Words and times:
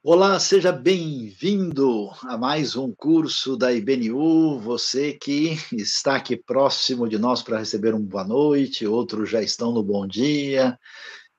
Olá, 0.00 0.38
seja 0.38 0.70
bem-vindo 0.70 2.08
a 2.22 2.38
mais 2.38 2.76
um 2.76 2.94
curso 2.94 3.56
da 3.56 3.72
IBNU. 3.72 4.60
Você 4.60 5.12
que 5.12 5.58
está 5.72 6.14
aqui 6.14 6.36
próximo 6.36 7.08
de 7.08 7.18
nós 7.18 7.42
para 7.42 7.58
receber 7.58 7.96
um 7.96 8.00
boa 8.00 8.24
noite, 8.24 8.86
outros 8.86 9.28
já 9.28 9.42
estão 9.42 9.72
no 9.72 9.82
bom 9.82 10.06
dia 10.06 10.78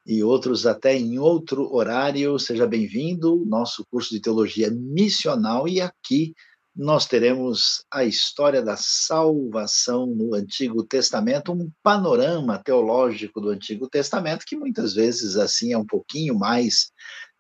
e 0.06 0.22
outros 0.22 0.68
até 0.68 0.94
em 0.94 1.18
outro 1.18 1.74
horário. 1.74 2.38
Seja 2.38 2.68
bem-vindo. 2.68 3.46
Nosso 3.48 3.86
curso 3.90 4.10
de 4.10 4.20
teologia 4.20 4.70
missional 4.70 5.66
e 5.66 5.80
aqui 5.80 6.34
nós 6.76 7.06
teremos 7.06 7.86
a 7.90 8.04
história 8.04 8.62
da 8.62 8.76
salvação 8.78 10.06
no 10.06 10.36
Antigo 10.36 10.84
Testamento, 10.84 11.54
um 11.54 11.72
panorama 11.82 12.62
teológico 12.62 13.40
do 13.40 13.50
Antigo 13.50 13.90
Testamento 13.90 14.46
que 14.46 14.58
muitas 14.58 14.94
vezes 14.94 15.38
assim 15.38 15.72
é 15.72 15.78
um 15.78 15.86
pouquinho 15.86 16.38
mais 16.38 16.92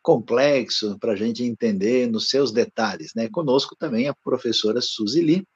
complexo 0.02 0.98
para 1.00 1.14
a 1.14 1.16
gente 1.16 1.44
entender 1.44 2.10
nos 2.10 2.30
seus 2.30 2.52
detalhes. 2.52 3.14
Né? 3.16 3.30
Conosco 3.30 3.76
também 3.76 4.08
a 4.08 4.14
professora 4.14 4.82
Suzy 4.82 5.22
Lee, 5.22 5.48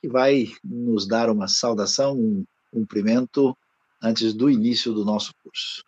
que 0.00 0.08
vai 0.08 0.48
nos 0.62 1.06
dar 1.06 1.30
uma 1.30 1.48
saudação, 1.48 2.14
um 2.14 2.44
cumprimento 2.72 3.56
antes 4.02 4.32
do 4.32 4.48
início 4.48 4.92
do 4.92 5.04
nosso 5.04 5.32
curso. 5.42 5.82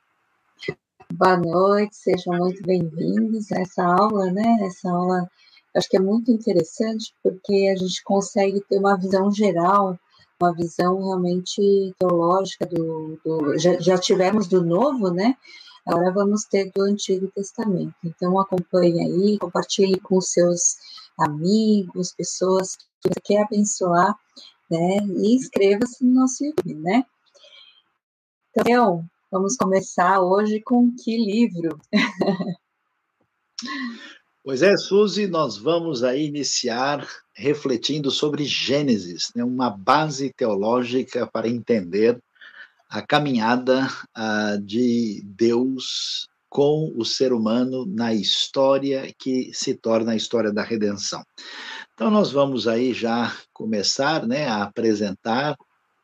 Boa 1.13 1.37
noite, 1.37 1.97
sejam 1.97 2.35
muito 2.39 2.63
bem-vindos 2.63 3.51
a 3.53 3.61
essa 3.61 3.85
aula, 3.85 4.31
né? 4.31 4.59
Essa 4.63 4.91
aula 4.91 5.29
acho 5.75 5.89
que 5.89 5.97
é 5.97 6.01
muito 6.01 6.31
interessante 6.31 7.13
porque 7.23 7.69
a 7.73 7.77
gente 7.77 8.03
consegue 8.05 8.61
ter 8.69 8.79
uma 8.79 8.97
visão 8.97 9.31
geral, 9.31 9.99
uma 10.41 10.55
visão 10.55 10.99
realmente 10.99 11.95
teológica 11.99 12.65
do, 12.67 13.19
do 13.25 13.59
já, 13.59 13.79
já 13.81 13.99
tivemos 13.99 14.47
do 14.47 14.65
novo, 14.65 15.11
né? 15.11 15.37
Agora 15.87 16.13
vamos 16.13 16.45
ter 16.45 16.71
do 16.75 16.83
Antigo 16.83 17.31
Testamento. 17.35 17.95
Então 18.05 18.39
acompanhe 18.39 19.01
aí, 19.01 19.39
compartilhe 19.39 19.99
com 20.01 20.21
seus 20.21 20.77
amigos, 21.19 22.13
pessoas 22.13 22.77
que 22.77 23.09
você 23.09 23.21
quer 23.25 23.43
abençoar, 23.43 24.15
né? 24.71 24.99
E 25.17 25.35
inscreva-se 25.35 26.05
no 26.05 26.21
nosso 26.21 26.45
YouTube, 26.45 26.75
né? 26.75 27.05
Então, 28.57 29.05
vamos 29.31 29.57
começar 29.57 30.21
hoje 30.21 30.61
com 30.61 30.93
que 30.95 31.17
livro? 31.17 31.79
Pois 34.43 34.63
é, 34.63 34.75
Suzy, 34.75 35.27
nós 35.27 35.59
vamos 35.59 36.03
aí 36.03 36.27
iniciar 36.27 37.07
refletindo 37.35 38.11
sobre 38.11 38.45
Gênesis, 38.45 39.31
né, 39.37 39.45
uma 39.45 39.69
base 39.69 40.33
teológica 40.33 41.27
para 41.27 41.47
entender 41.47 42.19
a 42.91 43.01
caminhada 43.01 43.87
uh, 44.19 44.61
de 44.61 45.23
Deus 45.25 46.29
com 46.49 46.93
o 46.97 47.05
ser 47.05 47.33
humano 47.33 47.87
na 47.87 48.13
história 48.13 49.15
que 49.17 49.53
se 49.55 49.75
torna 49.75 50.13
a 50.13 50.17
história 50.17 50.53
da 50.53 50.65
redenção. 50.65 51.23
Então 51.95 52.11
nós 52.11 52.33
vamos 52.33 52.67
aí 52.67 52.93
já 52.93 53.33
começar, 53.53 54.27
né, 54.27 54.49
a 54.49 54.65
apresentar. 54.65 55.57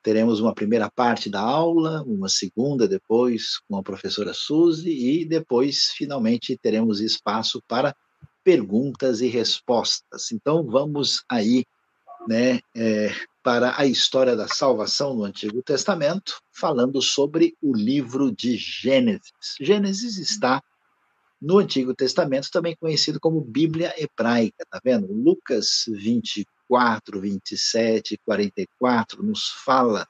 Teremos 0.05 0.39
uma 0.39 0.55
primeira 0.55 0.89
parte 0.89 1.29
da 1.29 1.41
aula, 1.41 2.05
uma 2.05 2.29
segunda 2.29 2.87
depois 2.87 3.59
com 3.69 3.77
a 3.77 3.83
professora 3.83 4.33
Suzy 4.33 4.91
e 4.91 5.25
depois 5.25 5.91
finalmente 5.97 6.57
teremos 6.57 7.01
espaço 7.01 7.61
para 7.67 7.93
perguntas 8.45 9.21
e 9.21 9.27
respostas. 9.27 10.31
Então 10.31 10.65
vamos 10.65 11.25
aí, 11.29 11.65
né, 12.29 12.61
é, 12.77 13.13
para 13.47 13.81
a 13.81 13.87
história 13.87 14.35
da 14.35 14.49
salvação 14.49 15.15
no 15.15 15.23
Antigo 15.23 15.63
Testamento, 15.63 16.43
falando 16.53 17.01
sobre 17.01 17.57
o 17.63 17.77
livro 17.77 18.35
de 18.35 18.57
Gênesis. 18.57 19.31
Gênesis 19.61 20.19
está 20.19 20.61
no 21.41 21.59
Antigo 21.59 21.95
Testamento, 21.95 22.51
também 22.51 22.75
conhecido 22.75 23.21
como 23.21 23.41
Bíblia 23.41 23.95
Hebraica, 23.97 24.67
tá 24.69 24.81
vendo? 24.83 25.13
Lucas 25.13 25.85
24, 25.87 27.21
27, 27.21 28.19
44 28.25 29.23
nos 29.23 29.51
fala, 29.65 30.09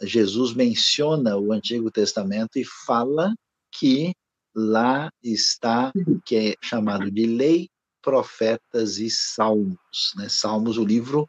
Jesus 0.00 0.54
menciona 0.54 1.36
o 1.36 1.52
Antigo 1.52 1.90
Testamento 1.90 2.56
e 2.56 2.64
fala 2.86 3.34
que 3.72 4.14
lá 4.54 5.10
está 5.24 5.90
o 6.06 6.20
que 6.20 6.36
é 6.36 6.54
chamado 6.62 7.10
de 7.10 7.26
lei, 7.26 7.68
profetas 8.00 8.98
e 8.98 9.10
salmos, 9.10 10.12
né? 10.14 10.28
Salmos, 10.28 10.78
o 10.78 10.84
livro 10.84 11.28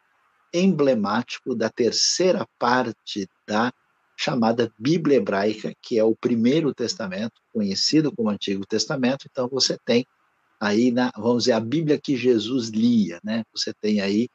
emblemático 0.53 1.55
da 1.55 1.69
terceira 1.69 2.47
parte 2.59 3.27
da 3.47 3.71
chamada 4.17 4.71
Bíblia 4.77 5.17
Hebraica, 5.17 5.73
que 5.81 5.97
é 5.97 6.03
o 6.03 6.15
primeiro 6.15 6.73
testamento, 6.73 7.41
conhecido 7.51 8.11
como 8.11 8.29
Antigo 8.29 8.65
Testamento. 8.65 9.27
Então, 9.29 9.47
você 9.47 9.77
tem 9.83 10.05
aí, 10.59 10.91
na, 10.91 11.11
vamos 11.17 11.43
dizer, 11.43 11.53
a 11.53 11.59
Bíblia 11.59 11.99
que 11.99 12.15
Jesus 12.15 12.69
lia, 12.69 13.19
né? 13.23 13.43
Você 13.51 13.73
tem 13.73 13.99
aí, 13.99 14.29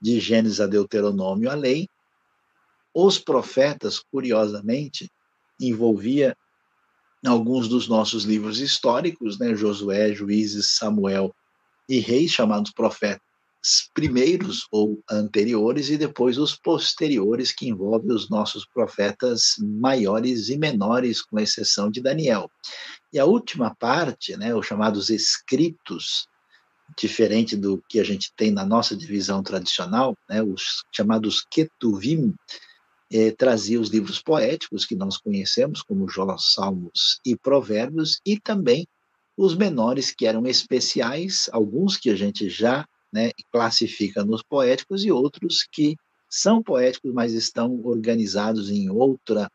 de 0.00 0.18
Gênesis 0.18 0.60
a 0.60 0.66
Deuteronômio, 0.66 1.50
a 1.50 1.54
lei. 1.54 1.88
Os 2.92 3.18
profetas, 3.18 4.00
curiosamente, 4.00 5.08
envolvia 5.60 6.36
alguns 7.24 7.68
dos 7.68 7.86
nossos 7.86 8.24
livros 8.24 8.60
históricos, 8.60 9.38
né? 9.38 9.54
Josué, 9.54 10.12
Juízes, 10.12 10.76
Samuel 10.76 11.32
e 11.88 12.00
Reis, 12.00 12.32
chamados 12.32 12.72
profetas 12.72 13.27
primeiros 13.94 14.66
ou 14.70 15.02
anteriores 15.10 15.90
e 15.90 15.96
depois 15.96 16.38
os 16.38 16.56
posteriores, 16.56 17.52
que 17.52 17.68
envolvem 17.68 18.12
os 18.12 18.28
nossos 18.28 18.64
profetas 18.66 19.54
maiores 19.58 20.48
e 20.48 20.56
menores, 20.56 21.22
com 21.22 21.38
exceção 21.38 21.90
de 21.90 22.00
Daniel. 22.00 22.50
E 23.12 23.18
a 23.18 23.24
última 23.24 23.74
parte, 23.74 24.36
né, 24.36 24.54
os 24.54 24.66
chamados 24.66 25.10
escritos, 25.10 26.26
diferente 26.96 27.56
do 27.56 27.82
que 27.88 28.00
a 28.00 28.04
gente 28.04 28.32
tem 28.36 28.50
na 28.50 28.64
nossa 28.64 28.96
divisão 28.96 29.42
tradicional, 29.42 30.16
né, 30.28 30.42
os 30.42 30.84
chamados 30.92 31.44
Ketuvim, 31.50 32.34
eh, 33.10 33.30
trazia 33.32 33.80
os 33.80 33.88
livros 33.88 34.20
poéticos 34.20 34.84
que 34.84 34.94
nós 34.94 35.16
conhecemos, 35.16 35.82
como 35.82 36.08
Jó, 36.08 36.36
Salmos 36.38 37.20
e 37.24 37.36
Provérbios, 37.36 38.20
e 38.24 38.38
também 38.38 38.86
os 39.36 39.54
menores 39.54 40.10
que 40.10 40.26
eram 40.26 40.46
especiais, 40.46 41.48
alguns 41.52 41.96
que 41.96 42.10
a 42.10 42.16
gente 42.16 42.50
já 42.50 42.86
né, 43.12 43.28
e 43.28 43.42
classifica 43.50 44.24
nos 44.24 44.42
poéticos, 44.42 45.04
e 45.04 45.10
outros 45.10 45.66
que 45.70 45.96
são 46.28 46.62
poéticos, 46.62 47.12
mas 47.12 47.32
estão 47.32 47.80
organizados 47.84 48.70
em 48.70 48.90
outra 48.90 49.50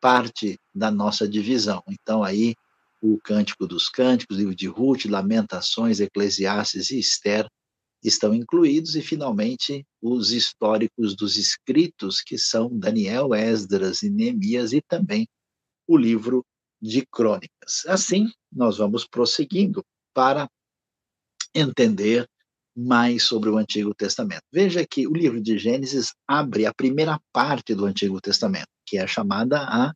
parte 0.00 0.58
da 0.74 0.90
nossa 0.90 1.28
divisão. 1.28 1.82
Então, 1.88 2.22
aí, 2.22 2.54
o 3.00 3.18
Cântico 3.22 3.66
dos 3.66 3.88
Cânticos, 3.88 4.36
livro 4.36 4.54
de 4.54 4.66
Ruth, 4.66 5.06
Lamentações, 5.06 6.00
Eclesiastes 6.00 6.90
e 6.90 6.98
Esther 6.98 7.48
estão 8.02 8.34
incluídos, 8.34 8.94
e, 8.94 9.02
finalmente, 9.02 9.84
os 10.00 10.30
históricos 10.30 11.16
dos 11.16 11.36
escritos, 11.36 12.20
que 12.20 12.38
são 12.38 12.68
Daniel, 12.72 13.34
Esdras 13.34 14.02
e 14.02 14.10
Neemias, 14.10 14.72
e 14.72 14.80
também 14.80 15.26
o 15.86 15.96
livro 15.96 16.44
de 16.80 17.04
Crônicas. 17.06 17.84
Assim, 17.86 18.30
nós 18.52 18.78
vamos 18.78 19.04
prosseguindo 19.04 19.84
para 20.14 20.48
entender 21.54 22.28
mais 22.78 23.24
sobre 23.24 23.50
o 23.50 23.56
Antigo 23.56 23.92
Testamento. 23.92 24.42
Veja 24.52 24.86
que 24.86 25.08
o 25.08 25.12
livro 25.12 25.40
de 25.40 25.58
Gênesis 25.58 26.12
abre 26.28 26.64
a 26.64 26.72
primeira 26.72 27.20
parte 27.32 27.74
do 27.74 27.84
Antigo 27.84 28.20
Testamento, 28.20 28.68
que 28.86 28.96
é 28.96 29.06
chamada 29.06 29.58
a 29.62 29.92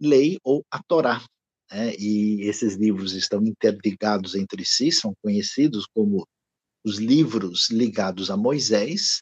Lei 0.00 0.36
ou 0.42 0.64
a 0.68 0.82
Torá. 0.82 1.24
Né? 1.70 1.94
E 1.96 2.42
esses 2.42 2.74
livros 2.74 3.12
estão 3.12 3.40
interligados 3.44 4.34
entre 4.34 4.64
si, 4.64 4.90
são 4.90 5.14
conhecidos 5.22 5.86
como 5.94 6.26
os 6.84 6.98
livros 6.98 7.70
ligados 7.70 8.28
a 8.28 8.36
Moisés, 8.36 9.20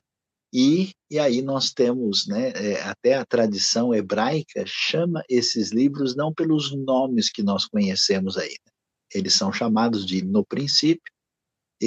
e, 0.52 0.92
e 1.10 1.18
aí 1.18 1.42
nós 1.42 1.72
temos, 1.72 2.28
né, 2.28 2.52
é, 2.54 2.80
até 2.82 3.14
a 3.14 3.26
tradição 3.26 3.92
hebraica 3.92 4.62
chama 4.64 5.20
esses 5.28 5.72
livros 5.72 6.14
não 6.14 6.32
pelos 6.32 6.72
nomes 6.72 7.28
que 7.28 7.42
nós 7.42 7.66
conhecemos 7.66 8.38
aí, 8.38 8.50
né? 8.64 8.72
eles 9.12 9.34
são 9.34 9.52
chamados 9.52 10.06
de 10.06 10.24
no 10.24 10.44
princípio, 10.44 11.12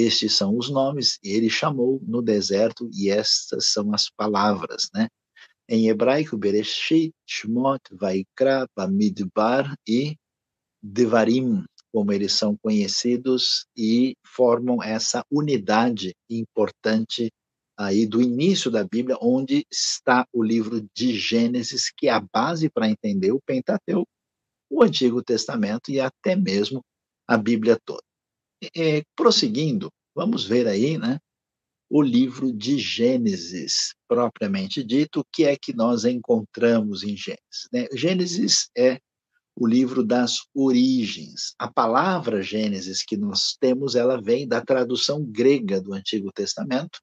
estes 0.00 0.36
são 0.36 0.56
os 0.56 0.70
nomes, 0.70 1.18
ele 1.22 1.50
chamou 1.50 2.00
no 2.06 2.22
deserto, 2.22 2.88
e 2.94 3.10
estas 3.10 3.72
são 3.72 3.92
as 3.94 4.08
palavras, 4.10 4.88
né? 4.94 5.08
Em 5.68 5.88
hebraico, 5.88 6.36
Bereshit, 6.36 7.12
Shmot, 7.26 7.80
Vaikra, 7.92 8.66
Bamidbar 8.76 9.74
e 9.86 10.16
Devarim, 10.82 11.64
como 11.92 12.12
eles 12.12 12.32
são 12.32 12.56
conhecidos, 12.56 13.66
e 13.76 14.14
formam 14.24 14.82
essa 14.82 15.22
unidade 15.30 16.14
importante 16.30 17.30
aí 17.76 18.06
do 18.06 18.20
início 18.20 18.70
da 18.70 18.84
Bíblia, 18.84 19.16
onde 19.20 19.64
está 19.70 20.26
o 20.32 20.42
livro 20.42 20.86
de 20.94 21.16
Gênesis, 21.16 21.92
que 21.96 22.08
é 22.08 22.12
a 22.12 22.20
base 22.20 22.68
para 22.68 22.88
entender 22.88 23.32
o 23.32 23.40
Pentateuco, 23.44 24.08
o 24.70 24.82
Antigo 24.82 25.22
Testamento 25.22 25.90
e 25.90 26.00
até 26.00 26.34
mesmo 26.34 26.82
a 27.26 27.36
Bíblia 27.36 27.78
toda. 27.84 28.07
É, 28.76 29.02
prosseguindo, 29.14 29.90
vamos 30.14 30.44
ver 30.44 30.66
aí, 30.66 30.98
né, 30.98 31.18
o 31.90 32.02
livro 32.02 32.52
de 32.52 32.78
Gênesis, 32.78 33.94
propriamente 34.06 34.82
dito, 34.82 35.20
o 35.20 35.24
que 35.32 35.44
é 35.44 35.56
que 35.56 35.72
nós 35.72 36.04
encontramos 36.04 37.02
em 37.02 37.16
Gênesis. 37.16 37.68
Né? 37.72 37.86
Gênesis 37.92 38.68
é 38.76 39.00
o 39.56 39.66
livro 39.66 40.04
das 40.04 40.36
origens. 40.54 41.54
A 41.58 41.70
palavra 41.70 42.42
Gênesis 42.42 43.02
que 43.02 43.16
nós 43.16 43.56
temos, 43.58 43.94
ela 43.94 44.20
vem 44.20 44.46
da 44.46 44.60
tradução 44.60 45.24
grega 45.24 45.80
do 45.80 45.94
Antigo 45.94 46.30
Testamento 46.32 47.00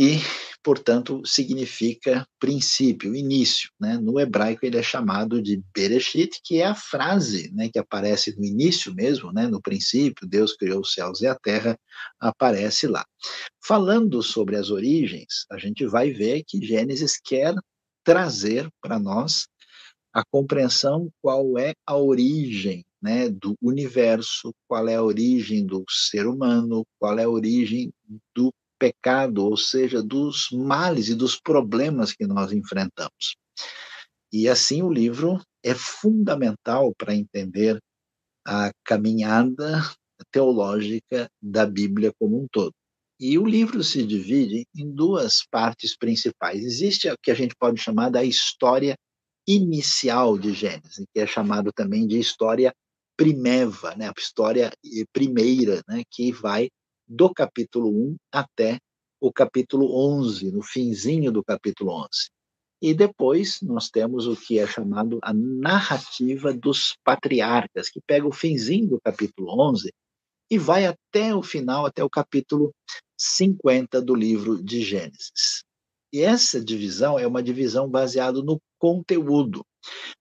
e, 0.00 0.20
portanto, 0.62 1.20
significa 1.26 2.24
princípio, 2.38 3.16
início. 3.16 3.68
Né? 3.80 3.98
No 3.98 4.20
hebraico 4.20 4.64
ele 4.64 4.78
é 4.78 4.82
chamado 4.82 5.42
de 5.42 5.60
Bereshit, 5.74 6.38
que 6.44 6.60
é 6.60 6.66
a 6.66 6.74
frase 6.76 7.50
né, 7.52 7.68
que 7.68 7.80
aparece 7.80 8.38
no 8.38 8.44
início 8.44 8.94
mesmo, 8.94 9.32
né, 9.32 9.48
no 9.48 9.60
princípio, 9.60 10.24
Deus 10.24 10.54
criou 10.54 10.82
os 10.82 10.92
céus 10.92 11.20
e 11.20 11.26
a 11.26 11.34
terra, 11.34 11.76
aparece 12.20 12.86
lá. 12.86 13.04
Falando 13.60 14.22
sobre 14.22 14.54
as 14.54 14.70
origens, 14.70 15.44
a 15.50 15.58
gente 15.58 15.84
vai 15.84 16.12
ver 16.12 16.44
que 16.46 16.64
Gênesis 16.64 17.18
quer 17.20 17.52
trazer 18.04 18.70
para 18.80 19.00
nós 19.00 19.48
a 20.12 20.22
compreensão 20.30 21.12
qual 21.20 21.58
é 21.58 21.74
a 21.84 21.96
origem 21.96 22.86
né, 23.02 23.28
do 23.28 23.56
universo, 23.60 24.54
qual 24.68 24.86
é 24.86 24.94
a 24.94 25.02
origem 25.02 25.66
do 25.66 25.84
ser 25.88 26.28
humano, 26.28 26.86
qual 27.00 27.18
é 27.18 27.24
a 27.24 27.28
origem 27.28 27.92
do 28.32 28.54
pecado, 28.78 29.44
ou 29.44 29.56
seja, 29.56 30.02
dos 30.02 30.48
males 30.52 31.08
e 31.08 31.14
dos 31.14 31.40
problemas 31.40 32.12
que 32.12 32.26
nós 32.26 32.52
enfrentamos. 32.52 33.36
E 34.32 34.48
assim 34.48 34.82
o 34.82 34.92
livro 34.92 35.40
é 35.64 35.74
fundamental 35.74 36.94
para 36.96 37.14
entender 37.14 37.78
a 38.46 38.70
caminhada 38.84 39.82
teológica 40.30 41.28
da 41.40 41.66
Bíblia 41.66 42.12
como 42.18 42.42
um 42.42 42.46
todo. 42.50 42.72
E 43.20 43.36
o 43.36 43.44
livro 43.44 43.82
se 43.82 44.06
divide 44.06 44.64
em 44.74 44.90
duas 44.90 45.44
partes 45.50 45.96
principais. 45.96 46.64
Existe 46.64 47.10
o 47.10 47.16
que 47.20 47.30
a 47.30 47.34
gente 47.34 47.54
pode 47.56 47.80
chamar 47.80 48.10
da 48.10 48.22
história 48.22 48.96
inicial 49.46 50.38
de 50.38 50.52
Gênesis, 50.52 51.04
que 51.12 51.20
é 51.20 51.26
chamado 51.26 51.72
também 51.72 52.06
de 52.06 52.18
história 52.18 52.72
primeva, 53.16 53.96
né, 53.96 54.08
a 54.08 54.12
história 54.16 54.70
primeira, 55.12 55.82
né, 55.88 56.02
que 56.10 56.30
vai 56.30 56.68
do 57.08 57.32
capítulo 57.32 57.88
1 57.88 58.16
até 58.30 58.78
o 59.20 59.32
capítulo 59.32 59.96
11, 60.18 60.52
no 60.52 60.62
finzinho 60.62 61.32
do 61.32 61.42
capítulo 61.42 61.92
11. 62.04 62.08
E 62.80 62.94
depois 62.94 63.60
nós 63.62 63.88
temos 63.88 64.26
o 64.26 64.36
que 64.36 64.58
é 64.58 64.66
chamado 64.66 65.18
a 65.22 65.32
narrativa 65.32 66.52
dos 66.52 66.96
patriarcas, 67.02 67.88
que 67.88 68.00
pega 68.06 68.26
o 68.26 68.32
finzinho 68.32 68.88
do 68.88 69.00
capítulo 69.00 69.50
11 69.70 69.92
e 70.50 70.58
vai 70.58 70.86
até 70.86 71.34
o 71.34 71.42
final, 71.42 71.84
até 71.84 72.04
o 72.04 72.10
capítulo 72.10 72.72
50 73.18 74.00
do 74.00 74.14
livro 74.14 74.62
de 74.62 74.82
Gênesis. 74.82 75.64
E 76.12 76.20
essa 76.20 76.64
divisão 76.64 77.18
é 77.18 77.26
uma 77.26 77.42
divisão 77.42 77.88
baseada 77.88 78.40
no 78.42 78.60
conteúdo. 78.78 79.62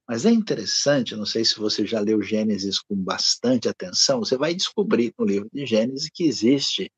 Mas 0.07 0.25
é 0.25 0.31
interessante, 0.31 1.15
não 1.15 1.25
sei 1.25 1.43
se 1.43 1.57
você 1.57 1.85
já 1.85 1.99
leu 1.99 2.21
Gênesis 2.21 2.79
com 2.79 2.95
bastante 2.95 3.67
atenção, 3.67 4.19
você 4.19 4.37
vai 4.37 4.55
descobrir 4.55 5.13
no 5.17 5.25
livro 5.25 5.49
de 5.51 5.65
Gênesis 5.65 6.09
que 6.13 6.23
existe 6.23 6.91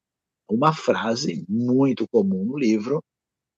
uma 0.50 0.74
frase 0.74 1.46
muito 1.48 2.08
comum 2.08 2.46
no 2.46 2.58
livro 2.58 3.04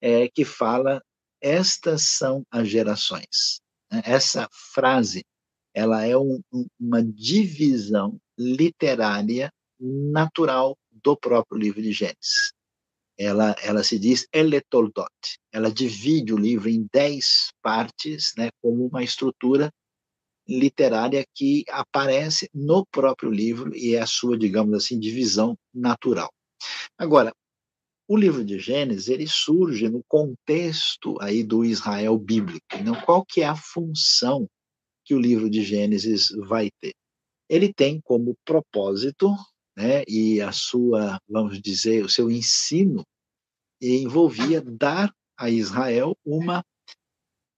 é, 0.00 0.28
que 0.28 0.44
fala: 0.44 1.02
Estas 1.40 2.02
são 2.02 2.44
as 2.50 2.68
gerações. 2.68 3.60
Né? 3.90 4.02
Essa 4.04 4.48
frase 4.72 5.24
ela 5.74 6.04
é 6.04 6.16
um, 6.16 6.40
uma 6.78 7.02
divisão 7.02 8.18
literária 8.38 9.50
natural 9.80 10.76
do 10.90 11.16
próprio 11.16 11.58
livro 11.58 11.82
de 11.82 11.92
Gênesis. 11.92 12.52
Ela, 13.22 13.54
ela 13.62 13.84
se 13.84 13.98
diz 13.98 14.26
eletoldot. 14.32 15.10
Ela 15.52 15.70
divide 15.70 16.32
o 16.32 16.38
livro 16.38 16.68
em 16.68 16.86
dez 16.92 17.52
partes, 17.62 18.32
né, 18.36 18.50
como 18.60 18.86
uma 18.86 19.02
estrutura 19.02 19.72
literária 20.48 21.24
que 21.34 21.64
aparece 21.68 22.48
no 22.52 22.84
próprio 22.86 23.30
livro 23.30 23.74
e 23.76 23.94
é 23.94 24.00
a 24.00 24.06
sua, 24.06 24.36
digamos 24.36 24.74
assim, 24.74 24.98
divisão 24.98 25.56
natural. 25.72 26.30
Agora, 26.98 27.32
o 28.08 28.16
livro 28.16 28.44
de 28.44 28.58
Gênesis 28.58 29.08
ele 29.08 29.26
surge 29.26 29.88
no 29.88 30.02
contexto 30.08 31.16
aí 31.20 31.42
do 31.42 31.64
Israel 31.64 32.18
bíblico. 32.18 32.66
Então, 32.74 32.94
qual 33.02 33.24
que 33.24 33.40
é 33.40 33.46
a 33.46 33.56
função 33.56 34.48
que 35.04 35.14
o 35.14 35.20
livro 35.20 35.48
de 35.48 35.62
Gênesis 35.62 36.28
vai 36.48 36.70
ter? 36.80 36.92
Ele 37.48 37.72
tem 37.72 38.00
como 38.00 38.36
propósito 38.44 39.34
né, 39.76 40.02
e 40.06 40.40
a 40.40 40.52
sua, 40.52 41.18
vamos 41.28 41.60
dizer, 41.60 42.04
o 42.04 42.08
seu 42.08 42.30
ensino 42.30 43.04
envolvia 43.82 44.60
dar 44.60 45.12
a 45.36 45.50
Israel 45.50 46.16
uma 46.24 46.64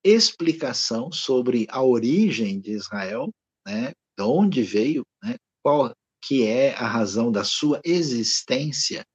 explicação 0.03 1.11
sobre 1.11 1.67
a 1.69 1.83
origem 1.83 2.59
de 2.59 2.71
Israel, 2.71 3.33
né, 3.65 3.93
de 4.17 4.23
onde 4.23 4.63
veio, 4.63 5.05
né, 5.23 5.35
qual 5.63 5.95
que 6.21 6.43
é 6.43 6.73
a 6.75 6.87
razão 6.87 7.31
da 7.31 7.43
sua 7.43 7.79
existência 7.83 9.05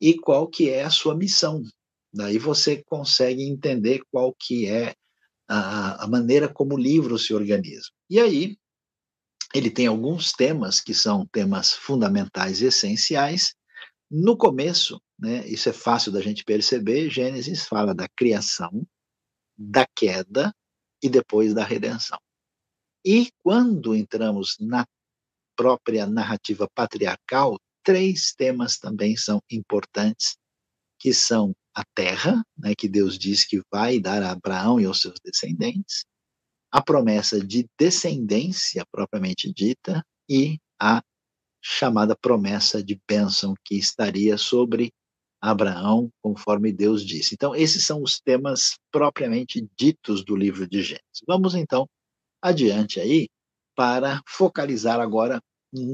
e 0.00 0.14
qual 0.14 0.48
que 0.48 0.70
é 0.70 0.84
a 0.84 0.90
sua 0.90 1.16
missão. 1.16 1.62
Daí 2.12 2.38
você 2.38 2.82
consegue 2.84 3.42
entender 3.42 4.02
qual 4.10 4.34
que 4.38 4.66
é 4.66 4.94
a, 5.48 6.04
a 6.04 6.06
maneira 6.06 6.48
como 6.48 6.74
o 6.74 6.78
livro 6.78 7.18
se 7.18 7.34
organiza. 7.34 7.88
E 8.08 8.20
aí 8.20 8.56
ele 9.54 9.70
tem 9.70 9.86
alguns 9.86 10.32
temas 10.32 10.80
que 10.80 10.94
são 10.94 11.26
temas 11.26 11.72
fundamentais 11.72 12.60
e 12.60 12.66
essenciais. 12.66 13.54
No 14.10 14.36
começo, 14.36 15.00
né, 15.18 15.46
isso 15.46 15.68
é 15.68 15.72
fácil 15.72 16.12
da 16.12 16.20
gente 16.20 16.44
perceber, 16.44 17.10
Gênesis 17.10 17.66
fala 17.66 17.94
da 17.94 18.08
criação, 18.08 18.86
da 19.56 19.86
queda 19.86 20.54
e 21.02 21.08
depois 21.08 21.54
da 21.54 21.64
redenção. 21.64 22.18
E 23.04 23.30
quando 23.42 23.94
entramos 23.94 24.56
na 24.58 24.86
própria 25.56 26.06
narrativa 26.06 26.68
patriarcal, 26.74 27.58
três 27.82 28.32
temas 28.32 28.78
também 28.78 29.16
são 29.16 29.40
importantes, 29.50 30.36
que 30.98 31.12
são 31.12 31.54
a 31.74 31.84
terra, 31.94 32.42
né, 32.56 32.74
que 32.74 32.88
Deus 32.88 33.18
diz 33.18 33.44
que 33.44 33.60
vai 33.70 34.00
dar 34.00 34.22
a 34.22 34.30
Abraão 34.30 34.80
e 34.80 34.86
aos 34.86 35.00
seus 35.00 35.18
descendentes, 35.22 36.04
a 36.72 36.82
promessa 36.82 37.44
de 37.44 37.68
descendência 37.78 38.84
propriamente 38.90 39.52
dita 39.52 40.04
e 40.28 40.58
a 40.80 41.02
chamada 41.62 42.16
promessa 42.16 42.82
de 42.82 43.00
bênção 43.06 43.54
que 43.64 43.76
estaria 43.76 44.36
sobre 44.36 44.92
Abraão, 45.44 46.10
conforme 46.22 46.72
Deus 46.72 47.04
disse. 47.04 47.34
Então, 47.34 47.54
esses 47.54 47.84
são 47.84 48.02
os 48.02 48.18
temas 48.18 48.78
propriamente 48.90 49.68
ditos 49.76 50.24
do 50.24 50.34
livro 50.34 50.66
de 50.66 50.82
Gênesis. 50.82 51.22
Vamos 51.26 51.54
então 51.54 51.86
adiante 52.40 52.98
aí 52.98 53.28
para 53.76 54.22
focalizar 54.26 55.00
agora 55.00 55.38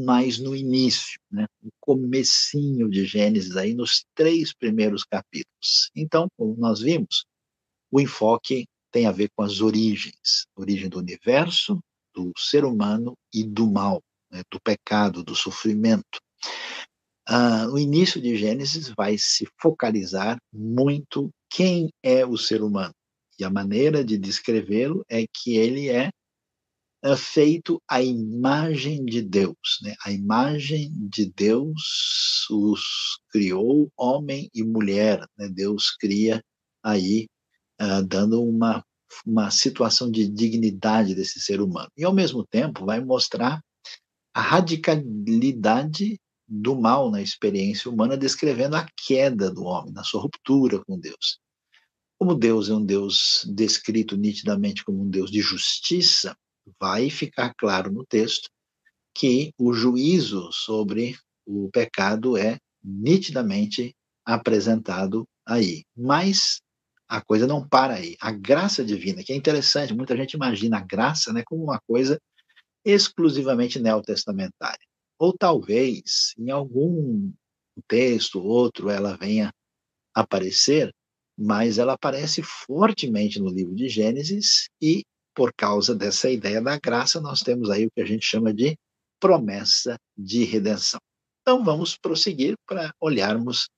mais 0.04 0.38
no 0.38 0.54
início, 0.54 1.18
né? 1.28 1.46
no 1.60 1.70
comecinho 1.80 2.88
de 2.88 3.04
Gênesis, 3.04 3.56
aí 3.56 3.74
nos 3.74 4.04
três 4.14 4.54
primeiros 4.54 5.02
capítulos. 5.02 5.90
Então, 5.96 6.28
como 6.36 6.54
nós 6.56 6.80
vimos, 6.80 7.24
o 7.90 8.00
enfoque 8.00 8.66
tem 8.92 9.06
a 9.06 9.12
ver 9.12 9.30
com 9.34 9.42
as 9.42 9.60
origens, 9.60 10.46
origem 10.54 10.88
do 10.88 10.98
universo, 10.98 11.80
do 12.14 12.30
ser 12.36 12.64
humano 12.64 13.14
e 13.34 13.42
do 13.42 13.68
mal, 13.68 14.00
né? 14.30 14.42
do 14.48 14.60
pecado, 14.60 15.24
do 15.24 15.34
sofrimento. 15.34 16.20
Ah, 17.32 17.68
o 17.68 17.78
início 17.78 18.20
de 18.20 18.34
Gênesis 18.36 18.88
vai 18.88 19.16
se 19.16 19.46
focalizar 19.56 20.36
muito 20.52 21.30
quem 21.48 21.88
é 22.02 22.26
o 22.26 22.36
ser 22.36 22.60
humano. 22.60 22.92
E 23.38 23.44
a 23.44 23.48
maneira 23.48 24.04
de 24.04 24.18
descrevê-lo 24.18 25.04
é 25.08 25.24
que 25.32 25.56
ele 25.56 25.88
é 25.88 26.10
feito 27.16 27.80
à 27.88 28.02
imagem 28.02 29.04
de 29.04 29.22
Deus. 29.22 29.78
Né? 29.80 29.94
A 30.04 30.10
imagem 30.10 30.90
de 31.08 31.30
Deus 31.30 32.48
os 32.50 32.82
criou 33.30 33.88
homem 33.96 34.50
e 34.52 34.64
mulher. 34.64 35.24
Né? 35.38 35.48
Deus 35.48 35.96
cria 36.00 36.42
aí, 36.82 37.28
uh, 37.80 38.04
dando 38.08 38.42
uma, 38.42 38.84
uma 39.24 39.52
situação 39.52 40.10
de 40.10 40.28
dignidade 40.28 41.14
desse 41.14 41.38
ser 41.38 41.60
humano. 41.60 41.90
E, 41.96 42.04
ao 42.04 42.12
mesmo 42.12 42.44
tempo, 42.44 42.84
vai 42.84 43.00
mostrar 43.00 43.62
a 44.34 44.40
radicalidade 44.40 46.18
do 46.50 46.74
mal 46.74 47.12
na 47.12 47.22
experiência 47.22 47.88
humana, 47.88 48.16
descrevendo 48.16 48.74
a 48.74 48.84
queda 49.06 49.48
do 49.52 49.62
homem, 49.62 49.92
na 49.92 50.02
sua 50.02 50.20
ruptura 50.20 50.84
com 50.84 50.98
Deus. 50.98 51.38
Como 52.18 52.34
Deus 52.34 52.68
é 52.68 52.74
um 52.74 52.84
Deus 52.84 53.46
descrito 53.54 54.16
nitidamente 54.16 54.84
como 54.84 55.00
um 55.00 55.08
Deus 55.08 55.30
de 55.30 55.40
justiça, 55.40 56.36
vai 56.78 57.08
ficar 57.08 57.54
claro 57.56 57.92
no 57.92 58.04
texto 58.04 58.50
que 59.14 59.52
o 59.56 59.72
juízo 59.72 60.50
sobre 60.52 61.16
o 61.46 61.70
pecado 61.72 62.36
é 62.36 62.58
nitidamente 62.82 63.94
apresentado 64.24 65.24
aí. 65.46 65.84
Mas 65.96 66.60
a 67.08 67.20
coisa 67.20 67.46
não 67.46 67.66
para 67.66 67.94
aí. 67.94 68.16
A 68.20 68.32
graça 68.32 68.84
divina, 68.84 69.22
que 69.22 69.32
é 69.32 69.36
interessante, 69.36 69.94
muita 69.94 70.16
gente 70.16 70.34
imagina 70.34 70.78
a 70.78 70.84
graça 70.84 71.32
né, 71.32 71.42
como 71.44 71.62
uma 71.62 71.80
coisa 71.86 72.20
exclusivamente 72.84 73.78
neotestamentária. 73.78 74.89
Ou 75.20 75.34
talvez, 75.36 76.34
em 76.38 76.50
algum 76.50 77.30
texto, 77.86 78.42
outro, 78.42 78.88
ela 78.88 79.18
venha 79.18 79.52
aparecer, 80.14 80.90
mas 81.38 81.76
ela 81.76 81.92
aparece 81.92 82.42
fortemente 82.42 83.38
no 83.38 83.50
livro 83.50 83.74
de 83.74 83.86
Gênesis 83.86 84.70
e 84.80 85.02
por 85.34 85.52
causa 85.52 85.94
dessa 85.94 86.30
ideia 86.30 86.60
da 86.62 86.78
graça, 86.78 87.20
nós 87.20 87.42
temos 87.42 87.68
aí 87.68 87.84
o 87.86 87.90
que 87.90 88.00
a 88.00 88.06
gente 88.06 88.24
chama 88.24 88.52
de 88.52 88.78
promessa 89.20 89.98
de 90.16 90.44
redenção. 90.44 90.98
Então 91.42 91.62
vamos 91.62 91.98
prosseguir 91.98 92.54
para 92.66 92.90
olharmos 92.98 93.68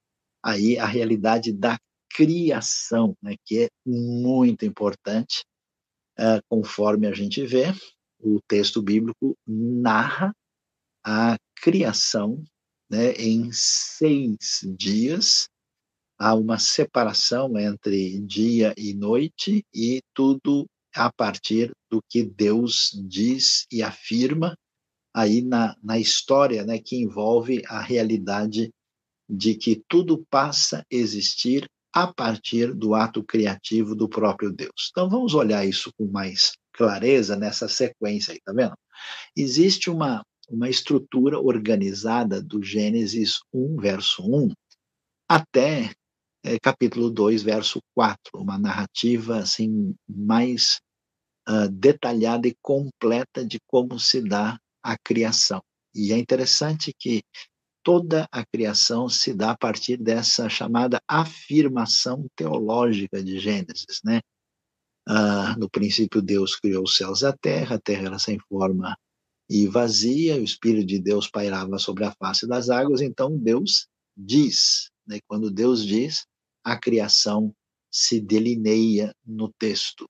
aí 0.45 0.79
a 0.79 0.87
realidade 0.87 1.53
da 1.53 1.77
criação, 2.09 3.17
né, 3.21 3.35
que 3.45 3.65
é 3.65 3.69
muito 3.85 4.65
importante, 4.65 5.45
uh, 6.19 6.41
conforme 6.49 7.09
a 7.09 7.13
gente 7.13 7.45
vê, 7.47 7.67
o 8.21 8.41
texto 8.47 8.81
bíblico 8.81 9.37
narra 9.47 10.33
a 11.05 11.37
criação 11.57 12.43
né, 12.91 13.13
em 13.13 13.51
seis 13.53 14.61
dias, 14.77 15.49
há 16.19 16.35
uma 16.35 16.59
separação 16.59 17.59
entre 17.59 18.21
dia 18.21 18.75
e 18.77 18.95
noite, 18.95 19.65
e 19.75 20.03
tudo 20.15 20.67
a 20.95 21.11
partir 21.11 21.73
do 21.91 22.03
que 22.09 22.23
Deus 22.23 22.91
diz 23.09 23.67
e 23.73 23.83
afirma 23.83 24.55
aí 25.15 25.43
na, 25.43 25.77
na 25.83 25.99
história, 25.99 26.65
né, 26.65 26.79
que 26.79 26.97
envolve 26.97 27.63
a 27.67 27.81
realidade 27.81 28.71
de 29.29 29.55
que 29.55 29.83
tudo 29.89 30.25
passa 30.31 30.81
a 30.81 30.85
existir 30.91 31.67
a 31.95 32.07
partir 32.07 32.75
do 32.75 32.95
ato 32.95 33.23
criativo 33.23 33.95
do 33.95 34.09
próprio 34.09 34.51
Deus. 34.51 34.91
Então 34.91 35.09
vamos 35.09 35.35
olhar 35.35 35.65
isso 35.67 35.93
com 35.97 36.07
mais 36.07 36.53
clareza 36.73 37.37
nessa 37.37 37.69
sequência 37.69 38.33
aí, 38.33 38.41
tá 38.43 38.53
vendo? 38.53 38.75
Existe 39.37 39.91
uma, 39.91 40.25
uma 40.49 40.69
estrutura 40.69 41.41
organizada 41.41 42.43
do 42.43 42.63
Gênesis 42.63 43.41
1, 43.53 43.77
verso 43.77 44.23
1, 44.23 44.53
até 45.29 45.93
é, 46.45 46.59
capítulo 46.59 47.11
2, 47.11 47.43
verso 47.43 47.81
4, 47.95 48.19
uma 48.35 48.59
narrativa 48.59 49.39
assim 49.39 49.95
mais 50.09 50.81
uh, 51.49 51.69
detalhada 51.71 52.49
e 52.49 52.57
completa 52.61 53.45
de 53.45 53.59
como 53.67 53.99
se 53.99 54.21
dá 54.21 54.59
a 54.83 54.97
criação. 54.99 55.63
E 55.95 56.13
é 56.13 56.19
interessante 56.19 56.93
que 56.99 57.23
toda 57.83 58.29
a 58.31 58.45
criação 58.45 59.09
se 59.09 59.35
dá 59.35 59.51
a 59.51 59.57
partir 59.57 59.97
dessa 59.97 60.49
chamada 60.49 61.01
afirmação 61.07 62.27
teológica 62.37 63.23
de 63.23 63.39
Gênesis, 63.39 64.01
né? 64.05 64.21
Ah, 65.07 65.57
no 65.59 65.69
princípio, 65.69 66.23
Deus 66.23 66.55
criou 66.55 66.85
os 66.85 66.97
céus 66.97 67.23
e 67.23 67.27
a 67.27 67.33
terra, 67.33 67.77
a 67.77 67.81
terra 67.81 68.07
era 68.07 68.19
sem 68.19 68.39
forma 68.49 68.97
e 69.53 69.67
vazia, 69.67 70.37
o 70.37 70.43
Espírito 70.43 70.87
de 70.87 70.99
Deus 70.99 71.29
pairava 71.29 71.79
sobre 71.79 72.07
a 72.07 72.13
face 72.13 72.47
das 72.47 72.71
águas, 72.71 73.03
então 73.03 73.37
Deus 73.37 73.87
diz, 74.17 74.89
né? 75.07 75.19
quando 75.29 75.51
Deus 75.51 75.85
diz, 75.85 76.25
a 76.65 76.75
criação 76.75 77.55
se 77.91 78.19
delineia 78.19 79.15
no 79.23 79.53
texto. 79.59 80.09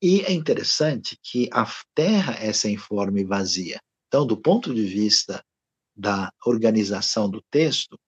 E 0.00 0.22
é 0.22 0.32
interessante 0.32 1.18
que 1.22 1.46
a 1.52 1.70
terra 1.94 2.32
é 2.42 2.54
sem 2.54 2.78
forma 2.78 3.20
e 3.20 3.24
vazia. 3.24 3.78
Então, 4.08 4.26
do 4.26 4.40
ponto 4.40 4.72
de 4.72 4.86
vista 4.86 5.44
da 5.94 6.32
organização 6.46 7.28
do 7.28 7.42
texto, 7.50 7.98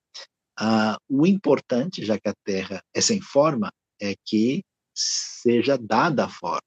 uh, 0.59 0.97
o 1.07 1.27
importante, 1.27 2.03
já 2.03 2.19
que 2.19 2.31
a 2.31 2.35
Terra 2.47 2.83
é 2.95 3.01
sem 3.03 3.21
forma, 3.21 3.71
é 4.01 4.15
que 4.25 4.65
seja 4.95 5.77
dada 5.77 6.25
a 6.25 6.29
forma. 6.31 6.63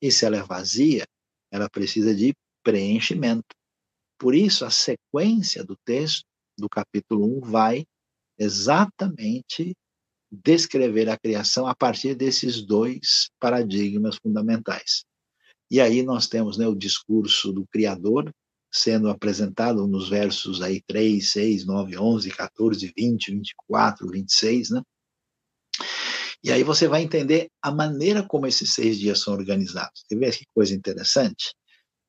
E 0.00 0.12
se 0.12 0.24
ela 0.24 0.36
é 0.36 0.42
vazia, 0.44 1.04
ela 1.50 1.68
precisa 1.68 2.14
de 2.14 2.32
preenchimento. 2.68 3.56
Por 4.18 4.34
isso, 4.34 4.66
a 4.66 4.70
sequência 4.70 5.64
do 5.64 5.74
texto, 5.86 6.26
do 6.58 6.68
capítulo 6.68 7.24
1, 7.38 7.40
vai 7.40 7.86
exatamente 8.38 9.74
descrever 10.30 11.08
a 11.08 11.16
criação 11.16 11.66
a 11.66 11.74
partir 11.74 12.14
desses 12.14 12.60
dois 12.60 13.30
paradigmas 13.40 14.16
fundamentais. 14.22 15.02
E 15.70 15.80
aí 15.80 16.02
nós 16.02 16.28
temos 16.28 16.58
né, 16.58 16.66
o 16.66 16.74
discurso 16.74 17.54
do 17.54 17.66
Criador, 17.72 18.30
sendo 18.70 19.08
apresentado 19.08 19.86
nos 19.86 20.10
versos 20.10 20.60
aí 20.60 20.82
3, 20.86 21.26
6, 21.26 21.64
9, 21.64 21.96
11, 21.96 22.30
14, 22.30 22.92
20, 22.94 23.30
24, 23.32 24.10
26, 24.10 24.70
né? 24.70 24.82
E 26.44 26.52
aí 26.52 26.62
você 26.62 26.86
vai 26.86 27.02
entender 27.02 27.48
a 27.62 27.72
maneira 27.72 28.22
como 28.22 28.46
esses 28.46 28.74
seis 28.74 28.98
dias 28.98 29.20
são 29.22 29.32
organizados. 29.32 30.04
Você 30.06 30.16
vê 30.16 30.30
que 30.30 30.44
coisa 30.54 30.74
interessante? 30.74 31.54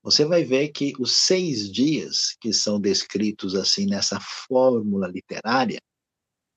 Você 0.01 0.25
vai 0.25 0.43
ver 0.43 0.69
que 0.69 0.93
os 0.99 1.11
seis 1.11 1.69
dias 1.69 2.35
que 2.39 2.53
são 2.53 2.79
descritos 2.79 3.53
assim 3.55 3.85
nessa 3.85 4.19
fórmula 4.19 5.07
literária, 5.07 5.79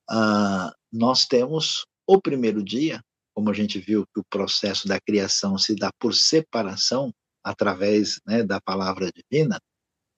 uh, 0.09 0.71
nós 0.91 1.25
temos 1.25 1.85
o 2.07 2.21
primeiro 2.21 2.63
dia, 2.63 3.01
como 3.33 3.49
a 3.49 3.53
gente 3.53 3.79
viu 3.79 4.05
que 4.13 4.19
o 4.19 4.25
processo 4.29 4.87
da 4.87 4.99
criação 4.99 5.57
se 5.57 5.75
dá 5.75 5.91
por 5.99 6.13
separação 6.13 7.13
através 7.43 8.19
né, 8.25 8.43
da 8.43 8.61
palavra 8.61 9.11
divina, 9.11 9.59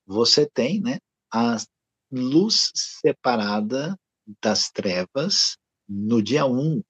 você 0.06 0.48
tem 0.48 0.80
né, 0.82 1.00
a 1.34 1.58
luz 2.12 2.72
separada 2.76 3.98
das 4.42 4.70
trevas 4.70 5.58
no 5.88 6.22
dia 6.22 6.46
1, 6.46 6.60
um, 6.60 6.82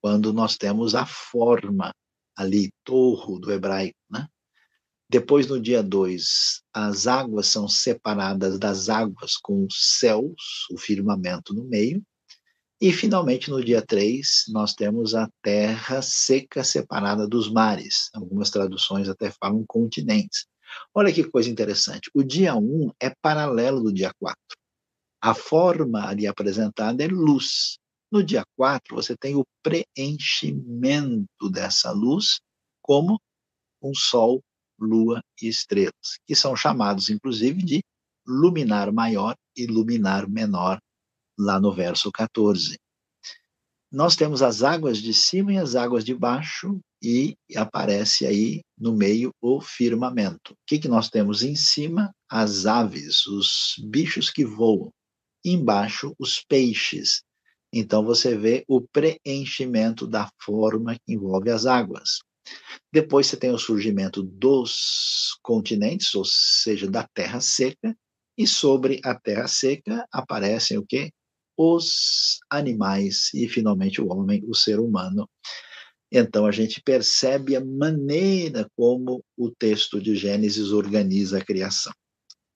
quando 0.00 0.32
nós 0.32 0.56
temos 0.56 0.94
a 0.94 1.06
forma 1.06 1.92
ali, 2.36 2.70
torro 2.84 3.38
do 3.38 3.52
hebraico, 3.52 3.96
né? 4.10 4.28
Depois, 5.14 5.46
no 5.46 5.60
dia 5.60 5.80
2, 5.80 6.60
as 6.72 7.06
águas 7.06 7.46
são 7.46 7.68
separadas 7.68 8.58
das 8.58 8.88
águas 8.88 9.36
com 9.36 9.64
os 9.64 10.00
céus, 10.00 10.66
o 10.72 10.76
firmamento 10.76 11.54
no 11.54 11.62
meio. 11.62 12.02
E, 12.80 12.92
finalmente, 12.92 13.48
no 13.48 13.64
dia 13.64 13.80
3, 13.80 14.46
nós 14.48 14.74
temos 14.74 15.14
a 15.14 15.30
terra 15.40 16.02
seca 16.02 16.64
separada 16.64 17.28
dos 17.28 17.48
mares. 17.48 18.10
Algumas 18.12 18.50
traduções 18.50 19.08
até 19.08 19.30
falam 19.30 19.64
continentes. 19.68 20.46
Olha 20.92 21.12
que 21.12 21.22
coisa 21.22 21.48
interessante. 21.48 22.10
O 22.12 22.24
dia 22.24 22.56
1 22.56 22.90
é 23.00 23.14
paralelo 23.22 23.84
do 23.84 23.92
dia 23.92 24.12
4. 24.18 24.36
A 25.22 25.32
forma 25.32 26.08
ali 26.08 26.26
apresentada 26.26 27.04
é 27.04 27.06
luz. 27.06 27.78
No 28.10 28.20
dia 28.20 28.44
4, 28.56 28.96
você 28.96 29.16
tem 29.16 29.36
o 29.36 29.46
preenchimento 29.62 31.48
dessa 31.52 31.92
luz 31.92 32.40
como 32.82 33.16
um 33.80 33.94
sol, 33.94 34.42
lua 34.84 35.22
e 35.40 35.48
estrelas, 35.48 36.18
que 36.26 36.34
são 36.34 36.54
chamados, 36.54 37.10
inclusive, 37.10 37.62
de 37.62 37.82
luminar 38.26 38.92
maior 38.92 39.34
e 39.56 39.66
luminar 39.66 40.28
menor, 40.28 40.78
lá 41.38 41.58
no 41.60 41.72
verso 41.72 42.10
14. 42.12 42.78
Nós 43.90 44.16
temos 44.16 44.42
as 44.42 44.62
águas 44.62 44.98
de 44.98 45.14
cima 45.14 45.52
e 45.52 45.58
as 45.58 45.76
águas 45.76 46.04
de 46.04 46.14
baixo, 46.14 46.80
e 47.02 47.36
aparece 47.54 48.26
aí 48.26 48.62
no 48.78 48.92
meio 48.92 49.30
o 49.40 49.60
firmamento. 49.60 50.52
O 50.52 50.56
que, 50.66 50.78
que 50.78 50.88
nós 50.88 51.10
temos 51.10 51.42
em 51.42 51.54
cima? 51.54 52.10
As 52.28 52.66
aves, 52.66 53.26
os 53.26 53.74
bichos 53.84 54.30
que 54.30 54.44
voam. 54.44 54.90
Embaixo, 55.44 56.14
os 56.18 56.42
peixes. 56.42 57.22
Então 57.72 58.04
você 58.04 58.36
vê 58.36 58.64
o 58.66 58.80
preenchimento 58.80 60.06
da 60.06 60.30
forma 60.40 60.94
que 60.94 61.12
envolve 61.12 61.50
as 61.50 61.66
águas. 61.66 62.20
Depois 62.92 63.26
você 63.26 63.36
tem 63.36 63.50
o 63.50 63.58
surgimento 63.58 64.22
dos 64.22 65.38
continentes, 65.42 66.14
ou 66.14 66.24
seja, 66.24 66.88
da 66.88 67.08
terra 67.14 67.40
seca, 67.40 67.96
e 68.36 68.46
sobre 68.46 69.00
a 69.04 69.14
terra 69.14 69.46
seca 69.46 70.06
aparecem 70.12 70.78
o 70.78 70.86
quê? 70.86 71.10
Os 71.56 72.38
animais 72.50 73.32
e 73.32 73.48
finalmente 73.48 74.00
o 74.00 74.08
homem, 74.12 74.44
o 74.46 74.54
ser 74.54 74.80
humano. 74.80 75.28
Então 76.10 76.46
a 76.46 76.52
gente 76.52 76.80
percebe 76.80 77.56
a 77.56 77.64
maneira 77.64 78.68
como 78.76 79.24
o 79.36 79.50
texto 79.50 80.00
de 80.00 80.14
Gênesis 80.14 80.70
organiza 80.70 81.38
a 81.38 81.44
criação. 81.44 81.92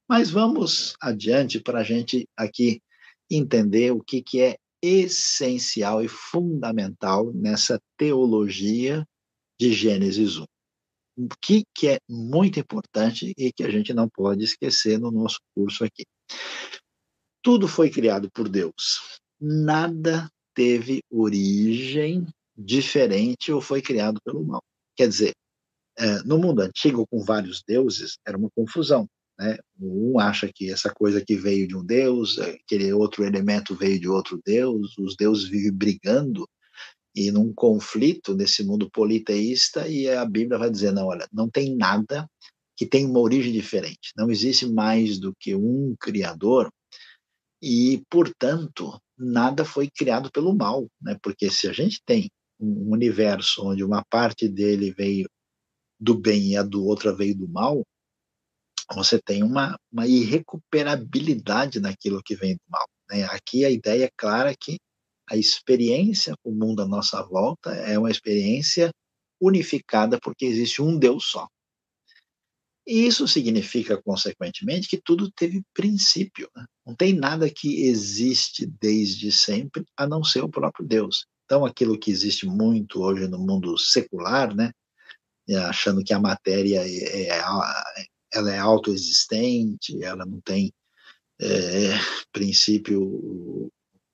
Mas 0.09 0.31
vamos 0.31 0.95
adiante 1.01 1.61
para 1.61 1.81
a 1.81 1.85
gente 1.85 2.29
aqui 2.37 2.81
entender 3.31 3.93
o 3.93 4.03
que, 4.03 4.23
que 4.23 4.41
é 4.41 4.57
essencial 4.83 6.03
e 6.03 6.09
fundamental 6.09 7.33
nessa 7.35 7.81
teologia 7.97 9.05
de 9.59 9.73
Gênesis 9.73 10.37
1. 10.37 10.45
O 11.19 11.29
que, 11.43 11.65
que 11.75 11.89
é 11.89 11.99
muito 12.09 12.61
importante 12.61 13.33
e 13.37 13.53
que 13.53 13.65
a 13.65 13.71
gente 13.71 13.93
não 13.93 14.09
pode 14.09 14.45
esquecer 14.45 14.99
no 14.99 15.11
nosso 15.11 15.39
curso 15.55 15.85
aqui. 15.85 16.05
Tudo 17.43 17.67
foi 17.67 17.91
criado 17.91 18.31
por 18.31 18.49
Deus. 18.49 19.19
Nada 19.41 20.31
teve 20.55 21.01
origem 21.11 22.27
diferente 22.57 23.53
ou 23.53 23.61
foi 23.61 23.83
criado 23.83 24.21
pelo 24.25 24.45
mal. 24.45 24.63
Quer 24.97 25.09
dizer, 25.09 25.33
é, 25.97 26.23
no 26.23 26.39
mundo 26.39 26.61
antigo, 26.61 27.07
com 27.09 27.25
vários 27.25 27.63
deuses, 27.67 28.19
era 28.27 28.39
uma 28.39 28.51
confusão. 28.51 29.09
Né? 29.39 29.57
Um 29.81 30.19
acha 30.19 30.51
que 30.53 30.71
essa 30.71 30.93
coisa 30.93 31.25
que 31.25 31.37
veio 31.37 31.67
de 31.67 31.77
um 31.77 31.85
deus, 31.85 32.39
aquele 32.39 32.93
outro 32.93 33.25
elemento 33.25 33.75
veio 33.75 33.99
de 33.99 34.09
outro 34.09 34.41
deus, 34.45 34.97
os 34.99 35.17
deuses 35.17 35.49
vivem 35.49 35.73
brigando 35.73 36.49
e 37.15 37.31
num 37.31 37.53
conflito 37.53 38.35
nesse 38.35 38.65
mundo 38.65 38.91
politeísta, 38.91 39.89
e 39.89 40.09
a 40.09 40.25
Bíblia 40.25 40.59
vai 40.59 40.71
dizer: 40.71 40.93
não, 40.93 41.07
olha, 41.07 41.27
não 41.33 41.49
tem 41.49 41.77
nada 41.77 42.29
que 42.77 42.87
tenha 42.87 43.09
uma 43.09 43.21
origem 43.21 43.53
diferente, 43.53 44.13
não 44.17 44.31
existe 44.31 44.67
mais 44.67 45.19
do 45.19 45.35
que 45.39 45.55
um 45.55 45.97
Criador, 45.99 46.71
e, 47.63 48.05
portanto, 48.09 49.01
nada 49.17 49.65
foi 49.65 49.91
criado 49.91 50.31
pelo 50.31 50.55
mal, 50.55 50.89
né? 51.01 51.19
porque 51.23 51.51
se 51.51 51.69
a 51.69 51.73
gente 51.73 52.01
tem 52.07 52.31
um 52.61 52.93
universo 52.93 53.67
onde 53.67 53.83
uma 53.83 54.05
parte 54.05 54.49
dele 54.49 54.93
veio 54.93 55.29
do 56.01 56.17
bem 56.17 56.53
e 56.53 56.57
a 56.57 56.63
do 56.63 56.85
outra 56.85 57.15
veio 57.15 57.37
do 57.37 57.49
mal, 57.49 57.85
você 58.95 59.21
tem 59.21 59.43
uma, 59.43 59.77
uma 59.93 60.07
irrecuperabilidade 60.07 61.81
naquilo 61.81 62.23
que 62.23 62.37
vem 62.37 62.55
do 62.55 62.63
mal. 62.69 62.87
Né? 63.11 63.25
Aqui 63.25 63.65
a 63.65 63.71
ideia 63.71 64.05
é 64.05 64.11
clara 64.17 64.55
que 64.59 64.79
a 65.31 65.37
experiência 65.37 66.35
o 66.45 66.53
mundo 66.53 66.83
à 66.83 66.87
nossa 66.87 67.23
volta 67.23 67.71
é 67.75 67.99
uma 67.99 68.11
experiência 68.11 68.91
unificada 69.41 70.19
porque 70.21 70.45
existe 70.45 70.83
um 70.83 70.99
Deus 70.99 71.31
só. 71.31 71.47
E 72.87 73.07
isso 73.07 73.29
significa, 73.29 74.01
consequentemente, 74.03 74.89
que 74.89 74.99
tudo 74.99 75.31
teve 75.31 75.63
princípio. 75.75 76.49
Né? 76.57 76.65
Não 76.87 76.95
tem 76.95 77.13
nada 77.13 77.51
que 77.51 77.85
existe 77.85 78.67
desde 78.81 79.31
sempre 79.31 79.85
a 79.95 80.07
não 80.07 80.25
ser 80.25 80.43
o 80.43 80.49
próprio 80.49 80.87
Deus. 80.87 81.27
Então, 81.45 81.67
aquilo 81.67 81.99
que 81.99 82.11
existe 82.11 82.47
muito 82.47 83.03
hoje 83.03 83.29
no 83.29 83.39
mundo 83.39 83.77
secular, 83.77 84.55
né, 84.55 84.71
achando 85.69 86.03
que 86.03 86.15
a 86.15 86.19
matéria 86.19 86.81
é, 86.81 87.29
é 87.29 87.43
ela 88.33 88.53
é 88.53 88.59
autoexistente, 88.59 90.03
ela 90.03 90.25
não 90.25 90.41
tem 90.41 90.73
é, 91.41 91.91
princípio 92.33 93.71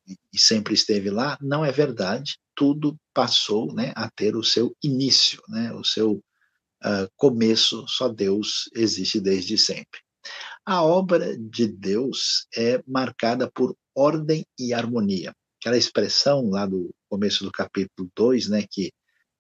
e 0.07 0.39
sempre 0.39 0.75
esteve 0.75 1.11
lá, 1.11 1.39
não 1.41 1.65
é 1.65 1.73
verdade. 1.73 2.39
Tudo 2.55 2.97
passou 3.13 3.73
né, 3.73 3.93
a 3.97 4.11
ter 4.11 4.37
o 4.37 4.43
seu 4.43 4.75
início, 4.83 5.43
né, 5.49 5.73
o 5.73 5.85
seu 5.85 6.13
uh, 6.13 7.09
começo, 7.17 7.87
só 7.89 8.09
Deus 8.09 8.69
existe 8.75 9.21
desde 9.21 9.57
sempre. 9.57 10.01
A 10.65 10.83
obra 10.83 11.37
de 11.37 11.67
Deus 11.67 12.47
é 12.57 12.83
marcada 12.87 13.51
por 13.51 13.77
ordem 13.95 14.45
e 14.59 14.73
harmonia. 14.73 15.35
Aquela 15.61 15.77
expressão 15.77 16.51
lá 16.51 16.67
do 16.67 16.95
começo 17.09 17.45
do 17.45 17.53
capítulo 17.53 18.11
2, 18.15 18.49
né, 18.49 18.65
que 18.71 18.91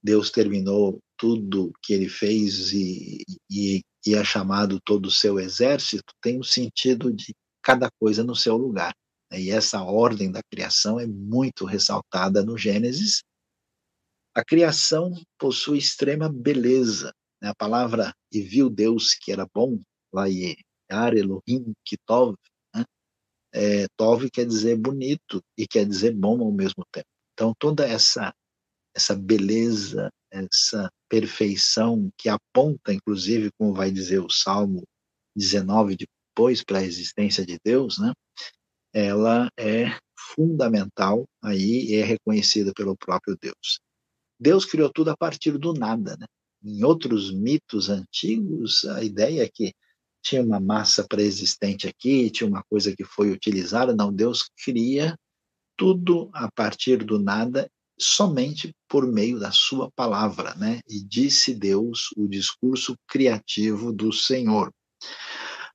Deus 0.02 0.30
terminou 0.30 1.00
tudo 1.16 1.72
que 1.82 1.92
ele 1.94 2.08
fez 2.08 2.72
e, 2.72 3.24
e, 3.50 3.82
e 4.06 4.14
é 4.14 4.24
chamado 4.24 4.80
todo 4.84 5.06
o 5.06 5.10
seu 5.10 5.38
exército, 5.38 6.12
tem 6.20 6.36
o 6.36 6.40
um 6.40 6.42
sentido 6.42 7.12
de 7.12 7.34
cada 7.62 7.90
coisa 7.98 8.22
no 8.22 8.36
seu 8.36 8.56
lugar. 8.56 8.94
E 9.38 9.50
essa 9.50 9.82
ordem 9.82 10.30
da 10.30 10.42
criação 10.42 10.98
é 10.98 11.06
muito 11.06 11.64
ressaltada 11.64 12.44
no 12.44 12.56
Gênesis. 12.56 13.22
A 14.34 14.44
criação 14.44 15.12
possui 15.38 15.78
extrema 15.78 16.28
beleza. 16.28 17.12
Né? 17.42 17.48
A 17.48 17.54
palavra 17.54 18.12
e 18.32 18.40
viu 18.40 18.68
Deus 18.68 19.14
que 19.14 19.32
era 19.32 19.46
bom, 19.52 19.80
lá 20.12 20.28
em 20.28 20.56
Ar 20.90 21.16
Elohim 21.16 21.72
Kitov, 21.84 22.36
né? 22.74 22.84
é, 23.52 23.86
Tov 23.96 24.28
quer 24.30 24.46
dizer 24.46 24.76
bonito 24.76 25.42
e 25.56 25.66
quer 25.66 25.86
dizer 25.86 26.14
bom 26.14 26.40
ao 26.40 26.52
mesmo 26.52 26.84
tempo. 26.92 27.06
Então 27.32 27.52
toda 27.58 27.86
essa 27.86 28.32
essa 28.96 29.16
beleza, 29.16 30.08
essa 30.30 30.88
perfeição 31.08 32.08
que 32.16 32.28
aponta, 32.28 32.92
inclusive, 32.92 33.50
como 33.58 33.74
vai 33.74 33.90
dizer 33.90 34.20
o 34.20 34.30
Salmo 34.30 34.84
19 35.36 35.96
depois 35.96 36.62
para 36.62 36.78
a 36.78 36.84
existência 36.84 37.44
de 37.44 37.58
Deus, 37.64 37.98
né? 37.98 38.12
Ela 38.94 39.50
é 39.58 39.86
fundamental 40.16 41.26
aí 41.42 41.90
e 41.90 41.94
é 41.96 42.04
reconhecida 42.04 42.72
pelo 42.72 42.96
próprio 42.96 43.36
Deus. 43.40 43.80
Deus 44.38 44.64
criou 44.64 44.90
tudo 44.90 45.10
a 45.10 45.16
partir 45.16 45.58
do 45.58 45.72
nada, 45.72 46.16
né? 46.16 46.26
Em 46.62 46.82
outros 46.84 47.32
mitos 47.32 47.90
antigos, 47.90 48.84
a 48.84 49.02
ideia 49.02 49.42
é 49.42 49.48
que 49.52 49.74
tinha 50.22 50.42
uma 50.42 50.58
massa 50.58 51.06
pré-existente 51.06 51.86
aqui, 51.86 52.30
tinha 52.30 52.48
uma 52.48 52.62
coisa 52.62 52.94
que 52.96 53.04
foi 53.04 53.30
utilizada. 53.30 53.94
Não, 53.94 54.12
Deus 54.12 54.48
cria 54.64 55.14
tudo 55.76 56.30
a 56.32 56.50
partir 56.50 57.04
do 57.04 57.18
nada 57.18 57.68
somente 57.98 58.72
por 58.88 59.06
meio 59.06 59.38
da 59.38 59.50
sua 59.50 59.90
palavra, 59.90 60.54
né? 60.54 60.80
E 60.88 61.04
disse 61.04 61.54
Deus 61.54 62.08
o 62.16 62.26
discurso 62.26 62.96
criativo 63.06 63.92
do 63.92 64.12
Senhor. 64.12 64.72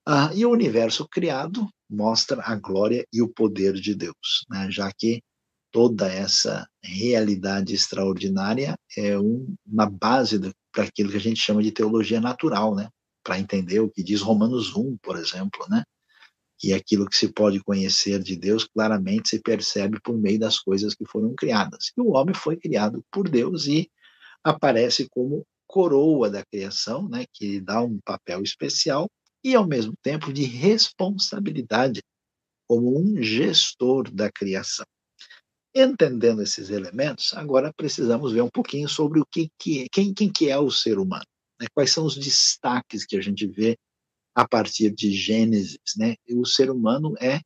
Ah, 0.06 0.32
e 0.34 0.46
o 0.46 0.52
universo 0.52 1.08
criado 1.08 1.70
mostra 1.90 2.42
a 2.44 2.56
glória 2.56 3.06
e 3.12 3.22
o 3.22 3.28
poder 3.28 3.74
de 3.74 3.96
Deus, 3.96 4.46
né? 4.50 4.70
já 4.70 4.92
que 4.92 5.22
toda 5.72 6.12
essa 6.12 6.68
realidade 6.84 7.74
extraordinária 7.74 8.76
é 8.98 9.18
um, 9.18 9.56
uma 9.66 9.90
base 9.90 10.40
para 10.72 10.84
aquilo 10.84 11.10
que 11.10 11.18
a 11.18 11.22
gente 11.22 11.40
chama 11.40 11.64
de 11.64 11.72
teologia 11.72 12.22
natural, 12.22 12.76
né? 12.76 12.90
para 13.24 13.40
entender 13.40 13.80
o 13.80 13.90
que 13.90 14.04
diz 14.04 14.22
Romanos 14.22 14.76
1, 14.76 14.98
por 14.98 15.18
exemplo, 15.18 15.66
né? 15.70 15.84
que 16.58 16.74
aquilo 16.74 17.08
que 17.08 17.16
se 17.16 17.32
pode 17.32 17.60
conhecer 17.62 18.22
de 18.22 18.36
Deus 18.36 18.66
claramente 18.66 19.30
se 19.30 19.42
percebe 19.42 20.00
por 20.02 20.18
meio 20.18 20.38
das 20.38 20.60
coisas 20.60 20.94
que 20.94 21.06
foram 21.06 21.34
criadas. 21.34 21.92
E 21.98 22.02
o 22.02 22.12
homem 22.12 22.36
foi 22.36 22.58
criado 22.58 23.04
por 23.10 23.30
Deus 23.30 23.66
e 23.66 23.90
aparece 24.44 25.08
como 25.10 25.46
coroa 25.66 26.30
da 26.30 26.44
criação, 26.46 27.08
né, 27.08 27.26
que 27.32 27.62
dá 27.62 27.82
um 27.82 28.00
papel 28.04 28.42
especial 28.42 29.10
e 29.44 29.56
ao 29.56 29.68
mesmo 29.68 29.94
tempo 30.02 30.32
de 30.34 30.44
responsabilidade 30.44 32.02
como 32.68 33.00
um 33.00 33.22
gestor 33.22 34.12
da 34.12 34.32
criação. 34.32 34.86
Entendendo 35.74 36.42
esses 36.42 36.70
elementos, 36.70 37.34
agora 37.34 37.74
precisamos 37.74 38.32
ver 38.32 38.42
um 38.42 38.50
pouquinho 38.50 38.90
sobre 38.90 39.20
o 39.20 39.26
que, 39.26 39.50
que 39.58 39.88
quem, 39.90 40.14
quem 40.14 40.32
que 40.32 40.50
é 40.50 40.58
o 40.58 40.72
ser 40.72 40.98
humano, 41.00 41.26
né? 41.60 41.68
quais 41.74 41.92
são 41.92 42.06
os 42.06 42.16
destaques 42.16 43.06
que 43.06 43.16
a 43.16 43.22
gente 43.22 43.48
vê 43.48 43.78
a 44.36 44.48
partir 44.48 44.92
de 44.92 45.12
Gênesis, 45.12 45.80
né? 45.98 46.16
O 46.32 46.46
ser 46.46 46.70
humano 46.70 47.14
é 47.20 47.40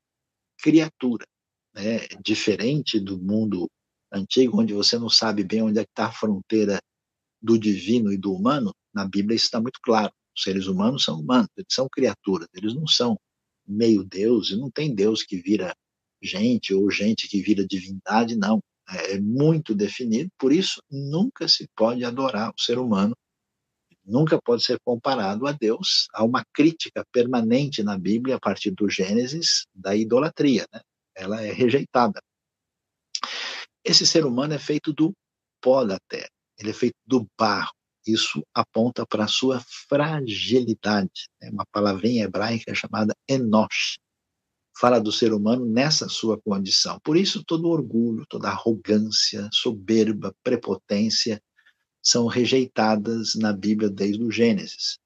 criatura, 0.60 1.26
né? 1.74 2.08
Diferente 2.24 3.00
do 3.00 3.20
mundo 3.20 3.68
antigo, 4.12 4.62
onde 4.62 4.74
você 4.74 4.98
não 4.98 5.10
sabe 5.10 5.44
bem 5.44 5.62
onde 5.62 5.80
é 5.80 5.84
está 5.84 6.08
a 6.08 6.12
fronteira 6.12 6.80
do 7.42 7.58
divino 7.58 8.12
e 8.12 8.18
do 8.18 8.34
humano, 8.34 8.74
na 8.94 9.06
Bíblia 9.06 9.36
isso 9.36 9.46
está 9.46 9.60
muito 9.60 9.80
claro. 9.82 10.14
Os 10.36 10.44
seres 10.44 10.68
humanos 10.68 11.04
são 11.04 11.20
humanos, 11.20 11.50
eles 11.56 11.68
são 11.72 11.88
criaturas, 11.90 12.48
eles 12.54 12.74
não 12.74 12.88
são 12.88 13.18
meio 13.68 14.04
Deus, 14.04 14.50
e 14.50 14.58
não 14.58 14.70
tem 14.70 14.94
Deus 14.94 15.24
que 15.24 15.38
vira 15.38 15.76
gente 16.22 16.74
ou 16.74 16.90
gente 16.90 17.28
que 17.28 17.42
vira 17.42 17.66
divindade, 17.66 18.36
não. 18.36 18.60
É, 18.90 19.14
é 19.14 19.20
muito 19.20 19.74
definido, 19.74 20.30
por 20.38 20.52
isso 20.52 20.82
nunca 20.90 21.48
se 21.48 21.68
pode 21.76 22.04
adorar 22.04 22.52
o 22.52 22.62
ser 22.62 22.78
humano 22.78 23.16
nunca 24.06 24.42
pode 24.42 24.64
ser 24.64 24.80
comparado 24.84 25.48
a 25.48 25.52
Deus. 25.52 26.08
Há 26.14 26.24
uma 26.24 26.44
crítica 26.54 27.06
permanente 27.12 27.84
na 27.84 27.98
Bíblia, 27.98 28.36
a 28.36 28.40
partir 28.40 28.72
do 28.72 28.90
Gênesis, 28.90 29.66
da 29.74 29.96
idolatria. 29.96 30.68
Né? 30.74 30.82
Ela 31.16 31.42
é 31.42 31.52
rejeitada. 31.52 32.22
Esse 33.84 34.06
ser 34.06 34.26
humano 34.26 34.54
é 34.54 34.60
feito 34.60 34.94
do 34.94 35.14
pó 35.62 35.84
da 35.84 35.98
terra, 36.08 36.30
ele 36.58 36.72
é 36.72 36.74
feito 36.74 36.96
do 37.06 37.26
barro. 37.38 37.72
Isso 38.06 38.46
aponta 38.54 39.06
para 39.06 39.26
a 39.26 39.28
sua 39.28 39.64
fragilidade. 39.88 41.30
É 41.42 41.50
uma 41.50 41.66
palavrinha 41.72 42.26
hebraica 42.26 42.74
chamada 42.76 43.16
enosh. 43.28 43.98
Fala 44.78 45.00
do 45.00 45.12
ser 45.12 45.34
humano 45.34 45.66
nessa 45.66 46.10
sua 46.10 46.40
condição. 46.42 47.00
Por 47.04 47.16
isso, 47.16 47.44
todo 47.46 47.70
orgulho, 47.70 48.26
toda 48.28 48.50
arrogância, 48.50 49.48
soberba, 49.52 50.36
prepotência, 50.44 51.42
são 52.02 52.28
rejeitadas 52.28 53.36
na 53.36 53.54
Bíblia 53.54 53.90
desde 53.90 54.22
o 54.22 54.32
Gênesis. 54.32 55.00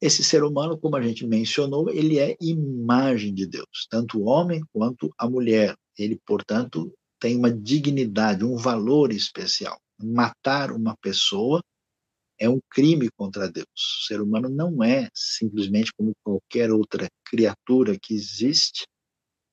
Esse 0.00 0.22
ser 0.22 0.44
humano, 0.44 0.76
como 0.76 0.96
a 0.96 1.02
gente 1.02 1.26
mencionou, 1.26 1.88
ele 1.88 2.18
é 2.18 2.36
imagem 2.40 3.32
de 3.32 3.46
Deus, 3.46 3.86
tanto 3.88 4.18
o 4.18 4.24
homem 4.26 4.62
quanto 4.70 5.10
a 5.16 5.26
mulher. 5.30 5.74
Ele, 5.96 6.20
portanto, 6.26 6.92
tem 7.18 7.36
uma 7.36 7.50
dignidade, 7.50 8.44
um 8.44 8.56
valor 8.56 9.12
especial. 9.12 9.80
Matar 9.98 10.72
uma 10.72 10.94
pessoa 10.98 11.62
é 12.38 12.48
um 12.48 12.60
crime 12.70 13.08
contra 13.16 13.50
Deus. 13.50 13.66
O 13.76 14.06
ser 14.06 14.20
humano 14.20 14.48
não 14.48 14.82
é 14.82 15.08
simplesmente 15.14 15.92
como 15.96 16.12
qualquer 16.22 16.70
outra 16.70 17.08
criatura 17.24 17.98
que 17.98 18.14
existe, 18.14 18.84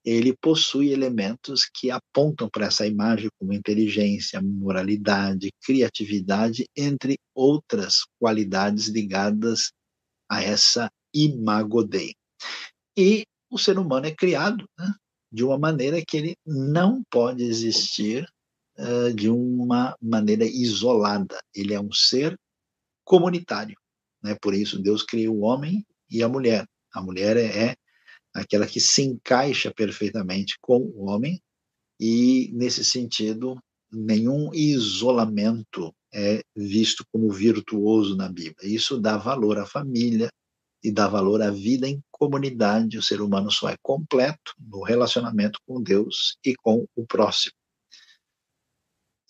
ele 0.03 0.35
possui 0.35 0.91
elementos 0.91 1.65
que 1.65 1.91
apontam 1.91 2.49
para 2.49 2.65
essa 2.65 2.87
imagem 2.87 3.29
como 3.39 3.53
inteligência, 3.53 4.41
moralidade, 4.41 5.51
criatividade, 5.63 6.65
entre 6.75 7.19
outras 7.35 7.99
qualidades 8.19 8.87
ligadas 8.87 9.71
a 10.29 10.41
essa 10.41 10.89
imago 11.13 11.83
Dei. 11.83 12.15
E 12.97 13.23
o 13.49 13.59
ser 13.59 13.77
humano 13.77 14.07
é 14.07 14.11
criado 14.11 14.67
né, 14.77 14.91
de 15.31 15.43
uma 15.43 15.57
maneira 15.57 16.01
que 16.05 16.17
ele 16.17 16.35
não 16.45 17.03
pode 17.11 17.43
existir 17.43 18.27
uh, 18.79 19.13
de 19.13 19.29
uma 19.29 19.95
maneira 20.01 20.45
isolada. 20.45 21.37
Ele 21.53 21.73
é 21.73 21.79
um 21.79 21.91
ser 21.91 22.35
comunitário. 23.11 23.75
Né? 24.23 24.37
Por 24.41 24.53
isso, 24.53 24.81
Deus 24.81 25.03
criou 25.03 25.35
o 25.35 25.41
homem 25.41 25.85
e 26.09 26.23
a 26.23 26.29
mulher. 26.29 26.65
A 26.93 27.01
mulher 27.01 27.35
é, 27.35 27.71
é 27.71 27.75
aquela 28.33 28.65
que 28.65 28.79
se 28.79 29.01
encaixa 29.01 29.69
perfeitamente 29.69 30.55
com 30.61 30.77
o 30.77 31.09
homem, 31.09 31.41
e, 31.99 32.49
nesse 32.53 32.85
sentido, 32.85 33.61
nenhum 33.91 34.53
isolamento 34.53 35.93
é 36.13 36.41
visto 36.55 37.05
como 37.11 37.29
virtuoso 37.31 38.15
na 38.15 38.29
Bíblia. 38.29 38.55
Isso 38.63 38.97
dá 38.97 39.17
valor 39.17 39.59
à 39.59 39.65
família 39.65 40.29
e 40.81 40.89
dá 40.89 41.07
valor 41.07 41.41
à 41.41 41.51
vida 41.51 41.87
em 41.87 42.01
comunidade. 42.09 42.97
O 42.97 43.03
ser 43.03 43.21
humano 43.21 43.51
só 43.51 43.69
é 43.69 43.75
completo 43.83 44.53
no 44.57 44.83
relacionamento 44.83 45.59
com 45.67 45.83
Deus 45.83 46.37
e 46.45 46.55
com 46.55 46.87
o 46.95 47.05
próximo. 47.05 47.60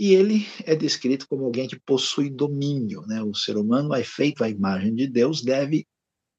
E 0.02 0.16
ele 0.16 0.48
é 0.66 0.76
descrito 0.76 1.28
como 1.28 1.46
alguém 1.46 1.68
que 1.68 1.80
possui 1.80 2.28
domínio. 2.28 3.06
Né? 3.06 3.22
O 3.22 3.36
ser 3.36 3.56
humano 3.56 3.94
é 3.94 4.04
feito 4.04 4.44
à 4.44 4.50
imagem 4.50 4.96
de 4.96 5.06
Deus, 5.06 5.44
deve 5.44 5.86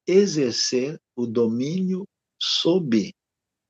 exercer 0.04 1.00
o 1.14 1.28
domínio 1.28 2.04
sob 2.40 3.14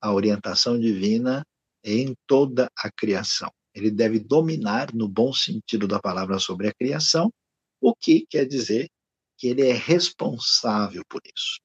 a 0.01 0.11
orientação 0.11 0.81
divina 0.81 1.47
em 1.85 2.15
toda 2.27 2.71
a 2.75 2.91
criação. 2.91 3.53
Ele 3.75 3.91
deve 3.91 4.19
dominar, 4.19 4.95
no 4.95 5.07
bom 5.07 5.31
sentido 5.31 5.87
da 5.87 6.01
palavra, 6.01 6.39
sobre 6.39 6.69
a 6.69 6.73
criação, 6.73 7.31
o 7.79 7.95
que 7.95 8.25
quer 8.31 8.47
dizer 8.47 8.89
que 9.37 9.49
ele 9.49 9.61
é 9.61 9.75
responsável 9.75 11.03
por 11.07 11.21
isso. 11.27 11.61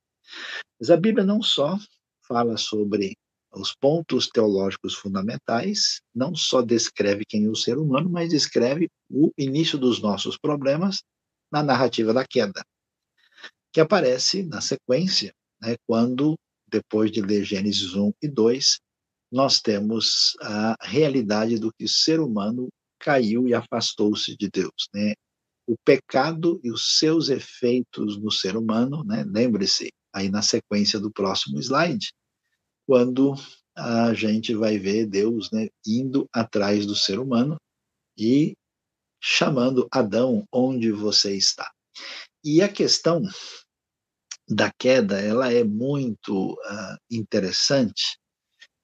Mas 0.78 0.92
a 0.92 0.98
Bíblia 0.98 1.26
não 1.26 1.42
só 1.42 1.78
fala 2.28 2.58
sobre 2.58 3.16
os 3.53 3.73
pontos 3.75 4.27
teológicos 4.27 4.93
fundamentais, 4.93 6.01
não 6.13 6.36
só 6.36 6.62
descreve 6.62 7.25
quem 7.25 7.45
é 7.45 7.49
o 7.49 7.55
ser 7.55 7.77
humano, 7.77 8.10
mas 8.10 8.29
descreve 8.29 8.89
o 9.10 9.31
início 9.38 9.77
dos 9.77 10.01
nossos 10.01 10.38
problemas 10.38 11.01
na 11.51 11.63
narrativa 11.63 12.13
da 12.13 12.25
queda, 12.25 12.63
que 13.71 13.79
aparece 13.79 14.43
na 14.43 14.62
sequência, 14.62 15.33
né, 15.62 15.75
quando, 15.86 16.38
depois 16.67 17.12
de 17.12 17.21
ler 17.21 17.43
Gênesis 17.43 17.93
1 17.93 18.12
e 18.21 18.27
2, 18.27 18.79
nós 19.31 19.60
temos 19.60 20.36
a 20.41 20.75
realidade 20.81 21.60
do 21.60 21.71
que 21.73 21.86
o 21.86 21.89
ser 21.89 22.19
humano 22.19 22.69
caiu 22.99 23.47
e 23.47 23.53
afastou-se 23.53 24.36
de 24.36 24.49
Deus. 24.49 24.89
Né? 24.93 25.13
O 25.65 25.75
pecado 25.83 26.60
e 26.63 26.71
os 26.71 26.97
seus 26.97 27.29
efeitos 27.29 28.17
no 28.17 28.31
ser 28.31 28.55
humano, 28.55 29.03
né? 29.03 29.25
lembre-se, 29.27 29.91
aí 30.13 30.29
na 30.29 30.41
sequência 30.41 30.99
do 30.99 31.12
próximo 31.12 31.60
slide, 31.60 32.12
quando 32.88 33.36
a 33.76 34.13
gente 34.13 34.56
vai 34.56 34.80
ver 34.80 35.06
Deus 35.06 35.52
né, 35.52 35.67
indo 35.86 36.28
atrás 36.34 36.86
do 36.86 36.95
ser 36.95 37.19
humano 37.19 37.58
e 38.17 38.56
chamando 39.21 39.88
Adão 39.91 40.47
onde 40.52 40.91
você 40.91 41.36
está. 41.36 41.69
E 42.43 42.62
a 42.62 42.69
questão 42.69 43.21
da 44.50 44.71
queda, 44.71 45.19
ela 45.19 45.52
é 45.52 45.63
muito 45.63 46.54
uh, 46.54 46.97
interessante 47.12 48.17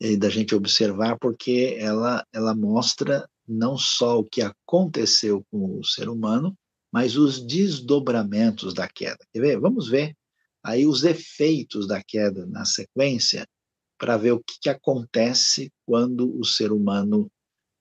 eh, 0.01 0.17
da 0.17 0.29
gente 0.29 0.53
observar, 0.53 1.17
porque 1.17 1.77
ela, 1.79 2.25
ela 2.33 2.53
mostra 2.53 3.27
não 3.47 3.77
só 3.77 4.19
o 4.19 4.25
que 4.25 4.41
aconteceu 4.41 5.45
com 5.49 5.79
o 5.79 5.83
ser 5.85 6.09
humano, 6.09 6.53
mas 6.91 7.15
os 7.15 7.39
desdobramentos 7.45 8.73
da 8.73 8.87
queda. 8.87 9.25
Quer 9.31 9.39
ver? 9.39 9.59
Vamos 9.59 9.87
ver 9.87 10.13
aí 10.63 10.85
os 10.85 11.03
efeitos 11.03 11.87
da 11.87 12.01
queda 12.03 12.45
na 12.45 12.65
sequência, 12.65 13.47
para 14.03 14.17
ver 14.17 14.33
o 14.33 14.43
que, 14.43 14.55
que, 14.63 14.69
acontece 14.69 15.71
quando 15.85 16.37
o 16.37 16.43
ser 16.43 16.73
humano 16.73 17.31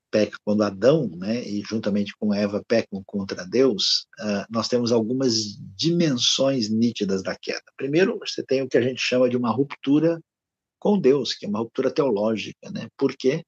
peca, 0.09 0.39
quando 0.45 0.63
Adão, 0.63 1.09
né, 1.09 1.43
e 1.43 1.63
juntamente 1.69 2.13
com 2.17 2.33
Eva 2.33 2.63
pecam 2.65 3.03
contra 3.05 3.45
Deus, 3.45 4.07
uh, 4.21 4.47
nós 4.49 4.69
temos 4.69 4.93
algumas 4.93 5.35
dimensões 5.75 6.69
nítidas 6.69 7.25
da 7.25 7.37
queda. 7.37 7.65
Primeiro, 7.77 8.21
você 8.21 8.41
tem 8.41 8.63
o 8.63 8.69
que 8.69 8.79
a 8.79 8.81
gente 8.81 9.01
chama 9.01 9.29
de 9.29 9.37
uma 9.37 9.51
ruptura 9.51 10.21
com 10.79 10.97
Deus, 10.97 11.35
que 11.35 11.45
é 11.45 11.49
uma 11.49 11.59
ruptura 11.59 11.91
teológica, 11.91 12.71
né? 12.71 12.87
Por 12.97 13.17
quê? 13.17 13.43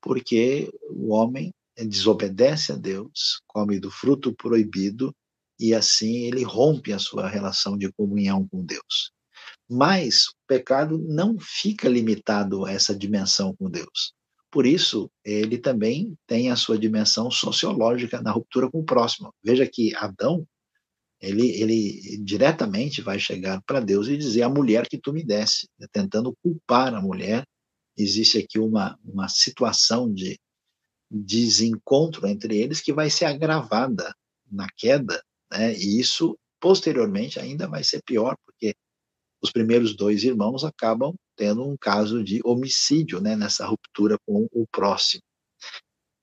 Porque 0.00 0.72
o 0.88 1.12
homem 1.12 1.52
desobedece 1.76 2.72
a 2.72 2.76
Deus, 2.76 3.42
come 3.46 3.78
do 3.78 3.90
fruto 3.90 4.34
proibido 4.34 5.14
e 5.60 5.74
assim 5.74 6.24
ele 6.24 6.42
rompe 6.42 6.90
a 6.90 6.98
sua 6.98 7.28
relação 7.28 7.76
de 7.76 7.92
comunhão 7.92 8.48
com 8.48 8.64
Deus. 8.64 9.12
Mas 9.68 10.28
o 10.28 10.34
pecado 10.46 10.98
não 10.98 11.38
fica 11.38 11.88
limitado 11.88 12.64
a 12.64 12.72
essa 12.72 12.94
dimensão 12.94 13.54
com 13.56 13.70
Deus. 13.70 14.14
Por 14.50 14.66
isso, 14.66 15.10
ele 15.24 15.58
também 15.58 16.16
tem 16.26 16.50
a 16.50 16.56
sua 16.56 16.78
dimensão 16.78 17.30
sociológica 17.30 18.22
na 18.22 18.30
ruptura 18.30 18.70
com 18.70 18.80
o 18.80 18.84
próximo. 18.84 19.34
Veja 19.42 19.66
que 19.66 19.94
Adão, 19.96 20.46
ele, 21.20 21.48
ele 21.60 22.18
diretamente 22.22 23.00
vai 23.00 23.18
chegar 23.18 23.60
para 23.62 23.80
Deus 23.80 24.06
e 24.06 24.16
dizer: 24.16 24.42
A 24.42 24.48
mulher 24.48 24.86
que 24.88 24.98
tu 24.98 25.12
me 25.12 25.24
desse, 25.24 25.68
né, 25.78 25.86
tentando 25.90 26.36
culpar 26.42 26.94
a 26.94 27.00
mulher. 27.00 27.44
Existe 27.96 28.38
aqui 28.38 28.58
uma, 28.58 28.98
uma 29.04 29.28
situação 29.28 30.12
de 30.12 30.38
desencontro 31.10 32.26
entre 32.26 32.56
eles 32.56 32.80
que 32.80 32.92
vai 32.92 33.08
ser 33.08 33.24
agravada 33.24 34.14
na 34.50 34.68
queda, 34.76 35.22
né? 35.50 35.74
e 35.74 36.00
isso 36.00 36.38
posteriormente 36.60 37.38
ainda 37.38 37.68
vai 37.68 37.84
ser 37.84 38.02
pior, 38.02 38.36
porque 38.44 38.74
os 39.44 39.52
primeiros 39.52 39.94
dois 39.94 40.24
irmãos 40.24 40.64
acabam 40.64 41.14
tendo 41.36 41.62
um 41.68 41.76
caso 41.76 42.24
de 42.24 42.40
homicídio 42.42 43.20
né, 43.20 43.36
nessa 43.36 43.66
ruptura 43.66 44.16
com 44.26 44.48
o 44.50 44.66
próximo. 44.72 45.22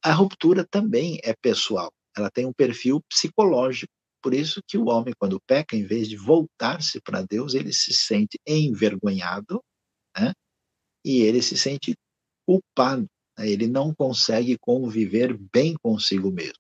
A 0.04 0.12
ruptura 0.12 0.66
também 0.66 1.20
é 1.24 1.36
pessoal, 1.40 1.92
ela 2.18 2.32
tem 2.32 2.48
um 2.48 2.54
perfil 2.54 3.00
psicológico. 3.08 3.94
Por 4.24 4.34
isso 4.34 4.60
que 4.68 4.76
o 4.76 4.88
homem, 4.88 5.14
quando 5.20 5.40
peca, 5.48 5.76
em 5.76 5.86
vez 5.86 6.10
de 6.10 6.16
voltar-se 6.16 7.00
para 7.02 7.22
Deus, 7.22 7.54
ele 7.54 7.72
se 7.72 7.94
sente 7.94 8.40
envergonhado 8.48 9.62
né, 10.18 10.34
e 11.06 11.22
ele 11.22 11.44
se 11.44 11.56
sente 11.56 11.94
culpado. 12.48 13.06
Né, 13.38 13.50
ele 13.50 13.68
não 13.68 13.94
consegue 13.94 14.58
conviver 14.60 15.38
bem 15.54 15.76
consigo 15.84 16.32
mesmo. 16.32 16.58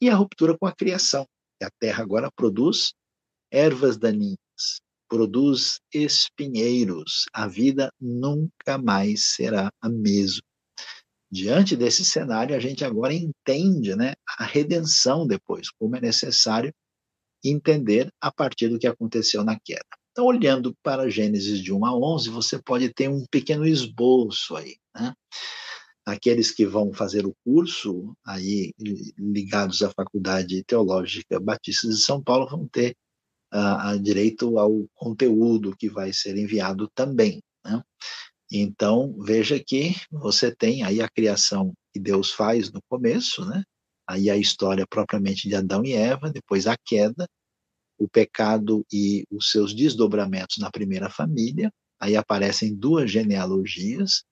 E 0.00 0.08
a 0.08 0.14
ruptura 0.14 0.56
com 0.56 0.66
a 0.66 0.72
criação. 0.72 1.26
A 1.60 1.70
terra 1.80 2.02
agora 2.02 2.30
produz 2.36 2.92
ervas 3.50 3.96
daninhas, 3.96 4.36
produz 5.08 5.80
espinheiros, 5.92 7.24
a 7.32 7.46
vida 7.46 7.92
nunca 8.00 8.78
mais 8.78 9.24
será 9.24 9.70
a 9.80 9.88
mesma. 9.88 10.42
Diante 11.30 11.76
desse 11.76 12.04
cenário, 12.04 12.54
a 12.54 12.60
gente 12.60 12.84
agora 12.84 13.12
entende 13.12 13.94
né, 13.96 14.14
a 14.38 14.44
redenção 14.44 15.26
depois, 15.26 15.70
como 15.70 15.96
é 15.96 16.00
necessário 16.00 16.72
entender 17.44 18.10
a 18.20 18.32
partir 18.32 18.68
do 18.68 18.78
que 18.78 18.86
aconteceu 18.86 19.44
na 19.44 19.58
queda. 19.58 19.84
Então, 20.12 20.24
olhando 20.24 20.74
para 20.82 21.10
Gênesis 21.10 21.60
de 21.60 21.72
1 21.72 21.84
a 21.84 21.94
11, 21.94 22.30
você 22.30 22.58
pode 22.58 22.88
ter 22.94 23.08
um 23.08 23.24
pequeno 23.30 23.66
esboço 23.66 24.56
aí. 24.56 24.76
Né? 24.94 25.12
Aqueles 26.06 26.50
que 26.50 26.64
vão 26.64 26.92
fazer 26.92 27.26
o 27.26 27.34
curso, 27.44 28.16
aí 28.24 28.72
ligados 29.18 29.82
à 29.82 29.90
Faculdade 29.90 30.64
Teológica 30.64 31.38
Batista 31.38 31.88
de 31.88 31.98
São 31.98 32.22
Paulo, 32.22 32.48
vão 32.48 32.66
ter 32.66 32.96
uh, 33.56 33.98
direito 33.98 34.58
ao 34.58 34.86
conteúdo 34.94 35.76
que 35.76 35.88
vai 35.88 36.12
ser 36.12 36.36
enviado 36.36 36.88
também. 36.94 37.42
Né? 37.64 37.82
Então, 38.52 39.16
veja 39.20 39.58
que 39.58 39.94
você 40.10 40.54
tem 40.54 40.82
aí 40.82 41.00
a 41.00 41.08
criação 41.08 41.72
que 41.92 42.00
Deus 42.00 42.30
faz 42.30 42.70
no 42.70 42.80
começo, 42.88 43.44
né? 43.44 43.62
aí 44.06 44.30
a 44.30 44.36
história 44.36 44.86
propriamente 44.86 45.48
de 45.48 45.56
Adão 45.56 45.84
e 45.84 45.92
Eva, 45.92 46.30
depois 46.30 46.66
a 46.66 46.76
queda, 46.76 47.26
o 47.98 48.06
pecado 48.08 48.84
e 48.92 49.24
os 49.30 49.50
seus 49.50 49.74
desdobramentos 49.74 50.58
na 50.58 50.70
primeira 50.70 51.08
família, 51.10 51.72
aí 51.98 52.14
aparecem 52.14 52.74
duas 52.74 53.10
genealogias, 53.10 54.22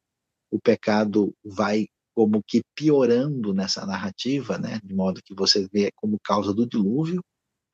o 0.50 0.60
pecado 0.60 1.34
vai 1.42 1.86
como 2.14 2.42
que 2.46 2.62
piorando 2.76 3.52
nessa 3.52 3.84
narrativa, 3.84 4.56
né, 4.58 4.78
de 4.84 4.94
modo 4.94 5.20
que 5.24 5.34
você 5.34 5.66
vê 5.72 5.90
como 5.96 6.20
causa 6.22 6.54
do 6.54 6.68
dilúvio, 6.68 7.20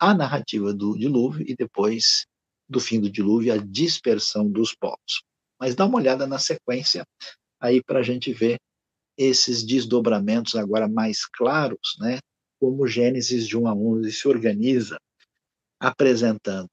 a 0.01 0.15
narrativa 0.15 0.73
do 0.73 0.99
dilúvio 0.99 1.45
e 1.47 1.55
depois 1.55 2.25
do 2.69 2.81
fim 2.81 3.01
do 3.01 3.11
dilúvio, 3.11 3.53
a 3.53 3.59
dispersão 3.59 4.51
dos 4.51 4.75
povos. 4.75 5.23
Mas 5.59 5.75
dá 5.75 5.85
uma 5.85 5.99
olhada 5.99 6.27
na 6.27 6.39
sequência 6.39 7.05
aí 7.61 7.83
para 7.83 7.99
a 7.99 8.03
gente 8.03 8.33
ver 8.33 8.59
esses 9.19 9.63
desdobramentos 9.63 10.55
agora 10.55 10.89
mais 10.89 11.27
claros, 11.27 11.97
né? 11.99 12.19
Como 12.59 12.87
Gênesis 12.87 13.47
de 13.47 13.57
1 13.59 13.69
a 13.69 13.75
11 13.75 14.13
se 14.13 14.29
organiza, 14.29 14.99
apresentando 15.79 16.69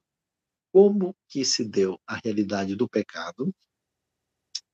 como 0.72 1.14
que 1.28 1.44
se 1.44 1.64
deu 1.64 1.98
a 2.06 2.18
realidade 2.22 2.76
do 2.76 2.88
pecado, 2.88 3.52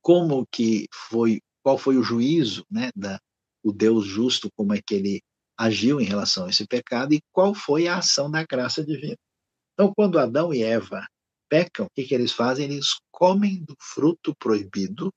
como 0.03 0.47
que 0.53 0.87
foi, 0.93 1.41
qual 1.63 1.79
foi 1.79 1.97
o 1.97 2.03
juízo, 2.03 2.65
né, 2.71 2.91
da 2.95 3.19
o 3.63 3.73
Deus 3.73 4.05
justo, 4.05 4.51
como 4.55 4.75
é 4.75 4.81
que 4.87 4.95
ele 4.95 5.23
agiu 5.57 6.01
em 6.01 6.05
relação 6.05 6.47
a 6.47 6.51
esse 6.51 6.67
pecado 6.67 7.15
e 7.15 7.23
qual 7.33 7.55
foi 7.55 7.87
a 7.89 7.99
ação 7.99 8.31
da 8.31 8.45
graça 8.45 8.85
divina. 8.85 9.17
Então, 9.73 9.93
quando 9.95 10.19
Adão 10.19 10.53
e 10.53 10.63
Eva 10.63 11.07
pecam, 11.49 11.87
o 11.87 11.91
que, 11.95 12.05
que 12.05 12.15
eles 12.15 12.33
fazem? 12.33 12.67
Eles 12.67 12.99
comem 13.11 13.63
do 13.65 13.75
fruto 13.79 14.35
proibido 14.37 15.13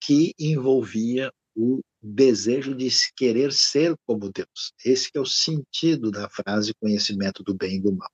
que 0.00 0.32
envolvia 0.38 1.32
o 1.56 1.80
desejo 2.02 2.74
de 2.74 2.88
querer 3.16 3.52
ser 3.52 3.96
como 4.06 4.30
Deus. 4.30 4.72
Esse 4.84 5.10
é 5.14 5.20
o 5.20 5.26
sentido 5.26 6.10
da 6.10 6.28
frase 6.28 6.74
conhecimento 6.74 7.42
do 7.42 7.54
bem 7.54 7.76
e 7.76 7.80
do 7.80 7.92
mal. 7.92 8.10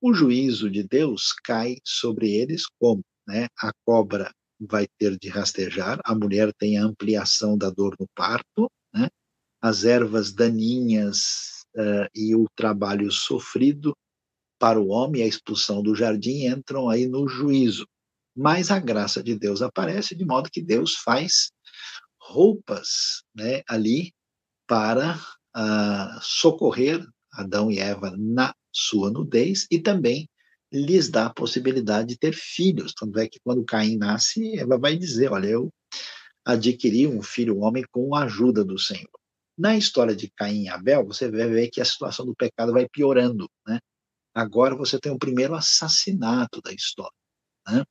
O 0.00 0.14
juízo 0.14 0.70
de 0.70 0.82
Deus 0.82 1.32
cai 1.44 1.76
sobre 1.84 2.30
eles 2.30 2.64
como, 2.78 3.02
né? 3.26 3.48
A 3.58 3.72
cobra 3.84 4.32
vai 4.60 4.86
ter 4.98 5.18
de 5.18 5.28
rastejar, 5.28 5.98
a 6.04 6.14
mulher 6.14 6.52
tem 6.54 6.78
a 6.78 6.84
ampliação 6.84 7.58
da 7.58 7.70
dor 7.70 7.96
no 7.98 8.06
parto? 8.14 8.70
As 9.64 9.82
ervas 9.86 10.30
daninhas 10.30 11.64
uh, 11.74 12.06
e 12.14 12.36
o 12.36 12.44
trabalho 12.54 13.10
sofrido 13.10 13.96
para 14.58 14.78
o 14.78 14.88
homem, 14.88 15.22
a 15.22 15.26
expulsão 15.26 15.82
do 15.82 15.94
jardim, 15.94 16.44
entram 16.44 16.90
aí 16.90 17.06
no 17.06 17.26
juízo. 17.26 17.88
Mas 18.36 18.70
a 18.70 18.78
graça 18.78 19.22
de 19.22 19.34
Deus 19.34 19.62
aparece 19.62 20.14
de 20.14 20.22
modo 20.22 20.50
que 20.52 20.60
Deus 20.60 20.96
faz 20.96 21.50
roupas 22.20 23.22
né, 23.34 23.62
ali 23.66 24.12
para 24.66 25.16
uh, 25.56 26.20
socorrer 26.20 27.02
Adão 27.32 27.70
e 27.70 27.78
Eva 27.78 28.14
na 28.18 28.54
sua 28.70 29.10
nudez 29.10 29.66
e 29.70 29.78
também 29.78 30.28
lhes 30.70 31.08
dá 31.08 31.26
a 31.26 31.32
possibilidade 31.32 32.08
de 32.08 32.18
ter 32.18 32.34
filhos. 32.34 32.92
Tanto 32.92 33.18
é 33.18 33.26
que 33.26 33.40
quando 33.42 33.64
Caim 33.64 33.96
nasce, 33.96 34.58
Eva 34.58 34.76
vai 34.76 34.94
dizer: 34.94 35.32
Olha, 35.32 35.48
eu 35.48 35.72
adquiri 36.44 37.06
um 37.06 37.22
filho 37.22 37.60
homem 37.60 37.82
com 37.90 38.14
a 38.14 38.24
ajuda 38.24 38.62
do 38.62 38.78
Senhor. 38.78 39.23
Na 39.56 39.76
história 39.76 40.14
de 40.16 40.30
Caim 40.30 40.64
e 40.64 40.68
Abel, 40.68 41.04
você 41.04 41.30
vai 41.30 41.48
ver 41.48 41.68
que 41.68 41.80
a 41.80 41.84
situação 41.84 42.26
do 42.26 42.34
pecado 42.34 42.72
vai 42.72 42.88
piorando. 42.88 43.48
Né? 43.66 43.78
Agora 44.34 44.74
você 44.74 44.98
tem 44.98 45.12
o 45.12 45.18
primeiro 45.18 45.54
assassinato 45.54 46.60
da 46.60 46.72
história. 46.72 47.12
Né? 47.68 47.84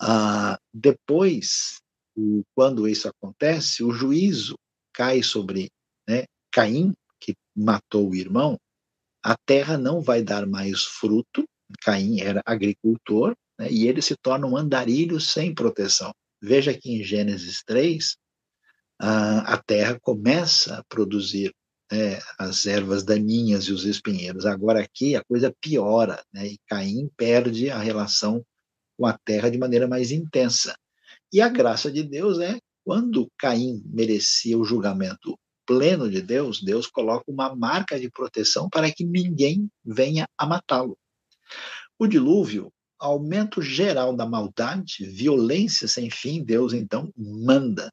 Ah, 0.00 0.58
depois, 0.72 1.80
o, 2.16 2.42
quando 2.54 2.86
isso 2.86 3.08
acontece, 3.08 3.82
o 3.82 3.92
juízo 3.92 4.54
cai 4.92 5.22
sobre 5.22 5.70
né, 6.08 6.24
Caim, 6.52 6.94
que 7.20 7.34
matou 7.54 8.10
o 8.10 8.14
irmão, 8.14 8.56
a 9.22 9.36
terra 9.44 9.76
não 9.76 10.00
vai 10.00 10.22
dar 10.22 10.46
mais 10.46 10.84
fruto. 10.84 11.44
Caim 11.82 12.20
era 12.20 12.42
agricultor, 12.46 13.34
né, 13.58 13.68
e 13.70 13.88
ele 13.88 14.00
se 14.00 14.14
torna 14.16 14.46
um 14.46 14.56
andarilho 14.56 15.20
sem 15.20 15.52
proteção. 15.52 16.12
Veja 16.40 16.72
que 16.72 16.92
em 16.92 17.02
Gênesis 17.02 17.62
3, 17.64 18.16
a, 18.98 19.56
terra 19.58 19.98
começa 20.00 20.78
a 20.78 20.84
produzir 20.84 21.54
né, 21.90 22.18
as 22.38 22.66
ervas 22.66 23.04
daninhas 23.04 23.64
e 23.64 23.72
os 23.72 23.84
espinheiros. 23.84 24.46
Agora 24.46 24.80
aqui 24.80 25.14
a 25.14 25.24
coisa 25.24 25.54
piora, 25.60 26.22
né, 26.32 26.46
e 26.46 26.58
Caim 26.66 27.10
perde 27.16 27.70
a 27.70 27.78
relação 27.78 28.44
com 28.96 29.06
a 29.06 29.16
terra 29.18 29.50
de 29.50 29.58
maneira 29.58 29.86
mais 29.86 30.10
intensa. 30.10 30.76
E 31.32 31.40
a 31.40 31.48
graça 31.48 31.90
de 31.90 32.02
Deus 32.02 32.38
é 32.38 32.58
quando 32.84 33.30
Caim 33.38 33.82
merecia 33.86 34.56
o 34.56 34.64
julgamento 34.64 35.38
pleno 35.66 36.08
de 36.08 36.22
Deus, 36.22 36.62
Deus 36.62 36.86
coloca 36.86 37.24
uma 37.26 37.54
marca 37.54 37.98
de 37.98 38.08
proteção 38.08 38.70
para 38.70 38.90
que 38.90 39.04
ninguém 39.04 39.68
venha 39.84 40.28
a 40.38 40.46
matá-lo. 40.46 40.96
O 41.98 42.06
dilúvio, 42.06 42.72
aumento 42.98 43.60
geral 43.60 44.14
da 44.14 44.24
maldade, 44.24 45.04
violência 45.04 45.88
sem 45.88 46.08
fim, 46.08 46.44
Deus 46.44 46.72
então 46.72 47.12
manda 47.16 47.90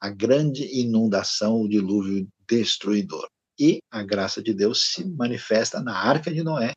a 0.00 0.08
grande 0.08 0.64
inundação, 0.80 1.62
o 1.62 1.68
dilúvio 1.68 2.28
destruidor. 2.48 3.28
E 3.58 3.80
a 3.90 4.02
graça 4.02 4.40
de 4.40 4.54
Deus 4.54 4.92
se 4.92 5.04
manifesta 5.04 5.80
na 5.80 5.96
arca 5.96 6.32
de 6.32 6.42
Noé, 6.44 6.72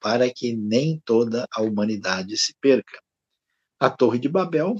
para 0.00 0.32
que 0.32 0.52
nem 0.52 1.00
toda 1.04 1.46
a 1.52 1.62
humanidade 1.62 2.36
se 2.36 2.54
perca. 2.60 2.98
A 3.78 3.88
Torre 3.88 4.18
de 4.18 4.28
Babel 4.28 4.76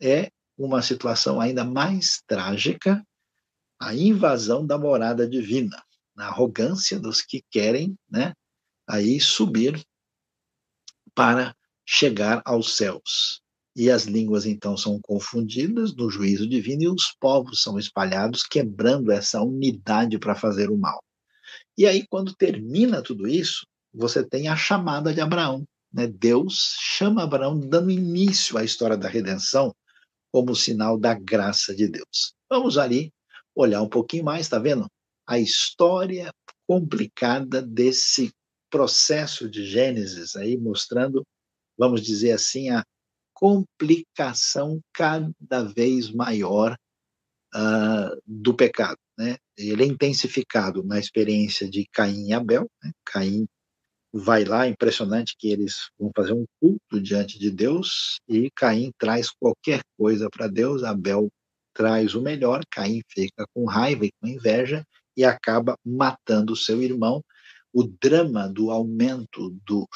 é 0.00 0.30
uma 0.56 0.80
situação 0.80 1.40
ainda 1.40 1.64
mais 1.64 2.22
trágica, 2.26 3.04
a 3.80 3.94
invasão 3.94 4.66
da 4.66 4.78
morada 4.78 5.28
divina, 5.28 5.82
na 6.14 6.28
arrogância 6.28 6.98
dos 6.98 7.20
que 7.20 7.42
querem, 7.50 7.96
né, 8.08 8.32
aí 8.88 9.20
subir 9.20 9.82
para 11.14 11.54
chegar 11.84 12.40
aos 12.44 12.76
céus. 12.76 13.42
E 13.74 13.90
as 13.90 14.04
línguas 14.04 14.44
então 14.44 14.76
são 14.76 15.00
confundidas 15.00 15.94
no 15.94 16.10
juízo 16.10 16.48
divino 16.48 16.82
e 16.82 16.88
os 16.88 17.12
povos 17.18 17.62
são 17.62 17.78
espalhados, 17.78 18.42
quebrando 18.42 19.10
essa 19.10 19.40
unidade 19.40 20.18
para 20.18 20.34
fazer 20.34 20.70
o 20.70 20.76
mal. 20.76 21.02
E 21.76 21.86
aí, 21.86 22.06
quando 22.06 22.34
termina 22.34 23.02
tudo 23.02 23.26
isso, 23.26 23.66
você 23.92 24.22
tem 24.22 24.48
a 24.48 24.56
chamada 24.56 25.12
de 25.12 25.20
Abraão. 25.20 25.64
Né? 25.92 26.06
Deus 26.06 26.76
chama 26.80 27.22
Abraão, 27.22 27.58
dando 27.58 27.90
início 27.90 28.58
à 28.58 28.64
história 28.64 28.96
da 28.96 29.08
redenção 29.08 29.74
como 30.30 30.54
sinal 30.54 30.98
da 30.98 31.14
graça 31.14 31.74
de 31.74 31.88
Deus. 31.88 32.34
Vamos 32.48 32.78
ali 32.78 33.12
olhar 33.54 33.82
um 33.82 33.88
pouquinho 33.88 34.24
mais, 34.24 34.46
está 34.46 34.58
vendo? 34.58 34.86
A 35.26 35.38
história 35.38 36.32
complicada 36.66 37.60
desse 37.60 38.32
processo 38.70 39.48
de 39.48 39.66
Gênesis 39.66 40.34
aí, 40.34 40.56
mostrando, 40.56 41.22
vamos 41.78 42.02
dizer 42.02 42.32
assim, 42.32 42.70
a 42.70 42.82
complicação 43.42 44.80
cada 44.94 45.64
vez 45.64 46.12
maior 46.12 46.76
uh, 47.52 48.22
do 48.24 48.54
pecado. 48.54 48.98
Né? 49.18 49.36
Ele 49.58 49.82
é 49.82 49.86
intensificado 49.86 50.84
na 50.84 50.96
experiência 50.96 51.68
de 51.68 51.84
Caim 51.92 52.28
e 52.28 52.32
Abel. 52.32 52.70
Né? 52.80 52.92
Caim 53.04 53.48
vai 54.12 54.44
lá, 54.44 54.68
impressionante 54.68 55.34
que 55.36 55.50
eles 55.50 55.90
vão 55.98 56.12
fazer 56.16 56.34
um 56.34 56.44
culto 56.60 57.02
diante 57.02 57.36
de 57.36 57.50
Deus 57.50 58.20
e 58.28 58.48
Caim 58.54 58.92
traz 58.96 59.30
qualquer 59.30 59.80
coisa 59.98 60.28
para 60.30 60.46
Deus, 60.46 60.84
Abel 60.84 61.28
traz 61.74 62.14
o 62.14 62.22
melhor, 62.22 62.62
Caim 62.70 63.00
fica 63.08 63.44
com 63.52 63.64
raiva 63.64 64.06
e 64.06 64.12
com 64.20 64.28
inveja 64.28 64.84
e 65.16 65.24
acaba 65.24 65.76
matando 65.84 66.54
seu 66.54 66.80
irmão. 66.80 67.20
O 67.72 67.82
drama 67.82 68.48
do 68.48 68.70
aumento 68.70 69.50
do, 69.66 69.88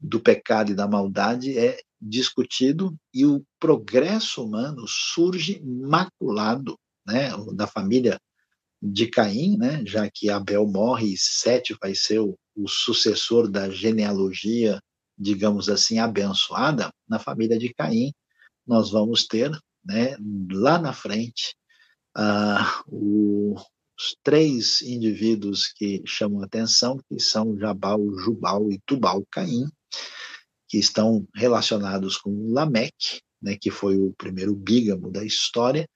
do 0.00 0.18
pecado 0.18 0.72
e 0.72 0.74
da 0.74 0.88
maldade 0.88 1.58
é 1.58 1.78
discutido 2.00 2.96
e 3.12 3.26
o 3.26 3.44
progresso 3.58 4.44
humano 4.44 4.86
surge 4.86 5.60
maculado, 5.64 6.78
né, 7.06 7.30
da 7.54 7.66
família 7.66 8.18
de 8.80 9.08
Caim, 9.08 9.56
né, 9.56 9.82
já 9.84 10.08
que 10.08 10.30
Abel 10.30 10.66
morre 10.66 11.12
e 11.12 11.18
Sete 11.18 11.76
vai 11.80 11.94
ser 11.94 12.20
o, 12.20 12.38
o 12.54 12.68
sucessor 12.68 13.50
da 13.50 13.68
genealogia, 13.68 14.80
digamos 15.18 15.68
assim, 15.68 15.98
abençoada, 15.98 16.92
na 17.08 17.18
família 17.18 17.58
de 17.58 17.74
Caim, 17.74 18.12
nós 18.66 18.90
vamos 18.90 19.26
ter, 19.26 19.50
né, 19.84 20.16
lá 20.52 20.78
na 20.78 20.92
frente, 20.92 21.54
uh, 22.16 22.84
o, 22.86 23.56
os 23.98 24.16
três 24.22 24.80
indivíduos 24.82 25.72
que 25.72 26.02
chamam 26.06 26.42
atenção, 26.42 27.00
que 27.08 27.18
são 27.18 27.58
Jabal, 27.58 28.00
Jubal 28.18 28.70
e 28.70 28.78
Tubal 28.86 29.24
Caim, 29.30 29.64
que 30.68 30.78
estão 30.78 31.26
relacionados 31.34 32.16
com 32.16 32.52
Lameque, 32.52 33.20
né, 33.40 33.56
que 33.56 33.70
foi 33.70 33.96
o 33.96 34.12
primeiro 34.18 34.54
bígamo 34.54 35.10
da 35.10 35.24
história, 35.24 35.88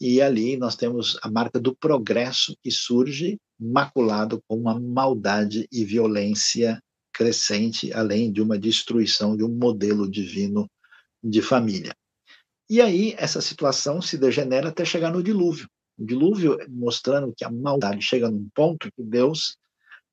e 0.00 0.20
ali 0.20 0.56
nós 0.56 0.76
temos 0.76 1.18
a 1.22 1.30
marca 1.30 1.58
do 1.58 1.74
progresso 1.74 2.56
que 2.62 2.70
surge 2.70 3.38
maculado 3.58 4.42
com 4.46 4.56
uma 4.56 4.78
maldade 4.78 5.66
e 5.72 5.84
violência 5.84 6.80
crescente, 7.12 7.92
além 7.92 8.30
de 8.30 8.40
uma 8.40 8.56
destruição 8.56 9.36
de 9.36 9.42
um 9.42 9.48
modelo 9.48 10.08
divino 10.08 10.70
de 11.22 11.42
família. 11.42 11.92
E 12.70 12.80
aí 12.80 13.14
essa 13.18 13.40
situação 13.40 14.00
se 14.00 14.16
degenera 14.16 14.68
até 14.68 14.84
chegar 14.84 15.10
no 15.10 15.22
dilúvio. 15.22 15.68
O 15.98 16.04
dilúvio 16.04 16.56
mostrando 16.68 17.34
que 17.36 17.44
a 17.44 17.50
maldade 17.50 18.02
chega 18.02 18.30
num 18.30 18.48
ponto 18.54 18.88
que 18.92 19.02
Deus 19.02 19.56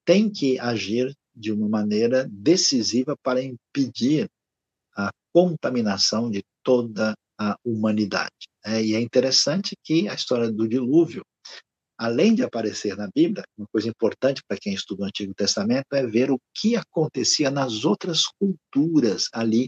tem 0.03 0.31
que 0.31 0.57
agir 0.57 1.15
de 1.35 1.51
uma 1.51 1.67
maneira 1.67 2.27
decisiva 2.31 3.15
para 3.21 3.43
impedir 3.43 4.29
a 4.95 5.11
contaminação 5.33 6.29
de 6.31 6.43
toda 6.63 7.13
a 7.37 7.57
humanidade. 7.63 8.47
É, 8.63 8.81
e 8.83 8.95
é 8.95 9.01
interessante 9.01 9.75
que 9.83 10.07
a 10.07 10.13
história 10.13 10.51
do 10.51 10.67
dilúvio, 10.67 11.23
além 11.97 12.33
de 12.33 12.43
aparecer 12.43 12.95
na 12.95 13.09
Bíblia, 13.13 13.43
uma 13.57 13.67
coisa 13.71 13.89
importante 13.89 14.41
para 14.47 14.57
quem 14.57 14.73
estuda 14.73 15.03
o 15.03 15.05
Antigo 15.05 15.33
Testamento 15.33 15.93
é 15.93 16.05
ver 16.07 16.31
o 16.31 16.39
que 16.53 16.75
acontecia 16.75 17.51
nas 17.51 17.83
outras 17.85 18.23
culturas 18.39 19.27
ali 19.33 19.67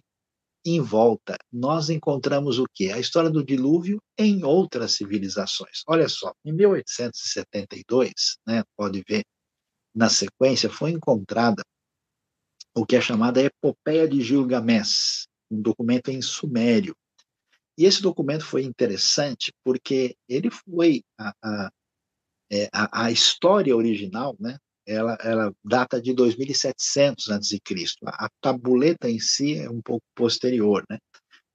em 0.66 0.82
volta. 0.82 1.38
Nós 1.52 1.90
encontramos 1.90 2.60
o 2.60 2.66
que? 2.74 2.92
A 2.92 3.00
história 3.00 3.30
do 3.30 3.46
dilúvio 3.46 4.00
em 4.18 4.44
outras 4.44 4.94
civilizações. 4.94 5.84
Olha 5.88 6.10
só, 6.10 6.34
em 6.44 6.52
1872, 6.54 8.38
né, 8.46 8.64
pode 8.76 9.04
ver 9.08 9.24
na 9.98 10.10
sequência, 10.10 10.70
foi 10.70 10.92
encontrada 10.92 11.64
o 12.76 12.86
que 12.86 12.96
é 12.96 13.02
chamada 13.02 13.42
Epopeia 13.42 14.08
de 14.08 14.22
Gilgamesh, 14.22 15.26
um 15.50 15.60
documento 15.60 16.10
em 16.10 16.22
sumério, 16.22 16.96
e 17.78 17.86
esse 17.86 18.02
documento 18.02 18.44
foi 18.44 18.64
interessante 18.64 19.54
porque 19.64 20.16
ele 20.28 20.50
foi 20.50 21.04
a, 21.18 21.34
a, 21.44 21.72
é, 22.52 22.70
a, 22.74 23.06
a 23.06 23.12
história 23.12 23.76
original, 23.76 24.36
né? 24.40 24.58
Ela, 24.86 25.18
ela 25.22 25.54
data 25.64 26.02
de 26.02 26.14
2700 26.14 27.30
a.C. 27.30 27.60
A 28.06 28.30
tabuleta 28.42 29.10
em 29.10 29.20
si 29.20 29.58
é 29.58 29.70
um 29.70 29.82
pouco 29.82 30.04
posterior, 30.16 30.84
né? 30.90 30.98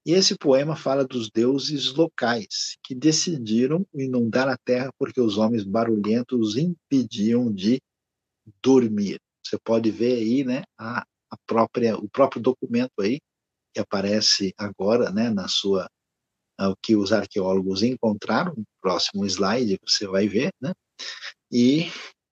E 0.05 0.11
esse 0.11 0.37
poema 0.37 0.75
fala 0.75 1.05
dos 1.05 1.29
deuses 1.29 1.93
locais 1.93 2.77
que 2.83 2.93
decidiram 2.93 3.85
inundar 3.93 4.47
a 4.47 4.57
terra 4.57 4.91
porque 4.99 5.19
os 5.19 5.37
homens 5.37 5.63
barulhentos 5.63 6.55
impediam 6.57 7.51
de 7.51 7.81
dormir. 8.61 9.19
Você 9.45 9.57
pode 9.63 9.91
ver 9.91 10.15
aí, 10.15 10.43
né, 10.43 10.63
a, 10.77 11.01
a 11.29 11.37
própria 11.45 11.97
o 11.97 12.09
próprio 12.09 12.41
documento 12.41 12.93
aí 12.99 13.19
que 13.73 13.79
aparece 13.79 14.53
agora, 14.57 15.11
né, 15.11 15.29
na 15.29 15.47
sua 15.47 15.87
o 16.59 16.75
que 16.81 16.95
os 16.95 17.11
arqueólogos 17.11 17.81
encontraram, 17.81 18.53
próximo 18.81 19.25
slide 19.25 19.77
você 19.85 20.07
vai 20.07 20.27
ver, 20.27 20.51
né? 20.61 20.71
E 21.51 21.87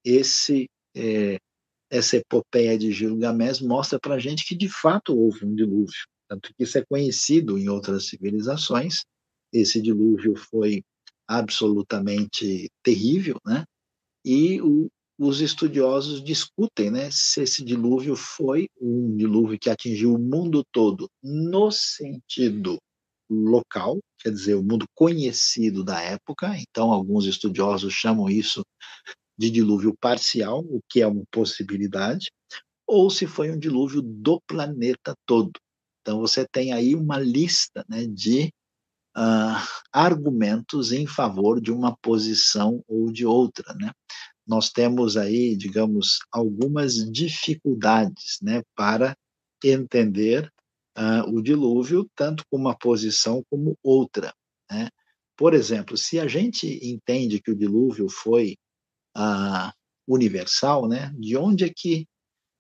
esse 0.05 0.69
é, 0.95 1.37
essa 1.89 2.17
epopeia 2.17 2.77
de 2.77 2.91
Gilgamesh 2.91 3.59
mostra 3.61 3.99
para 3.99 4.15
a 4.15 4.19
gente 4.19 4.45
que 4.45 4.55
de 4.55 4.69
fato 4.69 5.17
houve 5.17 5.45
um 5.45 5.53
dilúvio, 5.53 6.05
tanto 6.29 6.53
que 6.53 6.63
isso 6.63 6.77
é 6.77 6.85
conhecido 6.85 7.57
em 7.57 7.67
outras 7.67 8.07
civilizações. 8.07 9.03
Esse 9.51 9.81
dilúvio 9.81 10.35
foi 10.35 10.83
absolutamente 11.27 12.69
terrível, 12.83 13.37
né? 13.45 13.65
e 14.23 14.61
o, 14.61 14.89
os 15.23 15.39
estudiosos 15.39 16.23
discutem 16.23 16.89
né, 16.89 17.11
se 17.11 17.43
esse 17.43 17.63
dilúvio 17.63 18.15
foi 18.15 18.67
um 18.81 19.15
dilúvio 19.15 19.59
que 19.59 19.69
atingiu 19.69 20.15
o 20.15 20.17
mundo 20.17 20.63
todo 20.71 21.07
no 21.21 21.69
sentido 21.69 22.79
local, 23.29 23.99
quer 24.19 24.31
dizer, 24.31 24.55
o 24.55 24.63
mundo 24.63 24.87
conhecido 24.95 25.83
da 25.83 26.01
época. 26.01 26.57
Então, 26.57 26.91
alguns 26.91 27.27
estudiosos 27.27 27.93
chamam 27.93 28.27
isso 28.31 28.63
de 29.37 29.51
dilúvio 29.51 29.95
parcial, 30.01 30.61
o 30.61 30.81
que 30.89 31.01
é 31.01 31.07
uma 31.07 31.23
possibilidade, 31.29 32.31
ou 32.87 33.11
se 33.11 33.27
foi 33.27 33.51
um 33.51 33.59
dilúvio 33.59 34.01
do 34.01 34.41
planeta 34.47 35.13
todo. 35.27 35.51
Então, 36.01 36.19
você 36.19 36.47
tem 36.51 36.73
aí 36.73 36.95
uma 36.95 37.19
lista 37.19 37.85
né, 37.87 38.07
de 38.07 38.51
uh, 39.15 39.83
argumentos 39.93 40.91
em 40.91 41.05
favor 41.05 41.61
de 41.61 41.71
uma 41.71 41.95
posição 41.97 42.83
ou 42.87 43.11
de 43.11 43.23
outra. 43.23 43.71
Né? 43.75 43.91
Nós 44.47 44.69
temos 44.69 45.17
aí, 45.17 45.55
digamos, 45.55 46.19
algumas 46.31 46.95
dificuldades 47.11 48.37
né, 48.41 48.61
para 48.75 49.15
entender 49.63 50.51
uh, 50.97 51.29
o 51.29 51.41
dilúvio, 51.41 52.09
tanto 52.15 52.43
com 52.49 52.57
uma 52.57 52.77
posição 52.77 53.43
como 53.49 53.77
outra. 53.83 54.33
Né? 54.69 54.89
Por 55.37 55.53
exemplo, 55.53 55.95
se 55.97 56.19
a 56.19 56.27
gente 56.27 56.67
entende 56.83 57.41
que 57.41 57.51
o 57.51 57.55
dilúvio 57.55 58.09
foi 58.09 58.57
uh, 59.17 59.71
universal, 60.07 60.87
né, 60.87 61.13
de 61.17 61.37
onde 61.37 61.65
é 61.65 61.71
que 61.73 62.07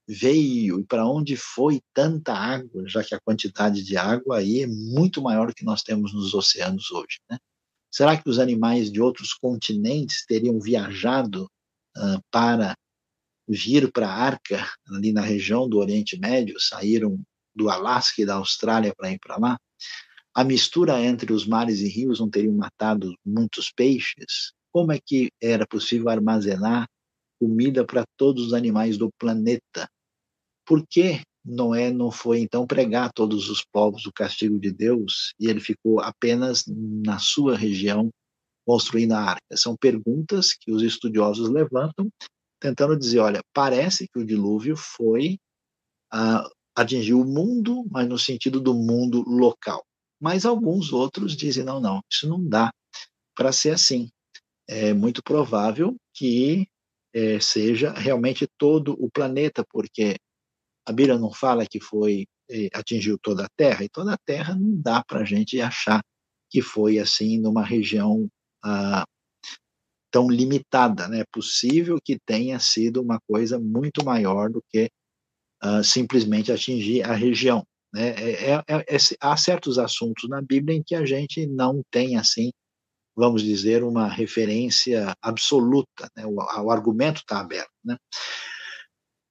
veio 0.07 0.79
e 0.79 0.85
para 0.85 1.05
onde 1.05 1.37
foi 1.37 1.81
tanta 1.93 2.33
água, 2.33 2.87
já 2.87 3.03
que 3.03 3.15
a 3.15 3.19
quantidade 3.19 3.83
de 3.83 3.95
água 3.95 4.37
aí 4.37 4.63
é 4.63 4.67
muito 4.67 5.21
maior 5.21 5.53
que 5.53 5.63
nós 5.63 5.83
temos 5.83 6.13
nos 6.13 6.33
oceanos 6.33 6.91
hoje, 6.91 7.19
né? 7.29 7.37
Será 7.93 8.15
que 8.15 8.29
os 8.29 8.39
animais 8.39 8.89
de 8.91 9.01
outros 9.01 9.33
continentes 9.33 10.25
teriam 10.25 10.59
viajado 10.59 11.49
para 12.31 12.75
vir 13.47 13.91
para 13.91 14.07
a 14.07 14.13
Arca, 14.13 14.65
ali 14.89 15.11
na 15.11 15.21
região 15.21 15.67
do 15.67 15.77
Oriente 15.77 16.17
Médio, 16.19 16.59
saíram 16.59 17.19
do 17.53 17.69
Alasca 17.69 18.21
e 18.21 18.25
da 18.25 18.35
Austrália 18.35 18.93
para 18.95 19.11
ir 19.11 19.19
para 19.19 19.37
lá? 19.37 19.57
A 20.33 20.43
mistura 20.43 21.01
entre 21.01 21.33
os 21.33 21.45
mares 21.45 21.79
e 21.81 21.87
rios 21.89 22.19
não 22.19 22.29
teriam 22.29 22.55
matado 22.55 23.13
muitos 23.25 23.71
peixes? 23.71 24.53
Como 24.71 24.91
é 24.91 24.99
que 25.05 25.29
era 25.41 25.67
possível 25.67 26.07
armazenar 26.09 26.87
comida 27.39 27.85
para 27.85 28.05
todos 28.15 28.47
os 28.47 28.53
animais 28.53 28.97
do 28.97 29.11
planeta? 29.19 29.89
Por 30.65 30.85
que 30.87 31.21
Noé 31.43 31.91
não 31.91 32.11
foi 32.11 32.39
então 32.39 32.65
pregar 32.65 33.09
a 33.09 33.11
todos 33.11 33.49
os 33.49 33.65
povos 33.65 34.05
o 34.05 34.13
castigo 34.13 34.59
de 34.59 34.71
Deus 34.71 35.33
e 35.39 35.47
ele 35.47 35.59
ficou 35.59 35.99
apenas 35.99 36.63
na 36.67 37.19
sua 37.19 37.57
região 37.57 38.09
construindo 38.65 39.13
a 39.13 39.19
arca? 39.19 39.57
São 39.57 39.75
perguntas 39.75 40.53
que 40.53 40.71
os 40.71 40.81
estudiosos 40.81 41.49
levantam, 41.49 42.09
tentando 42.59 42.97
dizer: 42.97 43.19
olha, 43.19 43.41
parece 43.53 44.07
que 44.07 44.19
o 44.19 44.25
dilúvio 44.25 44.75
foi 44.75 45.37
uh, 46.13 46.49
atingiu 46.75 47.21
o 47.21 47.25
mundo, 47.25 47.85
mas 47.89 48.07
no 48.07 48.17
sentido 48.17 48.59
do 48.59 48.73
mundo 48.73 49.23
local. 49.27 49.83
Mas 50.19 50.45
alguns 50.45 50.93
outros 50.93 51.35
dizem: 51.35 51.63
não, 51.63 51.79
não, 51.79 52.01
isso 52.09 52.27
não 52.27 52.43
dá 52.43 52.71
para 53.35 53.51
ser 53.51 53.71
assim. 53.71 54.09
É 54.67 54.93
muito 54.93 55.21
provável 55.23 55.95
que 56.13 56.67
é, 57.13 57.39
seja 57.39 57.91
realmente 57.91 58.47
todo 58.57 58.95
o 59.03 59.09
planeta, 59.09 59.65
porque 59.69 60.15
a 60.85 60.91
Bíblia 60.91 61.17
não 61.17 61.33
fala 61.33 61.65
que 61.65 61.79
foi 61.79 62.25
eh, 62.49 62.69
atingiu 62.73 63.17
toda 63.17 63.45
a 63.45 63.49
Terra, 63.55 63.83
e 63.83 63.89
toda 63.89 64.13
a 64.13 64.17
Terra 64.25 64.55
não 64.55 64.75
dá 64.81 65.03
para 65.03 65.21
a 65.21 65.25
gente 65.25 65.59
achar 65.61 66.01
que 66.49 66.61
foi 66.61 66.99
assim 66.99 67.39
numa 67.39 67.63
região 67.63 68.29
ah, 68.63 69.05
tão 70.11 70.29
limitada, 70.29 71.07
né? 71.07 71.21
É 71.21 71.25
possível 71.31 71.97
que 72.03 72.19
tenha 72.25 72.59
sido 72.59 73.01
uma 73.01 73.19
coisa 73.27 73.59
muito 73.59 74.03
maior 74.03 74.49
do 74.49 74.61
que 74.69 74.89
ah, 75.61 75.83
simplesmente 75.83 76.51
atingir 76.51 77.03
a 77.03 77.13
região. 77.13 77.63
Né? 77.93 78.09
É, 78.09 78.51
é, 78.51 78.63
é, 78.67 78.95
é 78.95 78.97
há 79.19 79.37
certos 79.37 79.77
assuntos 79.77 80.29
na 80.29 80.41
Bíblia 80.41 80.77
em 80.77 80.83
que 80.83 80.95
a 80.95 81.05
gente 81.05 81.45
não 81.45 81.81
tem 81.91 82.17
assim, 82.17 82.51
vamos 83.15 83.41
dizer, 83.43 83.83
uma 83.83 84.07
referência 84.07 85.13
absoluta, 85.21 86.09
né? 86.15 86.25
o, 86.25 86.35
o 86.35 86.71
argumento 86.71 87.21
está 87.21 87.39
aberto, 87.39 87.71
né? 87.83 87.97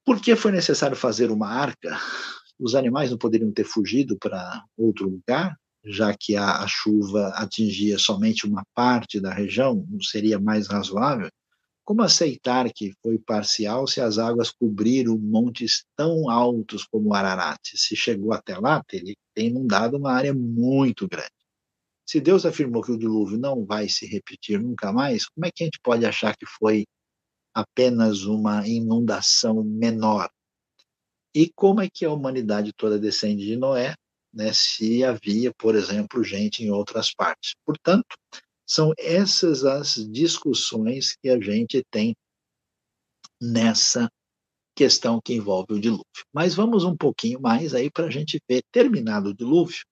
Por 0.04 0.20
que 0.20 0.34
foi 0.34 0.50
necessário 0.50 0.96
fazer 0.96 1.30
uma 1.30 1.48
arca? 1.48 1.98
Os 2.58 2.74
animais 2.74 3.10
não 3.10 3.18
poderiam 3.18 3.52
ter 3.52 3.64
fugido 3.64 4.16
para 4.18 4.64
outro 4.76 5.08
lugar, 5.08 5.56
já 5.84 6.14
que 6.16 6.36
a, 6.36 6.62
a, 6.62 6.66
chuva 6.66 7.28
atingia 7.28 7.98
somente 7.98 8.46
uma 8.46 8.64
parte 8.74 9.20
da 9.20 9.32
região, 9.32 9.86
não 9.88 10.00
seria 10.00 10.38
mais 10.38 10.66
razoável? 10.66 11.30
Como 11.84 12.02
aceitar 12.02 12.70
que 12.72 12.92
foi 13.02 13.18
parcial 13.18 13.86
se 13.86 14.00
as 14.00 14.18
águas 14.18 14.50
cobriram 14.50 15.18
montes 15.18 15.84
tão 15.96 16.30
altos 16.30 16.84
como 16.84 17.14
Ararat? 17.14 17.60
Se 17.74 17.96
chegou 17.96 18.32
até 18.32 18.56
lá, 18.58 18.82
teria 18.84 19.14
inundado 19.36 19.96
uma 19.96 20.12
área 20.12 20.32
muito 20.34 21.08
grande. 21.08 21.30
Se 22.06 22.20
Deus 22.20 22.44
afirmou 22.44 22.82
que 22.82 22.92
o 22.92 22.98
dilúvio 22.98 23.38
não 23.38 23.64
vai 23.64 23.88
se 23.88 24.06
repetir 24.06 24.60
nunca 24.60 24.92
mais, 24.92 25.26
como 25.26 25.46
é 25.46 25.50
que 25.50 25.62
a 25.62 25.66
gente 25.66 25.80
pode 25.82 26.04
achar 26.04 26.36
que 26.36 26.46
foi 26.46 26.84
apenas 27.54 28.22
uma 28.22 28.66
inundação 28.68 29.62
menor. 29.64 30.30
E 31.34 31.50
como 31.54 31.80
é 31.80 31.88
que 31.88 32.04
a 32.04 32.12
humanidade 32.12 32.72
toda 32.72 32.98
descende 32.98 33.44
de 33.44 33.56
Noé, 33.56 33.94
né, 34.32 34.52
se 34.52 35.04
havia, 35.04 35.52
por 35.54 35.74
exemplo, 35.74 36.22
gente 36.24 36.62
em 36.62 36.70
outras 36.70 37.12
partes? 37.12 37.54
Portanto, 37.64 38.16
são 38.66 38.92
essas 38.96 39.64
as 39.64 39.94
discussões 40.10 41.16
que 41.16 41.28
a 41.28 41.40
gente 41.40 41.82
tem 41.90 42.14
nessa 43.40 44.08
questão 44.76 45.20
que 45.20 45.34
envolve 45.34 45.74
o 45.74 45.80
dilúvio. 45.80 46.04
Mas 46.32 46.54
vamos 46.54 46.84
um 46.84 46.96
pouquinho 46.96 47.40
mais 47.40 47.74
aí 47.74 47.90
para 47.90 48.06
a 48.06 48.10
gente 48.10 48.40
ver, 48.48 48.62
terminado 48.70 49.30
o 49.30 49.34
dilúvio, 49.34 49.84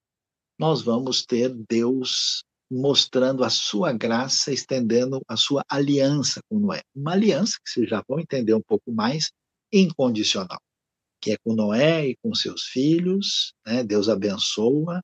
nós 0.58 0.82
vamos 0.82 1.24
ter 1.24 1.54
Deus 1.68 2.42
mostrando 2.70 3.44
a 3.44 3.50
sua 3.50 3.92
graça, 3.92 4.52
estendendo 4.52 5.20
a 5.26 5.36
sua 5.36 5.64
aliança 5.68 6.40
com 6.48 6.58
Noé. 6.58 6.82
Uma 6.94 7.12
aliança 7.12 7.56
que 7.64 7.70
vocês 7.70 7.88
já 7.88 8.02
vão 8.06 8.20
entender 8.20 8.54
um 8.54 8.62
pouco 8.62 8.92
mais, 8.92 9.30
incondicional, 9.72 10.60
que 11.20 11.32
é 11.32 11.36
com 11.38 11.54
Noé 11.54 12.08
e 12.08 12.16
com 12.16 12.34
seus 12.34 12.64
filhos, 12.64 13.52
né? 13.66 13.82
Deus 13.84 14.08
abençoa, 14.08 15.02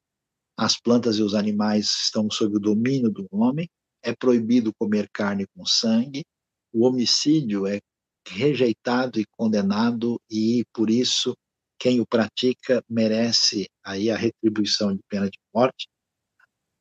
as 0.57 0.81
plantas 0.81 1.17
e 1.17 1.23
os 1.23 1.35
animais 1.35 1.87
estão 2.05 2.31
sob 2.31 2.57
o 2.57 2.61
domínio 2.61 3.11
do 3.11 3.27
homem, 3.31 3.69
é 4.03 4.15
proibido 4.15 4.73
comer 4.79 5.09
carne 5.13 5.47
com 5.55 5.65
sangue, 5.67 6.25
o 6.73 6.87
homicídio 6.87 7.67
é 7.67 7.81
rejeitado 8.27 9.21
e 9.21 9.27
condenado 9.37 10.21
e 10.31 10.65
por 10.73 10.91
isso 10.91 11.37
quem 11.79 12.01
o 12.01 12.07
pratica 12.07 12.83
merece 12.89 13.69
aí 13.85 14.11
a 14.11 14.17
retribuição 14.17 14.95
de 14.95 15.01
pena 15.09 15.29
de 15.29 15.39
morte. 15.53 15.89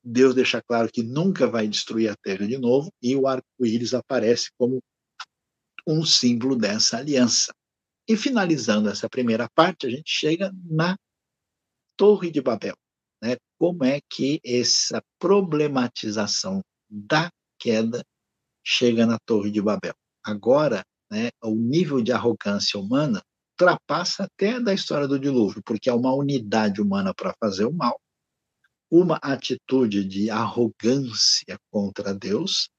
Deus 0.03 0.35
deixa 0.35 0.61
claro 0.61 0.89
que 0.91 1.01
nunca 1.01 1.47
vai 1.47 1.67
destruir 1.67 2.09
a 2.09 2.15
terra 2.15 2.45
de 2.45 2.57
novo, 2.57 2.91
e 3.01 3.15
o 3.15 3.27
arco-íris 3.27 3.93
aparece 3.93 4.49
como 4.57 4.81
um 5.87 6.05
símbolo 6.05 6.55
dessa 6.55 6.97
aliança. 6.97 7.53
E 8.07 8.17
finalizando 8.17 8.89
essa 8.89 9.09
primeira 9.09 9.49
parte, 9.49 9.87
a 9.87 9.89
gente 9.89 10.09
chega 10.09 10.51
na 10.65 10.97
Torre 11.97 12.31
de 12.31 12.41
Babel. 12.41 12.75
Né? 13.21 13.37
Como 13.57 13.83
é 13.83 13.99
que 14.09 14.41
essa 14.45 15.01
problematização 15.19 16.61
da 16.89 17.31
queda 17.57 18.03
chega 18.63 19.05
na 19.05 19.17
Torre 19.25 19.51
de 19.51 19.61
Babel? 19.61 19.93
Agora, 20.25 20.83
né, 21.09 21.29
o 21.41 21.55
nível 21.55 22.01
de 22.01 22.11
arrogância 22.11 22.79
humana 22.79 23.21
ultrapassa 23.51 24.23
até 24.23 24.59
da 24.59 24.73
história 24.73 25.07
do 25.07 25.19
dilúvio, 25.19 25.61
porque 25.63 25.89
há 25.89 25.95
uma 25.95 26.13
unidade 26.13 26.81
humana 26.81 27.13
para 27.13 27.33
fazer 27.39 27.65
o 27.65 27.73
mal 27.73 27.97
uma 28.93 29.17
atitude 29.23 30.05
de 30.05 30.29
arrogância 30.29 31.57
contra 31.71 32.13
Deus, 32.13 32.69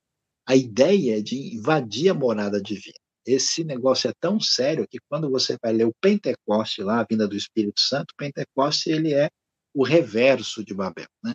a 0.46 0.54
ideia 0.54 1.20
de 1.20 1.56
invadir 1.56 2.08
a 2.08 2.14
morada 2.14 2.62
divina. 2.62 2.94
Esse 3.26 3.64
negócio 3.64 4.08
é 4.08 4.12
tão 4.20 4.38
sério 4.38 4.86
que 4.88 4.98
quando 5.08 5.30
você 5.30 5.56
vai 5.62 5.72
ler 5.72 5.86
o 5.86 5.94
Pentecoste 6.00 6.82
lá, 6.82 7.00
a 7.00 7.06
vinda 7.08 7.26
do 7.26 7.36
Espírito 7.36 7.80
Santo, 7.80 8.12
o 8.12 8.16
Pentecoste 8.16 8.90
ele 8.90 9.12
é 9.12 9.30
o 9.74 9.82
reverso 9.82 10.64
de 10.64 10.74
Babel, 10.74 11.08
né? 11.22 11.34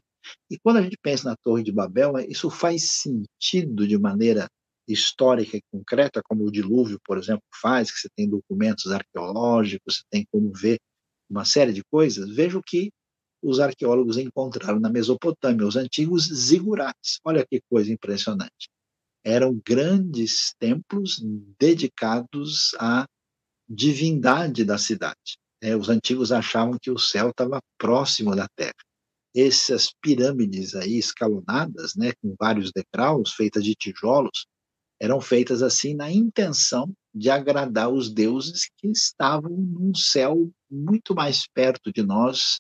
E 0.50 0.58
quando 0.60 0.78
a 0.78 0.82
gente 0.82 0.98
pensa 1.02 1.30
na 1.30 1.36
Torre 1.44 1.64
de 1.64 1.72
Babel, 1.72 2.14
isso 2.28 2.50
faz 2.50 2.92
sentido 2.92 3.88
de 3.88 3.98
maneira 3.98 4.48
histórica 4.88 5.58
e 5.58 5.62
concreta, 5.72 6.22
como 6.24 6.46
o 6.46 6.52
dilúvio, 6.52 7.00
por 7.06 7.18
exemplo, 7.18 7.44
faz, 7.62 7.92
que 7.92 8.00
você 8.00 8.10
tem 8.16 8.30
documentos 8.30 8.92
arqueológicos, 8.92 9.98
você 9.98 10.04
tem 10.10 10.26
como 10.32 10.52
ver 10.52 10.80
uma 11.30 11.46
série 11.46 11.72
de 11.72 11.84
coisas. 11.84 12.30
Vejo 12.30 12.62
que 12.66 12.92
os 13.42 13.60
arqueólogos 13.60 14.18
encontraram 14.18 14.80
na 14.80 14.90
Mesopotâmia, 14.90 15.68
os 15.68 15.76
antigos 15.76 16.28
zigurates. 16.28 17.20
Olha 17.24 17.46
que 17.46 17.62
coisa 17.70 17.92
impressionante. 17.92 18.70
Eram 19.24 19.60
grandes 19.66 20.54
templos 20.60 21.22
dedicados 21.60 22.74
à 22.80 23.06
divindade 23.68 24.64
da 24.64 24.78
cidade. 24.78 25.38
É, 25.62 25.76
os 25.76 25.90
antigos 25.90 26.32
achavam 26.32 26.78
que 26.82 26.90
o 26.90 26.98
céu 26.98 27.30
estava 27.30 27.60
próximo 27.78 28.36
da 28.36 28.48
terra. 28.56 28.74
Essas 29.36 29.94
pirâmides 30.02 30.74
aí 30.74 30.98
escalonadas, 30.98 31.96
né, 31.96 32.12
com 32.22 32.34
vários 32.40 32.72
degraus, 32.72 33.34
feitas 33.34 33.64
de 33.64 33.76
tijolos, 33.76 34.48
eram 35.00 35.22
feitas 35.22 35.62
assim 35.62 35.94
na 35.94 36.12
intenção 36.12 36.92
de 37.14 37.30
agradar 37.30 37.90
os 37.90 38.12
deuses 38.12 38.70
que 38.78 38.88
estavam 38.88 39.52
num 39.52 39.94
céu 39.96 40.50
muito 40.70 41.16
mais 41.16 41.48
perto 41.48 41.92
de 41.92 42.04
nós, 42.04 42.60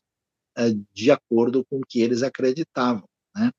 eh, 0.57 0.73
de 0.93 1.11
acordo 1.11 1.65
com 1.65 1.77
o 1.77 1.85
que 1.87 2.01
eles 2.01 2.23
acreditavam. 2.23 3.03
Né? 3.35 3.51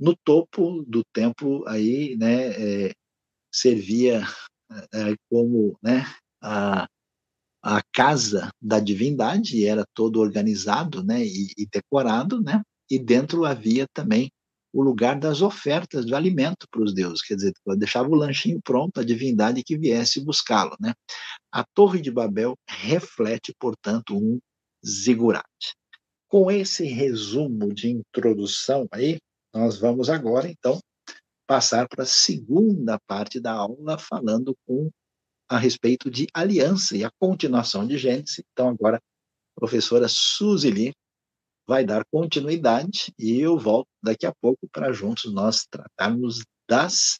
No 0.00 0.16
topo 0.16 0.82
do 0.88 1.04
templo 1.12 1.66
aí, 1.68 2.16
né, 2.16 2.86
é, 2.86 2.92
servia 3.52 4.26
é, 4.94 5.14
como 5.28 5.76
né, 5.82 6.06
a, 6.42 6.88
a 7.62 7.82
casa 7.92 8.50
da 8.60 8.80
divindade, 8.80 9.66
era 9.66 9.84
todo 9.94 10.20
organizado 10.20 11.04
né, 11.04 11.22
e, 11.22 11.52
e 11.58 11.66
decorado, 11.66 12.40
né, 12.40 12.62
e 12.90 12.98
dentro 12.98 13.44
havia 13.44 13.86
também 13.92 14.30
o 14.72 14.82
lugar 14.82 15.18
das 15.18 15.42
ofertas 15.42 16.06
do 16.06 16.14
alimento 16.14 16.66
para 16.70 16.82
os 16.82 16.94
deuses, 16.94 17.22
quer 17.22 17.34
dizer, 17.34 17.52
deixava 17.76 18.08
o 18.08 18.14
lanchinho 18.14 18.60
pronto, 18.62 19.00
a 19.00 19.04
divindade 19.04 19.64
que 19.64 19.76
viesse 19.76 20.20
buscá-lo. 20.20 20.76
Né? 20.80 20.94
A 21.52 21.64
Torre 21.74 22.00
de 22.00 22.10
Babel 22.10 22.56
reflete, 22.68 23.52
portanto, 23.58 24.16
um 24.16 24.38
zigurate. 24.86 25.74
Com 26.28 26.50
esse 26.50 26.84
resumo 26.84 27.74
de 27.74 27.90
introdução 27.90 28.86
aí, 28.92 29.18
nós 29.52 29.78
vamos 29.78 30.08
agora, 30.08 30.48
então, 30.48 30.78
passar 31.46 31.88
para 31.88 32.04
a 32.04 32.06
segunda 32.06 32.98
parte 33.06 33.40
da 33.40 33.52
aula, 33.52 33.98
falando 33.98 34.56
com 34.66 34.90
a 35.48 35.58
respeito 35.58 36.08
de 36.08 36.28
aliança 36.32 36.96
e 36.96 37.04
a 37.04 37.10
continuação 37.18 37.86
de 37.86 37.98
Gênesis. 37.98 38.40
Então, 38.52 38.68
agora, 38.68 38.98
a 38.98 39.60
professora 39.60 40.06
Suzy 40.08 40.70
Lee 40.70 40.92
vai 41.66 41.84
dar 41.84 42.04
continuidade 42.10 43.12
e 43.18 43.40
eu 43.40 43.58
volto 43.58 43.88
daqui 44.02 44.26
a 44.26 44.32
pouco 44.40 44.68
para 44.72 44.92
juntos 44.92 45.32
nós 45.32 45.66
tratarmos 45.68 46.42
das 46.68 47.18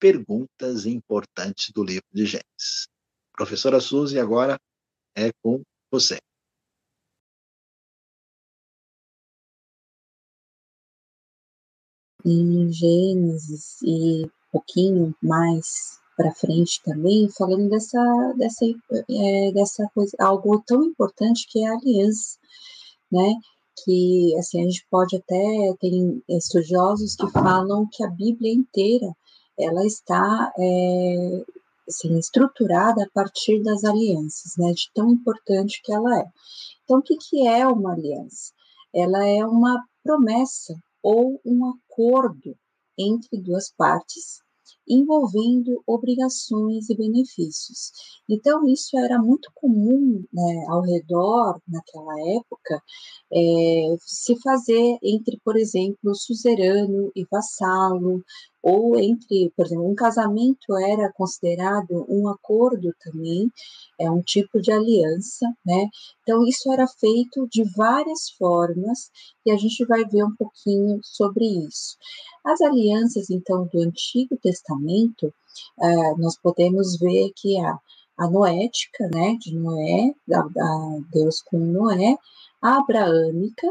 perguntas 0.00 0.86
importantes 0.86 1.70
do 1.70 1.84
livro 1.84 2.06
de 2.12 2.24
Gênesis. 2.24 2.86
Professora 3.32 3.80
Suzy, 3.80 4.18
agora 4.18 4.58
é 5.14 5.30
com 5.42 5.62
você. 5.90 6.18
Em 12.24 12.70
Gênesis 12.72 13.80
e 13.82 14.24
um 14.24 14.30
pouquinho 14.52 15.14
mais 15.22 15.98
para 16.16 16.34
frente 16.34 16.82
também, 16.84 17.28
falando 17.30 17.68
dessa, 17.70 18.34
dessa, 18.36 18.64
é, 18.66 19.52
dessa 19.52 19.88
coisa, 19.94 20.16
algo 20.18 20.60
tão 20.66 20.82
importante 20.82 21.46
que 21.48 21.64
é 21.64 21.68
a 21.68 21.74
aliança, 21.74 22.38
né? 23.10 23.34
que 23.84 24.34
assim 24.36 24.60
a 24.60 24.64
gente 24.64 24.84
pode 24.90 25.16
até 25.16 25.74
tem 25.80 26.22
estudiosos 26.28 27.14
que 27.14 27.30
falam 27.30 27.88
que 27.90 28.04
a 28.04 28.10
Bíblia 28.10 28.52
inteira 28.52 29.14
ela 29.58 29.84
está 29.86 30.52
é, 30.58 31.44
assim, 31.88 32.16
estruturada 32.18 33.02
a 33.02 33.10
partir 33.12 33.62
das 33.62 33.82
alianças, 33.84 34.52
né, 34.56 34.72
de 34.72 34.90
tão 34.94 35.10
importante 35.10 35.80
que 35.82 35.92
ela 35.92 36.20
é. 36.20 36.24
Então, 36.84 36.98
o 36.98 37.02
que, 37.02 37.16
que 37.16 37.46
é 37.46 37.66
uma 37.66 37.92
aliança? 37.92 38.52
Ela 38.94 39.26
é 39.26 39.44
uma 39.44 39.82
promessa 40.04 40.74
ou 41.02 41.40
um 41.44 41.66
acordo 41.66 42.56
entre 42.98 43.40
duas 43.40 43.72
partes 43.76 44.42
envolvendo 44.88 45.82
obrigações 45.86 46.88
e 46.88 46.96
benefícios. 46.96 47.92
Então, 48.28 48.66
isso 48.66 48.98
era 48.98 49.18
muito 49.18 49.50
comum 49.54 50.24
né, 50.32 50.64
ao 50.68 50.82
redor, 50.82 51.60
naquela 51.68 52.14
época, 52.36 52.82
é, 53.32 53.96
se 54.00 54.34
fazer 54.40 54.98
entre, 55.02 55.38
por 55.44 55.56
exemplo, 55.56 56.14
suzerano 56.14 57.12
e 57.14 57.24
vassalo, 57.30 58.22
ou 58.62 58.98
entre, 58.98 59.52
por 59.56 59.66
exemplo, 59.66 59.88
um 59.88 59.94
casamento 59.94 60.76
era 60.76 61.12
considerado 61.12 62.04
um 62.08 62.28
acordo 62.28 62.92
também, 63.00 63.50
é 63.98 64.10
um 64.10 64.20
tipo 64.20 64.60
de 64.60 64.72
aliança, 64.72 65.46
né? 65.64 65.88
Então, 66.22 66.44
isso 66.46 66.70
era 66.72 66.86
feito 66.86 67.48
de 67.48 67.64
várias 67.76 68.30
formas 68.30 69.10
e 69.46 69.50
a 69.50 69.56
gente 69.56 69.84
vai 69.86 70.04
ver 70.04 70.24
um 70.24 70.34
pouquinho 70.36 71.00
sobre 71.02 71.44
isso. 71.44 71.96
As 72.44 72.60
alianças, 72.60 73.30
então, 73.30 73.68
do 73.72 73.80
Antigo 73.80 74.36
Testamento, 74.36 75.32
uh, 75.78 76.18
nós 76.18 76.36
podemos 76.36 76.98
ver 76.98 77.30
que 77.36 77.58
a, 77.60 77.78
a 78.18 78.30
noética, 78.30 79.08
né, 79.08 79.36
de 79.40 79.54
Noé, 79.54 80.12
da, 80.26 80.42
da 80.42 80.98
Deus 81.12 81.42
com 81.42 81.58
Noé, 81.58 82.16
a 82.60 82.78
abraâmica, 82.78 83.68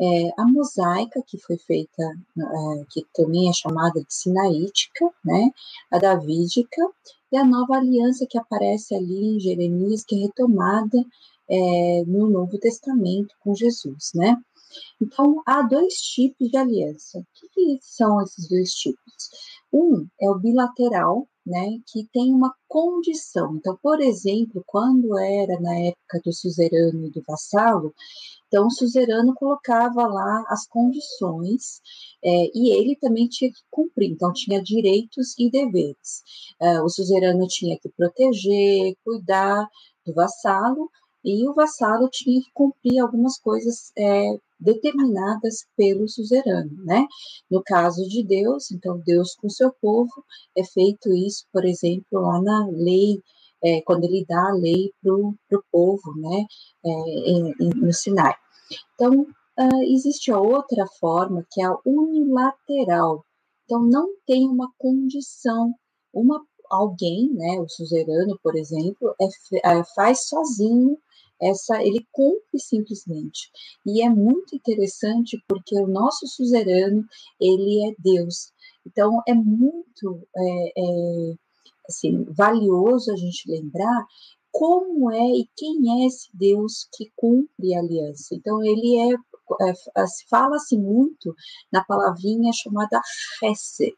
é, 0.00 0.30
a 0.38 0.44
mosaica, 0.46 1.22
que 1.26 1.38
foi 1.38 1.56
feita, 1.56 2.02
é, 2.02 2.84
que 2.90 3.06
também 3.14 3.48
é 3.48 3.52
chamada 3.52 4.00
de 4.00 4.12
sinaítica, 4.12 5.10
né, 5.24 5.50
a 5.90 5.98
davídica, 5.98 6.82
e 7.32 7.36
a 7.36 7.44
nova 7.44 7.76
aliança 7.76 8.26
que 8.28 8.38
aparece 8.38 8.94
ali 8.94 9.36
em 9.36 9.40
Jeremias, 9.40 10.04
que 10.04 10.14
é 10.14 10.18
retomada 10.18 11.04
é, 11.48 12.04
no 12.06 12.28
Novo 12.28 12.58
Testamento 12.58 13.34
com 13.40 13.54
Jesus, 13.54 14.10
né. 14.14 14.36
Então, 15.00 15.42
há 15.46 15.62
dois 15.62 15.94
tipos 15.94 16.48
de 16.48 16.56
aliança. 16.56 17.18
O 17.18 17.26
que, 17.34 17.48
que 17.48 17.78
são 17.80 18.20
esses 18.22 18.48
dois 18.48 18.70
tipos? 18.72 19.30
Um 19.72 20.06
é 20.20 20.28
o 20.30 20.38
bilateral, 20.38 21.28
né, 21.46 21.78
que 21.86 22.08
tem 22.12 22.32
uma 22.32 22.54
condição. 22.66 23.56
Então, 23.56 23.78
por 23.82 24.00
exemplo, 24.00 24.62
quando 24.66 25.18
era 25.18 25.60
na 25.60 25.78
época 25.78 26.20
do 26.24 26.32
suzerano 26.32 27.06
e 27.06 27.10
do 27.10 27.22
vassalo, 27.26 27.94
então 28.48 28.66
o 28.66 28.70
suzerano 28.70 29.34
colocava 29.34 30.06
lá 30.06 30.44
as 30.48 30.66
condições 30.66 31.82
é, 32.24 32.50
e 32.54 32.70
ele 32.70 32.96
também 32.96 33.28
tinha 33.28 33.50
que 33.50 33.60
cumprir, 33.70 34.10
então 34.10 34.32
tinha 34.32 34.62
direitos 34.62 35.34
e 35.38 35.50
deveres. 35.50 36.22
É, 36.60 36.80
o 36.80 36.88
suzerano 36.88 37.46
tinha 37.46 37.78
que 37.78 37.88
proteger, 37.90 38.94
cuidar 39.04 39.68
do 40.06 40.14
vassalo, 40.14 40.90
e 41.24 41.48
o 41.48 41.54
vassalo 41.54 42.08
tinha 42.10 42.40
que 42.40 42.50
cumprir 42.52 43.00
algumas 43.00 43.38
coisas 43.38 43.90
é, 43.96 44.38
determinadas 44.64 45.66
pelo 45.76 46.08
suzerano, 46.08 46.84
né? 46.84 47.06
No 47.50 47.62
caso 47.62 48.02
de 48.08 48.24
Deus, 48.24 48.70
então 48.70 49.00
Deus 49.04 49.34
com 49.34 49.48
seu 49.48 49.72
povo 49.80 50.24
é 50.56 50.64
feito 50.64 51.12
isso, 51.12 51.44
por 51.52 51.64
exemplo, 51.64 52.20
lá 52.20 52.40
na 52.40 52.66
lei, 52.68 53.22
é, 53.62 53.80
quando 53.82 54.04
ele 54.04 54.24
dá 54.28 54.48
a 54.48 54.54
lei 54.54 54.92
para 55.02 55.12
o 55.12 55.64
povo, 55.70 56.14
né? 56.16 56.46
É, 56.84 56.90
em, 56.90 57.54
em, 57.60 57.70
no 57.74 57.92
Sinai. 57.92 58.34
Então 58.94 59.22
uh, 59.22 59.82
existe 59.82 60.32
outra 60.32 60.86
forma 60.98 61.46
que 61.50 61.62
é 61.62 61.66
a 61.66 61.76
unilateral. 61.84 63.24
Então 63.64 63.82
não 63.82 64.08
tem 64.26 64.48
uma 64.48 64.70
condição, 64.78 65.74
uma 66.12 66.40
alguém, 66.70 67.30
né, 67.32 67.60
o 67.60 67.68
suzerano, 67.68 68.38
por 68.42 68.56
exemplo, 68.56 69.14
é, 69.20 69.78
é, 69.78 69.84
faz 69.94 70.26
sozinho 70.26 70.98
essa 71.40 71.82
ele 71.82 72.06
cumpre 72.12 72.58
simplesmente. 72.58 73.50
E 73.86 74.02
é 74.02 74.08
muito 74.08 74.54
interessante 74.54 75.42
porque 75.48 75.78
o 75.78 75.86
nosso 75.86 76.26
suzerano, 76.26 77.04
ele 77.40 77.88
é 77.88 77.94
Deus. 77.98 78.52
Então, 78.86 79.22
é 79.26 79.34
muito 79.34 80.26
é, 80.36 80.72
é, 80.76 81.34
assim, 81.88 82.24
valioso 82.24 83.12
a 83.12 83.16
gente 83.16 83.50
lembrar 83.50 84.06
como 84.54 85.10
é 85.10 85.24
e 85.24 85.48
quem 85.56 86.02
é 86.02 86.06
esse 86.06 86.28
Deus 86.32 86.86
que 86.92 87.10
cumpre 87.16 87.74
a 87.74 87.80
aliança. 87.80 88.34
Então, 88.34 88.62
ele 88.62 88.98
é, 89.00 89.14
é, 89.68 89.74
fala-se 90.30 90.78
muito 90.78 91.34
na 91.72 91.84
palavrinha 91.84 92.52
chamada 92.52 93.00
Chesed, 93.38 93.96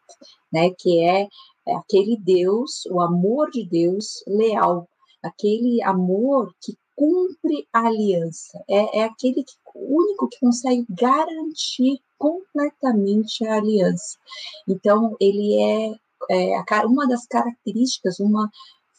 né, 0.50 0.70
que 0.78 1.04
é, 1.04 1.28
é 1.68 1.76
aquele 1.76 2.16
Deus, 2.16 2.86
o 2.86 3.00
amor 3.00 3.50
de 3.50 3.68
Deus 3.68 4.24
leal, 4.26 4.88
aquele 5.22 5.82
amor 5.82 6.50
que 6.62 6.74
cumpre 6.96 7.68
a 7.72 7.86
aliança. 7.86 8.58
É, 8.68 9.00
é 9.00 9.04
aquele 9.04 9.44
que, 9.44 9.54
único 9.74 10.28
que 10.28 10.40
consegue 10.40 10.84
garantir 10.88 12.00
completamente 12.18 13.46
a 13.46 13.56
aliança. 13.56 14.16
Então, 14.66 15.14
ele 15.20 15.62
é, 15.62 15.94
é 16.30 16.86
uma 16.86 17.06
das 17.06 17.26
características, 17.26 18.18
uma 18.18 18.50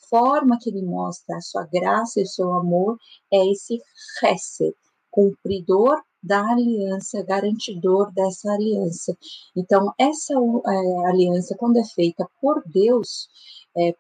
forma 0.09 0.57
que 0.61 0.69
ele 0.69 0.83
mostra 0.83 1.37
a 1.37 1.41
sua 1.41 1.65
graça 1.65 2.19
e 2.19 2.23
o 2.23 2.27
seu 2.27 2.53
amor 2.53 2.97
é 3.33 3.45
esse 3.51 3.81
chesed, 4.19 4.73
cumpridor 5.11 6.01
da 6.21 6.41
aliança, 6.51 7.23
garantidor 7.23 8.11
dessa 8.13 8.51
aliança. 8.51 9.17
Então, 9.55 9.93
essa 9.97 10.33
é, 10.33 11.07
aliança, 11.07 11.55
quando 11.57 11.77
é 11.77 11.83
feita 11.83 12.27
por 12.41 12.61
Deus, 12.65 13.27
é, 13.75 13.95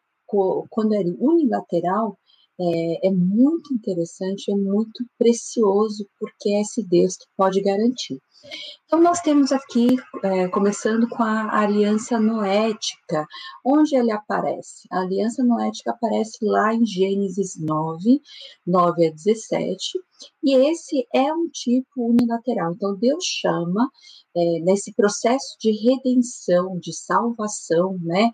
quando 0.69 0.93
é 0.93 0.99
unilateral, 1.19 2.17
é, 2.59 3.07
é, 3.07 3.11
muito 3.11 3.73
interessante, 3.73 4.51
é 4.51 4.55
muito 4.55 5.05
precioso, 5.17 6.07
porque 6.19 6.49
é 6.49 6.61
esse 6.61 6.83
Deus 6.83 7.15
que 7.15 7.25
pode 7.35 7.61
garantir. 7.61 8.19
Então, 8.85 9.01
nós 9.01 9.19
temos 9.21 9.51
aqui, 9.51 9.97
é, 10.23 10.47
começando 10.47 11.09
com 11.09 11.21
a 11.21 11.59
aliança 11.59 12.19
noética, 12.19 13.25
onde 13.65 13.95
ele 13.95 14.11
aparece? 14.11 14.87
A 14.91 15.01
aliança 15.01 15.43
noética 15.43 15.91
aparece 15.91 16.37
lá 16.41 16.73
em 16.73 16.85
Gênesis 16.85 17.59
9, 17.59 18.21
9 18.65 19.07
a 19.07 19.11
17, 19.11 19.99
e 20.43 20.55
esse 20.69 21.05
é 21.13 21.33
um 21.33 21.49
tipo 21.49 22.09
unilateral. 22.09 22.73
Então, 22.73 22.95
Deus 22.95 23.23
chama, 23.25 23.89
é, 24.35 24.59
nesse 24.61 24.93
processo 24.93 25.57
de 25.59 25.71
redenção, 25.71 26.79
de 26.79 26.93
salvação, 26.93 27.97
né, 28.01 28.29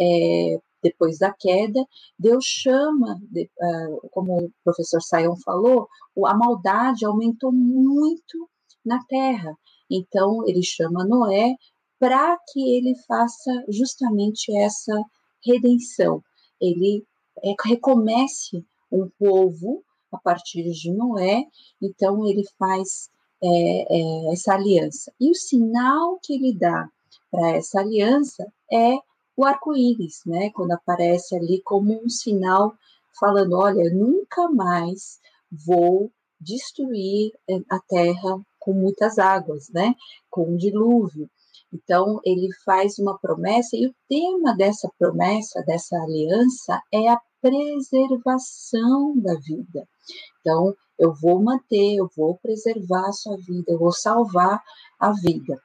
é, 0.00 0.58
depois 0.82 1.18
da 1.18 1.32
queda, 1.32 1.84
Deus 2.18 2.44
chama, 2.44 3.14
uh, 3.16 4.08
como 4.10 4.44
o 4.44 4.52
professor 4.64 5.00
Sion 5.02 5.36
falou, 5.44 5.88
a 6.26 6.34
maldade 6.34 7.04
aumentou 7.04 7.52
muito 7.52 8.48
na 8.84 9.02
terra. 9.04 9.56
Então, 9.90 10.46
ele 10.46 10.62
chama 10.62 11.04
Noé 11.04 11.56
para 11.98 12.38
que 12.52 12.76
ele 12.76 12.94
faça 13.06 13.64
justamente 13.68 14.56
essa 14.56 15.02
redenção. 15.44 16.22
Ele 16.60 17.04
é, 17.42 17.54
recomece 17.64 18.64
um 18.90 19.08
povo 19.18 19.82
a 20.12 20.18
partir 20.18 20.70
de 20.70 20.92
Noé, 20.92 21.44
então 21.82 22.26
ele 22.26 22.44
faz 22.58 23.10
é, 23.42 23.48
é, 23.48 24.32
essa 24.32 24.54
aliança. 24.54 25.12
E 25.20 25.30
o 25.30 25.34
sinal 25.34 26.18
que 26.22 26.34
ele 26.34 26.56
dá 26.56 26.88
para 27.30 27.50
essa 27.50 27.80
aliança 27.80 28.50
é 28.72 28.96
o 29.38 29.44
arco-íris, 29.44 30.22
né? 30.26 30.50
Quando 30.50 30.72
aparece 30.72 31.36
ali 31.36 31.62
como 31.62 31.94
um 32.04 32.08
sinal 32.08 32.74
falando: 33.20 33.56
olha, 33.56 33.88
nunca 33.94 34.50
mais 34.50 35.20
vou 35.64 36.10
destruir 36.40 37.30
é, 37.48 37.54
a 37.70 37.78
terra 37.88 38.40
com 38.58 38.72
muitas 38.72 39.16
águas, 39.16 39.68
né? 39.72 39.94
Com 40.28 40.42
um 40.42 40.56
dilúvio. 40.56 41.30
Então, 41.72 42.18
ele 42.24 42.48
faz 42.64 42.98
uma 42.98 43.16
promessa, 43.18 43.76
e 43.76 43.86
o 43.86 43.94
tema 44.08 44.56
dessa 44.56 44.90
promessa, 44.98 45.62
dessa 45.62 45.96
aliança, 45.96 46.82
é 46.92 47.08
a 47.08 47.20
preservação 47.40 49.16
da 49.20 49.34
vida. 49.34 49.86
Então, 50.40 50.74
eu 50.98 51.14
vou 51.14 51.40
manter, 51.40 51.96
eu 51.96 52.10
vou 52.16 52.36
preservar 52.38 53.06
a 53.06 53.12
sua 53.12 53.36
vida, 53.36 53.64
eu 53.68 53.78
vou 53.78 53.92
salvar 53.92 54.60
a 54.98 55.12
vida. 55.12 55.60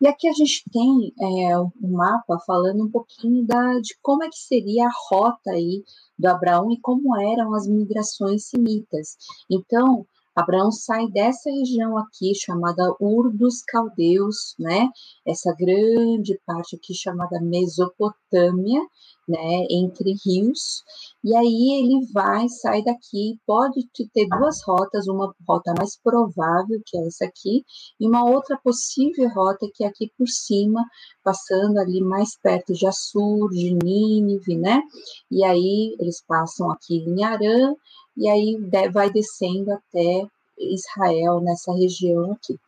E 0.00 0.06
aqui 0.06 0.28
a 0.28 0.32
gente 0.32 0.64
tem 0.70 1.12
é, 1.20 1.58
um 1.58 1.70
mapa 1.82 2.38
falando 2.46 2.84
um 2.84 2.90
pouquinho 2.90 3.46
da, 3.46 3.80
de 3.80 3.96
como 4.02 4.24
é 4.24 4.28
que 4.28 4.38
seria 4.38 4.86
a 4.86 4.92
rota 5.10 5.50
aí 5.50 5.84
do 6.18 6.26
Abraão 6.26 6.70
e 6.70 6.80
como 6.80 7.16
eram 7.20 7.54
as 7.54 7.66
migrações 7.66 8.46
semitas. 8.46 9.16
Então, 9.50 10.06
Abraão 10.34 10.72
sai 10.72 11.06
dessa 11.08 11.48
região 11.48 11.96
aqui 11.96 12.34
chamada 12.34 12.94
Ur 12.98 13.32
dos 13.32 13.62
Caldeus, 13.62 14.56
né? 14.58 14.88
Essa 15.24 15.54
grande 15.54 16.40
parte 16.44 16.74
aqui 16.74 16.92
chamada 16.92 17.40
Mesopotâmia, 17.40 18.80
né? 19.28 19.66
Entre 19.70 20.14
rios. 20.24 20.82
E 21.22 21.34
aí 21.34 21.80
ele 21.80 22.06
vai, 22.12 22.48
sai 22.48 22.82
daqui, 22.82 23.38
pode 23.46 23.86
ter 24.12 24.26
duas 24.28 24.62
rotas, 24.62 25.06
uma 25.08 25.34
rota 25.46 25.72
mais 25.76 25.96
provável, 25.96 26.80
que 26.84 26.98
é 26.98 27.06
essa 27.06 27.24
aqui, 27.24 27.64
e 27.98 28.06
uma 28.06 28.24
outra 28.24 28.58
possível 28.62 29.28
rota 29.30 29.66
que 29.74 29.84
é 29.84 29.86
aqui 29.86 30.12
por 30.18 30.28
cima, 30.28 30.84
passando 31.22 31.78
ali 31.78 32.00
mais 32.02 32.36
perto 32.36 32.74
de 32.74 32.86
Assur, 32.86 33.50
de 33.50 33.72
Nínive, 33.72 34.56
né? 34.56 34.82
E 35.30 35.42
aí 35.44 35.96
eles 35.98 36.22
passam 36.26 36.70
aqui 36.70 36.96
em 36.98 37.24
Arã, 37.24 37.74
e 38.16 38.28
aí 38.28 38.56
vai 38.92 39.10
descendo 39.10 39.72
até 39.72 40.26
Israel, 40.58 41.40
nessa 41.40 41.72
região 41.72 42.32
aqui. 42.32 42.58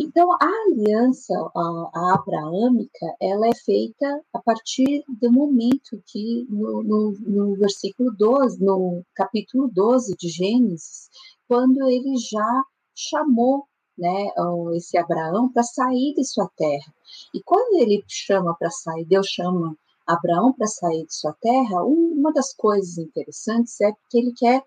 Então, 0.00 0.30
a 0.32 0.48
aliança 0.68 1.34
a, 1.34 1.90
a 1.92 2.14
abraâmica, 2.14 3.16
ela 3.20 3.48
é 3.48 3.54
feita 3.64 4.22
a 4.32 4.38
partir 4.38 5.02
do 5.08 5.32
momento 5.32 6.00
que, 6.06 6.46
no, 6.48 6.84
no, 6.84 7.12
no, 7.18 7.56
versículo 7.56 8.12
12, 8.16 8.64
no 8.64 9.02
capítulo 9.12 9.68
12 9.74 10.14
de 10.16 10.28
Gênesis, 10.28 11.10
quando 11.48 11.82
ele 11.90 12.16
já 12.16 12.62
chamou 12.94 13.64
né, 13.98 14.28
esse 14.76 14.96
Abraão 14.96 15.50
para 15.52 15.64
sair 15.64 16.14
de 16.14 16.24
sua 16.24 16.48
terra. 16.56 16.94
E 17.34 17.42
quando 17.42 17.82
ele 17.82 18.04
chama 18.06 18.54
para 18.56 18.70
sair, 18.70 19.04
Deus 19.04 19.26
chama 19.26 19.76
Abraão 20.06 20.52
para 20.52 20.68
sair 20.68 21.06
de 21.06 21.14
sua 21.14 21.34
terra, 21.40 21.82
uma 21.82 22.32
das 22.32 22.54
coisas 22.54 22.98
interessantes 22.98 23.80
é 23.80 23.90
que 24.08 24.18
ele 24.18 24.32
quer 24.32 24.62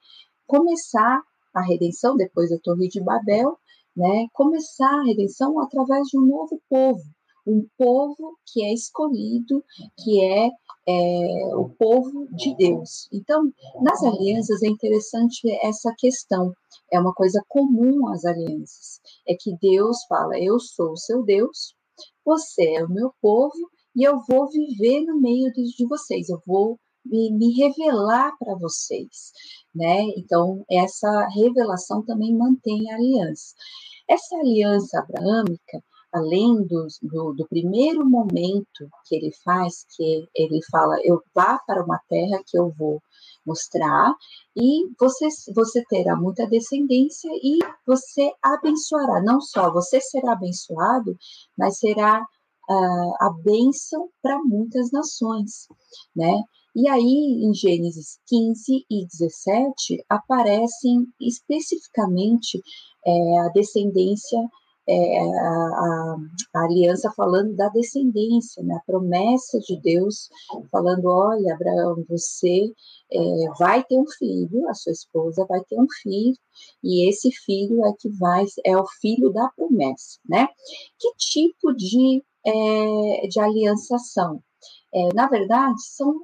começar 0.46 1.24
a 1.54 1.62
redenção 1.62 2.18
depois 2.18 2.50
da 2.50 2.58
Torre 2.60 2.90
de 2.90 3.00
Babel, 3.00 3.58
né? 3.96 4.28
Começar 4.34 5.00
a 5.00 5.04
redenção 5.04 5.60
através 5.60 6.08
de 6.08 6.18
um 6.18 6.26
novo 6.26 6.62
povo, 6.70 7.02
um 7.46 7.66
povo 7.78 8.38
que 8.46 8.64
é 8.64 8.74
escolhido, 8.74 9.64
que 9.98 10.24
é, 10.24 10.50
é, 10.88 11.56
o 11.56 11.70
povo 11.70 12.28
de 12.32 12.56
Deus. 12.56 13.08
Então, 13.12 13.52
nas 13.82 14.04
alianças 14.04 14.62
é 14.62 14.68
interessante 14.68 15.50
essa 15.64 15.94
questão, 15.98 16.54
é 16.92 17.00
uma 17.00 17.14
coisa 17.14 17.44
comum 17.48 18.08
às 18.10 18.26
alianças, 18.26 19.00
é 19.28 19.36
que 19.39 19.56
Deus 19.62 20.04
fala: 20.08 20.39
Eu 20.39 20.60
sou 20.60 20.92
o 20.92 20.98
seu 20.98 21.24
Deus, 21.24 21.76
você 22.26 22.76
é 22.76 22.86
o 22.86 22.89
meu 22.89 23.12
povo 23.22 23.70
e 23.96 24.04
eu 24.04 24.20
vou 24.28 24.48
viver 24.50 25.02
no 25.02 25.20
meio 25.20 25.52
de 25.52 25.88
vocês, 25.88 26.30
eu 26.30 26.42
vou 26.46 26.80
me, 27.06 27.32
me 27.32 27.54
revelar 27.54 28.32
para 28.38 28.56
vocês, 28.56 29.32
né? 29.74 30.04
Então, 30.18 30.64
essa 30.70 31.28
revelação 31.30 32.04
também 32.04 32.36
mantém 32.36 32.91
a 32.91 32.95
aliança. 32.95 33.56
Essa 34.08 34.36
aliança 34.38 34.99
abraâmica, 34.99 35.84
além 36.12 36.64
do, 36.68 36.88
do, 37.02 37.34
do, 37.34 37.47
primeiro 37.47 38.06
momento 38.06 38.89
que 39.06 39.16
ele 39.16 39.32
faz, 39.43 39.86
que 39.95 40.28
ele 40.36 40.60
fala, 40.70 40.99
eu 41.04 41.22
vá 41.34 41.58
para 41.66 41.84
uma 41.84 41.99
terra 42.10 42.41
que 42.45 42.58
eu 42.58 42.70
vou 42.78 43.02
mostrar, 43.45 44.14
e 44.56 44.88
você, 44.99 45.28
você 45.56 45.84
terá 45.86 46.16
muita 46.16 46.45
descendência 46.47 47.30
e 47.41 47.60
você 47.88 48.32
abençoará, 48.41 49.22
não 49.22 49.41
só 49.41 49.72
você 49.72 49.99
será 50.02 50.34
abençoado, 50.34 51.18
mas 51.58 51.80
será 51.80 52.22
uh, 52.22 53.14
a 53.20 53.30
bênção 53.43 54.10
para 54.22 54.38
muitas 54.43 54.91
nações, 54.91 55.68
né? 56.16 56.43
E 56.74 56.88
aí, 56.88 57.44
em 57.44 57.54
Gênesis 57.54 58.18
15 58.28 58.86
e 58.90 59.06
17, 59.06 60.06
aparecem 60.08 61.06
especificamente 61.20 62.62
é, 63.06 63.40
a 63.40 63.50
descendência, 63.50 64.40
é, 64.88 65.20
a, 65.20 66.16
a, 66.56 66.64
aliança 66.64 67.12
falando 67.12 67.56
da 67.56 67.68
descendência, 67.70 68.64
né, 68.64 68.76
a 68.76 68.86
promessa 68.86 69.60
de 69.60 69.80
Deus, 69.82 70.30
falando: 70.72 71.06
olha, 71.08 71.54
Abraão, 71.54 72.06
você 72.08 72.72
é, 73.12 73.20
vai 73.60 73.84
ter 73.84 74.00
um 74.00 74.08
filho, 74.18 74.68
a 74.70 74.74
sua 74.74 74.94
esposa 74.94 75.46
vai 75.50 75.62
ter 75.66 75.78
um 75.78 75.88
filho, 76.02 76.38
e 76.82 77.10
esse 77.10 77.32
filho 77.32 77.86
é 77.86 77.92
que 78.00 78.10
vai, 78.10 78.46
é 78.66 78.78
o 78.78 78.86
filho 79.02 79.30
da 79.32 79.50
promessa, 79.56 80.20
né? 80.28 80.48
Que 80.98 81.14
tipo 81.18 81.74
de, 81.74 82.24
é, 82.46 83.28
de 83.28 83.40
aliança 83.42 83.98
são? 83.98 84.42
É, 84.94 85.14
na 85.14 85.28
verdade, 85.28 85.82
são 85.82 86.22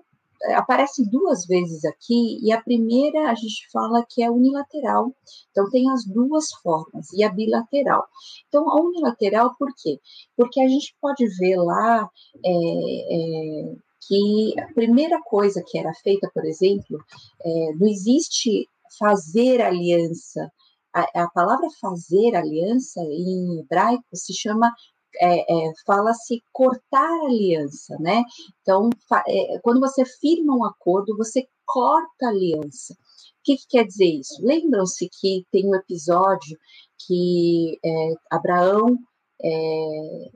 aparece 0.55 1.09
duas 1.09 1.45
vezes 1.45 1.83
aqui, 1.85 2.39
e 2.41 2.51
a 2.51 2.61
primeira 2.61 3.29
a 3.29 3.35
gente 3.35 3.69
fala 3.71 4.05
que 4.09 4.23
é 4.23 4.29
unilateral. 4.29 5.13
Então, 5.51 5.69
tem 5.69 5.89
as 5.89 6.05
duas 6.05 6.51
formas, 6.61 7.11
e 7.13 7.23
a 7.23 7.29
bilateral. 7.29 8.05
Então, 8.47 8.69
a 8.69 8.81
unilateral, 8.81 9.55
por 9.57 9.69
quê? 9.75 9.99
Porque 10.35 10.61
a 10.61 10.67
gente 10.67 10.95
pode 11.01 11.25
ver 11.37 11.57
lá 11.57 12.09
é, 12.45 12.51
é, 12.51 13.75
que 14.07 14.59
a 14.59 14.73
primeira 14.73 15.21
coisa 15.23 15.63
que 15.65 15.77
era 15.77 15.93
feita, 15.95 16.29
por 16.33 16.45
exemplo, 16.45 16.97
é, 17.43 17.73
não 17.75 17.87
existe 17.87 18.67
fazer 18.97 19.61
aliança. 19.61 20.51
A, 20.93 21.23
a 21.23 21.29
palavra 21.29 21.67
fazer 21.81 22.35
aliança 22.35 23.01
em 23.01 23.59
hebraico 23.59 24.05
se 24.13 24.33
chama 24.33 24.71
é, 25.19 25.39
é, 25.41 25.73
fala-se 25.85 26.43
cortar 26.51 27.09
aliança, 27.25 27.97
né? 27.99 28.23
Então, 28.61 28.89
é, 29.27 29.59
quando 29.59 29.79
você 29.79 30.05
firma 30.05 30.55
um 30.55 30.65
acordo, 30.65 31.15
você 31.17 31.47
corta 31.65 32.25
a 32.25 32.29
aliança. 32.29 32.93
O 32.93 33.43
que, 33.43 33.57
que 33.57 33.67
quer 33.69 33.85
dizer 33.85 34.05
isso? 34.05 34.35
Lembram-se 34.41 35.09
que 35.19 35.45
tem 35.51 35.67
um 35.67 35.75
episódio 35.75 36.57
que 37.05 37.77
é, 37.83 38.13
Abraão, 38.31 38.97
é, 39.43 40.31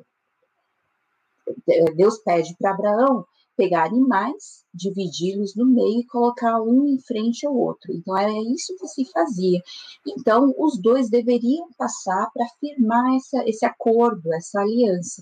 Deus 1.95 2.19
pede 2.19 2.55
para 2.59 2.71
Abraão 2.71 3.25
pegar 3.55 3.85
animais, 3.85 4.63
dividi-los 4.73 5.55
no 5.55 5.65
meio 5.65 6.01
e 6.01 6.07
colocar 6.07 6.61
um 6.61 6.87
em 6.87 6.99
frente 6.99 7.45
ao 7.45 7.55
outro. 7.55 7.91
Então, 7.93 8.17
era 8.17 8.31
isso 8.53 8.75
que 8.79 8.87
se 8.87 9.05
fazia. 9.11 9.61
Então, 10.07 10.53
os 10.57 10.81
dois 10.81 11.09
deveriam 11.09 11.67
passar 11.77 12.29
para 12.33 12.45
firmar 12.59 13.15
essa, 13.15 13.43
esse 13.47 13.65
acordo, 13.65 14.33
essa 14.33 14.61
aliança. 14.61 15.21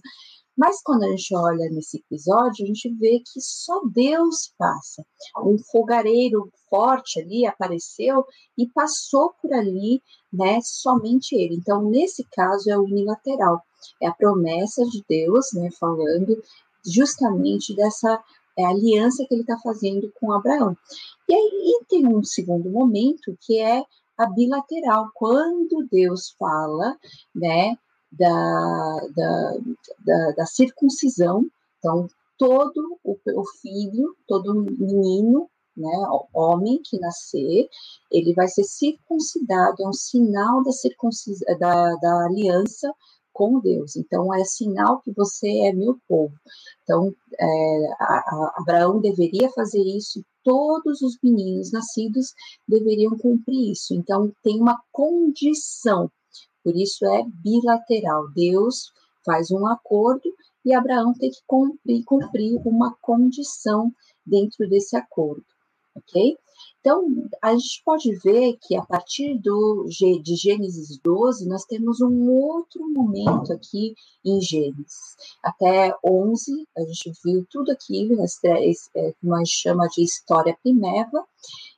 Mas 0.60 0.82
quando 0.84 1.04
a 1.04 1.08
gente 1.08 1.34
olha 1.34 1.70
nesse 1.72 2.00
episódio, 2.00 2.66
a 2.66 2.68
gente 2.68 2.94
vê 2.96 3.20
que 3.20 3.40
só 3.40 3.80
Deus 3.94 4.54
passa. 4.58 5.06
Um 5.38 5.58
fogareiro 5.72 6.52
forte 6.70 7.22
ali 7.22 7.46
apareceu 7.46 8.26
e 8.58 8.68
passou 8.68 9.32
por 9.42 9.54
ali, 9.54 10.02
né, 10.34 10.60
somente 10.62 11.34
ele. 11.34 11.56
Então, 11.56 11.90
nesse 11.90 12.26
caso, 12.34 12.70
é 12.70 12.78
unilateral. 12.78 13.62
É 14.02 14.08
a 14.08 14.14
promessa 14.14 14.84
de 14.84 15.02
Deus, 15.08 15.46
né, 15.54 15.70
falando 15.80 16.38
justamente 16.86 17.76
dessa 17.76 18.22
é, 18.58 18.66
aliança 18.66 19.26
que 19.26 19.34
ele 19.34 19.42
está 19.42 19.58
fazendo 19.60 20.12
com 20.20 20.32
Abraão. 20.32 20.76
E 21.28 21.34
aí 21.34 21.82
tem 21.88 22.08
um 22.08 22.24
segundo 22.24 22.70
momento 22.70 23.38
que 23.42 23.60
é 23.60 23.84
a 24.18 24.26
bilateral, 24.26 25.10
quando 25.14 25.88
Deus 25.90 26.36
fala, 26.38 26.98
né, 27.34 27.78
da, 28.12 29.08
da, 29.16 29.58
da, 30.06 30.32
da 30.32 30.46
circuncisão, 30.46 31.46
então 31.78 32.08
todo 32.38 33.00
o, 33.04 33.18
o 33.36 33.46
filho, 33.62 34.16
todo 34.28 34.54
menino 34.54 35.50
né, 35.80 36.08
homem 36.34 36.82
que 36.84 37.00
nascer, 37.00 37.70
ele 38.12 38.34
vai 38.34 38.48
ser 38.48 38.66
circuncidado, 38.66 39.82
é 39.82 39.88
um 39.88 39.94
sinal 39.94 40.62
da, 40.64 40.72
circuncis... 40.72 41.40
da, 41.58 41.96
da 41.96 42.26
aliança 42.26 42.94
com 43.40 43.58
Deus. 43.62 43.96
Então, 43.96 44.34
é 44.34 44.44
sinal 44.44 45.00
que 45.00 45.14
você 45.14 45.48
é 45.60 45.72
meu 45.72 45.98
povo. 46.10 46.36
Então, 46.84 47.16
é, 47.40 47.94
a, 47.98 48.04
a 48.04 48.54
Abraão 48.58 49.00
deveria 49.00 49.50
fazer 49.52 49.82
isso, 49.82 50.22
todos 50.44 51.02
os 51.02 51.18
meninos 51.24 51.72
nascidos 51.72 52.34
deveriam 52.68 53.18
cumprir 53.18 53.72
isso. 53.72 53.94
Então, 53.94 54.30
tem 54.44 54.60
uma 54.60 54.78
condição, 54.92 56.12
por 56.62 56.76
isso 56.76 57.06
é 57.06 57.24
bilateral. 57.42 58.28
Deus 58.36 58.92
faz 59.26 59.50
um 59.52 59.66
acordo 59.66 60.36
e 60.66 60.74
Abraão 60.74 61.14
tem 61.14 61.32
que 61.32 61.40
cumprir, 61.48 62.04
cumprir 62.04 62.60
uma 62.68 62.94
condição 63.00 63.90
dentro 64.26 64.68
desse 64.68 64.98
acordo, 64.98 65.46
ok? 65.96 66.36
Então, 66.80 67.06
a 67.42 67.54
gente 67.54 67.82
pode 67.84 68.16
ver 68.16 68.58
que 68.62 68.76
a 68.76 68.84
partir 68.84 69.38
do, 69.40 69.86
de 69.88 70.36
Gênesis 70.36 70.98
12, 70.98 71.48
nós 71.48 71.66
temos 71.66 72.02
um 72.02 72.30
outro 72.30 72.90
momento 72.90 73.52
aqui 73.52 73.96
em 74.26 74.42
Gênesis. 74.42 75.16
Até 75.44 75.94
11, 76.04 76.68
a 76.78 76.82
gente 76.82 77.12
viu 77.24 77.46
tudo 77.50 77.72
aquilo, 77.72 78.16
é, 78.24 79.12
que 79.12 79.28
nós 79.28 79.50
chama 79.50 79.88
de 79.88 80.04
história 80.04 80.58
primeva. 80.62 81.26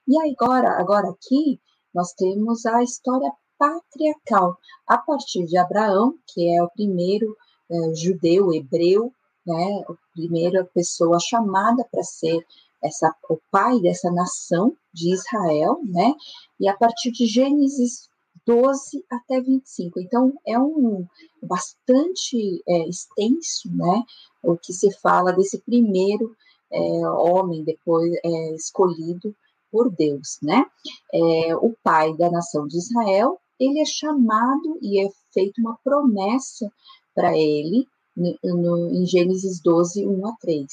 E 0.07 0.17
agora, 0.29 0.79
agora 0.79 1.09
aqui, 1.09 1.59
nós 1.93 2.13
temos 2.13 2.65
a 2.65 2.83
história 2.83 3.31
patriarcal, 3.57 4.57
a 4.87 4.97
partir 4.97 5.45
de 5.45 5.57
Abraão, 5.57 6.15
que 6.27 6.49
é 6.49 6.63
o 6.63 6.69
primeiro 6.69 7.37
é, 7.69 7.93
judeu, 7.93 8.53
hebreu, 8.53 9.13
né, 9.45 9.83
a 9.87 9.93
primeira 10.13 10.63
pessoa 10.65 11.19
chamada 11.19 11.83
para 11.91 12.03
ser 12.03 12.45
essa, 12.83 13.15
o 13.29 13.37
pai 13.51 13.79
dessa 13.79 14.11
nação 14.11 14.75
de 14.93 15.13
Israel, 15.13 15.79
né? 15.83 16.13
E 16.59 16.67
a 16.67 16.75
partir 16.75 17.11
de 17.11 17.25
Gênesis 17.25 18.09
12 18.45 19.05
até 19.09 19.39
25. 19.39 19.99
Então, 19.99 20.33
é 20.45 20.59
um 20.59 21.05
bastante 21.41 22.63
é, 22.67 22.87
extenso, 22.87 23.69
né? 23.75 24.03
O 24.43 24.57
que 24.57 24.73
se 24.73 24.91
fala 24.99 25.31
desse 25.31 25.59
primeiro 25.59 26.35
é, 26.71 26.79
homem 27.09 27.63
depois 27.63 28.11
é, 28.23 28.55
escolhido 28.55 29.35
por 29.71 29.89
Deus, 29.89 30.37
né? 30.41 30.65
É, 31.13 31.55
o 31.55 31.75
pai 31.83 32.15
da 32.17 32.29
nação 32.29 32.67
de 32.67 32.77
Israel, 32.77 33.39
ele 33.59 33.79
é 33.79 33.85
chamado 33.85 34.77
e 34.81 34.99
é 34.99 35.09
feita 35.33 35.61
uma 35.61 35.77
promessa 35.83 36.71
para 37.13 37.37
ele 37.37 37.87
no, 38.15 38.37
no, 38.43 38.89
em 38.91 39.05
Gênesis 39.05 39.61
12, 39.61 40.05
1 40.05 40.27
a 40.27 40.35
3. 40.41 40.67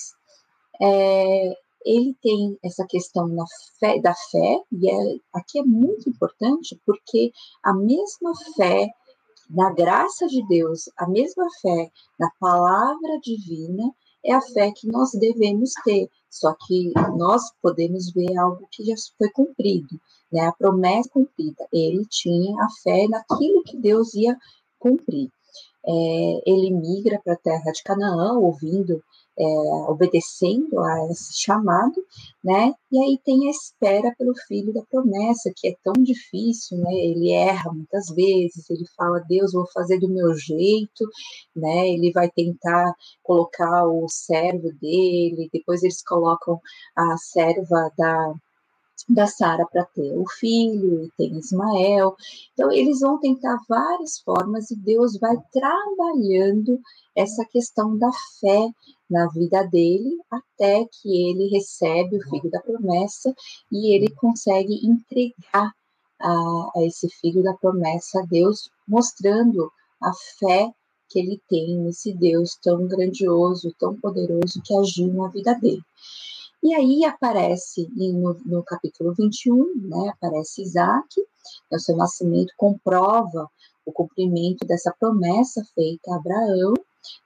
É, 0.81 1.59
ele 1.85 2.17
tem 2.23 2.59
essa 2.63 2.87
questão 2.87 3.29
fé, 3.79 4.01
da 4.01 4.15
fé, 4.15 4.63
e 4.73 4.91
é, 4.91 5.19
aqui 5.33 5.59
é 5.61 5.63
muito 5.63 6.09
importante, 6.09 6.81
porque 6.85 7.33
a 7.63 7.73
mesma 7.73 8.33
fé 8.57 8.89
na 9.51 9.73
graça 9.73 10.27
de 10.27 10.47
Deus, 10.47 10.91
a 10.97 11.09
mesma 11.09 11.47
fé 11.63 11.91
na 12.19 12.31
palavra 12.39 13.19
divina, 13.23 13.95
é 14.25 14.35
a 14.35 14.43
fé 14.43 14.73
que 14.73 14.87
nós 14.89 15.13
devemos 15.13 15.73
ter. 15.85 16.11
Só 16.29 16.55
que 16.67 16.93
nós 17.17 17.43
podemos 17.63 18.13
ver 18.13 18.37
algo 18.37 18.69
que 18.71 18.85
já 18.85 18.95
foi 19.17 19.31
cumprido, 19.31 19.99
né? 20.31 20.47
A 20.47 20.53
promessa 20.53 21.09
cumprida. 21.09 21.67
Ele 21.73 22.05
tinha 22.07 22.63
a 22.63 22.69
fé 22.83 23.07
naquilo 23.09 23.63
que 23.63 23.77
Deus 23.77 24.15
ia 24.15 24.37
cumprir. 24.79 25.31
É, 25.89 26.51
ele 26.51 26.71
migra 26.71 27.19
para 27.25 27.33
a 27.33 27.39
terra 27.39 27.73
de 27.73 27.83
Canaã, 27.83 28.35
ouvindo 28.35 29.03
é, 29.39 29.45
obedecendo 29.89 30.81
a 30.81 31.07
esse 31.11 31.41
chamado, 31.41 31.95
né? 32.43 32.75
E 32.91 32.99
aí 32.99 33.19
tem 33.25 33.47
a 33.47 33.51
espera 33.51 34.15
pelo 34.19 34.35
filho 34.47 34.73
da 34.75 34.83
promessa, 34.91 35.53
que 35.57 35.69
é 35.69 35.77
tão 35.83 35.93
difícil, 36.03 36.79
né? 36.79 36.93
Ele 36.93 37.31
erra 37.33 37.73
muitas 37.73 38.09
vezes, 38.09 38.69
ele 38.69 38.85
fala, 38.97 39.25
Deus, 39.29 39.53
vou 39.53 39.67
fazer 39.73 39.99
do 40.01 40.09
meu 40.09 40.35
jeito, 40.35 41.05
né? 41.55 41.89
Ele 41.89 42.13
vai 42.13 42.29
tentar 42.31 42.93
colocar 43.23 43.87
o 43.87 44.09
servo 44.09 44.73
dele, 44.81 45.49
depois 45.53 45.83
eles 45.83 46.03
colocam 46.03 46.61
a 46.97 47.17
serva 47.17 47.91
da 47.97 48.35
da 49.09 49.27
Sara 49.27 49.67
para 49.67 49.85
ter 49.85 50.17
o 50.17 50.27
filho, 50.29 51.05
e 51.05 51.11
tem 51.17 51.37
Ismael. 51.39 52.17
Então, 52.53 52.71
eles 52.73 53.01
vão 53.01 53.19
tentar 53.19 53.59
várias 53.69 54.19
formas 54.19 54.71
e 54.71 54.77
Deus 54.77 55.19
vai 55.19 55.37
trabalhando 55.53 56.81
essa 57.15 57.45
questão 57.45 57.97
da 57.99 58.11
fé 58.41 58.71
na 59.11 59.27
vida 59.29 59.63
dele, 59.65 60.19
até 60.31 60.85
que 60.85 61.31
ele 61.31 61.49
recebe 61.49 62.17
o 62.17 62.31
filho 62.31 62.51
da 62.51 62.61
promessa 62.61 63.35
e 63.73 63.95
ele 63.95 64.11
consegue 64.11 64.87
entregar 64.87 65.73
a, 66.21 66.71
a 66.77 66.85
esse 66.85 67.09
filho 67.09 67.43
da 67.43 67.55
promessa 67.55 68.21
a 68.21 68.27
Deus, 68.27 68.71
mostrando 68.87 69.73
a 70.03 70.13
fé 70.39 70.73
que 71.09 71.19
ele 71.19 71.41
tem 71.49 71.77
nesse 71.79 72.13
Deus 72.13 72.57
tão 72.63 72.87
grandioso, 72.87 73.75
tão 73.79 73.97
poderoso 73.97 74.61
que 74.63 74.75
agiu 74.75 75.13
na 75.15 75.29
vida 75.29 75.55
dele. 75.55 75.83
E 76.63 76.75
aí 76.75 77.05
aparece 77.05 77.89
no, 77.95 78.35
no 78.45 78.63
capítulo 78.65 79.15
21, 79.15 79.75
né, 79.89 80.09
aparece 80.11 80.63
Isaac, 80.63 81.09
o 81.71 81.79
seu 81.79 81.97
nascimento 81.97 82.53
comprova 82.57 83.49
o 83.87 83.93
cumprimento 83.93 84.67
dessa 84.67 84.93
promessa 84.99 85.65
feita 85.75 86.13
a 86.13 86.17
Abraão, 86.17 86.75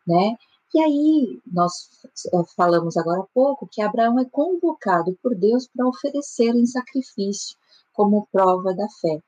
né, 0.07 0.37
e 0.75 0.81
aí 0.81 1.41
nós 1.51 1.91
eh, 2.33 2.43
falamos 2.57 2.97
agora 2.97 3.21
há 3.21 3.27
pouco 3.35 3.69
que 3.71 3.83
Abraão 3.83 4.19
é 4.19 4.25
convocado 4.25 5.19
por 5.23 5.35
Deus 5.35 5.69
para 5.69 5.87
oferecer 5.87 6.55
em 6.55 6.65
sacrifício 6.65 7.57
como 7.93 8.27
prova 8.33 8.75
da 8.75 8.89
fé. 9.01 9.21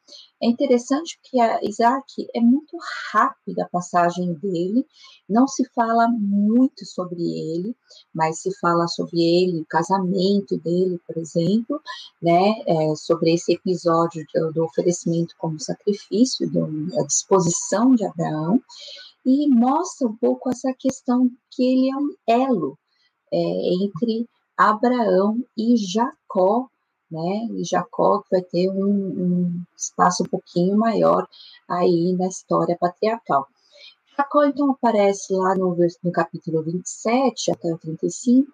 É 0.43 0.47
interessante 0.47 1.19
que 1.23 1.39
Isaac 1.63 2.27
é 2.35 2.41
muito 2.41 2.77
rápida 3.13 3.65
a 3.65 3.69
passagem 3.69 4.35
dele, 4.35 4.87
não 5.29 5.47
se 5.47 5.65
fala 5.75 6.09
muito 6.09 6.85
sobre 6.85 7.23
ele, 7.23 7.77
mas 8.15 8.41
se 8.41 8.51
fala 8.59 8.87
sobre 8.89 9.21
ele, 9.21 9.61
o 9.61 9.67
casamento 9.67 10.59
dele, 10.59 11.01
por 11.07 11.17
exemplo, 11.17 11.81
né, 12.23 12.55
é, 12.67 12.95
sobre 12.97 13.35
esse 13.35 13.53
episódio 13.55 14.25
do, 14.35 14.53
do 14.53 14.65
oferecimento 14.65 15.35
como 15.39 15.61
sacrifício, 15.61 16.51
do, 16.51 16.67
a 16.99 17.05
disposição 17.05 17.95
de 17.95 18.05
Abraão, 18.05 18.61
e 19.25 19.49
mostra 19.49 20.07
um 20.07 20.17
pouco 20.17 20.51
essa 20.51 20.73
questão 20.79 21.31
que 21.51 21.65
ele 21.65 21.91
é 21.91 21.97
um 21.97 22.15
elo 22.27 22.79
é, 23.33 23.39
entre 23.83 24.29
Abraão 24.57 25.45
e 25.57 25.77
Jacó, 25.77 26.69
né? 27.15 27.49
E 27.53 27.65
Jacó 27.65 28.25
vai 28.31 28.43
ter 28.43 28.69
um, 28.69 28.85
um, 28.85 29.63
espaço 29.77 30.25
um 30.25 30.27
pouquinho 30.27 30.77
maior 30.77 31.29
aí 31.69 32.13
na 32.19 32.27
história 32.27 32.77
patriarcal. 32.79 33.47
Jacó, 34.17 34.45
então, 34.45 34.73
aparece 34.73 35.33
lá 35.33 35.55
no, 35.55 35.77
no 36.03 36.13
capítulo 36.13 36.63
27 36.63 37.53
até 37.53 37.73
o 37.73 37.79
35, 37.79 38.49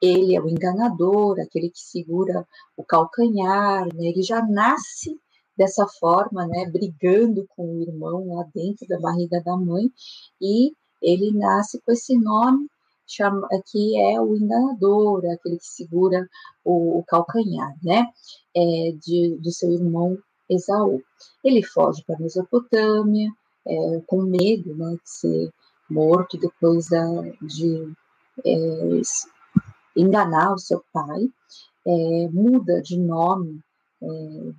ele 0.00 0.34
é 0.34 0.40
o 0.40 0.48
enganador, 0.48 1.38
aquele 1.40 1.70
que 1.70 1.80
segura 1.80 2.46
o 2.76 2.84
calcanhar, 2.84 3.86
né? 3.94 4.06
Ele 4.06 4.22
já 4.22 4.44
nasce 4.44 5.18
dessa 5.56 5.86
forma, 5.86 6.46
né, 6.46 6.66
brigando 6.66 7.46
com 7.56 7.78
o 7.78 7.82
irmão 7.82 8.34
lá 8.34 8.44
dentro 8.54 8.86
da 8.86 9.00
barriga 9.00 9.40
da 9.42 9.56
mãe, 9.56 9.90
e 10.40 10.72
ele 11.00 11.32
nasce 11.32 11.80
com 11.80 11.92
esse 11.92 12.16
nome 12.18 12.68
chama, 13.06 13.48
que 13.70 13.98
é 14.00 14.20
o 14.20 14.36
enganador, 14.36 15.24
é 15.24 15.32
aquele 15.32 15.58
que 15.58 15.66
segura 15.66 16.28
o, 16.64 16.98
o 16.98 17.04
calcanhar, 17.04 17.74
né, 17.82 18.06
é, 18.54 18.92
de, 19.00 19.36
do 19.40 19.50
seu 19.50 19.72
irmão 19.72 20.18
Esaú. 20.48 21.02
Ele 21.42 21.62
foge 21.62 22.02
para 22.04 22.16
a 22.16 22.20
Mesopotâmia, 22.20 23.30
é, 23.66 24.00
com 24.06 24.22
medo, 24.22 24.74
né, 24.76 24.92
de 24.92 25.10
ser 25.10 25.50
morto 25.88 26.38
depois 26.38 26.88
da, 26.88 27.04
de 27.42 27.92
é, 28.44 29.00
enganar 29.96 30.52
o 30.52 30.58
seu 30.58 30.84
pai, 30.92 31.28
é, 31.86 32.28
muda 32.30 32.82
de 32.82 32.98
nome 32.98 33.60
é, 34.02 34.06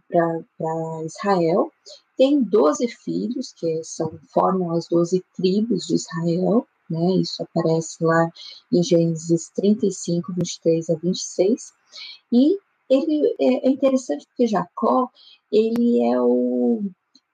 para 0.08 1.04
Israel. 1.06 1.72
Tem 2.18 2.42
12 2.42 2.88
filhos, 2.88 3.54
que 3.54 3.84
são, 3.84 4.20
formam 4.34 4.72
as 4.74 4.88
12 4.88 5.24
tribos 5.36 5.86
de 5.86 5.96
Israel, 5.96 6.68
né? 6.90 7.16
Isso 7.22 7.44
aparece 7.44 8.04
lá 8.04 8.30
em 8.72 8.84
Gênesis 8.84 9.50
35, 9.56 10.34
23 10.34 10.90
a 10.90 10.96
26. 10.96 11.74
E 12.32 12.58
ele 12.90 13.36
é, 13.40 13.68
é 13.68 13.70
interessante 13.70 14.26
porque 14.28 14.48
Jacó, 14.48 15.10
ele 15.52 16.04
é 16.04 16.20
o, 16.22 16.84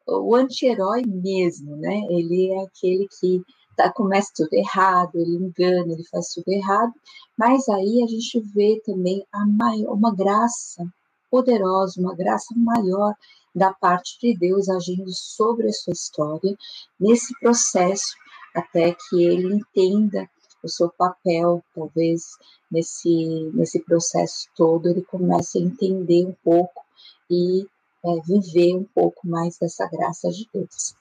o 0.07 0.35
anti-herói 0.35 1.03
mesmo, 1.05 1.75
né? 1.75 2.01
Ele 2.09 2.51
é 2.51 2.63
aquele 2.63 3.07
que 3.19 3.41
tá, 3.75 3.91
começa 3.91 4.31
tudo 4.35 4.53
errado, 4.53 5.15
ele 5.15 5.35
engana, 5.35 5.93
ele 5.93 6.03
faz 6.05 6.29
tudo 6.33 6.49
errado, 6.49 6.93
mas 7.37 7.67
aí 7.69 8.03
a 8.03 8.07
gente 8.07 8.39
vê 8.39 8.81
também 8.85 9.25
a 9.31 9.45
maior, 9.45 9.93
uma 9.93 10.13
graça 10.13 10.85
poderosa, 11.29 11.99
uma 11.99 12.15
graça 12.15 12.53
maior 12.55 13.15
da 13.55 13.71
parte 13.73 14.19
de 14.19 14.37
Deus 14.37 14.67
agindo 14.69 15.11
sobre 15.11 15.67
a 15.67 15.71
sua 15.71 15.93
história, 15.93 16.57
nesse 16.99 17.37
processo, 17.39 18.15
até 18.53 18.93
que 18.93 19.23
ele 19.23 19.55
entenda 19.55 20.29
o 20.63 20.69
seu 20.69 20.89
papel, 20.89 21.63
talvez 21.75 22.37
nesse, 22.71 23.51
nesse 23.53 23.79
processo 23.81 24.47
todo 24.55 24.89
ele 24.89 25.01
comece 25.01 25.57
a 25.57 25.61
entender 25.61 26.25
um 26.25 26.35
pouco 26.43 26.83
e 27.29 27.65
é, 28.05 28.21
viver 28.21 28.75
um 28.75 28.85
pouco 28.95 29.27
mais 29.27 29.57
dessa 29.57 29.87
graça 29.87 30.29
de 30.29 30.47
Deus. 30.53 30.95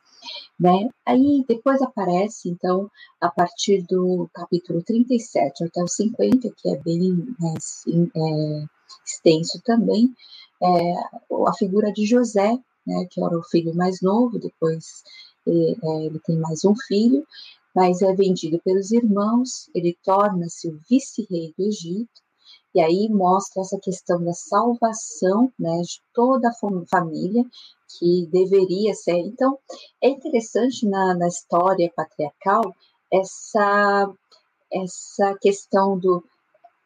Né? 0.58 0.88
Aí 1.04 1.44
depois 1.48 1.82
aparece, 1.82 2.48
então, 2.48 2.90
a 3.20 3.28
partir 3.28 3.82
do 3.82 4.28
capítulo 4.32 4.82
37 4.82 5.64
até 5.64 5.82
o 5.82 5.88
50, 5.88 6.48
que 6.56 6.68
é 6.68 6.76
bem 6.76 7.14
né, 7.40 7.54
é, 8.16 8.64
extenso 9.04 9.60
também, 9.64 10.14
é, 10.62 10.94
a 11.46 11.52
figura 11.54 11.92
de 11.92 12.06
José, 12.06 12.56
né, 12.86 13.06
que 13.10 13.22
era 13.22 13.36
o 13.36 13.42
filho 13.42 13.74
mais 13.74 14.00
novo, 14.00 14.38
depois 14.38 15.02
ele, 15.46 15.78
é, 15.82 16.04
ele 16.06 16.20
tem 16.20 16.36
mais 16.38 16.64
um 16.64 16.74
filho, 16.86 17.26
mas 17.74 18.02
é 18.02 18.14
vendido 18.14 18.60
pelos 18.64 18.90
irmãos, 18.92 19.70
ele 19.74 19.96
torna-se 20.04 20.68
o 20.68 20.78
vice-rei 20.88 21.54
do 21.56 21.64
Egito, 21.64 22.22
e 22.74 22.80
aí 22.80 23.08
mostra 23.08 23.62
essa 23.62 23.78
questão 23.78 24.22
da 24.22 24.32
salvação 24.32 25.52
né, 25.58 25.82
de 25.82 26.00
toda 26.14 26.48
a 26.48 26.86
família, 26.88 27.44
que 27.98 28.26
deveria 28.30 28.94
ser. 28.94 29.18
Então, 29.18 29.58
é 30.02 30.08
interessante 30.08 30.86
na, 30.86 31.14
na 31.14 31.28
história 31.28 31.92
patriarcal 31.94 32.74
essa, 33.12 34.10
essa 34.72 35.36
questão 35.40 35.98
do. 35.98 36.24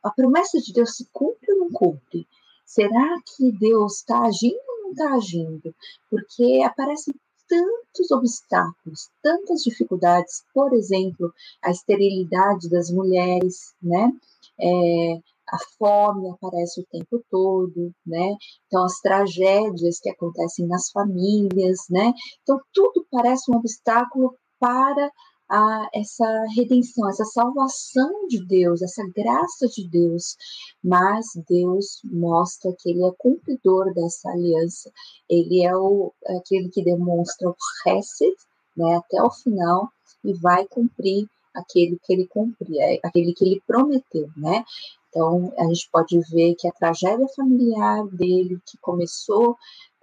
A 0.02 0.10
promessa 0.10 0.60
de 0.60 0.72
Deus 0.72 0.96
se 0.96 1.08
cumpre 1.12 1.52
ou 1.52 1.58
não 1.58 1.70
cumpre? 1.70 2.26
Será 2.64 3.20
que 3.24 3.52
Deus 3.52 3.98
está 3.98 4.22
agindo 4.24 4.58
ou 4.68 4.82
não 4.82 4.90
está 4.90 5.14
agindo? 5.14 5.74
Porque 6.10 6.62
aparecem 6.64 7.14
tantos 7.48 8.10
obstáculos, 8.10 9.08
tantas 9.22 9.62
dificuldades, 9.62 10.44
por 10.52 10.72
exemplo, 10.72 11.32
a 11.62 11.70
esterilidade 11.70 12.68
das 12.68 12.90
mulheres, 12.90 13.74
né? 13.82 14.12
É, 14.60 15.20
a 15.48 15.58
fome 15.78 16.28
aparece 16.30 16.80
o 16.80 16.86
tempo 16.90 17.22
todo, 17.30 17.92
né? 18.04 18.36
Então 18.66 18.84
as 18.84 18.98
tragédias 19.00 20.00
que 20.00 20.10
acontecem 20.10 20.66
nas 20.66 20.90
famílias, 20.90 21.78
né? 21.88 22.12
Então 22.42 22.60
tudo 22.72 23.06
parece 23.10 23.50
um 23.50 23.56
obstáculo 23.56 24.34
para 24.58 25.10
a, 25.48 25.88
essa 25.94 26.44
redenção, 26.56 27.08
essa 27.08 27.24
salvação 27.24 28.26
de 28.28 28.44
Deus, 28.44 28.82
essa 28.82 29.02
graça 29.14 29.68
de 29.68 29.88
Deus. 29.88 30.36
Mas 30.82 31.26
Deus 31.48 32.00
mostra 32.04 32.72
que 32.78 32.90
Ele 32.90 33.04
é 33.04 33.10
cumpridor 33.18 33.92
dessa 33.94 34.30
aliança. 34.30 34.90
Ele 35.28 35.64
é 35.64 35.76
o, 35.76 36.12
aquele 36.26 36.68
que 36.68 36.82
demonstra 36.82 37.48
o 37.48 37.56
Hesed, 37.86 38.34
né? 38.76 38.96
Até 38.96 39.22
o 39.22 39.30
final 39.30 39.90
e 40.24 40.32
vai 40.34 40.66
cumprir 40.66 41.26
aquele 41.54 41.98
que 42.04 42.12
ele 42.12 42.26
cumpria, 42.26 43.00
aquele 43.02 43.32
que 43.32 43.44
ele 43.44 43.62
prometeu, 43.66 44.28
né? 44.36 44.64
Então, 45.08 45.52
a 45.56 45.64
gente 45.64 45.88
pode 45.90 46.20
ver 46.30 46.54
que 46.56 46.68
a 46.68 46.72
tragédia 46.72 47.26
familiar 47.34 48.06
dele, 48.08 48.60
que 48.66 48.76
começou 48.78 49.56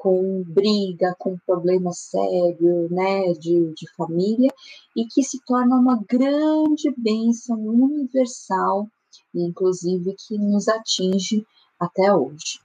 com 0.03 0.43
briga, 0.43 1.15
com 1.17 1.37
problema 1.47 1.93
sério, 1.93 2.89
né, 2.91 3.31
de, 3.39 3.73
de 3.73 3.89
família, 3.95 4.53
e 4.93 5.05
que 5.05 5.23
se 5.23 5.39
torna 5.45 5.77
uma 5.77 5.97
grande 6.05 6.93
bênção 6.97 7.57
universal, 7.57 8.89
inclusive 9.33 10.13
que 10.27 10.37
nos 10.37 10.67
atinge 10.67 11.47
até 11.79 12.13
hoje. 12.13 12.59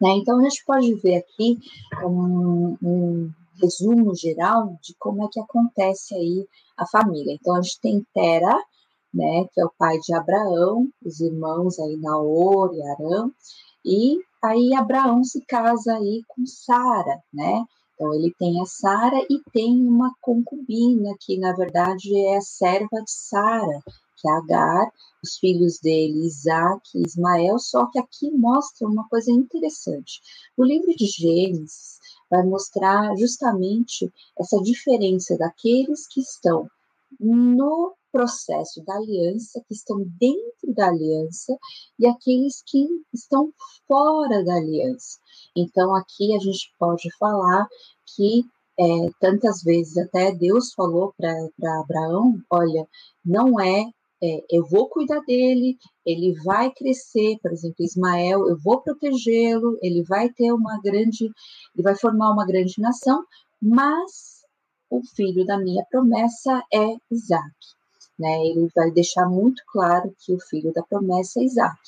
Né? 0.00 0.10
Então, 0.10 0.38
a 0.38 0.42
gente 0.44 0.64
pode 0.64 0.94
ver 0.94 1.16
aqui 1.16 1.58
um, 2.04 2.76
um 2.80 3.30
resumo 3.60 4.14
geral 4.14 4.78
de 4.80 4.94
como 4.94 5.24
é 5.24 5.28
que 5.28 5.40
acontece 5.40 6.14
aí 6.14 6.46
a 6.76 6.86
família. 6.86 7.34
Então, 7.34 7.56
a 7.56 7.62
gente 7.62 7.80
tem 7.80 8.06
Tera, 8.14 8.56
né, 9.12 9.44
que 9.52 9.60
é 9.60 9.64
o 9.64 9.72
pai 9.76 9.98
de 9.98 10.14
Abraão, 10.14 10.88
os 11.04 11.18
irmãos 11.18 11.80
aí 11.80 11.96
Naor 11.96 12.72
e 12.74 12.82
Arã, 12.82 13.28
e 13.84 14.18
aí 14.42 14.74
Abraão 14.74 15.22
se 15.24 15.40
casa 15.46 15.94
aí 15.94 16.22
com 16.28 16.46
Sara, 16.46 17.22
né? 17.32 17.64
Então 17.94 18.12
ele 18.14 18.34
tem 18.38 18.60
a 18.60 18.66
Sara 18.66 19.24
e 19.30 19.40
tem 19.52 19.86
uma 19.86 20.12
concubina 20.20 21.14
que 21.20 21.38
na 21.38 21.52
verdade 21.52 22.16
é 22.16 22.36
a 22.36 22.40
serva 22.40 23.02
de 23.02 23.10
Sara, 23.10 23.82
que 24.16 24.28
é 24.28 24.32
Agar, 24.32 24.90
os 25.22 25.36
filhos 25.38 25.78
dele, 25.80 26.26
Isaac 26.26 26.82
e 26.94 27.02
Ismael, 27.06 27.58
só 27.58 27.86
que 27.86 27.98
aqui 27.98 28.30
mostra 28.30 28.86
uma 28.86 29.08
coisa 29.08 29.30
interessante. 29.30 30.20
O 30.56 30.64
livro 30.64 30.94
de 30.96 31.06
Gênesis 31.06 31.98
vai 32.30 32.42
mostrar 32.42 33.14
justamente 33.16 34.12
essa 34.38 34.60
diferença 34.60 35.36
daqueles 35.38 36.06
que 36.08 36.20
estão 36.20 36.68
no 37.20 37.94
processo 38.14 38.80
da 38.84 38.94
aliança, 38.94 39.60
que 39.66 39.74
estão 39.74 39.98
dentro 40.20 40.72
da 40.72 40.86
aliança, 40.86 41.58
e 41.98 42.06
aqueles 42.06 42.62
que 42.64 42.86
estão 43.12 43.52
fora 43.88 44.44
da 44.44 44.54
aliança. 44.54 45.18
Então, 45.56 45.92
aqui 45.96 46.32
a 46.32 46.38
gente 46.38 46.72
pode 46.78 47.08
falar 47.18 47.66
que 48.14 48.44
é, 48.78 48.84
tantas 49.18 49.64
vezes 49.64 49.98
até 49.98 50.30
Deus 50.30 50.72
falou 50.74 51.12
para 51.16 51.80
Abraão: 51.80 52.40
olha, 52.48 52.86
não 53.24 53.58
é, 53.58 53.82
é, 54.22 54.44
eu 54.48 54.64
vou 54.64 54.88
cuidar 54.88 55.20
dele, 55.26 55.76
ele 56.06 56.34
vai 56.44 56.70
crescer, 56.70 57.36
por 57.42 57.52
exemplo, 57.52 57.84
Ismael, 57.84 58.48
eu 58.48 58.56
vou 58.56 58.80
protegê-lo, 58.80 59.76
ele 59.82 60.04
vai 60.04 60.28
ter 60.28 60.52
uma 60.52 60.80
grande, 60.80 61.24
ele 61.74 61.82
vai 61.82 61.96
formar 61.96 62.30
uma 62.30 62.46
grande 62.46 62.74
nação, 62.78 63.24
mas 63.60 64.44
o 64.88 65.02
filho 65.16 65.44
da 65.44 65.58
minha 65.58 65.84
promessa 65.90 66.62
é 66.72 66.94
Isaac. 67.10 67.54
Né? 68.18 68.46
Ele 68.46 68.68
vai 68.74 68.90
deixar 68.90 69.28
muito 69.28 69.62
claro 69.68 70.14
que 70.18 70.32
o 70.32 70.40
filho 70.40 70.72
da 70.72 70.82
promessa 70.82 71.40
é 71.40 71.44
Isaac. 71.44 71.78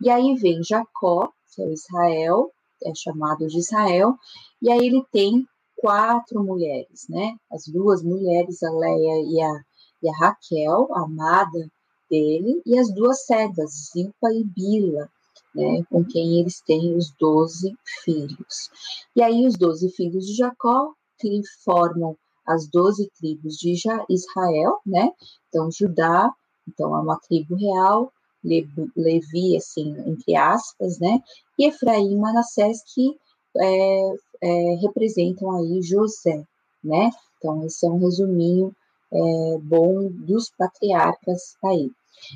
E 0.00 0.10
aí 0.10 0.34
vem 0.34 0.62
Jacó, 0.62 1.30
que 1.54 1.62
é 1.62 1.72
Israel, 1.72 2.50
é 2.84 2.92
chamado 2.94 3.46
de 3.46 3.58
Israel, 3.58 4.14
e 4.62 4.70
aí 4.70 4.86
ele 4.86 5.04
tem 5.12 5.46
quatro 5.76 6.42
mulheres, 6.42 7.06
né? 7.08 7.36
As 7.50 7.66
duas 7.66 8.02
mulheres, 8.02 8.62
a 8.62 8.70
Leia 8.70 9.22
e 9.22 9.40
a, 9.40 9.64
e 10.02 10.08
a 10.08 10.16
Raquel, 10.18 10.88
a 10.92 11.04
amada 11.04 11.70
dele, 12.10 12.60
e 12.64 12.78
as 12.78 12.92
duas 12.92 13.24
servas, 13.24 13.90
Zilpa 13.92 14.32
e 14.32 14.44
Bila, 14.44 15.08
né, 15.54 15.82
com 15.90 16.04
quem 16.04 16.40
eles 16.40 16.60
têm 16.60 16.96
os 16.96 17.12
doze 17.18 17.74
filhos. 18.04 18.70
E 19.14 19.22
aí 19.22 19.46
os 19.46 19.56
doze 19.56 19.90
filhos 19.90 20.26
de 20.26 20.34
Jacó 20.34 20.92
que 21.18 21.40
formam 21.64 22.16
as 22.48 22.66
doze 22.68 23.10
tribos 23.18 23.56
de 23.56 23.74
Israel, 24.08 24.80
né? 24.84 25.10
Então, 25.48 25.70
Judá, 25.70 26.32
então 26.66 26.96
é 26.96 27.00
uma 27.00 27.18
tribo 27.20 27.54
real, 27.54 28.12
Levi, 28.42 29.56
assim, 29.56 29.94
entre 30.06 30.34
aspas, 30.34 30.98
né? 30.98 31.20
E 31.58 31.66
Efraim 31.66 32.12
e 32.12 32.16
Manassés, 32.16 32.82
que 32.94 33.16
é, 33.56 34.14
é, 34.42 34.74
representam 34.76 35.50
aí 35.56 35.82
José, 35.82 36.42
né? 36.82 37.10
Então, 37.36 37.64
esse 37.64 37.86
é 37.86 37.90
um 37.90 37.98
resuminho 37.98 38.74
é, 39.12 39.58
bom 39.58 40.08
dos 40.10 40.50
patriarcas 40.56 41.56
aí. 41.64 41.90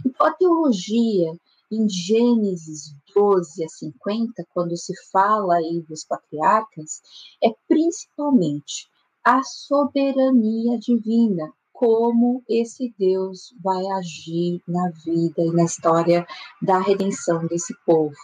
Então, 0.05 0.27
a 0.27 0.33
teologia 0.33 1.33
em 1.71 1.89
Gênesis 1.89 2.95
12 3.15 3.65
a 3.65 3.69
50, 3.69 4.47
quando 4.53 4.77
se 4.77 4.93
fala 5.11 5.57
aí 5.57 5.81
dos 5.89 6.05
patriarcas, 6.05 7.01
é 7.43 7.49
principalmente 7.67 8.92
a 9.25 9.43
soberania 9.43 10.79
divina, 10.79 11.53
como 11.73 12.45
esse 12.49 12.95
Deus 12.97 13.53
vai 13.63 13.85
agir 13.87 14.63
na 14.69 14.91
vida 15.05 15.43
e 15.43 15.51
na 15.51 15.65
história 15.65 16.25
da 16.61 16.79
redenção 16.79 17.45
desse 17.47 17.75
povo, 17.85 18.15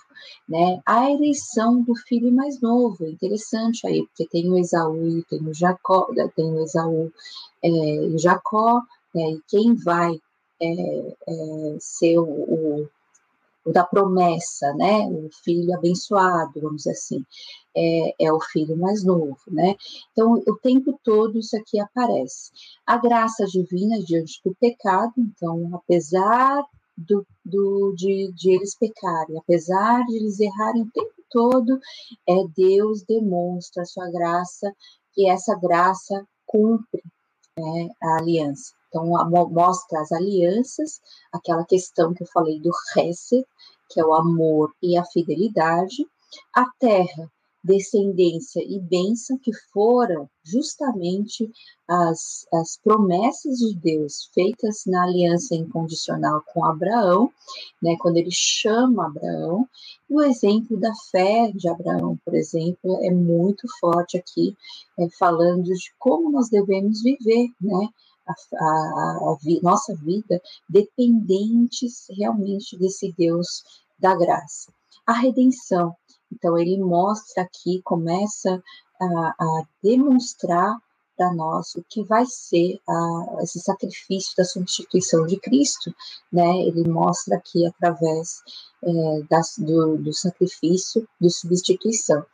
né? 0.48 0.80
A 0.86 1.10
eleição 1.10 1.82
do 1.82 1.94
filho 2.06 2.30
mais 2.30 2.60
novo, 2.60 3.04
é 3.04 3.10
interessante 3.10 3.86
aí, 3.86 4.06
porque 4.06 4.28
tem 4.28 4.48
o 4.48 4.56
Esaú, 4.56 5.24
tem 5.28 5.40
o 5.44 5.52
Jacó, 5.52 6.08
tem 6.36 6.52
o 6.52 6.62
Esaú 6.62 7.12
é, 7.62 7.68
e 7.68 8.18
Jacó, 8.18 8.80
né? 9.14 9.30
e 9.32 9.40
quem 9.48 9.74
vai 9.74 10.20
é, 10.60 11.16
é, 11.28 11.76
ser 11.80 12.18
o, 12.18 12.24
o 12.26 12.88
o 13.64 13.72
da 13.72 13.84
promessa, 13.84 14.72
né? 14.74 15.06
O 15.08 15.28
filho 15.44 15.74
abençoado, 15.74 16.60
vamos 16.60 16.78
dizer 16.78 16.92
assim, 16.92 17.24
é, 17.76 18.26
é, 18.26 18.32
o 18.32 18.40
filho 18.40 18.76
mais 18.76 19.04
novo, 19.04 19.38
né? 19.48 19.74
Então, 20.12 20.34
o 20.34 20.56
tempo 20.56 20.98
todo 21.04 21.38
isso 21.38 21.56
aqui 21.56 21.78
aparece. 21.80 22.50
A 22.86 22.96
graça 22.96 23.44
divina 23.46 23.98
diante 24.04 24.40
do 24.44 24.54
pecado, 24.58 25.12
então, 25.16 25.70
apesar 25.74 26.64
do, 26.96 27.24
do 27.44 27.94
de, 27.96 28.32
de 28.34 28.50
eles 28.50 28.76
pecarem, 28.76 29.38
apesar 29.38 30.04
de 30.06 30.16
eles 30.16 30.40
errarem 30.40 30.82
o 30.82 30.90
tempo 30.90 31.14
todo, 31.30 31.78
é 32.28 32.34
Deus 32.56 33.02
demonstra 33.02 33.82
a 33.82 33.86
sua 33.86 34.10
graça 34.10 34.72
e 35.16 35.28
essa 35.30 35.54
graça 35.54 36.26
cumpre 36.46 37.02
né, 37.56 37.88
a 38.02 38.16
aliança. 38.18 38.77
Então, 38.88 39.06
mostra 39.50 40.00
as 40.00 40.12
alianças, 40.12 41.00
aquela 41.32 41.64
questão 41.64 42.14
que 42.14 42.22
eu 42.22 42.28
falei 42.28 42.58
do 42.60 42.70
Hesed, 42.96 43.44
que 43.88 44.00
é 44.00 44.04
o 44.04 44.14
amor 44.14 44.72
e 44.82 44.96
a 44.96 45.04
fidelidade, 45.04 46.06
a 46.54 46.66
terra, 46.78 47.30
descendência 47.62 48.62
e 48.64 48.78
bênção, 48.78 49.36
que 49.38 49.52
foram 49.72 50.28
justamente 50.44 51.50
as, 51.86 52.46
as 52.52 52.78
promessas 52.82 53.58
de 53.58 53.74
Deus 53.74 54.30
feitas 54.32 54.84
na 54.86 55.02
aliança 55.02 55.54
incondicional 55.54 56.42
com 56.52 56.64
Abraão, 56.64 57.30
né, 57.82 57.96
quando 57.98 58.16
ele 58.16 58.30
chama 58.30 59.06
Abraão, 59.06 59.68
e 60.08 60.14
o 60.14 60.22
exemplo 60.22 60.78
da 60.78 60.92
fé 61.10 61.50
de 61.52 61.68
Abraão, 61.68 62.18
por 62.24 62.34
exemplo, 62.34 62.98
é 63.02 63.10
muito 63.10 63.66
forte 63.80 64.16
aqui, 64.16 64.56
é, 64.98 65.08
falando 65.18 65.64
de 65.64 65.92
como 65.98 66.30
nós 66.30 66.48
devemos 66.48 67.02
viver, 67.02 67.48
né, 67.60 67.88
a, 68.28 68.64
a, 68.64 69.32
a 69.32 69.36
vi, 69.42 69.60
nossa 69.62 69.94
vida 69.96 70.40
dependentes 70.68 72.06
realmente 72.10 72.76
desse 72.76 73.12
Deus 73.16 73.64
da 73.98 74.14
graça. 74.14 74.72
A 75.06 75.12
redenção. 75.12 75.96
Então, 76.30 76.58
ele 76.58 76.78
mostra 76.78 77.42
aqui, 77.42 77.80
começa 77.82 78.62
a, 79.00 79.34
a 79.38 79.62
demonstrar 79.82 80.78
para 81.16 81.34
nós 81.34 81.74
o 81.74 81.84
que 81.88 82.04
vai 82.04 82.24
ser 82.26 82.80
a, 82.88 83.42
esse 83.42 83.58
sacrifício 83.58 84.36
da 84.36 84.44
substituição 84.44 85.26
de 85.26 85.38
Cristo, 85.40 85.92
né? 86.32 86.58
Ele 86.60 86.88
mostra 86.88 87.36
aqui 87.36 87.66
através 87.66 88.40
é, 88.84 89.22
das, 89.28 89.58
do, 89.58 89.98
do 89.98 90.12
sacrifício 90.12 91.08
de 91.20 91.30
substituição. 91.30 92.24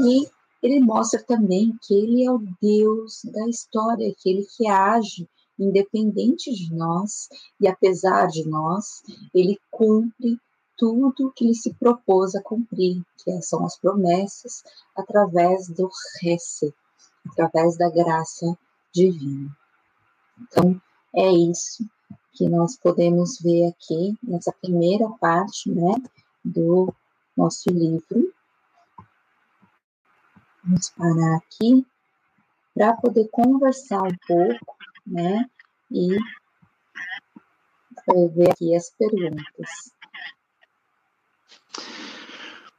E 0.00 0.30
ele 0.62 0.80
mostra 0.80 1.22
também 1.22 1.76
que 1.82 1.94
ele 1.94 2.24
é 2.24 2.30
o 2.30 2.42
Deus 2.60 3.22
da 3.24 3.48
história, 3.48 4.10
aquele 4.10 4.44
que 4.56 4.68
age 4.68 5.28
independente 5.58 6.52
de 6.52 6.74
nós 6.74 7.28
e 7.60 7.68
apesar 7.68 8.26
de 8.28 8.48
nós, 8.48 9.02
ele 9.34 9.58
cumpre 9.70 10.38
tudo 10.76 11.30
que 11.36 11.44
ele 11.44 11.54
se 11.54 11.74
propôs 11.74 12.34
a 12.34 12.42
cumprir, 12.42 13.02
que 13.22 13.42
são 13.42 13.64
as 13.66 13.78
promessas, 13.78 14.62
através 14.96 15.68
do 15.68 15.90
rece, 16.22 16.74
através 17.30 17.76
da 17.76 17.90
graça 17.90 18.56
divina. 18.92 19.54
Então, 20.40 20.80
é 21.14 21.30
isso 21.30 21.84
que 22.32 22.48
nós 22.48 22.76
podemos 22.76 23.38
ver 23.40 23.66
aqui 23.66 24.16
nessa 24.22 24.52
primeira 24.52 25.06
parte, 25.20 25.70
né, 25.70 25.94
do 26.42 26.90
nosso 27.36 27.68
livro. 27.68 28.32
Vamos 30.64 30.90
parar 30.90 31.36
aqui 31.36 31.86
para 32.74 32.94
poder 32.94 33.28
conversar 33.30 34.02
um 34.02 34.16
pouco, 34.26 34.76
né? 35.06 35.44
E 35.90 36.16
ver 38.34 38.50
aqui 38.50 38.74
as 38.74 38.90
perguntas. 38.90 39.92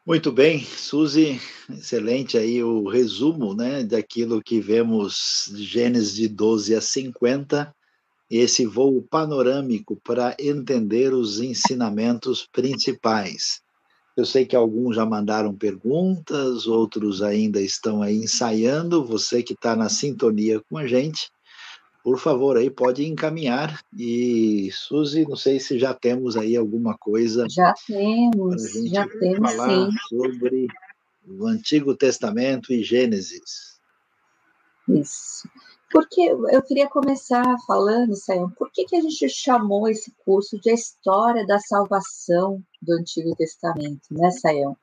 Muito 0.05 0.31
bem, 0.31 0.63
Suzy, 0.63 1.39
excelente 1.69 2.37
aí 2.37 2.63
o 2.63 2.87
resumo, 2.89 3.53
né, 3.53 3.83
daquilo 3.83 4.41
que 4.41 4.59
vemos 4.59 5.51
de 5.55 5.63
Gênesis 5.63 6.15
de 6.15 6.27
12 6.27 6.75
a 6.75 6.81
50, 6.81 7.73
esse 8.29 8.65
voo 8.65 9.01
panorâmico 9.03 9.95
para 9.97 10.35
entender 10.39 11.13
os 11.13 11.39
ensinamentos 11.39 12.47
principais. 12.51 13.61
Eu 14.15 14.25
sei 14.25 14.45
que 14.45 14.55
alguns 14.55 14.95
já 14.95 15.05
mandaram 15.05 15.55
perguntas, 15.55 16.67
outros 16.67 17.21
ainda 17.21 17.61
estão 17.61 18.01
aí 18.01 18.17
ensaiando. 18.17 19.05
Você 19.05 19.41
que 19.41 19.53
está 19.53 19.75
na 19.75 19.87
sintonia 19.87 20.61
com 20.69 20.77
a 20.77 20.85
gente, 20.85 21.31
por 22.03 22.19
favor, 22.19 22.57
aí 22.57 22.69
pode 22.69 23.05
encaminhar. 23.05 23.81
E, 23.97 24.69
Suzy, 24.73 25.25
não 25.27 25.35
sei 25.35 25.59
se 25.59 25.79
já 25.79 25.93
temos 25.93 26.35
aí 26.35 26.57
alguma 26.57 26.97
coisa. 26.97 27.47
Já 27.49 27.73
temos, 27.87 28.73
já 28.89 29.07
temos 29.07 29.51
falar 29.51 29.89
sim. 29.89 29.97
sobre 30.09 30.67
o 31.27 31.47
Antigo 31.47 31.95
Testamento 31.95 32.73
e 32.73 32.83
Gênesis. 32.83 33.79
Isso. 34.89 35.47
Porque 35.91 36.21
eu 36.21 36.61
queria 36.63 36.87
começar 36.87 37.43
falando, 37.67 38.15
Sayão, 38.15 38.49
por 38.51 38.71
que, 38.71 38.85
que 38.85 38.95
a 38.95 39.01
gente 39.01 39.27
chamou 39.29 39.89
esse 39.89 40.11
curso 40.23 40.59
de 40.59 40.71
história 40.71 41.45
da 41.45 41.59
salvação 41.59 42.63
do 42.81 42.93
Antigo 42.93 43.35
Testamento, 43.35 44.07
né, 44.09 44.31
Sayão? 44.31 44.77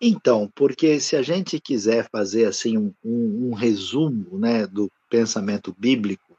Então, 0.00 0.50
porque 0.54 0.98
se 0.98 1.14
a 1.14 1.22
gente 1.22 1.60
quiser 1.60 2.08
fazer 2.10 2.46
assim 2.46 2.76
um, 2.76 2.94
um, 3.04 3.50
um 3.50 3.54
resumo 3.54 4.38
né, 4.38 4.66
do 4.66 4.90
pensamento 5.08 5.74
bíblico, 5.78 6.36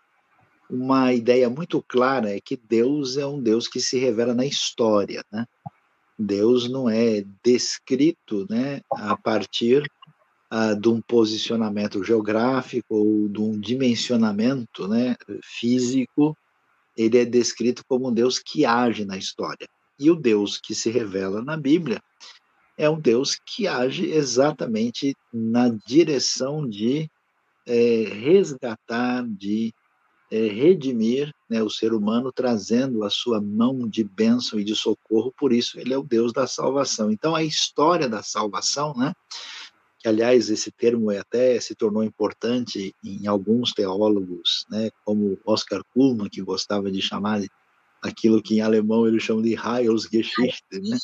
uma 0.69 1.13
ideia 1.13 1.49
muito 1.49 1.81
clara 1.81 2.35
é 2.35 2.41
que 2.41 2.57
Deus 2.57 3.15
é 3.15 3.25
um 3.25 3.39
Deus 3.39 3.67
que 3.67 3.79
se 3.79 3.97
revela 3.99 4.33
na 4.33 4.45
história, 4.45 5.23
né? 5.31 5.45
Deus 6.17 6.69
não 6.69 6.89
é 6.89 7.23
descrito, 7.43 8.45
né, 8.49 8.81
a 8.91 9.15
partir 9.15 9.89
uh, 10.53 10.79
de 10.79 10.87
um 10.87 11.01
posicionamento 11.01 12.03
geográfico 12.03 12.95
ou 12.95 13.27
de 13.27 13.41
um 13.41 13.59
dimensionamento, 13.59 14.87
né, 14.87 15.15
físico. 15.43 16.37
Ele 16.95 17.17
é 17.17 17.25
descrito 17.25 17.83
como 17.87 18.09
um 18.09 18.13
Deus 18.13 18.37
que 18.37 18.63
age 18.63 19.03
na 19.03 19.17
história. 19.17 19.67
E 19.99 20.11
o 20.11 20.15
Deus 20.15 20.59
que 20.59 20.75
se 20.75 20.91
revela 20.91 21.41
na 21.41 21.57
Bíblia 21.57 22.01
é 22.77 22.89
um 22.89 22.99
Deus 22.99 23.35
que 23.35 23.67
age 23.67 24.05
exatamente 24.05 25.15
na 25.31 25.69
direção 25.69 26.67
de 26.67 27.09
é, 27.65 28.03
resgatar, 28.09 29.25
de 29.27 29.73
é, 30.31 30.47
redimir 30.47 31.31
né, 31.47 31.61
o 31.61 31.69
ser 31.69 31.93
humano, 31.93 32.31
trazendo 32.31 33.03
a 33.03 33.09
sua 33.09 33.39
mão 33.39 33.87
de 33.87 34.03
bênção 34.03 34.59
e 34.59 34.63
de 34.63 34.75
socorro, 34.75 35.31
por 35.37 35.53
isso 35.53 35.79
ele 35.79 35.93
é 35.93 35.97
o 35.97 36.03
Deus 36.03 36.33
da 36.33 36.47
salvação. 36.47 37.11
Então, 37.11 37.35
a 37.35 37.43
história 37.43 38.09
da 38.09 38.23
salvação, 38.23 38.93
né, 38.95 39.13
que, 40.03 40.09
aliás, 40.09 40.49
esse 40.49 40.69
termo 40.69 41.09
é 41.09 41.19
até 41.19 41.57
se 41.61 41.73
tornou 41.73 42.03
importante 42.03 42.93
em 43.01 43.25
alguns 43.25 43.71
teólogos, 43.71 44.65
né, 44.69 44.89
como 45.05 45.39
Oscar 45.45 45.81
Kuhlmann, 45.93 46.29
que 46.29 46.41
gostava 46.41 46.91
de 46.91 47.01
chamar 47.01 47.41
aquilo 48.01 48.43
que 48.43 48.55
em 48.55 48.61
alemão 48.61 49.07
ele 49.07 49.17
chama 49.17 49.41
de 49.41 49.55
Heilsgeschichte, 49.55 50.61
né, 50.73 50.97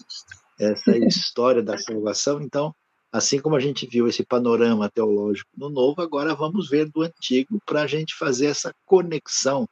essa 0.59 0.97
história 0.99 1.63
da 1.63 1.77
salvação. 1.77 2.41
Então, 2.41 2.75
assim 3.09 3.39
como 3.39 3.55
a 3.55 3.59
gente 3.61 3.87
viu 3.87 4.05
esse 4.05 4.25
panorama 4.25 4.89
teológico 4.89 5.49
no 5.55 5.69
Novo, 5.69 6.01
agora 6.01 6.35
vamos 6.35 6.69
ver 6.69 6.89
do 6.89 7.01
Antigo 7.01 7.57
para 7.65 7.83
a 7.83 7.87
gente 7.87 8.13
fazer 8.15 8.47
essa 8.47 8.73
conexão, 8.85 9.65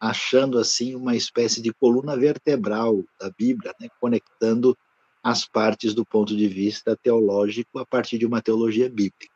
achando 0.00 0.58
assim 0.58 0.96
uma 0.96 1.14
espécie 1.14 1.62
de 1.62 1.72
coluna 1.72 2.16
vertebral 2.16 3.00
da 3.20 3.30
Bíblia, 3.30 3.72
né, 3.80 3.86
conectando 4.00 4.76
as 5.22 5.46
partes 5.46 5.94
do 5.94 6.04
ponto 6.04 6.36
de 6.36 6.48
vista 6.48 6.96
teológico 6.96 7.78
a 7.78 7.86
partir 7.86 8.18
de 8.18 8.26
uma 8.26 8.42
teologia 8.42 8.88
bíblica. 8.88 9.32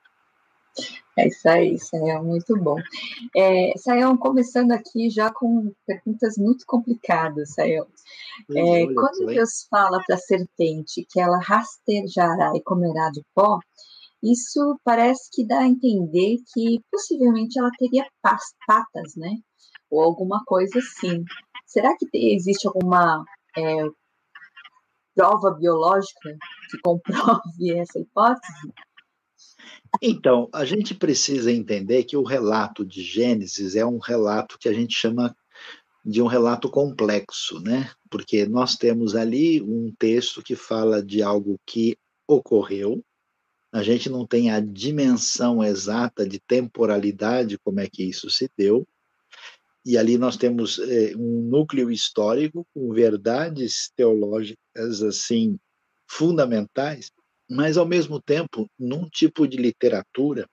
É 1.19 1.29
isso 1.29 1.49
aí, 1.49 1.79
Sayão, 1.79 2.25
muito 2.25 2.55
bom. 2.59 2.77
É, 3.35 3.73
Sayão, 3.79 4.17
começando 4.19 4.73
aqui 4.73 5.09
já 5.09 5.33
com 5.33 5.73
perguntas 5.87 6.37
muito 6.37 6.67
complicadas, 6.67 7.55
Sayão. 7.55 7.87
É, 8.55 8.87
quando 8.93 9.27
Deus 9.27 9.67
fala 9.71 10.03
para 10.07 10.17
a 10.17 10.19
serpente 10.19 11.07
que 11.11 11.19
ela 11.19 11.39
rastejará 11.39 12.53
e 12.55 12.63
comerá 12.63 13.11
de 13.11 13.23
pó, 13.35 13.59
isso 14.23 14.79
parece 14.85 15.31
que 15.33 15.47
dá 15.47 15.61
a 15.61 15.67
entender 15.67 16.37
que 16.53 16.81
possivelmente 16.91 17.59
ela 17.59 17.71
teria 17.79 18.07
patas, 18.67 19.15
né? 19.17 19.39
Ou 19.91 20.03
alguma 20.03 20.43
coisa 20.45 20.79
assim. 20.79 21.25
Será 21.67 21.97
que 21.97 22.07
existe 22.13 22.67
alguma 22.67 23.25
é, 23.57 23.85
prova 25.17 25.51
biológica 25.53 26.37
que 26.71 26.79
comprove 26.83 27.73
essa 27.75 27.99
hipótese? 27.99 28.73
Então, 30.01 30.49
a 30.53 30.65
gente 30.65 30.95
precisa 30.95 31.51
entender 31.51 32.05
que 32.05 32.17
o 32.17 32.23
relato 32.23 32.85
de 32.85 33.03
Gênesis 33.03 33.75
é 33.75 33.85
um 33.85 33.99
relato 33.99 34.59
que 34.59 34.69
a 34.69 34.73
gente 34.73 34.95
chama 34.95 35.35
de 36.05 36.23
um 36.23 36.27
relato 36.27 36.71
complexo, 36.71 37.59
né? 37.61 37.91
Porque 38.11 38.47
nós 38.47 38.77
temos 38.77 39.17
ali 39.17 39.61
um 39.63 39.93
texto 39.99 40.43
que 40.43 40.55
fala 40.55 41.03
de 41.03 41.23
algo 41.23 41.59
que 41.67 41.97
ocorreu, 42.29 43.03
a 43.73 43.83
gente 43.83 44.09
não 44.09 44.27
tem 44.27 44.51
a 44.51 44.61
dimensão 44.61 45.63
exata 45.63 46.27
de 46.27 46.39
temporalidade, 46.41 47.59
como 47.59 47.81
é 47.81 47.89
que 47.89 48.05
isso 48.05 48.31
se 48.31 48.49
deu, 48.57 48.87
e 49.87 49.97
ali 49.97 50.19
nós 50.19 50.37
temos 50.37 50.81
é, 50.81 51.15
um 51.17 51.49
núcleo 51.49 51.93
histórico 51.93 52.67
com 52.75 52.93
verdades 52.93 53.93
teológicas 53.95 55.01
assim 55.01 55.57
fundamentais, 56.11 57.13
mas 57.49 57.77
ao 57.77 57.87
mesmo 57.87 58.21
tempo 58.21 58.69
num 58.77 59.09
tipo 59.09 59.47
de 59.47 59.57
literatura 59.57 60.45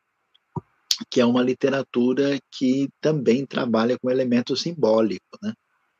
que 1.09 1.19
é 1.19 1.25
uma 1.25 1.41
literatura 1.41 2.39
que 2.51 2.88
também 3.01 3.43
trabalha 3.43 3.97
com 3.97 4.11
elemento 4.11 4.55
simbólico, 4.55 5.25
né? 5.41 5.51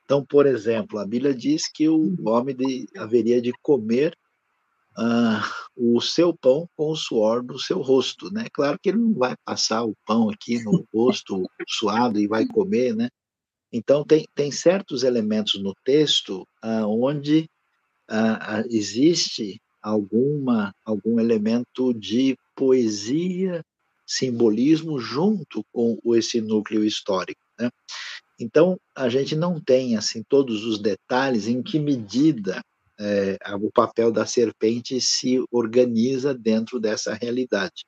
Então, 0.05 0.23
por 0.23 0.45
exemplo, 0.45 0.99
a 0.99 1.05
Bíblia 1.05 1.34
diz 1.34 1.63
que 1.67 1.89
o 1.89 2.15
homem 2.27 2.55
de, 2.55 2.86
haveria 2.97 3.41
de 3.41 3.51
comer 3.63 4.15
uh, 4.97 5.41
o 5.75 5.99
seu 6.01 6.36
pão 6.36 6.69
com 6.75 6.91
o 6.91 6.95
suor 6.95 7.41
do 7.41 7.57
seu 7.57 7.81
rosto, 7.81 8.31
né? 8.31 8.45
Claro 8.53 8.77
que 8.79 8.89
ele 8.89 8.99
não 8.99 9.13
vai 9.13 9.36
passar 9.43 9.84
o 9.84 9.95
pão 10.05 10.29
aqui 10.29 10.61
no 10.63 10.86
rosto 10.93 11.49
suado 11.67 12.19
e 12.19 12.27
vai 12.27 12.45
comer, 12.45 12.95
né? 12.95 13.09
Então, 13.74 14.05
tem, 14.05 14.28
tem 14.36 14.51
certos 14.51 15.01
elementos 15.01 15.59
no 15.61 15.74
texto 15.84 16.47
uh, 16.63 16.86
onde 16.86 17.49
uh, 18.09 18.67
existe 18.69 19.59
alguma, 19.82 20.71
algum 20.86 21.19
elemento 21.19 21.91
de 21.91 22.38
poesia, 22.55 23.65
simbolismo 24.05 24.99
junto 24.99 25.65
com 25.74 25.97
esse 26.15 26.39
núcleo 26.39 26.86
histórico. 26.86 27.41
Né? 27.59 27.71
Então, 28.39 28.80
a 28.95 29.09
gente 29.09 29.36
não 29.36 29.59
tem 29.59 29.97
assim 29.97 30.21
todos 30.21 30.63
os 30.65 30.80
detalhes 30.80 31.47
em 31.47 31.63
que 31.63 31.80
medida 31.80 32.61
é, 32.99 33.38
o 33.59 33.71
papel 33.71 34.11
da 34.11 34.26
serpente 34.26 35.01
se 35.01 35.43
organiza 35.51 36.34
dentro 36.34 36.80
dessa 36.80 37.13
realidade. 37.13 37.86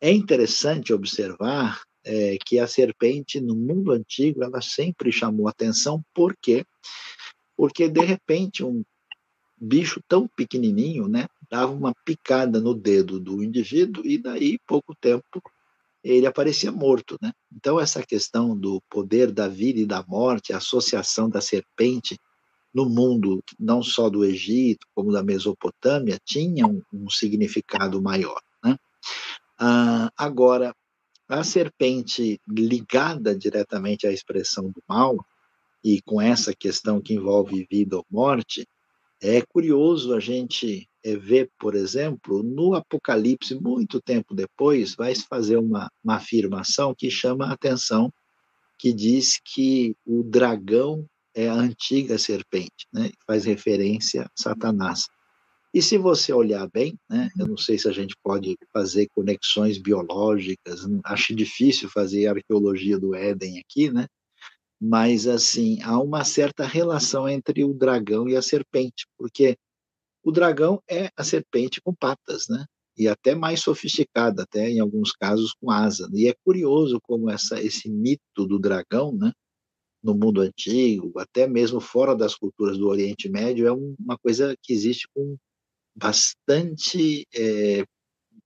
É 0.00 0.10
interessante 0.10 0.92
observar 0.92 1.80
é, 2.04 2.36
que 2.44 2.58
a 2.58 2.66
serpente 2.66 3.40
no 3.40 3.54
mundo 3.54 3.92
antigo 3.92 4.42
ela 4.42 4.60
sempre 4.60 5.12
chamou 5.12 5.48
atenção, 5.48 6.04
por 6.14 6.36
quê? 6.40 6.64
Porque 7.56 7.88
de 7.88 8.00
repente 8.04 8.64
um 8.64 8.82
bicho 9.56 10.02
tão 10.08 10.26
pequenininho, 10.26 11.06
né, 11.06 11.26
dava 11.48 11.72
uma 11.72 11.94
picada 12.04 12.60
no 12.60 12.74
dedo 12.74 13.20
do 13.20 13.42
indivíduo 13.42 14.04
e 14.04 14.18
daí 14.18 14.58
pouco 14.66 14.94
tempo 14.94 15.40
ele 16.02 16.26
aparecia 16.26 16.72
morto, 16.72 17.16
né? 17.22 17.32
Então 17.54 17.78
essa 17.78 18.02
questão 18.02 18.58
do 18.58 18.82
poder 18.90 19.30
da 19.30 19.46
vida 19.46 19.78
e 19.78 19.86
da 19.86 20.02
morte, 20.02 20.52
a 20.52 20.56
associação 20.56 21.30
da 21.30 21.40
serpente 21.40 22.18
no 22.74 22.86
mundo 22.88 23.40
não 23.58 23.82
só 23.82 24.10
do 24.10 24.24
Egito 24.24 24.84
como 24.94 25.12
da 25.12 25.22
Mesopotâmia 25.22 26.18
tinha 26.24 26.66
um, 26.66 26.82
um 26.92 27.08
significado 27.08 28.02
maior, 28.02 28.40
né? 28.64 28.76
Ah, 29.56 30.10
agora 30.16 30.74
a 31.32 31.42
serpente 31.42 32.38
ligada 32.46 33.34
diretamente 33.34 34.06
à 34.06 34.12
expressão 34.12 34.64
do 34.64 34.82
mal 34.86 35.16
e 35.82 36.02
com 36.02 36.20
essa 36.20 36.54
questão 36.54 37.00
que 37.00 37.14
envolve 37.14 37.66
vida 37.70 37.96
ou 37.96 38.04
morte, 38.10 38.68
é 39.18 39.40
curioso 39.40 40.14
a 40.14 40.20
gente 40.20 40.86
é, 41.02 41.16
ver, 41.16 41.50
por 41.58 41.74
exemplo, 41.74 42.42
no 42.42 42.74
Apocalipse, 42.74 43.54
muito 43.54 43.98
tempo 43.98 44.34
depois, 44.34 44.94
vai 44.94 45.14
se 45.14 45.26
fazer 45.26 45.56
uma, 45.56 45.90
uma 46.04 46.16
afirmação 46.16 46.94
que 46.94 47.10
chama 47.10 47.46
a 47.46 47.52
atenção, 47.52 48.12
que 48.78 48.92
diz 48.92 49.40
que 49.42 49.96
o 50.04 50.22
dragão 50.22 51.06
é 51.34 51.48
a 51.48 51.54
antiga 51.54 52.18
serpente, 52.18 52.86
né? 52.92 53.10
faz 53.26 53.46
referência 53.46 54.24
a 54.24 54.30
Satanás. 54.36 55.06
E 55.74 55.80
se 55.80 55.96
você 55.96 56.32
olhar 56.32 56.68
bem, 56.70 56.98
né, 57.08 57.30
eu 57.38 57.46
não 57.46 57.56
sei 57.56 57.78
se 57.78 57.88
a 57.88 57.92
gente 57.92 58.14
pode 58.22 58.56
fazer 58.72 59.08
conexões 59.14 59.78
biológicas, 59.78 60.80
acho 61.04 61.34
difícil 61.34 61.88
fazer 61.88 62.26
arqueologia 62.26 62.98
do 62.98 63.14
Éden 63.14 63.58
aqui, 63.58 63.90
né? 63.90 64.06
mas 64.84 65.28
assim 65.28 65.80
há 65.82 65.96
uma 66.00 66.24
certa 66.24 66.66
relação 66.66 67.28
entre 67.28 67.62
o 67.62 67.72
dragão 67.72 68.28
e 68.28 68.34
a 68.34 68.42
serpente, 68.42 69.06
porque 69.16 69.56
o 70.24 70.32
dragão 70.32 70.82
é 70.90 71.08
a 71.16 71.22
serpente 71.22 71.80
com 71.80 71.94
patas, 71.94 72.48
né? 72.48 72.64
E 72.98 73.06
até 73.06 73.32
mais 73.32 73.60
sofisticada, 73.60 74.42
até 74.42 74.68
em 74.68 74.80
alguns 74.80 75.12
casos 75.12 75.54
com 75.54 75.70
asa. 75.70 76.10
E 76.12 76.26
é 76.28 76.34
curioso 76.44 77.00
como 77.00 77.30
essa 77.30 77.62
esse 77.62 77.88
mito 77.88 78.44
do 78.44 78.58
dragão, 78.58 79.16
né? 79.16 79.32
No 80.02 80.14
mundo 80.14 80.40
antigo, 80.40 81.12
até 81.16 81.46
mesmo 81.46 81.80
fora 81.80 82.16
das 82.16 82.34
culturas 82.34 82.76
do 82.76 82.88
Oriente 82.88 83.28
Médio, 83.28 83.68
é 83.68 83.72
uma 83.72 84.18
coisa 84.18 84.56
que 84.60 84.72
existe 84.72 85.06
com 85.14 85.36
bastante 85.94 87.26
é, 87.34 87.84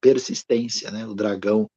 persistência, 0.01 0.91
né? 0.91 1.07
O 1.07 1.15
dragão 1.15 1.69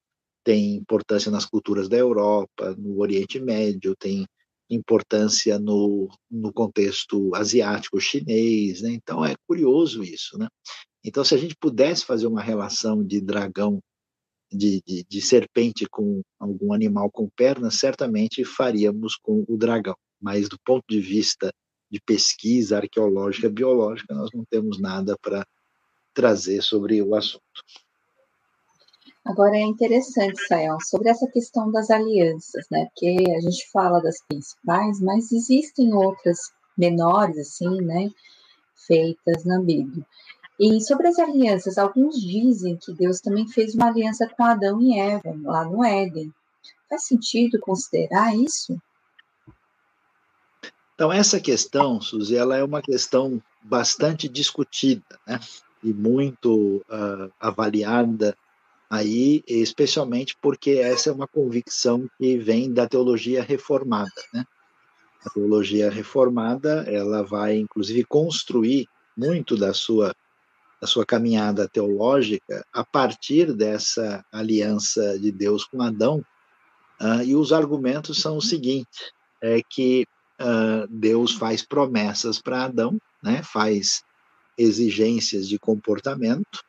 tem 0.44 0.76
importância 0.76 1.32
nas 1.32 1.46
culturas 1.46 1.88
da 1.90 1.98
Europa, 1.98 2.76
no 2.78 3.00
Oriente 3.00 3.40
Médio, 3.40 3.96
tem 3.96 4.26
importância 4.70 5.58
no, 5.60 6.08
no 6.30 6.54
contexto 6.54 7.34
asiático 7.36 8.00
chinês, 8.00 8.82
né? 8.82 8.92
Então 8.92 9.26
é 9.26 9.36
curioso 9.48 10.04
isso, 10.04 10.38
né? 10.38 10.48
Então 11.04 11.24
se 11.24 11.34
a 11.34 11.38
gente 11.38 11.56
pudesse 11.60 12.06
fazer 12.06 12.28
uma 12.28 12.42
relação 12.42 13.04
de 13.04 13.20
dragão, 13.22 13.80
de, 14.52 14.82
de, 14.86 15.06
de 15.08 15.22
serpente 15.22 15.86
com 15.90 16.22
algum 16.40 16.74
animal 16.74 17.12
com 17.12 17.30
pernas, 17.30 17.76
certamente 17.76 18.44
faríamos 18.44 19.16
com 19.16 19.46
o 19.48 19.58
dragão. 19.58 19.96
Mas 20.22 20.50
do 20.50 20.58
ponto 20.66 20.84
de 20.90 21.00
vista 21.00 21.52
de 21.92 22.00
pesquisa 22.02 22.78
arqueológica, 22.78 23.50
biológica, 23.50 24.14
nós 24.14 24.30
não 24.34 24.44
temos 24.50 24.80
nada 24.80 25.16
para 25.22 25.46
trazer 26.20 26.62
sobre 26.62 27.02
o 27.02 27.16
assunto. 27.16 27.64
Agora 29.24 29.56
é 29.56 29.62
interessante, 29.62 30.38
Sayão, 30.48 30.78
sobre 30.82 31.08
essa 31.08 31.26
questão 31.28 31.72
das 31.72 31.90
alianças, 31.90 32.66
né? 32.70 32.88
Porque 32.88 33.24
a 33.32 33.40
gente 33.40 33.70
fala 33.72 34.02
das 34.02 34.22
principais, 34.28 35.00
mas 35.00 35.32
existem 35.32 35.94
outras 35.94 36.38
menores, 36.78 37.38
assim, 37.38 37.82
né? 37.82 38.10
Feitas 38.86 39.46
na 39.46 39.62
Bíblia. 39.62 40.06
E 40.60 40.82
sobre 40.82 41.08
as 41.08 41.18
alianças, 41.18 41.78
alguns 41.78 42.20
dizem 42.20 42.76
que 42.76 42.92
Deus 42.92 43.22
também 43.22 43.48
fez 43.48 43.74
uma 43.76 43.88
aliança 43.88 44.28
com 44.28 44.44
Adão 44.44 44.82
e 44.82 45.00
Eva, 45.00 45.34
lá 45.44 45.64
no 45.64 45.86
Éden. 45.86 46.34
Faz 46.90 47.06
sentido 47.06 47.62
considerar 47.62 48.36
isso? 48.36 48.78
Então, 50.96 51.14
essa 51.14 51.40
questão, 51.40 52.02
Suzy, 52.02 52.36
ela 52.36 52.58
é 52.58 52.64
uma 52.64 52.82
questão 52.82 53.42
bastante 53.64 54.28
discutida, 54.28 55.18
né? 55.26 55.40
E 55.84 55.94
muito 55.94 56.84
uh, 56.90 57.32
avaliada 57.40 58.36
aí, 58.90 59.44
especialmente 59.48 60.36
porque 60.42 60.72
essa 60.72 61.10
é 61.10 61.14
uma 61.14 61.28
convicção 61.28 62.10
que 62.18 62.38
vem 62.38 62.74
da 62.74 62.88
teologia 62.88 63.44
reformada, 63.44 64.12
né? 64.34 64.46
A 65.26 65.30
teologia 65.30 65.90
reformada, 65.90 66.86
ela 66.88 67.24
vai 67.24 67.58
inclusive 67.58 68.04
construir 68.06 68.88
muito 69.16 69.56
da 69.56 69.74
sua 69.74 70.16
da 70.82 70.88
sua 70.88 71.06
caminhada 71.06 71.68
teológica 71.68 72.66
a 72.72 72.86
partir 72.86 73.54
dessa 73.54 74.24
aliança 74.32 75.20
de 75.20 75.30
Deus 75.30 75.66
com 75.66 75.82
Adão, 75.82 76.24
uh, 77.02 77.22
e 77.24 77.36
os 77.36 77.52
argumentos 77.52 78.22
são 78.22 78.38
os 78.38 78.48
seguintes: 78.48 79.12
é 79.42 79.62
que 79.62 80.08
uh, 80.40 80.88
Deus 80.90 81.34
faz 81.34 81.62
promessas 81.62 82.42
para 82.42 82.64
Adão, 82.64 82.98
né? 83.22 83.44
Faz 83.44 84.04
exigências 84.60 85.48
de 85.48 85.58
comportamento 85.58 86.64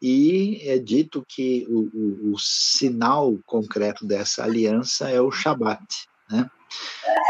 e 0.00 0.60
é 0.62 0.78
dito 0.78 1.24
que 1.26 1.66
o, 1.68 1.88
o, 1.94 2.32
o 2.32 2.38
sinal 2.38 3.38
concreto 3.46 4.06
dessa 4.06 4.44
aliança 4.44 5.08
é 5.08 5.20
o 5.20 5.30
Shabat. 5.30 5.84
Né? 6.30 6.50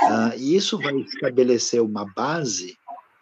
Ah, 0.09 0.33
e 0.37 0.57
isso 0.57 0.79
vai 0.79 0.95
estabelecer 1.01 1.83
uma 1.83 2.05
base 2.15 2.77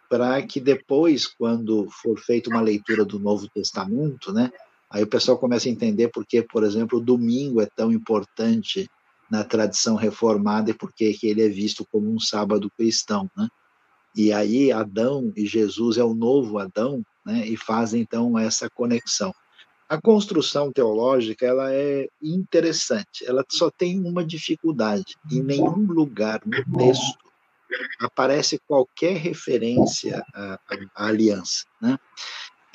para 0.09 0.41
que 0.43 0.59
depois, 0.59 1.25
quando 1.25 1.87
for 1.89 2.19
feita 2.19 2.49
uma 2.49 2.61
leitura 2.61 3.03
do 3.03 3.19
Novo 3.19 3.47
Testamento, 3.49 4.31
né, 4.31 4.51
aí 4.89 5.01
o 5.03 5.07
pessoal 5.07 5.37
começa 5.37 5.67
a 5.67 5.71
entender 5.71 6.09
por 6.09 6.25
que, 6.25 6.41
por 6.43 6.63
exemplo, 6.63 6.99
o 6.99 7.03
domingo 7.03 7.61
é 7.61 7.65
tão 7.65 7.91
importante 7.91 8.87
na 9.29 9.43
tradição 9.43 9.95
reformada 9.95 10.69
e 10.69 10.73
por 10.73 10.93
que 10.93 11.17
ele 11.23 11.41
é 11.41 11.49
visto 11.49 11.85
como 11.91 12.11
um 12.11 12.19
sábado 12.19 12.71
cristão. 12.77 13.29
Né? 13.35 13.47
E 14.15 14.31
aí 14.31 14.71
Adão 14.71 15.31
e 15.35 15.45
Jesus 15.45 15.97
é 15.97 16.03
o 16.03 16.13
novo 16.13 16.59
Adão, 16.59 17.03
né, 17.25 17.47
e 17.47 17.57
fazem 17.57 18.01
então 18.01 18.37
essa 18.37 18.69
conexão. 18.69 19.33
A 19.89 19.99
construção 20.01 20.71
teológica 20.71 21.45
ela 21.45 21.73
é 21.73 22.07
interessante, 22.21 23.25
ela 23.25 23.43
só 23.49 23.69
tem 23.69 23.99
uma 23.99 24.23
dificuldade. 24.25 25.15
Em 25.31 25.41
nenhum 25.41 25.85
lugar 25.85 26.41
no 26.45 26.77
texto 26.77 27.23
aparece 27.99 28.59
qualquer 28.67 29.17
referência 29.17 30.23
à, 30.33 30.59
à 30.95 31.07
aliança, 31.07 31.65
né? 31.81 31.97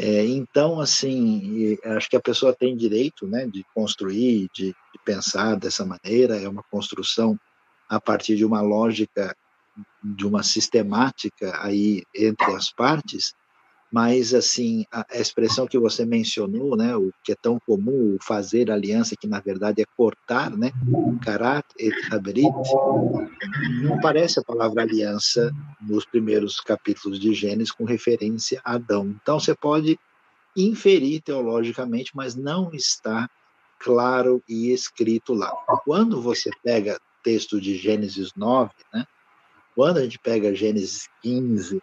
É, 0.01 0.25
então, 0.25 0.81
assim, 0.81 1.77
acho 1.85 2.09
que 2.09 2.17
a 2.17 2.21
pessoa 2.21 2.55
tem 2.55 2.77
direito, 2.77 3.27
né, 3.27 3.49
de 3.49 3.65
construir, 3.75 4.49
de, 4.55 4.67
de 4.67 4.99
pensar 5.05 5.57
dessa 5.57 5.85
maneira. 5.85 6.41
É 6.41 6.49
uma 6.49 6.63
construção 6.63 7.37
a 7.89 8.01
partir 8.01 8.37
de 8.37 8.45
uma 8.45 8.61
lógica, 8.61 9.37
de 10.03 10.27
uma 10.27 10.43
sistemática 10.43 11.59
aí 11.63 12.03
entre 12.15 12.53
as 12.55 12.73
partes 12.73 13.33
mas 13.91 14.35
assim 14.35 14.85
a, 14.93 15.05
expressão 15.15 15.67
que 15.67 15.79
você 15.79 16.05
mencionou, 16.05 16.77
né, 16.77 16.95
o 16.95 17.11
que 17.25 17.33
é 17.33 17.35
tão 17.35 17.59
comum, 17.59 18.17
o 18.17 18.23
fazer 18.23 18.71
aliança, 18.71 19.17
que 19.19 19.27
na 19.27 19.41
verdade 19.41 19.83
é 19.83 19.87
cortar, 19.97 20.51
né, 20.57 20.71
karat 21.23 21.65
et 21.79 21.95
habrit, 22.13 22.53
não 23.83 23.99
parece 24.01 24.39
a 24.39 24.45
palavra 24.45 24.83
aliança 24.83 25.51
nos 25.81 26.05
primeiros 26.05 26.61
capítulos 26.61 27.19
de 27.19 27.33
Gênesis 27.33 27.73
com 27.73 27.85
referência 27.85 28.61
a 28.65 28.75
Adão. 28.75 29.17
Então 29.23 29.41
você 29.41 29.55
pode 29.55 29.99
inferir 30.57 31.23
teologicamente, 31.23 32.11
mas 32.15 32.35
não 32.35 32.71
está 32.73 33.29
claro 33.81 34.43
e 34.49 34.73
escrito 34.73 35.33
lá. 35.33 35.51
Quando 35.85 36.21
você 36.21 36.51
pega 36.63 36.99
texto 37.23 37.61
de 37.61 37.77
Gênesis 37.77 38.33
9, 38.37 38.71
né, 38.93 39.07
quando 39.79 39.99
a 39.99 40.03
gente 40.03 40.19
pega 40.19 40.53
Gênesis 40.53 41.09
15, 41.23 41.81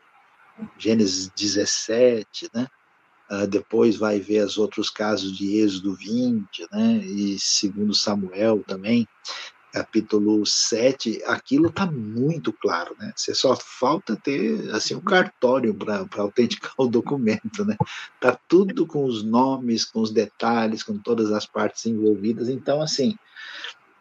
Gênesis 0.78 1.30
17, 1.30 2.50
né? 2.54 2.68
Uh, 3.32 3.48
depois 3.48 3.96
vai 3.96 4.20
ver 4.20 4.46
os 4.46 4.58
outros 4.58 4.90
casos 4.90 5.32
de 5.32 5.60
Êxodo 5.62 5.96
20, 5.96 6.68
né? 6.74 6.98
E 7.06 7.40
segundo 7.40 7.96
Samuel 7.96 8.62
também, 8.68 9.08
capítulo 9.72 10.46
7, 10.46 11.24
aquilo 11.26 11.70
está 11.70 11.90
muito 11.90 12.52
claro, 12.52 12.94
né? 13.00 13.14
Você 13.16 13.34
só 13.34 13.56
falta 13.56 14.18
ter 14.18 14.70
assim 14.72 14.96
um 14.96 15.00
cartório 15.00 15.74
para 15.74 16.06
autenticar 16.18 16.74
o 16.78 16.88
documento, 16.88 17.64
né? 17.64 17.78
Tá 18.20 18.38
tudo 18.50 18.86
com 18.86 19.06
os 19.06 19.24
nomes, 19.24 19.86
com 19.86 20.02
os 20.02 20.12
detalhes, 20.12 20.84
com 20.84 20.98
todas 20.98 21.32
as 21.32 21.46
partes 21.46 21.86
envolvidas. 21.86 22.50
Então, 22.50 22.82
assim, 22.82 23.16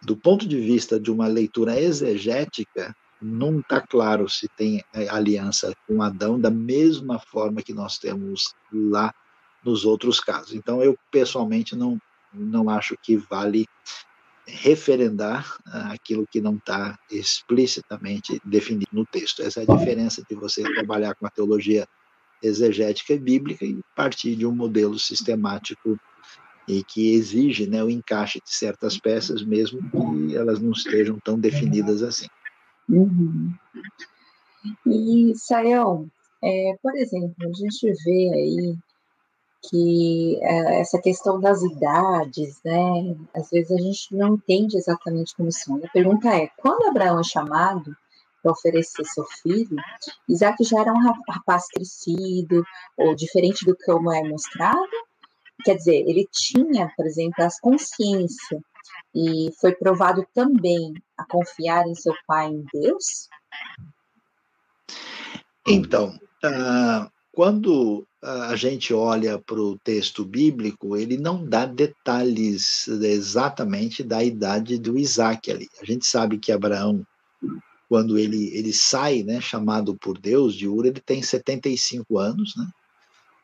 do 0.03 0.17
ponto 0.17 0.49
de 0.49 0.61
vista 0.61 0.99
de 0.99 1.13
uma 1.13 1.29
leitura 1.29 1.81
exegética, 1.81 2.93
não 3.25 3.61
está 3.61 3.81
claro 3.81 4.29
se 4.29 4.47
tem 4.49 4.85
é, 4.93 5.09
aliança 5.09 5.75
com 5.87 6.03
Adão 6.03 6.39
da 6.39 6.51
mesma 6.51 7.19
forma 7.19 7.63
que 7.63 7.73
nós 7.73 7.97
temos 7.99 8.55
lá 8.71 9.15
nos 9.65 9.87
outros 9.87 10.21
casos. 10.21 10.53
Então, 10.53 10.83
eu 10.83 10.99
pessoalmente 11.11 11.75
não, 11.75 11.99
não 12.35 12.69
acho 12.69 12.95
que 13.03 13.17
vale 13.17 13.67
referendar 14.47 15.57
ah, 15.67 15.93
aquilo 15.93 16.27
que 16.31 16.39
não 16.39 16.57
está 16.57 16.99
explicitamente 17.11 18.39
definido 18.45 18.91
no 18.93 19.07
texto. 19.07 19.43
Essa 19.43 19.61
é 19.61 19.63
a 19.63 19.77
diferença 19.77 20.23
de 20.29 20.35
você 20.35 20.63
trabalhar 20.63 21.15
com 21.15 21.27
a 21.27 21.31
teologia 21.31 21.89
exegética 22.43 23.15
e 23.15 23.19
bíblica 23.19 23.65
e 23.65 23.81
partir 23.97 24.37
de 24.37 24.45
um 24.45 24.55
modelo 24.55 24.99
sistemático 24.99 25.99
e 26.69 26.85
que 26.85 27.15
exige 27.15 27.67
né, 27.67 27.83
o 27.83 27.89
encaixe 27.89 28.39
de 28.39 28.55
certas 28.55 28.99
peças, 28.99 29.43
mesmo 29.43 29.81
que 29.91 30.37
elas 30.37 30.61
não 30.61 30.73
estejam 30.73 31.19
tão 31.19 31.39
definidas 31.39 32.03
assim. 32.03 32.27
Uhum. 32.89 33.53
E, 34.87 35.33
Sayão, 35.37 36.09
é, 36.43 36.77
por 36.83 36.95
exemplo, 36.97 37.35
a 37.41 37.53
gente 37.53 37.93
vê 38.05 38.31
aí 38.35 38.77
que 39.69 40.39
é, 40.43 40.81
essa 40.81 41.01
questão 41.01 41.41
das 41.41 41.63
idades, 41.63 42.61
né? 42.65 43.17
Às 43.35 43.51
vezes 43.51 43.71
a 43.71 43.81
gente 43.81 44.15
não 44.15 44.35
entende 44.35 44.77
exatamente 44.77 45.35
como 45.35 45.51
são. 45.51 45.81
A 45.83 45.89
pergunta 45.89 46.29
é: 46.29 46.49
quando 46.59 46.87
Abraão 46.87 47.19
é 47.19 47.25
chamado 47.25 47.97
para 48.43 48.53
oferecer 48.53 49.05
seu 49.07 49.25
filho, 49.43 49.77
Isaac 50.29 50.63
já 50.65 50.81
era 50.81 50.93
um 50.93 51.01
rapaz 51.29 51.67
crescido, 51.69 52.63
ou 52.97 53.15
diferente 53.15 53.65
do 53.65 53.75
que 53.75 53.85
como 53.85 54.13
é 54.13 54.23
mostrado? 54.23 54.87
Quer 55.65 55.77
dizer, 55.77 56.05
ele 56.07 56.29
tinha, 56.31 56.93
por 56.95 57.07
exemplo, 57.07 57.43
a 57.43 57.49
consciência 57.63 58.61
e 59.15 59.51
foi 59.61 59.75
provado 59.75 60.27
também 60.35 60.95
a 61.17 61.25
confiar 61.25 61.87
em 61.87 61.95
seu 61.95 62.15
pai 62.27 62.49
em 62.49 62.65
Deus? 62.73 63.29
Então, 65.67 66.19
uh, 66.45 67.11
quando 67.33 68.07
a 68.25 68.57
gente 68.57 68.95
olha 68.95 69.39
para 69.39 69.61
o 69.61 69.79
texto 69.79 70.25
bíblico, 70.25 70.97
ele 70.97 71.19
não 71.19 71.45
dá 71.45 71.67
detalhes 71.67 72.89
exatamente 72.89 74.03
da 74.03 74.25
idade 74.25 74.79
do 74.79 74.97
Isaac 74.97 75.51
ali. 75.51 75.69
A 75.81 75.85
gente 75.85 76.07
sabe 76.07 76.39
que 76.39 76.51
Abraão, 76.51 77.07
quando 77.87 78.19
ele, 78.19 78.49
ele 78.57 78.73
sai, 78.73 79.23
né, 79.23 79.41
chamado 79.43 79.95
por 79.95 80.17
Deus 80.17 80.55
de 80.55 80.67
Ur, 80.67 80.87
ele 80.87 81.01
tem 81.01 81.23
75 81.23 82.19
anos, 82.19 82.55
né? 82.57 82.67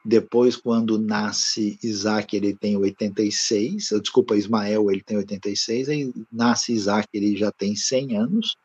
Depois, 0.05 0.57
quando 0.57 0.99
nasce 0.99 1.79
Isaac, 1.83 2.35
ele 2.35 2.55
tem 2.55 2.77
86, 2.77 3.91
desculpa, 4.01 4.37
Ismael, 4.37 4.91
ele 4.91 5.03
tem 5.03 5.19
86, 5.19 5.89
aí 5.91 6.13
nasce 6.33 6.73
Isaac, 6.73 7.07
ele 7.13 7.37
já 7.37 7.53
tem 7.53 7.77
100 7.77 8.17
anos. 8.17 8.57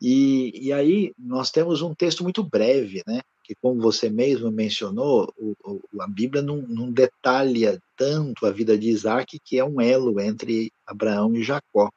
E, 0.00 0.66
e 0.66 0.72
aí 0.72 1.12
nós 1.18 1.50
temos 1.50 1.82
um 1.82 1.94
texto 1.94 2.22
muito 2.22 2.42
breve, 2.42 3.02
né? 3.06 3.20
Que, 3.44 3.54
como 3.54 3.80
você 3.80 4.08
mesmo 4.08 4.50
mencionou, 4.50 5.32
o, 5.38 5.54
o, 5.62 6.02
a 6.02 6.08
Bíblia 6.08 6.42
não, 6.42 6.62
não 6.62 6.90
detalha 6.90 7.80
tanto 7.96 8.44
a 8.44 8.50
vida 8.50 8.76
de 8.76 8.88
Isaac, 8.88 9.38
que 9.44 9.58
é 9.58 9.64
um 9.64 9.80
elo 9.80 10.18
entre 10.20 10.72
Abraão 10.86 11.34
e 11.34 11.42
Jacó. 11.42 11.90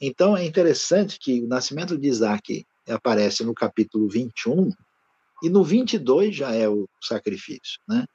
Então, 0.00 0.36
é 0.36 0.44
interessante 0.44 1.18
que 1.18 1.40
o 1.40 1.46
nascimento 1.46 1.96
de 1.96 2.08
Isaac 2.08 2.66
aparece 2.88 3.44
no 3.44 3.54
capítulo 3.54 4.08
21, 4.08 4.72
e 5.42 5.50
no 5.50 5.64
22 5.64 6.34
já 6.34 6.54
é 6.54 6.68
o 6.68 6.88
sacrifício, 7.00 7.80
né? 7.88 8.06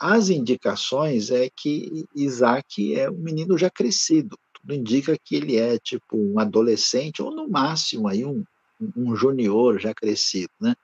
As 0.00 0.28
indicações 0.28 1.30
é 1.30 1.48
que 1.48 2.04
Isaac 2.16 2.98
é 2.98 3.08
um 3.08 3.18
menino 3.18 3.56
já 3.56 3.70
crescido. 3.70 4.36
Tudo 4.52 4.74
indica 4.74 5.16
que 5.16 5.36
ele 5.36 5.56
é 5.56 5.78
tipo 5.78 6.16
um 6.16 6.40
adolescente 6.40 7.22
ou 7.22 7.30
no 7.30 7.48
máximo 7.48 8.08
aí 8.08 8.24
um, 8.24 8.42
um 8.96 9.14
junior 9.14 9.78
já 9.78 9.94
crescido, 9.94 10.50
né? 10.60 10.74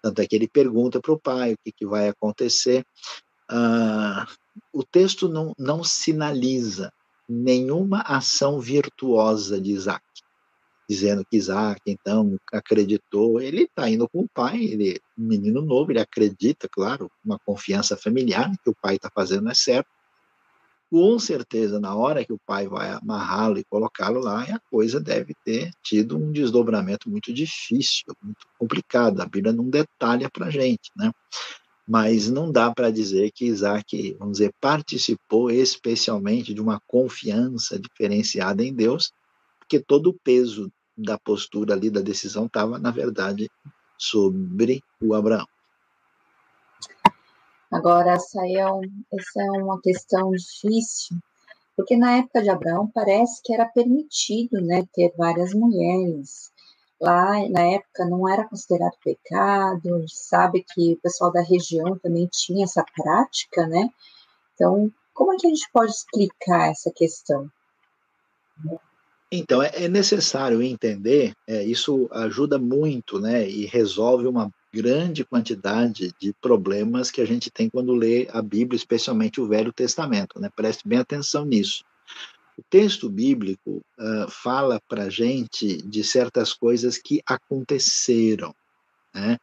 Tanto 0.00 0.20
é 0.20 0.26
que 0.26 0.36
ele 0.36 0.46
pergunta 0.46 1.00
para 1.00 1.12
o 1.12 1.18
pai 1.18 1.54
o 1.54 1.58
que, 1.64 1.72
que 1.72 1.86
vai 1.86 2.08
acontecer. 2.08 2.86
Ah, 3.48 4.28
o 4.72 4.84
texto 4.84 5.28
não, 5.28 5.52
não 5.58 5.82
sinaliza 5.82 6.92
nenhuma 7.28 8.02
ação 8.02 8.60
virtuosa 8.60 9.60
de 9.60 9.72
Isaac 9.72 10.04
dizendo 10.88 11.24
que 11.24 11.36
Isaac, 11.36 11.80
então, 11.86 12.38
acreditou. 12.52 13.40
Ele 13.40 13.64
está 13.64 13.90
indo 13.90 14.08
com 14.08 14.20
o 14.20 14.28
pai, 14.28 14.64
ele 14.64 15.00
um 15.18 15.24
menino 15.24 15.60
novo, 15.60 15.92
ele 15.92 16.00
acredita, 16.00 16.68
claro, 16.70 17.10
uma 17.24 17.38
confiança 17.38 17.96
familiar 17.96 18.50
que 18.64 18.70
o 18.70 18.76
pai 18.80 18.96
está 18.96 19.10
fazendo 19.14 19.50
é 19.50 19.54
certo. 19.54 19.88
Com 20.90 21.18
certeza, 21.18 21.78
na 21.78 21.94
hora 21.94 22.24
que 22.24 22.32
o 22.32 22.40
pai 22.46 22.66
vai 22.66 22.90
amarrá-lo 22.90 23.58
e 23.58 23.64
colocá-lo 23.64 24.20
lá, 24.20 24.42
a 24.44 24.60
coisa 24.70 24.98
deve 24.98 25.34
ter 25.44 25.70
tido 25.82 26.16
um 26.16 26.32
desdobramento 26.32 27.10
muito 27.10 27.30
difícil, 27.34 28.06
muito 28.22 28.46
complicado. 28.58 29.20
A 29.20 29.26
Bíblia 29.26 29.52
não 29.52 29.68
detalha 29.68 30.30
para 30.30 30.48
gente, 30.48 30.90
né? 30.96 31.12
Mas 31.86 32.30
não 32.30 32.50
dá 32.50 32.72
para 32.72 32.90
dizer 32.90 33.30
que 33.32 33.46
Isaac, 33.46 34.16
vamos 34.18 34.38
dizer, 34.38 34.52
participou 34.58 35.50
especialmente 35.50 36.54
de 36.54 36.60
uma 36.60 36.80
confiança 36.86 37.78
diferenciada 37.78 38.64
em 38.64 38.72
Deus, 38.72 39.12
porque 39.58 39.78
todo 39.78 40.08
o 40.10 40.18
peso 40.24 40.72
da 40.98 41.16
postura 41.16 41.74
ali, 41.74 41.88
da 41.88 42.00
decisão, 42.00 42.46
estava, 42.46 42.78
na 42.78 42.90
verdade, 42.90 43.48
sobre 43.96 44.82
o 45.00 45.14
Abraão. 45.14 45.46
Agora, 47.70 48.18
Sayão, 48.18 48.80
essa 49.12 49.42
é 49.42 49.50
uma 49.52 49.80
questão 49.80 50.32
difícil, 50.32 51.16
porque 51.76 51.96
na 51.96 52.18
época 52.18 52.42
de 52.42 52.50
Abraão 52.50 52.90
parece 52.92 53.40
que 53.42 53.54
era 53.54 53.66
permitido 53.66 54.60
né, 54.60 54.84
ter 54.92 55.12
várias 55.16 55.54
mulheres. 55.54 56.50
Lá, 57.00 57.48
na 57.48 57.62
época, 57.62 58.06
não 58.06 58.28
era 58.28 58.48
considerado 58.48 58.96
pecado, 59.04 60.04
sabe 60.08 60.64
que 60.74 60.94
o 60.94 61.00
pessoal 61.00 61.30
da 61.30 61.42
região 61.42 61.96
também 61.98 62.26
tinha 62.26 62.64
essa 62.64 62.84
prática, 62.96 63.66
né? 63.68 63.88
Então, 64.54 64.90
como 65.14 65.32
é 65.32 65.36
que 65.36 65.46
a 65.46 65.50
gente 65.50 65.70
pode 65.72 65.92
explicar 65.92 66.70
essa 66.70 66.90
questão? 66.90 67.48
Então, 69.30 69.62
é, 69.62 69.70
é 69.74 69.88
necessário 69.88 70.62
entender, 70.62 71.34
é, 71.46 71.62
isso 71.62 72.08
ajuda 72.10 72.58
muito, 72.58 73.20
né, 73.20 73.48
e 73.48 73.66
resolve 73.66 74.26
uma 74.26 74.50
grande 74.72 75.24
quantidade 75.24 76.12
de 76.20 76.32
problemas 76.40 77.10
que 77.10 77.20
a 77.20 77.26
gente 77.26 77.50
tem 77.50 77.68
quando 77.68 77.94
lê 77.94 78.26
a 78.30 78.40
Bíblia, 78.40 78.76
especialmente 78.76 79.40
o 79.40 79.46
Velho 79.46 79.72
Testamento, 79.72 80.40
né, 80.40 80.48
preste 80.54 80.88
bem 80.88 80.98
atenção 80.98 81.44
nisso. 81.44 81.84
O 82.56 82.62
texto 82.68 83.08
bíblico 83.08 83.82
uh, 83.98 84.30
fala 84.30 84.80
para 84.88 85.08
gente 85.08 85.80
de 85.82 86.02
certas 86.02 86.52
coisas 86.52 86.98
que 86.98 87.22
aconteceram, 87.24 88.52
né? 89.14 89.38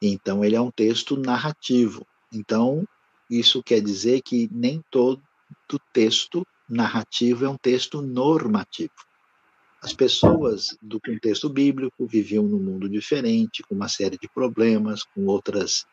Então, 0.00 0.42
ele 0.42 0.56
é 0.56 0.60
um 0.60 0.70
texto 0.70 1.14
narrativo. 1.14 2.06
Então, 2.32 2.88
isso 3.30 3.62
quer 3.62 3.82
dizer 3.82 4.22
que 4.22 4.48
nem 4.50 4.82
todo 4.90 5.22
texto 5.92 6.46
narrativo 6.68 7.44
é 7.44 7.48
um 7.48 7.56
texto 7.56 8.00
normativo. 8.00 8.92
As 9.84 9.92
pessoas 9.92 10.74
do 10.80 10.98
contexto 10.98 11.50
bíblico 11.50 12.06
viviam 12.06 12.44
num 12.44 12.58
mundo 12.58 12.88
diferente, 12.88 13.62
com 13.62 13.74
uma 13.74 13.86
série 13.86 14.16
de 14.16 14.26
problemas, 14.26 15.02
com 15.02 15.26
outras 15.26 15.84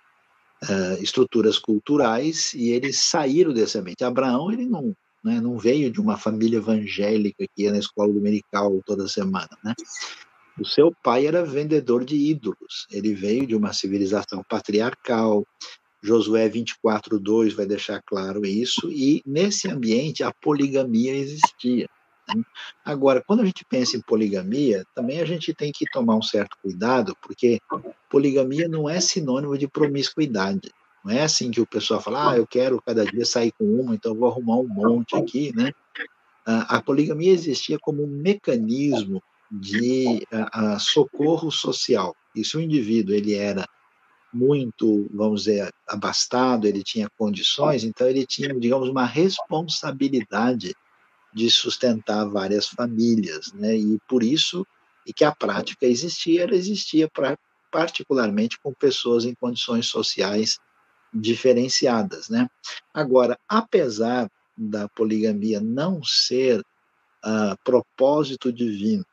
uh, 0.64 1.04
estruturas 1.04 1.60
culturais, 1.60 2.54
e 2.54 2.70
eles 2.70 3.00
saíram 3.00 3.52
desse 3.52 3.78
ambiente. 3.78 4.06
Abraão, 4.06 4.50
ele 4.50 4.66
não, 4.66 4.96
né, 5.22 5.42
não 5.42 5.58
veio 5.58 5.92
de 5.92 6.00
uma 6.00 6.16
família 6.16 6.60
evangélica 6.60 7.44
que 7.54 7.64
ia 7.64 7.72
na 7.74 7.80
escola 7.80 8.14
dominical 8.14 8.82
toda 8.86 9.10
semana, 9.10 9.50
né? 9.62 9.74
O 10.58 10.66
seu 10.66 10.94
pai 11.04 11.26
era 11.26 11.44
vendedor 11.44 12.06
de 12.06 12.16
ídolos. 12.16 12.88
Ele 12.92 13.14
veio 13.14 13.46
de 13.46 13.58
uma 13.58 13.74
civilização 13.74 14.42
patriarcal, 14.48 15.46
Josué 16.02 16.48
24, 16.48 17.20
2 17.20 17.54
vai 17.54 17.66
deixar 17.66 18.02
claro 18.04 18.46
isso, 18.46 18.90
e 18.90 19.22
nesse 19.26 19.68
ambiente 19.68 20.24
a 20.24 20.32
poligamia 20.32 21.14
existia. 21.14 21.90
Né? 22.28 22.44
Agora, 22.84 23.24
quando 23.26 23.42
a 23.42 23.46
gente 23.46 23.66
pensa 23.66 23.98
em 23.98 24.02
poligamia, 24.02 24.86
também 24.96 25.22
a 25.22 25.26
gente 25.26 25.54
tem 25.54 25.72
que 25.72 25.86
tomar 25.92 26.16
um 26.16 26.22
certo 26.22 26.58
cuidado, 26.62 27.16
porque 27.22 27.60
poligamia 28.10 28.68
não 28.68 28.90
é 28.90 29.00
sinônimo 29.00 29.58
de 29.58 29.68
promiscuidade. 29.68 30.72
Não 31.04 31.12
é 31.12 31.24
assim 31.24 31.50
que 31.50 31.62
o 31.62 31.66
pessoal 31.66 32.00
fala, 32.00 32.32
ah, 32.32 32.38
eu 32.38 32.46
quero 32.46 32.82
cada 32.82 33.04
dia 33.04 33.26
sair 33.26 33.52
com 33.52 33.66
uma, 33.66 33.96
então 33.96 34.14
vou 34.14 34.30
arrumar 34.30 34.58
um 34.58 34.68
monte 34.68 35.16
aqui, 35.16 35.52
né? 35.56 35.72
A 36.46 36.82
poligamia 36.82 37.32
existia 37.32 37.78
como 37.80 38.04
um 38.04 38.08
mecanismo 38.08 39.22
de 39.52 40.26
socorro 40.80 41.52
social. 41.52 42.16
E 42.36 42.46
se 42.46 42.56
o 42.56 42.62
indivíduo 42.62 43.16
ele 43.16 43.34
era 43.34 43.68
muito, 44.34 45.10
vamos 45.14 45.44
dizer, 45.44 45.74
abastado, 45.88 46.66
ele 46.66 46.84
tinha 46.84 47.10
condições, 47.18 47.84
então 47.84 48.08
ele 48.08 48.26
tinha, 48.26 48.54
digamos, 48.54 48.88
uma 48.88 49.06
responsabilidade 49.06 50.74
de 51.34 51.50
sustentar 51.50 52.26
várias 52.26 52.68
famílias, 52.68 53.52
né? 53.54 53.76
E 53.76 54.00
por 54.08 54.24
isso 54.24 54.66
e 55.06 55.14
que 55.14 55.24
a 55.24 55.34
prática 55.34 55.86
existia, 55.86 56.44
ela 56.44 56.56
existia 56.56 57.10
pra, 57.10 57.38
particularmente 57.72 58.60
com 58.62 58.74
pessoas 58.74 59.26
em 59.26 59.34
condições 59.34 59.88
sociais 59.88 60.60
diferenciadas, 61.14 62.30
né? 62.30 62.48
Agora, 62.94 63.38
apesar 63.48 64.30
da 64.58 64.88
poligamia 64.90 65.60
não 65.60 66.04
ser 66.04 66.60
uh, 66.60 67.58
propósito 67.64 68.52
divino, 68.52 69.06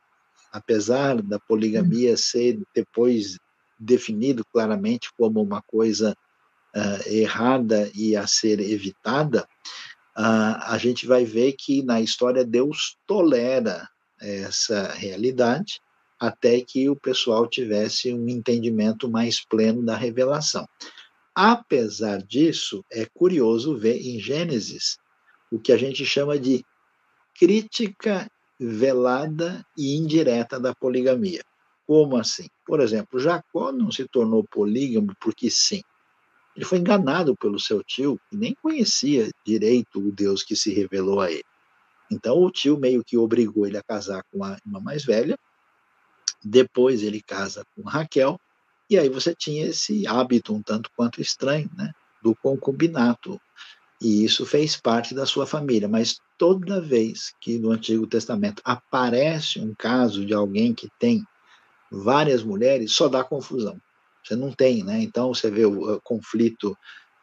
apesar 0.52 1.22
da 1.22 1.38
poligamia 1.38 2.16
ser 2.16 2.60
depois 2.74 3.38
definido 3.78 4.44
claramente 4.52 5.08
como 5.16 5.40
uma 5.40 5.62
coisa 5.62 6.16
uh, 6.74 7.08
errada 7.08 7.90
e 7.94 8.16
a 8.16 8.26
ser 8.26 8.60
evitada, 8.60 9.48
a 10.20 10.76
gente 10.78 11.06
vai 11.06 11.24
ver 11.24 11.52
que 11.52 11.82
na 11.84 12.00
história 12.00 12.44
Deus 12.44 12.96
tolera 13.06 13.88
essa 14.20 14.92
realidade 14.92 15.80
até 16.18 16.60
que 16.60 16.88
o 16.88 16.96
pessoal 16.96 17.46
tivesse 17.46 18.12
um 18.12 18.28
entendimento 18.28 19.08
mais 19.08 19.44
pleno 19.44 19.84
da 19.84 19.96
revelação. 19.96 20.66
Apesar 21.32 22.20
disso, 22.20 22.84
é 22.90 23.06
curioso 23.06 23.78
ver 23.78 23.96
em 23.96 24.18
Gênesis 24.18 24.98
o 25.52 25.60
que 25.60 25.70
a 25.70 25.76
gente 25.76 26.04
chama 26.04 26.36
de 26.36 26.64
crítica 27.38 28.28
velada 28.58 29.64
e 29.76 29.96
indireta 29.96 30.58
da 30.58 30.74
poligamia. 30.74 31.44
Como 31.86 32.16
assim? 32.16 32.48
Por 32.66 32.80
exemplo, 32.80 33.20
Jacó 33.20 33.70
não 33.70 33.92
se 33.92 34.04
tornou 34.08 34.42
polígamo 34.42 35.14
porque 35.20 35.48
sim. 35.48 35.80
Ele 36.58 36.64
foi 36.64 36.78
enganado 36.78 37.36
pelo 37.36 37.60
seu 37.60 37.84
tio, 37.84 38.20
que 38.28 38.36
nem 38.36 38.52
conhecia 38.52 39.30
direito 39.46 40.00
o 40.00 40.10
Deus 40.10 40.42
que 40.42 40.56
se 40.56 40.74
revelou 40.74 41.20
a 41.20 41.30
ele. 41.30 41.44
Então, 42.10 42.36
o 42.42 42.50
tio 42.50 42.76
meio 42.76 43.04
que 43.04 43.16
obrigou 43.16 43.64
ele 43.64 43.78
a 43.78 43.82
casar 43.82 44.24
com 44.24 44.42
a 44.42 44.56
irmã 44.66 44.80
mais 44.80 45.04
velha. 45.04 45.38
Depois, 46.44 47.04
ele 47.04 47.22
casa 47.22 47.64
com 47.76 47.82
Raquel. 47.82 48.40
E 48.90 48.98
aí 48.98 49.08
você 49.08 49.32
tinha 49.36 49.66
esse 49.66 50.04
hábito 50.04 50.52
um 50.52 50.60
tanto 50.60 50.90
quanto 50.96 51.20
estranho, 51.20 51.70
né? 51.76 51.92
Do 52.20 52.34
concubinato. 52.34 53.40
E 54.02 54.24
isso 54.24 54.44
fez 54.44 54.76
parte 54.76 55.14
da 55.14 55.26
sua 55.26 55.46
família. 55.46 55.86
Mas 55.86 56.18
toda 56.36 56.80
vez 56.80 57.32
que 57.40 57.56
no 57.56 57.70
Antigo 57.70 58.04
Testamento 58.04 58.60
aparece 58.64 59.60
um 59.60 59.72
caso 59.78 60.26
de 60.26 60.34
alguém 60.34 60.74
que 60.74 60.88
tem 60.98 61.22
várias 61.88 62.42
mulheres, 62.42 62.90
só 62.90 63.06
dá 63.06 63.22
confusão. 63.22 63.80
Você 64.28 64.36
não 64.36 64.52
tem, 64.52 64.84
né? 64.84 65.00
Então 65.00 65.32
você 65.32 65.50
vê 65.50 65.64
o, 65.64 65.94
o 65.94 66.00
conflito 66.02 66.76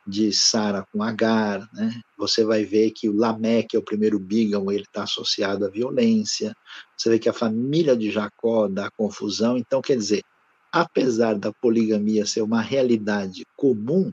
de 0.07 0.33
Sara 0.33 0.83
com 0.91 1.03
Agar, 1.03 1.67
né? 1.71 2.01
Você 2.17 2.43
vai 2.43 2.65
ver 2.65 2.91
que 2.91 3.07
o 3.07 3.15
Lameque 3.15 3.75
é 3.75 3.79
o 3.79 3.83
primeiro 3.83 4.17
bígamo, 4.17 4.71
ele 4.71 4.81
está 4.81 5.03
associado 5.03 5.65
à 5.65 5.69
violência. 5.69 6.55
Você 6.97 7.09
vê 7.11 7.19
que 7.19 7.29
a 7.29 7.33
família 7.33 7.95
de 7.95 8.09
Jacó 8.09 8.67
dá 8.67 8.89
confusão. 8.89 9.55
Então, 9.55 9.81
quer 9.81 9.97
dizer, 9.97 10.23
apesar 10.71 11.35
da 11.35 11.53
poligamia 11.53 12.25
ser 12.25 12.41
uma 12.41 12.61
realidade 12.61 13.45
comum, 13.55 14.11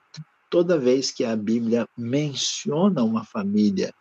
toda 0.51 0.79
vez 0.79 1.11
que 1.11 1.25
a 1.25 1.35
Bíblia 1.35 1.89
menciona 1.97 3.03
uma 3.03 3.25
família 3.25 3.93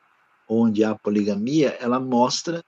onde 0.48 0.84
há 0.84 0.94
poligamia, 0.94 1.78
ela 1.80 2.00
mostra 2.00 2.62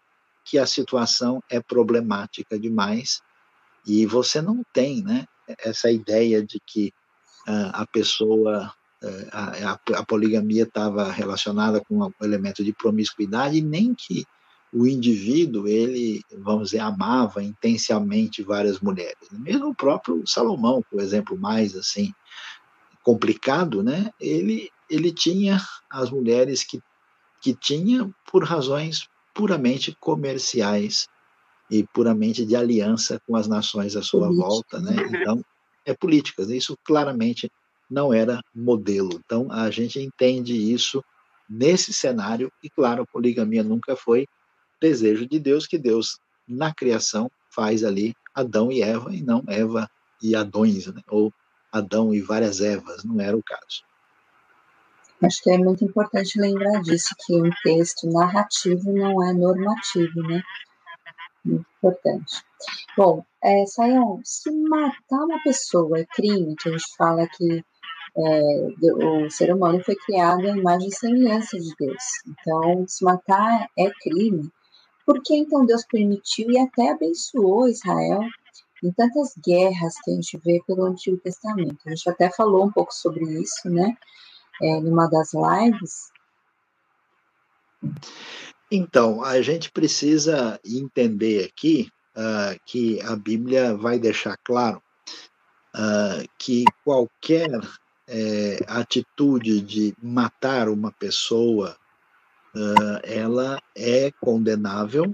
que 0.46 0.58
a 0.58 0.66
situação 0.66 1.44
é 1.50 1.62
problemática 1.62 2.58
demais 2.58 3.22
e 3.86 4.06
você 4.06 4.42
não 4.42 4.64
tem 4.74 5.04
né, 5.04 5.26
essa 5.48 5.92
ideia 5.92 6.44
de 6.44 6.60
que 6.66 6.94
uh, 7.48 7.72
a 7.74 7.86
pessoa, 7.86 8.74
uh, 9.04 9.30
a, 9.32 9.80
a, 10.00 10.06
poligamia 10.06 10.64
estava 10.64 11.12
relacionada 11.12 11.82
com 11.82 12.04
um 12.04 12.12
elemento 12.22 12.64
de 12.64 12.74
promiscuidade, 12.74 13.62
nem 13.62 13.94
que 13.94 14.26
o 14.74 14.88
indivíduo, 14.88 15.68
ele, 15.68 16.24
vamos 16.40 16.72
dizer, 16.72 16.80
amava 16.80 17.44
intensamente 17.44 18.42
várias 18.42 18.80
mulheres. 18.80 19.30
Mesmo 19.32 19.70
o 19.70 19.76
próprio 19.76 20.24
Salomão, 20.26 20.84
por 20.90 21.00
exemplo, 21.00 21.38
mais 21.38 21.76
assim, 21.76 22.12
complicado, 23.04 23.84
né? 23.84 24.12
Ele, 24.20 24.72
ele 24.90 25.12
tinha 25.12 25.62
as 25.90 26.10
mulheres 26.10 26.64
que, 26.64 26.82
que 27.40 27.54
tinha 27.54 28.10
por 28.32 28.44
razões 28.44 29.08
puramente 29.34 29.96
comerciais 30.00 31.08
e 31.70 31.84
puramente 31.94 32.46
de 32.46 32.56
aliança 32.56 33.22
com 33.26 33.36
as 33.36 33.48
nações 33.48 33.96
à 33.96 34.02
sua 34.02 34.28
Política. 34.28 34.48
volta, 34.48 34.80
né? 34.80 34.96
Então, 35.14 35.44
é 35.86 35.94
políticas. 35.94 36.50
Isso 36.50 36.78
claramente 36.84 37.52
não 37.90 38.14
era 38.14 38.42
modelo. 38.54 39.22
Então, 39.26 39.52
a 39.52 39.70
gente 39.70 40.00
entende 40.00 40.54
isso 40.54 41.04
nesse 41.50 41.94
cenário 41.94 42.52
e, 42.64 42.70
claro, 42.70 43.04
a 43.04 43.08
poligamia 43.08 43.64
nunca 43.64 43.96
foi 43.96 44.28
desejo 44.82 45.28
de 45.28 45.40
Deus, 45.40 45.66
que 45.66 45.78
Deus, 45.78 46.20
na 46.48 46.74
criação, 46.74 47.32
faz 47.50 47.84
ali 47.84 48.14
Adão 48.34 48.72
e 48.72 48.82
Eva, 48.82 49.14
e 49.14 49.22
não 49.22 49.44
Eva 49.48 49.90
e 50.22 50.36
Adões, 50.36 50.88
né? 50.88 51.02
ou 51.08 51.32
Adão 51.72 52.14
e 52.14 52.22
várias 52.22 52.60
Evas, 52.62 53.04
não 53.04 53.20
era 53.20 53.36
o 53.36 53.44
caso. 53.44 53.84
Acho 55.22 55.42
que 55.42 55.52
é 55.52 55.58
muito 55.58 55.86
importante 55.86 56.40
lembrar 56.40 56.82
disso, 56.82 57.16
que 57.26 57.34
um 57.36 57.50
texto 57.64 58.08
narrativo 58.12 58.92
não 58.92 59.24
é 59.24 59.34
normativo, 59.34 60.22
né? 60.24 60.42
Muito 61.44 61.66
importante. 61.78 62.44
Bom, 62.98 63.26
é, 63.44 63.66
Sayão, 63.66 64.22
se 64.24 64.52
matar 64.52 65.26
uma 65.26 65.42
pessoa 65.44 66.00
é 66.00 66.06
crime, 66.06 66.56
que 66.56 66.70
a 66.70 66.72
gente 66.72 66.96
fala 66.98 67.28
que 67.28 67.64
é, 68.16 69.24
o 69.26 69.30
ser 69.30 69.54
humano 69.54 69.84
foi 69.84 69.96
criado 69.96 70.46
à 70.46 70.56
imagem 70.56 70.88
e 70.88 70.96
semelhança 70.96 71.58
de 71.58 71.74
Deus. 71.78 72.04
Então, 72.28 72.88
se 72.88 73.04
matar 73.04 73.68
é 73.78 73.90
crime. 74.02 74.52
Por 75.06 75.22
que 75.22 75.36
então 75.36 75.66
Deus 75.66 75.84
permitiu 75.86 76.50
e 76.52 76.58
até 76.58 76.92
abençoou 76.92 77.68
Israel 77.68 78.22
em 78.84 78.92
tantas 78.92 79.34
guerras 79.44 79.96
que 80.04 80.12
a 80.12 80.14
gente 80.14 80.38
vê 80.38 80.62
pelo 80.66 80.86
Antigo 80.86 81.18
Testamento? 81.18 81.80
A 81.86 81.90
gente 81.90 82.10
até 82.10 82.30
falou 82.30 82.66
um 82.66 82.72
pouco 82.72 82.94
sobre 82.94 83.26
isso, 83.42 83.70
né? 83.70 83.98
É, 84.62 84.80
numa 84.80 85.08
das 85.10 85.32
lives. 85.34 86.14
Então, 88.76 89.24
a 89.24 89.40
gente 89.40 89.72
precisa 89.72 90.60
entender 90.66 91.46
aqui 91.46 91.92
uh, 92.18 92.60
que 92.66 93.00
a 93.04 93.16
Bíblia 93.16 93.78
vai 93.78 94.00
deixar 94.00 94.36
claro 94.44 94.82
uh, 95.76 96.28
que 96.40 96.66
qualquer 96.84 97.52
é, 98.08 98.58
atitude 98.68 99.62
de 99.62 99.94
matar 100.02 100.70
uma 100.70 100.92
pessoa, 100.92 101.78
uh, 102.56 103.00
ela 103.04 103.62
é 103.78 104.12
condenável 104.20 105.14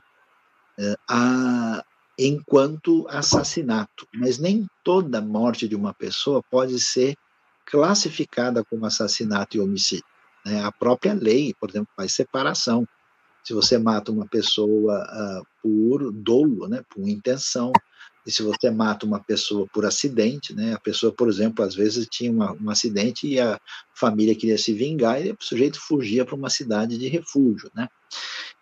a, 1.10 1.84
enquanto 2.18 3.06
assassinato, 3.10 4.08
mas 4.16 4.40
nem 4.40 4.70
toda 4.86 5.20
morte 5.20 5.68
de 5.68 5.76
uma 5.76 5.94
pessoa 5.94 6.42
pode 6.50 6.80
ser 6.80 7.14
classificada 7.66 8.64
como 8.64 8.86
assassinato 8.86 9.58
e 9.58 9.60
homicídio. 9.60 10.06
Né? 10.46 10.64
A 10.64 10.72
própria 10.72 11.14
lei, 11.14 11.54
por 11.60 11.70
exemplo, 11.70 11.92
faz 11.98 12.14
separação 12.14 12.88
se 13.50 13.54
você 13.56 13.80
mata 13.80 14.12
uma 14.12 14.28
pessoa 14.28 15.04
uh, 15.12 15.48
por 15.60 16.12
dolo, 16.12 16.68
né, 16.68 16.84
por 16.88 17.10
intenção, 17.10 17.74
e 18.24 18.32
se 18.32 18.44
você 18.44 18.70
mata 18.70 19.08
uma 19.08 19.20
pessoa 19.20 19.66
por 19.74 19.88
acidente, 19.88 20.54
né, 20.54 20.76
a 20.76 20.80
pessoa, 20.80 21.12
por 21.12 21.28
exemplo, 21.28 21.66
às 21.66 21.74
vezes 21.74 22.08
tinha 22.12 22.32
uma, 22.32 22.54
um 22.62 22.70
acidente 22.70 23.26
e 23.26 23.40
a 23.40 23.60
família 23.96 24.36
queria 24.36 24.56
se 24.56 24.72
vingar 24.72 25.26
e 25.26 25.32
o 25.32 25.38
sujeito 25.40 25.82
fugia 25.82 26.24
para 26.24 26.36
uma 26.36 26.52
cidade 26.52 26.96
de 26.96 27.08
refúgio, 27.08 27.72
né. 27.74 27.88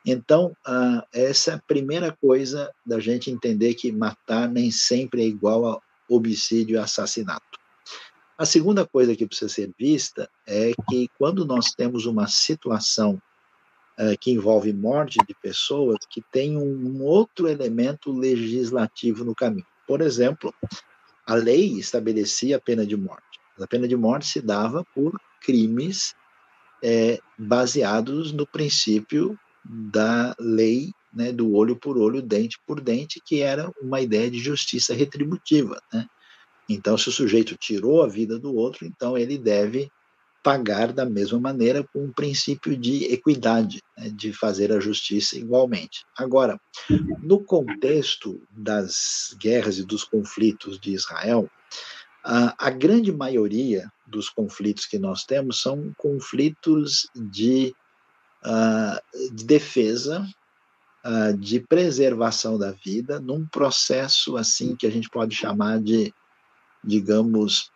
Então, 0.05 0.55
uh, 0.65 1.03
essa 1.11 1.51
é 1.51 1.53
a 1.55 1.61
primeira 1.67 2.15
coisa 2.21 2.71
da 2.85 2.97
gente 2.97 3.29
entender 3.29 3.73
que 3.73 3.91
matar 3.91 4.47
nem 4.47 4.71
sempre 4.71 5.21
é 5.21 5.25
igual 5.25 5.65
a 5.65 5.81
homicídio 6.09 6.75
e 6.75 6.79
assassinato. 6.79 7.59
A 8.37 8.45
segunda 8.45 8.87
coisa 8.87 9.13
que 9.17 9.27
precisa 9.27 9.49
ser 9.49 9.69
vista 9.77 10.29
é 10.47 10.71
que 10.87 11.09
quando 11.19 11.43
nós 11.43 11.73
temos 11.73 12.05
uma 12.05 12.25
situação 12.27 13.21
que 14.19 14.31
envolve 14.31 14.71
morte 14.73 15.17
de 15.27 15.33
pessoas, 15.33 15.97
que 16.09 16.21
tem 16.31 16.57
um 16.57 17.03
outro 17.03 17.47
elemento 17.47 18.11
legislativo 18.11 19.23
no 19.23 19.33
caminho. 19.33 19.65
Por 19.87 20.01
exemplo, 20.01 20.53
a 21.25 21.33
lei 21.33 21.73
estabelecia 21.79 22.57
a 22.57 22.61
pena 22.61 22.85
de 22.85 22.95
morte. 22.95 23.39
A 23.59 23.65
pena 23.65 23.87
de 23.87 23.95
morte 23.95 24.27
se 24.27 24.41
dava 24.41 24.85
por 24.93 25.19
crimes 25.41 26.13
é, 26.83 27.19
baseados 27.37 28.31
no 28.31 28.45
princípio 28.45 29.37
da 29.65 30.35
lei 30.39 30.91
né, 31.13 31.31
do 31.31 31.53
olho 31.53 31.75
por 31.75 31.97
olho, 31.97 32.21
dente 32.21 32.59
por 32.65 32.79
dente, 32.79 33.21
que 33.25 33.41
era 33.41 33.71
uma 33.81 33.99
ideia 33.99 34.29
de 34.29 34.39
justiça 34.39 34.93
retributiva. 34.93 35.81
Né? 35.91 36.07
Então, 36.69 36.97
se 36.97 37.09
o 37.09 37.11
sujeito 37.11 37.57
tirou 37.57 38.03
a 38.03 38.07
vida 38.07 38.37
do 38.37 38.53
outro, 38.53 38.85
então 38.85 39.17
ele 39.17 39.37
deve 39.37 39.89
pagar 40.47 40.93
da 40.93 41.03
mesma 41.03 41.37
maneira 41.37 41.83
com 41.83 42.05
um 42.05 42.11
princípio 42.13 42.77
de 42.77 43.03
equidade, 43.11 43.83
né, 43.97 44.07
de 44.07 44.31
fazer 44.31 44.71
a 44.71 44.79
justiça 44.79 45.37
igualmente. 45.37 46.05
Agora, 46.17 46.57
no 47.21 47.43
contexto 47.43 48.41
das 48.49 49.35
guerras 49.37 49.77
e 49.77 49.83
dos 49.83 50.05
conflitos 50.05 50.79
de 50.79 50.93
Israel, 50.93 51.51
a, 52.23 52.67
a 52.67 52.69
grande 52.69 53.11
maioria 53.11 53.91
dos 54.05 54.29
conflitos 54.29 54.85
que 54.85 54.97
nós 54.97 55.25
temos 55.25 55.61
são 55.61 55.93
conflitos 55.97 57.09
de, 57.13 57.75
uh, 58.45 59.35
de 59.35 59.43
defesa, 59.43 60.25
uh, 61.03 61.37
de 61.37 61.59
preservação 61.59 62.57
da 62.57 62.71
vida, 62.71 63.19
num 63.19 63.45
processo 63.45 64.37
assim 64.37 64.77
que 64.77 64.87
a 64.87 64.89
gente 64.89 65.09
pode 65.09 65.35
chamar 65.35 65.81
de, 65.81 66.13
digamos, 66.81 67.69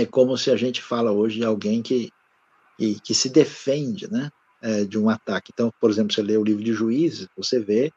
é 0.00 0.06
como 0.06 0.36
se 0.38 0.50
a 0.50 0.56
gente 0.56 0.80
fala 0.80 1.10
hoje 1.10 1.38
de 1.38 1.44
alguém 1.44 1.82
que, 1.82 2.10
que, 2.76 3.00
que 3.00 3.14
se 3.14 3.28
defende 3.28 4.10
né, 4.10 4.30
é, 4.62 4.84
de 4.84 4.98
um 4.98 5.10
ataque. 5.10 5.50
Então, 5.52 5.72
por 5.80 5.90
exemplo, 5.90 6.14
você 6.14 6.22
lê 6.22 6.36
o 6.36 6.44
livro 6.44 6.62
de 6.62 6.72
Juízes, 6.72 7.28
você 7.36 7.58
vê 7.58 7.92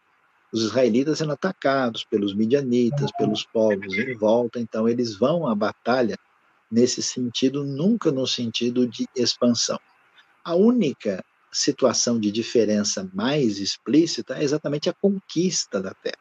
os 0.52 0.64
israelitas 0.64 1.20
sendo 1.20 1.32
atacados 1.32 2.04
pelos 2.04 2.34
midianitas, 2.34 3.12
pelos 3.18 3.46
povos 3.46 3.94
em 3.94 4.16
volta, 4.16 4.60
então 4.60 4.90
eles 4.90 5.16
vão 5.16 5.48
à 5.48 5.56
batalha 5.56 6.18
nesse 6.70 7.04
sentido, 7.04 7.64
nunca 7.64 8.12
no 8.12 8.26
sentido 8.26 8.88
de 8.88 9.08
expansão. 9.16 9.80
A 10.44 10.56
única 10.56 11.24
situação 11.52 12.20
de 12.20 12.32
diferença 12.32 13.08
mais 13.14 13.60
explícita 13.60 14.38
é 14.38 14.44
exatamente 14.44 14.90
a 14.90 14.94
conquista 14.94 15.80
da 15.82 15.94
terra. 15.94 16.18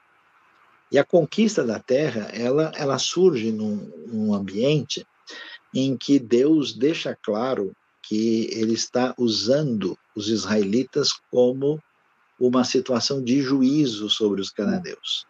E 0.92 0.98
a 0.98 1.04
conquista 1.04 1.64
da 1.64 1.78
terra, 1.78 2.28
ela, 2.32 2.72
ela 2.74 2.98
surge 2.98 3.50
num, 3.52 3.76
num 4.08 4.34
ambiente 4.34 5.06
em 5.74 5.96
que 5.96 6.18
Deus 6.18 6.72
deixa 6.72 7.16
claro 7.22 7.74
que 8.02 8.48
ele 8.52 8.72
está 8.72 9.14
usando 9.18 9.96
os 10.16 10.28
israelitas 10.28 11.12
como 11.30 11.80
uma 12.38 12.64
situação 12.64 13.22
de 13.22 13.40
juízo 13.40 14.08
sobre 14.08 14.40
os 14.40 14.50
cananeus. 14.50 15.26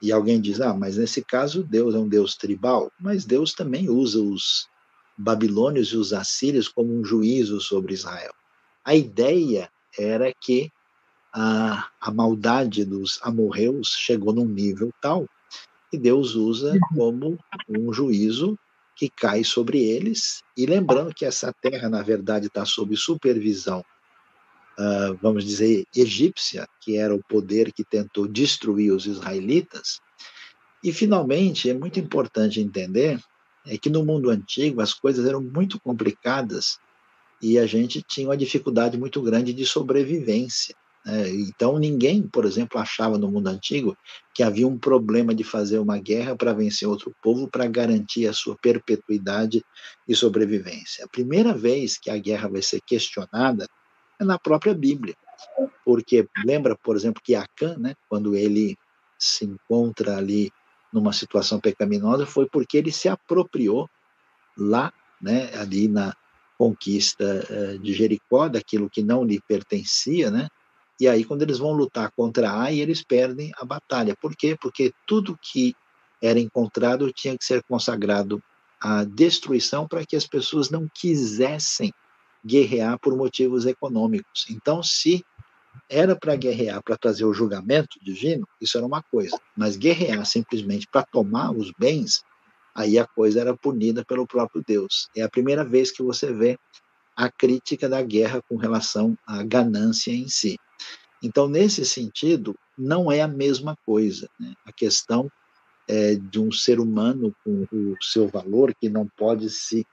E 0.00 0.12
alguém 0.12 0.40
diz: 0.40 0.60
ah, 0.60 0.72
mas 0.72 0.96
nesse 0.96 1.22
caso 1.22 1.62
Deus 1.62 1.94
é 1.94 1.98
um 1.98 2.08
Deus 2.08 2.36
tribal, 2.36 2.90
mas 2.98 3.24
Deus 3.24 3.52
também 3.52 3.90
usa 3.90 4.20
os 4.20 4.68
babilônios 5.16 5.88
e 5.88 5.96
os 5.96 6.12
assírios 6.12 6.68
como 6.68 6.92
um 6.92 7.04
juízo 7.04 7.60
sobre 7.60 7.92
Israel. 7.92 8.32
A 8.84 8.94
ideia 8.94 9.68
era 9.98 10.32
que 10.32 10.72
a, 11.32 11.88
a 12.00 12.10
maldade 12.10 12.84
dos 12.84 13.18
amorreus 13.22 13.94
chegou 13.96 14.32
num 14.32 14.46
nível 14.46 14.90
tal 15.00 15.26
que 15.90 15.98
Deus 15.98 16.34
usa 16.34 16.78
como 16.94 17.38
um 17.68 17.92
juízo 17.92 18.58
que 19.00 19.08
cai 19.08 19.42
sobre 19.42 19.82
eles, 19.82 20.42
e 20.54 20.66
lembrando 20.66 21.14
que 21.14 21.24
essa 21.24 21.50
terra, 21.54 21.88
na 21.88 22.02
verdade, 22.02 22.48
está 22.48 22.66
sob 22.66 22.94
supervisão, 22.98 23.82
uh, 24.78 25.16
vamos 25.22 25.42
dizer, 25.42 25.86
egípcia, 25.96 26.68
que 26.82 26.98
era 26.98 27.14
o 27.14 27.24
poder 27.24 27.72
que 27.72 27.82
tentou 27.82 28.28
destruir 28.28 28.92
os 28.92 29.06
israelitas. 29.06 30.02
E, 30.84 30.92
finalmente, 30.92 31.70
é 31.70 31.72
muito 31.72 31.98
importante 31.98 32.60
entender 32.60 33.18
é 33.64 33.78
que 33.78 33.88
no 33.88 34.04
mundo 34.04 34.28
antigo 34.28 34.82
as 34.82 34.92
coisas 34.92 35.24
eram 35.24 35.40
muito 35.40 35.80
complicadas 35.80 36.78
e 37.40 37.58
a 37.58 37.64
gente 37.64 38.02
tinha 38.02 38.28
uma 38.28 38.36
dificuldade 38.36 38.98
muito 38.98 39.22
grande 39.22 39.54
de 39.54 39.64
sobrevivência. 39.64 40.76
É, 41.06 41.30
então, 41.30 41.78
ninguém, 41.78 42.22
por 42.22 42.44
exemplo, 42.44 42.78
achava 42.78 43.16
no 43.16 43.30
mundo 43.30 43.48
antigo 43.48 43.96
que 44.34 44.42
havia 44.42 44.68
um 44.68 44.78
problema 44.78 45.34
de 45.34 45.42
fazer 45.42 45.78
uma 45.78 45.98
guerra 45.98 46.36
para 46.36 46.52
vencer 46.52 46.86
outro 46.86 47.14
povo 47.22 47.48
para 47.48 47.66
garantir 47.66 48.26
a 48.26 48.34
sua 48.34 48.56
perpetuidade 48.60 49.64
e 50.06 50.14
sobrevivência. 50.14 51.04
A 51.04 51.08
primeira 51.08 51.54
vez 51.54 51.98
que 51.98 52.10
a 52.10 52.18
guerra 52.18 52.48
vai 52.48 52.60
ser 52.60 52.80
questionada 52.86 53.66
é 54.20 54.24
na 54.24 54.38
própria 54.38 54.74
Bíblia. 54.74 55.14
Porque 55.84 56.28
lembra, 56.44 56.76
por 56.76 56.96
exemplo, 56.96 57.22
que 57.24 57.34
Acã, 57.34 57.76
né, 57.78 57.94
quando 58.08 58.36
ele 58.36 58.76
se 59.18 59.46
encontra 59.46 60.18
ali 60.18 60.50
numa 60.92 61.12
situação 61.14 61.58
pecaminosa, 61.58 62.26
foi 62.26 62.46
porque 62.46 62.76
ele 62.76 62.92
se 62.92 63.08
apropriou 63.08 63.88
lá, 64.56 64.92
né, 65.20 65.50
ali 65.54 65.88
na 65.88 66.14
conquista 66.58 67.24
eh, 67.48 67.78
de 67.78 67.94
Jericó, 67.94 68.48
daquilo 68.48 68.90
que 68.90 69.02
não 69.02 69.24
lhe 69.24 69.40
pertencia, 69.48 70.30
né, 70.30 70.48
e 71.00 71.08
aí, 71.08 71.24
quando 71.24 71.40
eles 71.40 71.56
vão 71.56 71.72
lutar 71.72 72.12
contra 72.14 72.52
Ai, 72.52 72.78
eles 72.78 73.02
perdem 73.02 73.50
a 73.56 73.64
batalha. 73.64 74.14
Por 74.20 74.36
quê? 74.36 74.54
Porque 74.60 74.92
tudo 75.06 75.38
que 75.40 75.74
era 76.22 76.38
encontrado 76.38 77.10
tinha 77.10 77.36
que 77.38 77.44
ser 77.44 77.62
consagrado 77.62 78.42
à 78.78 79.02
destruição 79.04 79.88
para 79.88 80.04
que 80.04 80.14
as 80.14 80.26
pessoas 80.26 80.68
não 80.68 80.86
quisessem 80.94 81.90
guerrear 82.44 82.98
por 82.98 83.16
motivos 83.16 83.64
econômicos. 83.64 84.46
Então, 84.50 84.82
se 84.82 85.24
era 85.88 86.14
para 86.14 86.36
guerrear 86.36 86.82
para 86.82 86.98
trazer 86.98 87.24
o 87.24 87.32
julgamento 87.32 87.98
divino, 88.02 88.46
isso 88.60 88.76
era 88.76 88.86
uma 88.86 89.02
coisa, 89.02 89.38
mas 89.56 89.76
guerrear 89.76 90.24
simplesmente 90.26 90.86
para 90.86 91.06
tomar 91.06 91.50
os 91.50 91.72
bens, 91.78 92.22
aí 92.74 92.98
a 92.98 93.06
coisa 93.06 93.40
era 93.40 93.56
punida 93.56 94.04
pelo 94.04 94.26
próprio 94.26 94.62
Deus. 94.66 95.08
É 95.16 95.22
a 95.22 95.30
primeira 95.30 95.64
vez 95.64 95.90
que 95.90 96.02
você 96.02 96.30
vê 96.32 96.58
a 97.16 97.30
crítica 97.30 97.88
da 97.88 98.02
guerra 98.02 98.42
com 98.48 98.56
relação 98.56 99.16
à 99.26 99.42
ganância 99.42 100.10
em 100.10 100.28
si. 100.28 100.58
Então, 101.22 101.48
nesse 101.48 101.84
sentido, 101.84 102.56
não 102.76 103.10
é 103.10 103.20
a 103.20 103.28
mesma 103.28 103.76
coisa. 103.84 104.28
Né? 104.38 104.54
A 104.64 104.72
questão 104.72 105.30
é, 105.88 106.14
de 106.14 106.40
um 106.40 106.50
ser 106.50 106.80
humano 106.80 107.34
com 107.44 107.66
o 107.72 107.96
seu 108.00 108.28
valor, 108.28 108.74
que 108.74 108.88
não 108.88 109.06
pode 109.06 109.50
se 109.50 109.86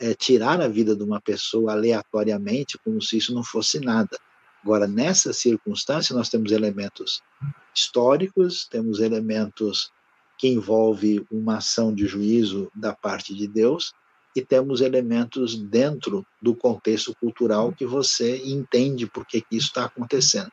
é, 0.00 0.14
tirar 0.14 0.60
a 0.60 0.68
vida 0.68 0.94
de 0.94 1.02
uma 1.02 1.20
pessoa 1.20 1.72
aleatoriamente, 1.72 2.78
como 2.84 3.02
se 3.02 3.16
isso 3.16 3.34
não 3.34 3.42
fosse 3.42 3.80
nada. 3.80 4.16
Agora, 4.62 4.86
nessa 4.86 5.32
circunstância, 5.32 6.14
nós 6.14 6.28
temos 6.28 6.52
elementos 6.52 7.22
históricos, 7.74 8.66
temos 8.66 9.00
elementos 9.00 9.90
que 10.36 10.48
envolvem 10.48 11.26
uma 11.30 11.56
ação 11.56 11.92
de 11.92 12.06
juízo 12.06 12.70
da 12.74 12.94
parte 12.94 13.34
de 13.34 13.48
Deus, 13.48 13.92
e 14.34 14.42
temos 14.42 14.80
elementos 14.80 15.56
dentro 15.56 16.26
do 16.40 16.54
contexto 16.54 17.14
cultural 17.20 17.72
que 17.72 17.86
você 17.86 18.36
entende 18.44 19.06
por 19.06 19.26
que, 19.26 19.44
isso 19.50 19.68
está 19.68 19.84
acontecendo. 19.84 20.50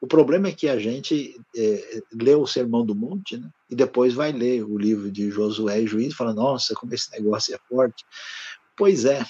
O 0.00 0.06
problema 0.06 0.48
é 0.48 0.52
que 0.52 0.68
a 0.68 0.78
gente 0.78 1.40
é, 1.56 2.02
lê 2.12 2.34
o 2.34 2.46
Sermão 2.46 2.84
do 2.84 2.94
Monte 2.94 3.38
né, 3.38 3.48
e 3.70 3.74
depois 3.74 4.12
vai 4.12 4.32
ler 4.32 4.62
o 4.62 4.76
livro 4.76 5.10
de 5.10 5.30
Josué 5.30 5.80
e 5.80 5.86
Juiz 5.86 6.12
e 6.12 6.16
fala: 6.16 6.34
nossa, 6.34 6.74
como 6.74 6.92
esse 6.92 7.10
negócio 7.12 7.54
é 7.54 7.58
forte. 7.68 8.04
Pois 8.76 9.06
é, 9.06 9.24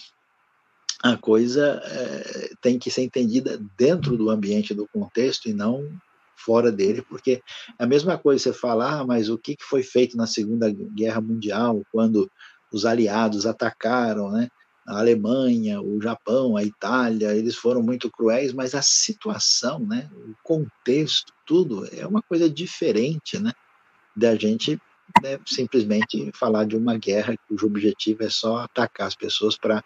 a 1.02 1.16
coisa 1.16 1.80
é, 1.84 2.50
tem 2.60 2.78
que 2.78 2.90
ser 2.90 3.02
entendida 3.02 3.60
dentro 3.76 4.16
do 4.16 4.30
ambiente, 4.30 4.74
do 4.74 4.88
contexto 4.88 5.48
e 5.48 5.52
não 5.52 5.86
fora 6.34 6.72
dele, 6.72 7.02
porque 7.02 7.42
é 7.78 7.84
a 7.84 7.86
mesma 7.86 8.18
coisa 8.18 8.42
você 8.42 8.52
falar, 8.52 9.00
ah, 9.00 9.06
mas 9.06 9.28
o 9.28 9.38
que 9.38 9.56
foi 9.60 9.82
feito 9.82 10.16
na 10.16 10.26
Segunda 10.26 10.70
Guerra 10.70 11.20
Mundial, 11.20 11.82
quando 11.92 12.30
os 12.74 12.84
aliados 12.84 13.46
atacaram, 13.46 14.32
né? 14.32 14.48
A 14.84 14.98
Alemanha, 14.98 15.80
o 15.80 16.02
Japão, 16.02 16.56
a 16.56 16.64
Itália, 16.64 17.32
eles 17.32 17.54
foram 17.54 17.80
muito 17.80 18.10
cruéis, 18.10 18.52
mas 18.52 18.74
a 18.74 18.82
situação, 18.82 19.78
né, 19.78 20.10
o 20.12 20.34
contexto, 20.42 21.32
tudo 21.46 21.88
é 21.96 22.06
uma 22.06 22.20
coisa 22.20 22.50
diferente, 22.50 23.38
né, 23.38 23.52
da 24.14 24.34
gente 24.34 24.78
né, 25.22 25.38
simplesmente 25.46 26.30
falar 26.34 26.66
de 26.66 26.76
uma 26.76 26.98
guerra 26.98 27.34
cujo 27.48 27.66
objetivo 27.66 28.24
é 28.24 28.28
só 28.28 28.58
atacar 28.58 29.06
as 29.06 29.14
pessoas 29.14 29.56
para 29.56 29.82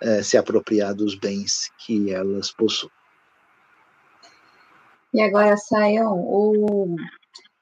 é, 0.00 0.22
se 0.22 0.36
apropriar 0.36 0.94
dos 0.94 1.14
bens 1.14 1.70
que 1.78 2.10
elas 2.10 2.50
possuem. 2.50 2.90
E 5.14 5.20
agora, 5.20 5.56
Sayão, 5.56 6.18
o 6.18 6.96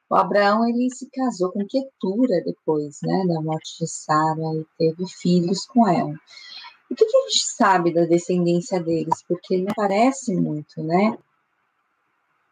o 0.08 0.14
Abraão 0.14 0.68
ele 0.68 0.88
se 0.90 1.08
casou 1.10 1.50
com 1.50 1.66
Ketura 1.66 2.42
depois, 2.44 2.98
né, 3.02 3.24
da 3.26 3.40
morte 3.40 3.78
de 3.80 3.88
Sara 3.88 4.54
e 4.54 4.66
teve 4.78 5.04
filhos 5.08 5.66
com 5.66 5.86
ela. 5.88 6.14
O 6.88 6.94
que, 6.94 7.04
que, 7.04 7.16
a 7.16 7.22
gente 7.22 7.44
sabe 7.44 7.92
da 7.92 8.04
descendência 8.04 8.80
deles? 8.80 9.24
Porque 9.26 9.58
não 9.58 9.74
parece 9.74 10.34
muito, 10.36 10.80
né? 10.84 11.18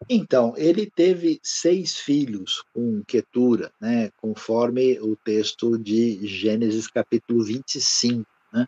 Então, 0.09 0.53
ele 0.57 0.91
teve 0.91 1.41
seis 1.43 1.97
filhos 1.97 2.63
com 2.75 3.03
Ketura, 3.05 3.73
né, 3.81 4.11
conforme 4.17 5.01
o 5.01 5.17
texto 5.17 5.79
de 5.79 6.27
Gênesis 6.27 6.89
capítulo 6.89 7.43
25, 7.43 8.29
né, 8.53 8.67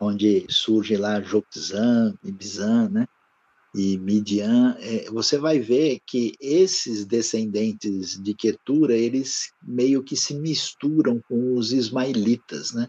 onde 0.00 0.46
surge 0.48 0.96
lá 0.96 1.20
Joxã, 1.20 2.14
Ibizan, 2.24 2.88
né, 2.88 3.06
e 3.74 3.96
Midian, 3.98 4.76
é, 4.80 5.10
você 5.10 5.38
vai 5.38 5.58
ver 5.58 6.00
que 6.06 6.34
esses 6.40 7.06
descendentes 7.06 8.22
de 8.22 8.34
Ketura, 8.34 8.94
eles 8.94 9.50
meio 9.62 10.02
que 10.02 10.14
se 10.14 10.34
misturam 10.34 11.20
com 11.26 11.56
os 11.56 11.72
ismaelitas, 11.72 12.72
né? 12.72 12.86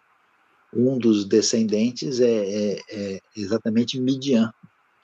um 0.76 0.98
dos 0.98 1.26
descendentes 1.26 2.20
é, 2.20 2.28
é, 2.28 2.80
é 2.90 3.20
exatamente 3.36 4.00
Midian, 4.00 4.52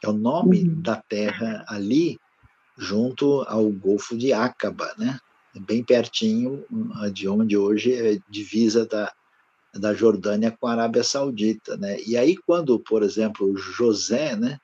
que 0.02 0.08
é 0.08 0.10
o 0.10 0.14
nome 0.14 0.64
uhum. 0.64 0.82
da 0.82 0.96
terra 0.98 1.64
ali, 1.68 2.18
junto 2.78 3.44
ao 3.44 3.70
Golfo 3.70 4.18
de 4.18 4.34
Acaba, 4.34 4.94
né? 4.98 5.20
bem 5.62 5.84
pertinho 5.84 6.64
de 7.12 7.28
onde 7.28 7.58
hoje 7.58 7.94
é 7.94 8.20
divisa 8.30 8.86
da, 8.86 9.12
da 9.74 9.94
Jordânia 9.94 10.52
com 10.52 10.68
a 10.68 10.72
Arábia 10.72 11.04
Saudita, 11.04 11.76
né? 11.76 12.00
E 12.06 12.16
aí 12.16 12.38
quando, 12.38 12.80
por 12.80 13.04
exemplo, 13.04 13.58
José, 13.58 14.36
né, 14.36 14.58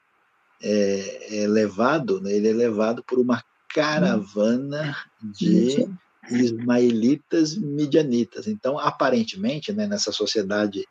é, 0.68 1.44
é 1.44 1.48
levado, 1.48 2.20
né, 2.20 2.34
ele 2.34 2.50
é 2.50 2.54
levado 2.54 3.04
por 3.04 3.20
uma 3.20 3.44
caravana 3.70 4.96
de 5.22 5.88
ismaelitas 6.32 7.56
midianitas. 7.56 8.48
Então, 8.48 8.80
aparentemente, 8.80 9.72
né, 9.72 9.86
nessa 9.86 10.12
sociedade 10.12 10.84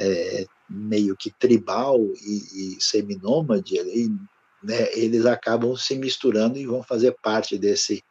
é, 0.00 0.46
meio 0.68 1.16
que 1.16 1.30
tribal 1.30 2.00
e, 2.00 2.74
e 2.76 2.80
seminômade, 2.80 3.76
né, 4.60 4.92
eles 4.92 5.24
acabam 5.24 5.76
se 5.76 5.94
misturando 5.96 6.58
e 6.58 6.66
vão 6.66 6.82
fazer 6.82 7.14
parte 7.22 7.56
desse, 7.56 8.02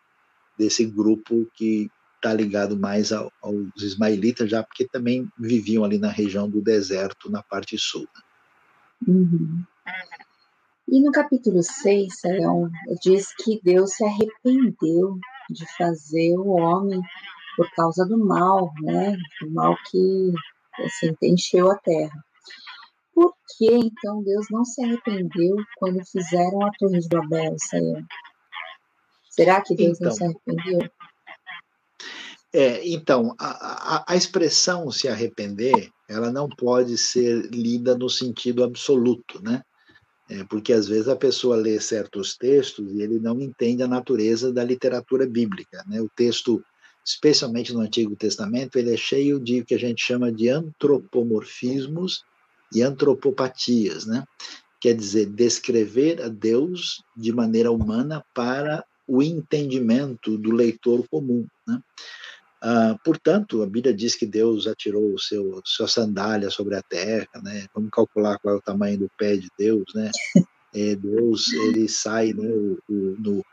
desse 0.57 0.85
grupo 0.85 1.45
que 1.55 1.91
está 2.15 2.33
ligado 2.33 2.79
mais 2.79 3.11
ao, 3.11 3.29
aos 3.41 3.81
ismaelitas, 3.81 4.49
já 4.49 4.63
porque 4.63 4.87
também 4.87 5.27
viviam 5.37 5.83
ali 5.83 5.97
na 5.97 6.09
região 6.09 6.49
do 6.49 6.61
deserto, 6.61 7.29
na 7.29 7.43
parte 7.43 7.77
sul. 7.77 8.07
Né? 8.15 9.13
Uhum. 9.13 9.63
E 10.87 11.01
no 11.01 11.11
capítulo 11.11 11.63
6, 11.63 12.19
Sayão, 12.19 12.69
diz 13.01 13.33
que 13.35 13.59
Deus 13.63 13.91
se 13.93 14.03
arrependeu 14.03 15.17
de 15.49 15.65
fazer 15.77 16.37
o 16.37 16.49
homem 16.49 17.01
por 17.57 17.69
causa 17.71 18.05
do 18.05 18.17
mal, 18.17 18.71
né? 18.81 19.17
O 19.43 19.49
mal 19.51 19.75
que 19.89 20.31
assim, 20.79 21.15
encheu 21.23 21.71
a 21.71 21.77
terra. 21.77 22.23
Por 23.13 23.33
que 23.57 23.71
então 23.71 24.21
Deus 24.23 24.47
não 24.51 24.63
se 24.63 24.83
arrependeu 24.83 25.55
quando 25.77 26.05
fizeram 26.05 26.63
a 26.65 26.71
Torre 26.77 26.99
de 26.99 27.07
Babel, 27.07 27.55
Sayão? 27.57 28.05
Será 29.29 29.61
que 29.61 29.75
Deus 29.75 29.97
então, 29.97 30.09
não 30.09 30.15
se 30.15 30.23
arrependeu? 30.23 30.89
É, 32.53 32.87
então, 32.87 33.35
a, 33.39 33.95
a, 33.97 34.13
a, 34.13 34.15
expressão 34.15 34.89
se 34.89 35.09
arrepender, 35.09 35.89
ela 36.07 36.31
não 36.31 36.47
pode 36.47 36.97
ser 36.97 37.49
lida 37.51 37.97
no 37.97 38.09
sentido 38.09 38.63
absoluto, 38.63 39.41
né? 39.43 39.61
É, 40.27 40.43
porque 40.43 40.73
às 40.73 40.87
vezes 40.87 41.07
a 41.07 41.15
pessoa 41.15 41.55
lê 41.55 41.79
certos 41.79 42.35
textos 42.35 42.91
e 42.91 43.01
ele 43.01 43.19
não 43.19 43.39
entende 43.39 43.83
a 43.83 43.87
natureza 43.87 44.51
da 44.51 44.63
literatura 44.63 45.27
bíblica, 45.27 45.83
né? 45.87 46.01
O 46.01 46.09
texto, 46.09 46.63
especialmente 47.05 47.71
no 47.71 47.81
Antigo 47.81 48.15
Testamento, 48.15 48.77
ele 48.77 48.93
é 48.93 48.97
cheio 48.97 49.39
de 49.39 49.61
o 49.61 49.65
que 49.65 49.75
a 49.75 49.79
gente 49.79 50.03
chama 50.03 50.31
de 50.31 50.49
antropomorfismos 50.49 52.23
e 52.73 52.81
antropopatias, 52.81 54.07
né? 54.07 54.23
Quer 54.81 54.95
dizer, 54.95 55.27
descrever 55.27 56.21
a 56.21 56.27
Deus 56.27 57.03
de 57.15 57.31
maneira 57.31 57.71
humana 57.71 58.23
para 58.33 58.83
o 59.07 59.21
entendimento 59.21 60.37
do 60.37 60.51
leitor 60.51 61.07
comum, 61.07 61.45
né? 61.67 61.79
Ah, 62.67 62.97
portanto, 63.03 63.61
a 63.61 63.67
Bíblia 63.67 63.93
diz 63.93 64.15
que 64.15 64.25
Deus 64.25 64.65
atirou 64.65 65.13
o 65.13 65.19
seu 65.19 65.61
sua 65.63 65.87
sandália 65.87 66.49
sobre 66.49 66.75
a 66.75 66.81
terra, 66.81 67.29
né? 67.43 67.67
Vamos 67.75 67.91
calcular 67.91 68.39
qual 68.39 68.55
é 68.55 68.57
o 68.57 68.61
tamanho 68.61 68.97
do 68.97 69.11
pé 69.19 69.37
de 69.37 69.47
Deus, 69.55 69.85
né? 69.93 70.09
É, 70.73 70.95
Deus 70.95 71.53
ele 71.53 71.87
sai 71.87 72.33
né, 72.33 72.49
o, 72.49 73.15
no, 73.19 73.45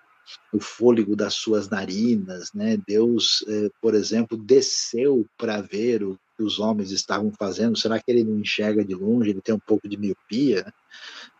o 0.50 0.58
fôlego 0.58 1.14
das 1.14 1.34
suas 1.34 1.68
narinas, 1.68 2.54
né? 2.54 2.78
Deus, 2.86 3.44
é, 3.46 3.68
por 3.82 3.94
exemplo, 3.94 4.34
desceu 4.34 5.26
para 5.36 5.60
ver 5.60 6.02
o 6.02 6.18
que 6.34 6.42
os 6.42 6.58
homens 6.58 6.90
estavam 6.90 7.30
fazendo. 7.38 7.76
Será 7.76 8.00
que 8.00 8.10
ele 8.10 8.24
não 8.24 8.40
enxerga 8.40 8.82
de 8.82 8.94
longe? 8.94 9.28
Ele 9.28 9.42
tem 9.42 9.54
um 9.54 9.60
pouco 9.60 9.86
de 9.86 9.98
miopia? 9.98 10.72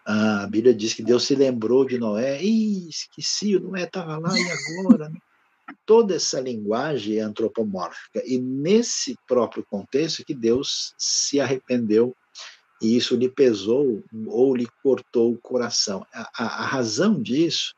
Ah, 0.05 0.43
a 0.45 0.47
Bíblia 0.47 0.75
diz 0.75 0.93
que 0.93 1.03
Deus 1.03 1.25
se 1.25 1.35
lembrou 1.35 1.87
de 1.87 1.99
Noé. 1.99 2.45
Ih, 2.45 2.91
esqueci, 2.91 3.57
o 3.57 3.61
Noé 3.61 3.85
estava 3.85 4.19
lá 4.19 4.39
e 4.39 4.45
agora? 4.51 5.09
Né? 5.09 5.17
Toda 5.87 6.15
essa 6.15 6.41
linguagem 6.41 7.19
é 7.19 7.21
antropomórfica. 7.21 8.23
E 8.25 8.39
nesse 8.39 9.17
próprio 9.27 9.65
contexto 9.65 10.25
que 10.25 10.35
Deus 10.35 10.95
se 10.99 11.41
arrependeu 11.41 12.15
e 12.81 12.97
isso 12.97 13.15
lhe 13.15 13.29
pesou 13.29 14.03
ou 14.27 14.57
lhe 14.57 14.67
cortou 14.83 15.33
o 15.33 15.39
coração. 15.39 16.05
A, 16.13 16.31
a, 16.37 16.45
a 16.45 16.67
razão 16.67 17.23
disso 17.23 17.75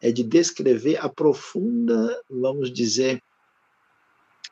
é 0.00 0.10
de 0.10 0.22
descrever 0.22 0.96
a 0.96 1.08
profunda, 1.08 2.22
vamos 2.30 2.72
dizer, 2.72 3.22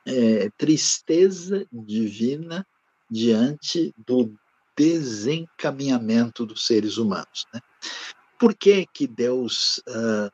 é, 0.06 0.50
tristeza 0.58 1.66
divina 1.72 2.66
diante 3.10 3.94
do 4.06 4.34
desencaminhamento 4.76 6.44
dos 6.44 6.66
seres 6.66 6.98
humanos. 6.98 7.46
Né? 7.52 7.60
Por 8.38 8.54
que, 8.54 8.86
que 8.92 9.06
Deus 9.06 9.78
uh, 9.88 10.30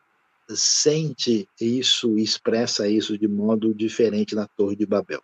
sente 0.57 1.49
isso, 1.61 2.19
expressa 2.19 2.89
isso 2.89 3.17
de 3.17 3.29
modo 3.29 3.75
diferente 3.75 4.35
na 4.35 4.47
Torre 4.47 4.77
de 4.77 4.87
Babel. 4.87 5.23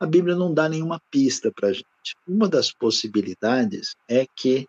A 0.00 0.06
Bíblia 0.06 0.36
não 0.36 0.54
dá 0.54 0.68
nenhuma 0.68 1.00
pista 1.10 1.50
para 1.50 1.68
a 1.68 1.72
gente. 1.72 1.86
Uma 2.26 2.48
das 2.48 2.70
possibilidades 2.70 3.96
é 4.08 4.26
que, 4.36 4.68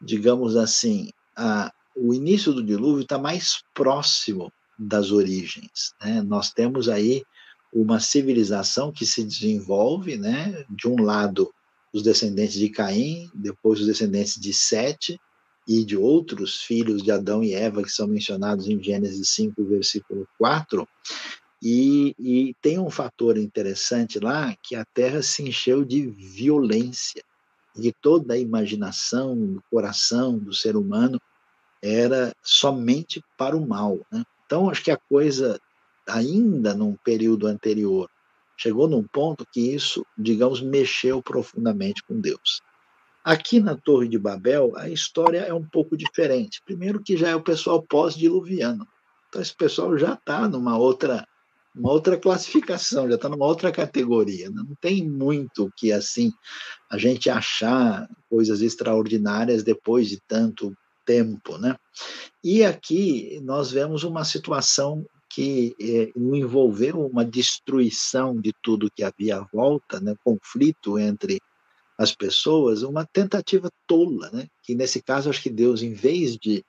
digamos 0.00 0.56
assim, 0.56 1.10
a, 1.36 1.70
o 1.94 2.14
início 2.14 2.52
do 2.52 2.64
dilúvio 2.64 3.02
está 3.02 3.18
mais 3.18 3.62
próximo 3.74 4.52
das 4.78 5.10
origens. 5.10 5.94
Né? 6.00 6.22
Nós 6.22 6.50
temos 6.50 6.88
aí 6.88 7.22
uma 7.72 8.00
civilização 8.00 8.90
que 8.90 9.04
se 9.04 9.22
desenvolve, 9.22 10.16
né? 10.16 10.64
de 10.70 10.88
um 10.88 11.02
lado, 11.02 11.52
os 11.92 12.02
descendentes 12.02 12.54
de 12.54 12.70
Caim, 12.70 13.30
depois 13.34 13.80
os 13.80 13.86
descendentes 13.86 14.40
de 14.40 14.52
Sete, 14.52 15.20
e 15.66 15.84
de 15.84 15.96
outros 15.96 16.62
filhos 16.62 17.02
de 17.02 17.10
Adão 17.10 17.42
e 17.42 17.54
Eva, 17.54 17.82
que 17.82 17.90
são 17.90 18.06
mencionados 18.06 18.68
em 18.68 18.82
Gênesis 18.82 19.28
5, 19.30 19.64
versículo 19.64 20.26
4. 20.38 20.88
E, 21.62 22.14
e 22.18 22.56
tem 22.60 22.78
um 22.78 22.90
fator 22.90 23.38
interessante 23.38 24.18
lá, 24.18 24.54
que 24.62 24.74
a 24.74 24.84
terra 24.84 25.22
se 25.22 25.42
encheu 25.42 25.84
de 25.84 26.08
violência, 26.08 27.22
e 27.76 27.92
toda 27.92 28.34
a 28.34 28.38
imaginação, 28.38 29.36
do 29.36 29.62
coração 29.70 30.38
do 30.38 30.52
ser 30.52 30.76
humano 30.76 31.20
era 31.80 32.34
somente 32.42 33.22
para 33.36 33.56
o 33.56 33.66
mal. 33.66 33.98
Né? 34.10 34.24
Então, 34.44 34.68
acho 34.68 34.84
que 34.84 34.90
a 34.90 34.96
coisa, 34.96 35.58
ainda 36.06 36.74
num 36.74 36.94
período 36.96 37.46
anterior, 37.46 38.10
chegou 38.56 38.88
num 38.88 39.02
ponto 39.02 39.46
que 39.50 39.60
isso, 39.60 40.04
digamos, 40.16 40.60
mexeu 40.60 41.22
profundamente 41.22 42.02
com 42.02 42.20
Deus. 42.20 42.60
Aqui 43.24 43.60
na 43.60 43.76
Torre 43.76 44.08
de 44.08 44.18
Babel, 44.18 44.72
a 44.76 44.88
história 44.88 45.38
é 45.38 45.54
um 45.54 45.64
pouco 45.64 45.96
diferente. 45.96 46.60
Primeiro 46.64 47.02
que 47.02 47.16
já 47.16 47.28
é 47.28 47.36
o 47.36 47.42
pessoal 47.42 47.80
pós-diluviano. 47.80 48.86
Então 49.28 49.40
esse 49.40 49.54
pessoal 49.54 49.96
já 49.96 50.14
está 50.14 50.48
numa 50.48 50.76
outra, 50.76 51.24
uma 51.74 51.92
outra 51.92 52.18
classificação, 52.18 53.08
já 53.08 53.14
está 53.14 53.28
numa 53.28 53.46
outra 53.46 53.70
categoria. 53.70 54.50
Né? 54.50 54.62
Não 54.66 54.74
tem 54.80 55.08
muito 55.08 55.70
que 55.76 55.92
assim 55.92 56.32
a 56.90 56.98
gente 56.98 57.30
achar 57.30 58.08
coisas 58.28 58.60
extraordinárias 58.60 59.62
depois 59.62 60.08
de 60.08 60.20
tanto 60.26 60.74
tempo, 61.04 61.58
né? 61.58 61.76
E 62.42 62.64
aqui 62.64 63.40
nós 63.42 63.70
vemos 63.70 64.04
uma 64.04 64.24
situação 64.24 65.04
que 65.28 65.74
é, 65.80 66.12
envolveu 66.16 67.06
uma 67.06 67.24
destruição 67.24 68.38
de 68.38 68.52
tudo 68.62 68.90
que 68.94 69.02
havia 69.02 69.38
à 69.38 69.46
volta, 69.52 69.98
né? 70.00 70.14
conflito 70.22 70.98
entre 70.98 71.40
as 71.98 72.14
pessoas 72.14 72.82
uma 72.82 73.06
tentativa 73.06 73.70
tola, 73.86 74.30
né? 74.32 74.46
que 74.62 74.74
nesse 74.74 75.02
caso 75.02 75.30
acho 75.30 75.42
que 75.42 75.50
Deus, 75.50 75.82
em 75.82 75.92
vez 75.92 76.36
de, 76.36 76.64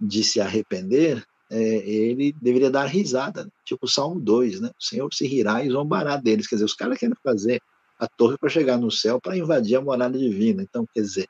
de 0.00 0.22
se 0.22 0.40
arrepender, 0.40 1.24
é, 1.50 1.58
ele 1.58 2.32
deveria 2.40 2.70
dar 2.70 2.86
risada, 2.86 3.44
né? 3.44 3.50
tipo 3.64 3.86
o 3.86 3.88
Salmo 3.88 4.20
2, 4.20 4.60
né? 4.60 4.70
o 4.78 4.82
Senhor 4.82 5.12
se 5.12 5.26
rirá 5.26 5.64
e 5.64 5.70
zombará 5.70 6.16
deles, 6.16 6.46
quer 6.46 6.56
dizer, 6.56 6.66
os 6.66 6.74
caras 6.74 6.98
querem 6.98 7.14
fazer 7.22 7.60
a 7.98 8.06
torre 8.06 8.38
para 8.38 8.48
chegar 8.48 8.78
no 8.78 8.90
céu, 8.90 9.20
para 9.20 9.36
invadir 9.36 9.76
a 9.76 9.80
morada 9.80 10.18
divina, 10.18 10.62
então, 10.62 10.86
quer 10.94 11.02
dizer, 11.02 11.28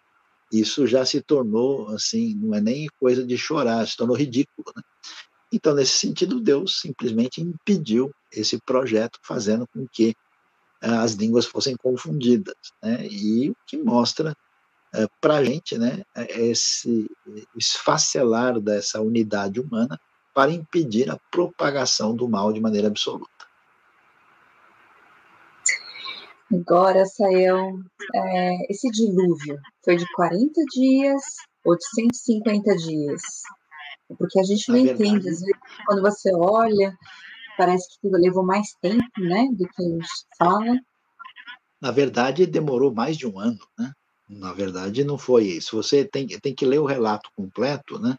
isso 0.52 0.86
já 0.86 1.04
se 1.04 1.20
tornou, 1.20 1.88
assim, 1.88 2.34
não 2.34 2.54
é 2.54 2.60
nem 2.60 2.88
coisa 2.98 3.24
de 3.24 3.36
chorar, 3.38 3.86
se 3.86 3.96
tornou 3.96 4.16
ridículo, 4.16 4.72
né? 4.76 4.82
Então, 5.52 5.74
nesse 5.74 5.98
sentido, 5.98 6.40
Deus 6.40 6.80
simplesmente 6.80 7.40
impediu 7.40 8.12
esse 8.32 8.58
projeto, 8.64 9.18
fazendo 9.24 9.66
com 9.66 9.86
que 9.92 10.14
as 10.80 11.12
línguas 11.12 11.46
fossem 11.46 11.76
confundidas, 11.76 12.54
né? 12.82 13.06
E 13.06 13.50
o 13.50 13.56
que 13.66 13.76
mostra 13.76 14.36
é, 14.94 15.06
para 15.20 15.36
a 15.36 15.44
gente, 15.44 15.78
né, 15.78 16.02
é 16.16 16.48
esse 16.48 17.08
esfacelar 17.56 18.58
dessa 18.60 19.00
unidade 19.00 19.60
humana 19.60 20.00
para 20.34 20.50
impedir 20.50 21.10
a 21.10 21.18
propagação 21.30 22.14
do 22.14 22.28
mal 22.28 22.52
de 22.52 22.60
maneira 22.60 22.88
absoluta. 22.88 23.28
Agora 26.52 27.06
saiu 27.06 27.80
é, 28.12 28.72
esse 28.72 28.90
dilúvio 28.90 29.56
foi 29.84 29.96
de 29.96 30.04
40 30.14 30.60
dias 30.72 31.22
ou 31.64 31.76
de 31.76 31.84
150 31.94 32.76
dias? 32.76 33.22
Porque 34.18 34.40
a 34.40 34.42
gente 34.42 34.68
não 34.68 34.76
a 34.76 34.80
entende, 34.80 35.28
às 35.28 35.40
vezes, 35.40 35.56
quando 35.86 36.02
você 36.02 36.34
olha 36.34 36.92
parece 37.60 38.00
que 38.00 38.08
levou 38.08 38.42
mais 38.42 38.72
tempo, 38.80 39.20
né, 39.20 39.46
do 39.52 39.68
que 39.68 39.98
fala. 40.38 40.80
Na 41.78 41.90
verdade, 41.90 42.46
demorou 42.46 42.90
mais 42.94 43.18
de 43.18 43.26
um 43.26 43.38
ano, 43.38 43.60
né? 43.78 43.92
Na 44.26 44.54
verdade, 44.54 45.04
não 45.04 45.18
foi 45.18 45.44
isso. 45.44 45.76
Você 45.76 46.04
tem, 46.04 46.26
tem 46.26 46.54
que 46.54 46.64
ler 46.64 46.78
o 46.78 46.86
relato 46.86 47.28
completo, 47.36 47.98
né? 47.98 48.16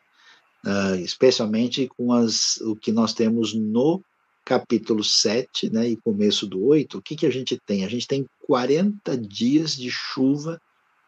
Uh, 0.64 0.96
especialmente 0.98 1.90
com 1.98 2.14
as, 2.14 2.58
o 2.58 2.76
que 2.76 2.92
nós 2.92 3.16
temos 3.16 3.56
no 3.56 4.04
capítulo 4.46 5.04
7 5.04 5.72
né, 5.72 5.90
e 5.90 5.96
começo 5.96 6.46
do 6.46 6.64
8, 6.64 6.98
o 6.98 7.02
que, 7.02 7.16
que 7.16 7.26
a 7.26 7.32
gente 7.32 7.60
tem? 7.66 7.84
A 7.84 7.90
gente 7.90 8.08
tem 8.08 8.28
40 8.46 9.18
dias 9.18 9.76
de 9.76 9.90
chuva 9.90 10.62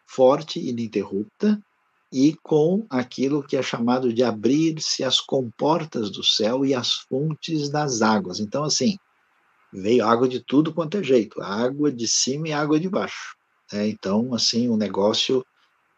forte 0.07 0.60
e 0.60 0.69
ininterrupta 0.69 1.61
e 2.14 2.38
com 2.44 2.85
aquilo 2.91 3.41
que 3.41 3.57
é 3.57 3.64
chamado 3.64 4.14
de 4.14 4.23
abrir-se 4.23 5.03
as 5.03 5.19
comportas 5.19 6.11
do 6.11 6.23
céu 6.23 6.64
e 6.64 6.76
as 6.76 6.94
fontes 6.94 7.69
das 7.69 8.03
águas. 8.03 8.40
Então, 8.40 8.64
assim, 8.64 8.99
veio 9.73 10.06
água 10.06 10.30
de 10.30 10.40
tudo 10.40 10.72
quanto 10.72 10.98
é 10.98 11.03
jeito, 11.03 11.41
água 11.41 11.91
de 11.91 12.07
cima 12.07 12.49
e 12.49 12.53
água 12.53 12.80
de 12.80 12.88
baixo. 12.88 13.35
Né? 13.72 13.88
Então, 13.88 14.31
assim, 14.31 14.69
um 14.69 14.77
negócio 14.77 15.44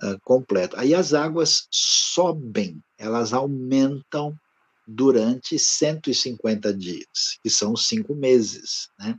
uh, 0.02 0.18
completo. 0.24 0.80
Aí 0.80 0.96
as 0.96 1.14
águas 1.14 1.68
sobem, 1.70 2.82
elas 2.98 3.34
aumentam 3.34 4.34
durante 4.88 5.60
150 5.60 6.74
dias, 6.74 7.38
que 7.44 7.50
são 7.50 7.76
cinco 7.76 8.16
meses. 8.16 8.88
Né? 8.98 9.18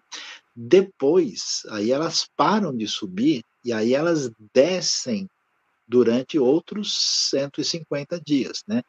Depois, 0.55 1.61
aí 1.69 1.93
elas 1.93 2.27
param 2.35 2.75
de 2.75 2.89
subir 2.89 3.45
e 3.63 3.71
aí 3.71 3.93
elas 3.93 4.31
descem 4.55 5.29
durante 5.87 6.39
outros 6.39 7.29
150 7.31 8.21
dias. 8.21 8.63
Né? 8.67 8.83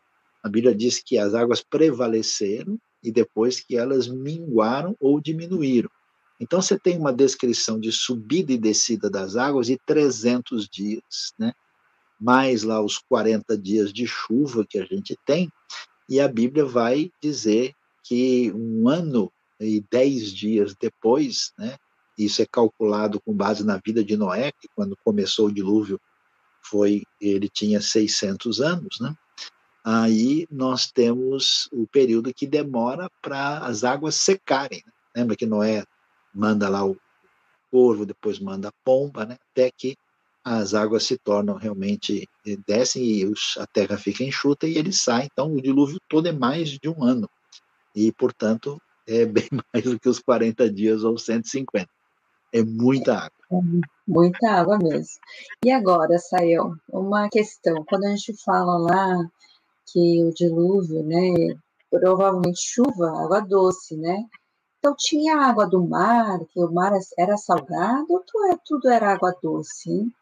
A 0.43 0.49
Bíblia 0.49 0.73
diz 0.73 1.01
que 1.03 1.17
as 1.17 1.33
águas 1.33 1.61
prevaleceram 1.61 2.79
e 3.03 3.11
depois 3.11 3.59
que 3.59 3.77
elas 3.77 4.07
minguaram 4.07 4.95
ou 4.99 5.21
diminuíram. 5.21 5.89
Então 6.39 6.61
você 6.61 6.77
tem 6.77 6.97
uma 6.97 7.13
descrição 7.13 7.79
de 7.79 7.91
subida 7.91 8.51
e 8.51 8.57
descida 8.57 9.09
das 9.09 9.35
águas 9.35 9.67
de 9.67 9.77
300 9.85 10.67
dias, 10.67 11.33
né? 11.39 11.53
mais 12.19 12.63
lá 12.63 12.81
os 12.81 12.97
40 12.97 13.57
dias 13.57 13.93
de 13.93 14.07
chuva 14.07 14.65
que 14.67 14.79
a 14.79 14.85
gente 14.85 15.17
tem, 15.25 15.51
e 16.09 16.19
a 16.19 16.27
Bíblia 16.27 16.65
vai 16.65 17.11
dizer 17.21 17.73
que 18.03 18.51
um 18.53 18.87
ano 18.87 19.31
e 19.59 19.83
dez 19.91 20.31
dias 20.31 20.75
depois, 20.79 21.51
né, 21.57 21.75
isso 22.17 22.41
é 22.41 22.45
calculado 22.45 23.19
com 23.21 23.33
base 23.33 23.63
na 23.63 23.79
vida 23.83 24.03
de 24.03 24.15
Noé, 24.15 24.51
que 24.51 24.67
quando 24.75 24.97
começou 25.03 25.47
o 25.47 25.53
dilúvio 25.53 25.99
foi 26.69 27.03
ele 27.19 27.49
tinha 27.49 27.81
600 27.81 28.61
anos, 28.61 28.99
né? 28.99 29.13
Aí 29.83 30.45
nós 30.51 30.91
temos 30.91 31.69
o 31.71 31.87
período 31.87 32.33
que 32.33 32.45
demora 32.45 33.09
para 33.21 33.59
as 33.59 33.85
águas 33.85 34.15
secarem. 34.15 34.83
Né? 34.85 34.91
Lembra 35.15 35.35
que 35.35 35.45
Noé 35.45 35.85
manda 36.33 36.67
lá 36.67 36.85
o 36.85 36.97
corvo, 37.71 38.05
depois 38.05 38.39
manda 38.39 38.67
a 38.67 38.73
pomba, 38.83 39.25
né? 39.25 39.37
Até 39.51 39.71
que 39.71 39.95
as 40.43 40.73
águas 40.73 41.03
se 41.03 41.17
tornam 41.17 41.55
realmente 41.55 42.27
eh, 42.45 42.57
descem 42.65 43.03
e 43.03 43.33
a 43.57 43.67
terra 43.67 43.97
fica 43.97 44.23
enxuta 44.23 44.67
e 44.67 44.77
ele 44.77 44.93
sai. 44.93 45.27
Então, 45.31 45.53
o 45.53 45.61
dilúvio 45.61 45.99
todo 46.07 46.27
é 46.27 46.31
mais 46.31 46.69
de 46.69 46.87
um 46.87 47.03
ano. 47.03 47.29
E, 47.95 48.11
portanto, 48.13 48.81
é 49.07 49.25
bem 49.27 49.47
mais 49.73 49.85
do 49.85 49.99
que 49.99 50.07
os 50.07 50.19
40 50.19 50.69
dias 50.71 51.03
ou 51.03 51.17
150. 51.17 51.87
É 52.53 52.63
muita 52.63 53.15
água. 53.15 53.31
É 53.51 53.57
muita 54.07 54.49
água 54.49 54.77
mesmo. 54.77 55.19
E 55.63 55.71
agora, 55.71 56.17
Sayão, 56.17 56.75
uma 56.89 57.29
questão. 57.29 57.83
Quando 57.85 58.05
a 58.05 58.09
gente 58.09 58.33
fala 58.43 58.77
lá 58.77 59.29
que 59.91 60.23
o 60.23 60.33
dilúvio, 60.33 61.03
né, 61.03 61.57
provavelmente 61.89 62.59
chuva, 62.61 63.09
água 63.23 63.39
doce, 63.41 63.95
né? 63.95 64.25
Então 64.79 64.95
tinha 64.97 65.37
água 65.37 65.67
do 65.67 65.85
mar, 65.85 66.39
que 66.45 66.59
o 66.59 66.71
mar 66.71 66.93
era 67.17 67.37
salgado, 67.37 68.05
ou 68.09 68.23
tudo 68.65 68.89
era 68.89 69.13
água 69.13 69.35
doce? 69.41 69.91
Hein? 69.91 70.13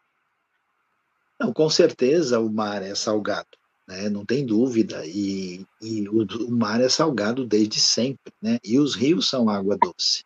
Não, 1.38 1.52
com 1.52 1.68
certeza 1.68 2.40
o 2.40 2.50
mar 2.50 2.82
é 2.82 2.94
salgado, 2.94 3.58
né? 3.86 4.08
não 4.08 4.24
tem 4.24 4.44
dúvida, 4.44 5.04
e, 5.06 5.66
e 5.82 6.08
o, 6.08 6.22
o, 6.22 6.50
mar 6.50 6.80
é 6.80 6.88
salgado 6.88 7.46
desde 7.46 7.78
sempre, 7.78 8.32
né? 8.40 8.58
e 8.64 8.78
os 8.78 8.94
rios 8.94 9.28
são 9.28 9.48
água 9.48 9.76
doce. 9.76 10.24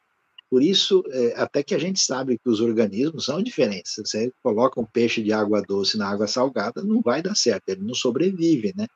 Por 0.51 0.65
isso, 0.65 1.05
é, 1.11 1.35
até 1.41 1.63
que 1.63 1.77
a 1.77 1.79
gente 1.79 2.01
sabe 2.01 2.37
que 2.37 2.51
os 2.51 2.61
organismos 2.61 3.27
são 3.27 3.41
diferentes. 3.41 3.95
Você 3.97 4.33
coloca 4.43 4.81
um 4.81 4.85
peixe 4.85 5.23
de 5.23 5.33
água 5.33 5.63
doce 5.63 5.97
na 5.97 6.09
água 6.09 6.27
salgada, 6.27 6.83
não 6.83 7.01
vai 7.01 7.23
dar 7.23 7.37
certo, 7.37 7.69
ele 7.69 7.85
não 7.85 7.95
sobrevive, 7.95 8.75
né? 8.77 8.89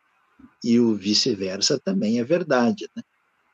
E 0.64 0.80
o 0.80 0.96
vice-versa 0.96 1.78
também 1.78 2.18
é 2.18 2.24
verdade, 2.24 2.88
né? 2.96 3.02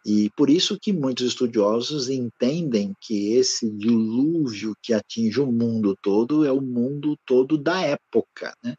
E 0.05 0.31
por 0.35 0.49
isso 0.49 0.79
que 0.81 0.95
muitos 0.95 1.27
estudiosos 1.27 2.09
entendem 2.09 2.95
que 3.03 3.35
esse 3.35 3.71
dilúvio 3.71 4.75
que 4.83 4.95
atinge 4.95 5.39
o 5.39 5.53
mundo 5.53 5.95
todo 6.01 6.47
é 6.47 6.51
o 6.51 6.63
mundo 6.63 7.19
todo 7.27 7.59
da 7.59 7.83
época, 7.83 8.55
né? 8.65 8.77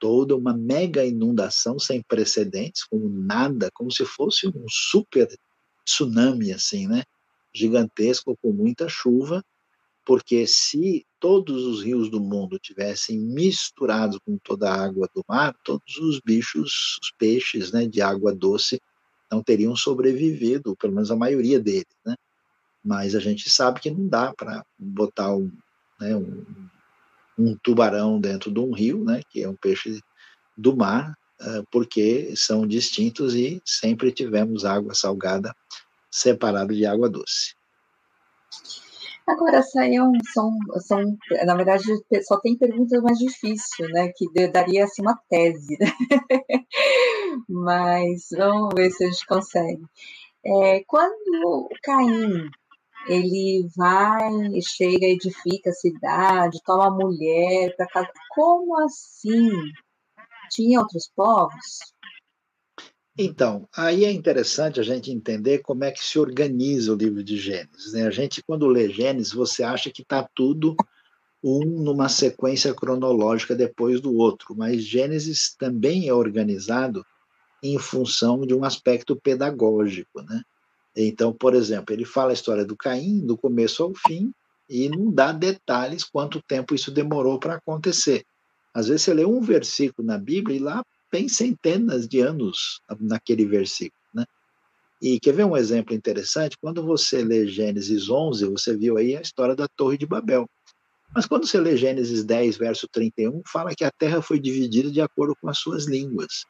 Toda 0.00 0.34
uma 0.34 0.56
mega 0.56 1.04
inundação 1.04 1.78
sem 1.78 2.02
precedentes, 2.02 2.82
como 2.84 3.10
nada, 3.10 3.68
como 3.74 3.92
se 3.92 4.06
fosse 4.06 4.48
um 4.48 4.64
super 4.68 5.28
tsunami 5.84 6.50
assim, 6.50 6.88
né? 6.88 7.02
Gigantesco 7.54 8.36
com 8.42 8.52
muita 8.52 8.88
chuva, 8.88 9.44
porque 10.04 10.46
se 10.46 11.06
todos 11.18 11.64
os 11.64 11.82
rios 11.82 12.10
do 12.10 12.20
mundo 12.20 12.58
tivessem 12.58 13.18
misturados 13.18 14.18
com 14.24 14.36
toda 14.36 14.70
a 14.70 14.84
água 14.84 15.08
do 15.14 15.24
mar, 15.26 15.54
todos 15.64 15.96
os 15.96 16.20
bichos, 16.20 16.98
os 17.02 17.10
peixes, 17.18 17.72
né, 17.72 17.86
de 17.86 18.02
água 18.02 18.34
doce 18.34 18.80
não 19.30 19.42
teriam 19.42 19.74
sobrevivido, 19.74 20.76
pelo 20.76 20.92
menos 20.92 21.10
a 21.10 21.16
maioria 21.16 21.58
deles, 21.58 21.96
né? 22.04 22.14
Mas 22.84 23.14
a 23.14 23.20
gente 23.20 23.48
sabe 23.48 23.80
que 23.80 23.90
não 23.90 24.06
dá 24.06 24.34
para 24.34 24.64
botar 24.78 25.34
um, 25.34 25.50
né, 25.98 26.14
um, 26.14 26.44
um, 27.38 27.56
tubarão 27.62 28.20
dentro 28.20 28.52
de 28.52 28.60
um 28.60 28.72
rio, 28.72 29.02
né, 29.02 29.22
que 29.30 29.42
é 29.42 29.48
um 29.48 29.56
peixe 29.56 30.00
do 30.56 30.76
mar, 30.76 31.16
uh, 31.40 31.66
porque 31.70 32.36
são 32.36 32.66
distintos 32.66 33.34
e 33.34 33.60
sempre 33.64 34.12
tivemos 34.12 34.66
água 34.66 34.94
salgada 34.94 35.54
separada 36.14 36.72
de 36.72 36.86
água 36.86 37.10
doce. 37.10 37.56
Agora, 39.26 39.62
saiam, 39.62 40.12
são, 40.32 40.56
são, 40.80 41.16
na 41.44 41.56
verdade, 41.56 41.84
só 42.22 42.38
tem 42.40 42.56
perguntas 42.56 43.02
mais 43.02 43.18
difíceis, 43.18 43.90
né? 43.90 44.12
Que 44.14 44.48
daria 44.48 44.84
assim, 44.84 45.02
uma 45.02 45.18
tese? 45.28 45.76
Mas 47.48 48.28
vamos 48.36 48.74
ver 48.76 48.90
se 48.90 49.04
a 49.04 49.06
gente 49.08 49.26
consegue. 49.26 49.82
É, 50.44 50.84
quando 50.86 51.68
Caim 51.82 52.50
ele 53.08 53.66
vai, 53.76 54.60
chega, 54.60 55.06
edifica 55.06 55.70
a 55.70 55.74
cidade, 55.74 56.62
toma 56.64 56.90
mulher 56.90 57.74
para 57.76 57.86
casa, 57.88 58.10
como 58.34 58.78
assim? 58.84 59.50
Tinha 60.50 60.80
outros 60.80 61.10
povos? 61.16 61.93
Então, 63.16 63.68
aí 63.76 64.04
é 64.04 64.10
interessante 64.10 64.80
a 64.80 64.82
gente 64.82 65.12
entender 65.12 65.60
como 65.60 65.84
é 65.84 65.92
que 65.92 66.04
se 66.04 66.18
organiza 66.18 66.92
o 66.92 66.96
livro 66.96 67.22
de 67.22 67.36
Gênesis. 67.36 67.92
Né? 67.92 68.06
A 68.06 68.10
gente, 68.10 68.42
quando 68.42 68.66
lê 68.66 68.90
Gênesis, 68.90 69.32
você 69.32 69.62
acha 69.62 69.88
que 69.90 70.02
está 70.02 70.28
tudo 70.34 70.76
um 71.42 71.64
numa 71.64 72.08
sequência 72.08 72.74
cronológica 72.74 73.54
depois 73.54 74.00
do 74.00 74.14
outro, 74.14 74.54
mas 74.56 74.82
Gênesis 74.82 75.54
também 75.56 76.08
é 76.08 76.14
organizado 76.14 77.04
em 77.62 77.78
função 77.78 78.44
de 78.44 78.54
um 78.54 78.64
aspecto 78.64 79.14
pedagógico. 79.14 80.22
Né? 80.22 80.42
Então, 80.96 81.32
por 81.32 81.54
exemplo, 81.54 81.94
ele 81.94 82.04
fala 82.04 82.30
a 82.30 82.34
história 82.34 82.64
do 82.64 82.76
Caim 82.76 83.20
do 83.20 83.36
começo 83.36 83.82
ao 83.82 83.92
fim 83.94 84.32
e 84.68 84.88
não 84.88 85.12
dá 85.12 85.30
detalhes 85.30 86.02
quanto 86.02 86.42
tempo 86.42 86.74
isso 86.74 86.90
demorou 86.90 87.38
para 87.38 87.54
acontecer. 87.54 88.24
Às 88.72 88.88
vezes 88.88 89.02
você 89.02 89.14
lê 89.14 89.24
um 89.24 89.40
versículo 89.40 90.06
na 90.06 90.18
Bíblia 90.18 90.56
e 90.56 90.60
lá 90.60 90.84
tem 91.14 91.28
centenas 91.28 92.08
de 92.08 92.18
anos 92.18 92.80
naquele 92.98 93.46
versículo. 93.46 94.02
Né? 94.12 94.26
E 95.00 95.20
quer 95.20 95.32
ver 95.32 95.44
um 95.44 95.56
exemplo 95.56 95.94
interessante? 95.94 96.58
Quando 96.60 96.84
você 96.84 97.22
lê 97.22 97.46
Gênesis 97.46 98.10
11, 98.10 98.46
você 98.46 98.76
viu 98.76 98.96
aí 98.96 99.16
a 99.16 99.20
história 99.20 99.54
da 99.54 99.68
Torre 99.68 99.96
de 99.96 100.06
Babel. 100.06 100.50
Mas 101.14 101.24
quando 101.24 101.46
você 101.46 101.60
lê 101.60 101.76
Gênesis 101.76 102.24
10, 102.24 102.56
verso 102.56 102.88
31, 102.88 103.42
fala 103.46 103.76
que 103.76 103.84
a 103.84 103.92
terra 103.92 104.20
foi 104.20 104.40
dividida 104.40 104.90
de 104.90 105.00
acordo 105.00 105.36
com 105.40 105.48
as 105.48 105.56
suas 105.56 105.86
línguas. 105.86 106.46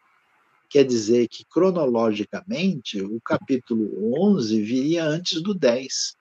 Quer 0.70 0.84
dizer 0.84 1.28
que, 1.28 1.44
cronologicamente, 1.44 3.02
o 3.02 3.20
capítulo 3.20 4.18
11 4.18 4.62
viria 4.62 5.04
antes 5.04 5.42
do 5.42 5.52
10. 5.52 6.16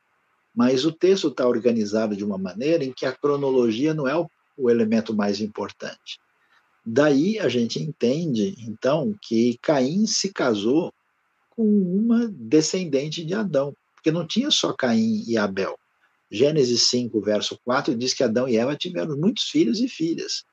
Mas 0.53 0.83
o 0.83 0.91
texto 0.91 1.29
está 1.29 1.47
organizado 1.47 2.13
de 2.13 2.25
uma 2.25 2.37
maneira 2.37 2.83
em 2.83 2.91
que 2.91 3.05
a 3.05 3.13
cronologia 3.13 3.93
não 3.93 4.05
é 4.05 4.17
o, 4.17 4.29
o 4.57 4.69
elemento 4.69 5.15
mais 5.15 5.39
importante. 5.39 6.19
Daí 6.85 7.39
a 7.39 7.47
gente 7.47 7.81
entende, 7.81 8.55
então, 8.59 9.15
que 9.21 9.57
Caim 9.61 10.05
se 10.05 10.33
casou 10.33 10.93
com 11.49 11.63
uma 11.63 12.27
descendente 12.27 13.23
de 13.23 13.33
Adão, 13.33 13.75
porque 13.95 14.11
não 14.11 14.27
tinha 14.27 14.51
só 14.51 14.73
Caim 14.73 15.23
e 15.25 15.37
Abel. 15.37 15.77
Gênesis 16.29 16.89
5, 16.89 17.21
verso 17.21 17.59
4 17.63 17.95
diz 17.95 18.13
que 18.13 18.23
Adão 18.23 18.49
e 18.49 18.57
Eva 18.57 18.75
tiveram 18.75 19.15
muitos 19.15 19.43
filhos 19.43 19.79
e 19.79 19.87
filhas. 19.87 20.43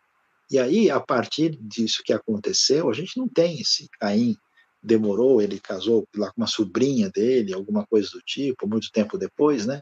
E 0.51 0.59
aí, 0.59 0.90
a 0.90 1.01
partir 1.01 1.57
disso 1.61 2.02
que 2.05 2.12
aconteceu, 2.12 2.90
a 2.90 2.93
gente 2.93 3.16
não 3.16 3.27
tem 3.27 3.61
esse 3.61 3.89
Caim 3.98 4.36
demorou, 4.82 5.43
ele 5.43 5.61
casou 5.61 6.07
lá 6.16 6.31
com 6.32 6.40
uma 6.40 6.47
sobrinha 6.47 7.11
dele, 7.11 7.52
alguma 7.52 7.86
coisa 7.86 8.11
do 8.11 8.20
tipo, 8.20 8.66
muito 8.66 8.90
tempo 8.90 9.19
depois, 9.19 9.66
né? 9.66 9.81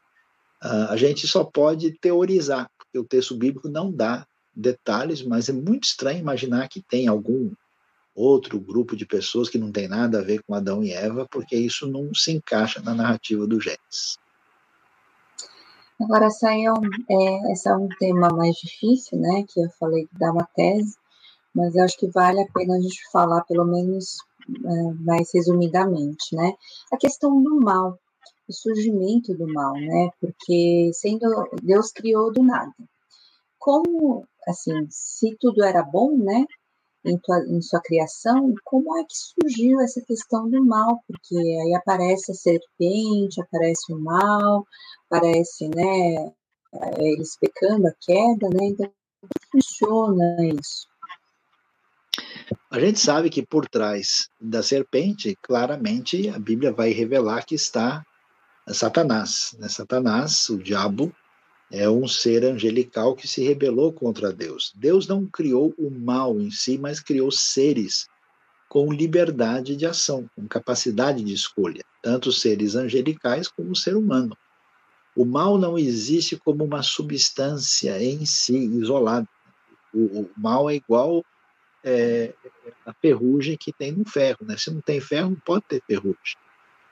Uh, 0.62 0.90
a 0.90 0.96
gente 0.96 1.26
só 1.28 1.44
pode 1.44 1.92
teorizar, 2.00 2.68
porque 2.76 2.98
o 2.98 3.04
texto 3.04 3.36
bíblico 3.36 3.68
não 3.68 3.92
dá 3.92 4.26
detalhes, 4.59 5.22
mas 5.22 5.48
é 5.48 5.52
muito 5.52 5.85
estranho 5.85 6.18
imaginar 6.18 6.68
que 6.68 6.82
tem 6.82 7.06
algum 7.06 7.52
outro 8.14 8.59
grupo 8.59 8.97
de 8.97 9.06
pessoas 9.06 9.48
que 9.48 9.59
não 9.59 9.70
tem 9.70 9.86
nada 9.86 10.18
a 10.18 10.24
ver 10.24 10.43
com 10.43 10.55
Adão 10.55 10.82
e 10.82 10.93
Eva, 10.93 11.26
porque 11.30 11.55
isso 11.56 11.86
não 11.86 12.12
se 12.12 12.32
encaixa 12.32 12.82
na 12.82 12.93
narrativa 12.93 13.47
do 13.47 13.60
Gênesis. 13.60 14.18
Agora, 16.01 16.26
essa 16.26 16.52
é, 16.52 16.72
um, 16.72 16.85
é, 17.10 17.52
é 17.66 17.74
um 17.76 17.89
tema 17.98 18.28
mais 18.28 18.56
difícil, 18.56 19.18
né? 19.18 19.44
Que 19.48 19.60
eu 19.60 19.70
falei 19.78 20.09
dá 20.12 20.32
uma 20.32 20.48
tese, 20.55 20.97
mas 21.55 21.74
eu 21.74 21.85
acho 21.85 21.98
que 21.98 22.09
vale 22.09 22.40
a 22.40 22.47
pena 22.52 22.76
a 22.76 22.80
gente 22.80 23.01
falar, 23.10 23.43
pelo 23.43 23.64
menos 23.64 24.18
é, 24.48 24.93
mais 25.05 25.30
resumidamente, 25.35 26.35
né? 26.35 26.52
A 26.93 26.97
questão 26.97 27.43
do 27.43 27.60
mal, 27.60 27.98
o 28.48 28.52
surgimento 28.52 29.35
do 29.35 29.52
mal, 29.52 29.74
né? 29.74 30.10
Porque 30.20 30.90
sendo 30.94 31.48
Deus 31.62 31.90
criou 31.93 32.32
do 32.32 32.43
nada. 32.43 32.72
Como, 33.59 34.24
assim, 34.48 34.86
se 34.90 35.36
tudo 35.38 35.62
era 35.62 35.82
bom, 35.82 36.16
né? 36.16 36.44
Em, 37.04 37.16
tua, 37.18 37.38
em 37.46 37.62
sua 37.62 37.80
criação, 37.80 38.54
como 38.64 38.98
é 38.98 39.04
que 39.04 39.16
surgiu 39.16 39.80
essa 39.80 40.00
questão 40.00 40.50
do 40.50 40.64
mal? 40.64 41.00
Porque 41.06 41.36
aí 41.36 41.74
aparece 41.74 42.32
a 42.32 42.34
serpente, 42.34 43.40
aparece 43.40 43.92
o 43.92 43.98
mal, 43.98 44.66
aparece, 45.08 45.68
né? 45.68 46.32
Eles 46.98 47.36
pecando, 47.38 47.86
a 47.86 47.92
queda, 48.00 48.48
né? 48.48 48.66
Então, 48.66 48.90
como 49.20 49.32
funciona 49.52 50.36
isso? 50.60 50.88
A 52.70 52.78
gente 52.78 53.00
sabe 53.00 53.30
que 53.30 53.46
por 53.46 53.66
trás 53.68 54.28
da 54.40 54.62
serpente, 54.62 55.36
claramente, 55.42 56.28
a 56.28 56.38
Bíblia 56.38 56.72
vai 56.72 56.90
revelar 56.90 57.46
que 57.46 57.54
está 57.54 58.04
Satanás. 58.68 59.56
Né? 59.58 59.68
Satanás, 59.68 60.48
o 60.48 60.58
diabo, 60.58 61.12
é 61.70 61.89
um 61.89 62.09
ser 62.09 62.45
angelical 62.45 63.15
que 63.15 63.28
se 63.28 63.43
rebelou 63.43 63.93
contra 63.93 64.32
Deus. 64.32 64.73
Deus 64.74 65.07
não 65.07 65.27
criou 65.27 65.74
o 65.77 65.90
mal 65.90 66.40
em 66.40 66.51
si, 66.51 66.78
mas 66.78 67.01
criou 67.01 67.31
seres 67.31 68.09
com 68.69 68.93
liberdade 68.93 69.77
de 69.77 69.86
ação, 69.86 70.28
com 70.35 70.47
capacidade 70.47 71.23
de 71.23 71.32
escolha, 71.32 71.82
tanto 72.03 72.32
seres 72.32 72.74
angelicais 72.74 73.49
como 73.49 73.73
o 73.73 73.77
ser 73.77 73.97
humano. 73.97 74.36
O 75.16 75.24
mal 75.24 75.59
não 75.59 75.78
existe 75.78 76.36
como 76.36 76.65
uma 76.65 76.82
substância 76.82 78.03
em 78.03 78.24
si, 78.24 78.57
isolada. 78.57 79.28
O, 79.93 80.20
o 80.20 80.31
mal 80.36 80.70
é 80.70 80.74
igual 80.74 81.24
é, 81.82 82.32
a 82.86 82.93
ferrugem 82.93 83.57
que 83.57 83.73
tem 83.73 83.93
no 83.93 84.05
ferro. 84.05 84.39
Né? 84.43 84.57
Se 84.57 84.70
não 84.70 84.81
tem 84.81 85.01
ferro, 85.01 85.31
não 85.31 85.40
pode 85.40 85.65
ter 85.66 85.82
ferrugem. 85.86 86.36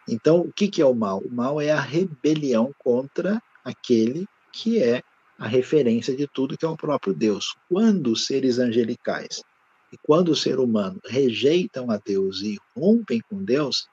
Então, 0.08 0.40
o 0.40 0.52
que, 0.52 0.68
que 0.68 0.80
é 0.80 0.86
o 0.86 0.94
mal? 0.94 1.18
O 1.18 1.30
mal 1.30 1.60
é 1.60 1.70
a 1.70 1.80
rebelião 1.80 2.74
contra 2.78 3.42
aquele 3.64 4.26
que 4.56 4.82
é 4.82 5.02
a 5.38 5.46
referência 5.46 6.16
de 6.16 6.26
tudo, 6.26 6.56
que 6.56 6.64
é 6.64 6.68
o 6.68 6.76
próprio 6.76 7.12
Deus. 7.12 7.54
Quando 7.68 8.12
os 8.12 8.26
seres 8.26 8.58
angelicais 8.58 9.42
e 9.92 9.98
quando 10.02 10.30
o 10.30 10.36
ser 10.36 10.58
humano 10.58 10.98
rejeitam 11.04 11.90
a 11.90 11.98
Deus 11.98 12.40
e 12.40 12.58
rompem 12.74 13.20
com 13.28 13.44
Deus, 13.44 13.86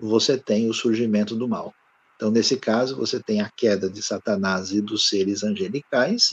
você 0.00 0.38
tem 0.38 0.68
o 0.70 0.74
surgimento 0.74 1.36
do 1.36 1.46
mal. 1.46 1.74
Então, 2.16 2.30
nesse 2.30 2.56
caso, 2.56 2.96
você 2.96 3.22
tem 3.22 3.42
a 3.42 3.50
queda 3.50 3.90
de 3.90 4.02
Satanás 4.02 4.72
e 4.72 4.80
dos 4.80 5.06
seres 5.08 5.44
angelicais, 5.44 6.30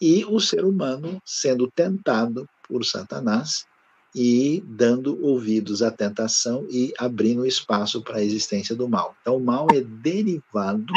e 0.00 0.24
o 0.24 0.40
ser 0.40 0.64
humano 0.64 1.22
sendo 1.24 1.70
tentado 1.70 2.48
por 2.66 2.84
Satanás 2.84 3.64
e 4.12 4.62
dando 4.66 5.24
ouvidos 5.24 5.82
à 5.82 5.90
tentação 5.90 6.66
e 6.68 6.92
abrindo 6.98 7.46
espaço 7.46 8.02
para 8.02 8.18
a 8.18 8.24
existência 8.24 8.74
do 8.74 8.88
mal. 8.88 9.16
Então, 9.20 9.36
o 9.36 9.40
mal 9.40 9.68
é 9.72 9.80
derivado 9.80 10.92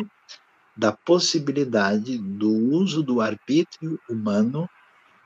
da 0.78 0.91
possibilidade 0.91 2.18
do 2.18 2.52
uso 2.52 3.02
do 3.02 3.20
arbítrio 3.20 3.99
humano 4.08 4.70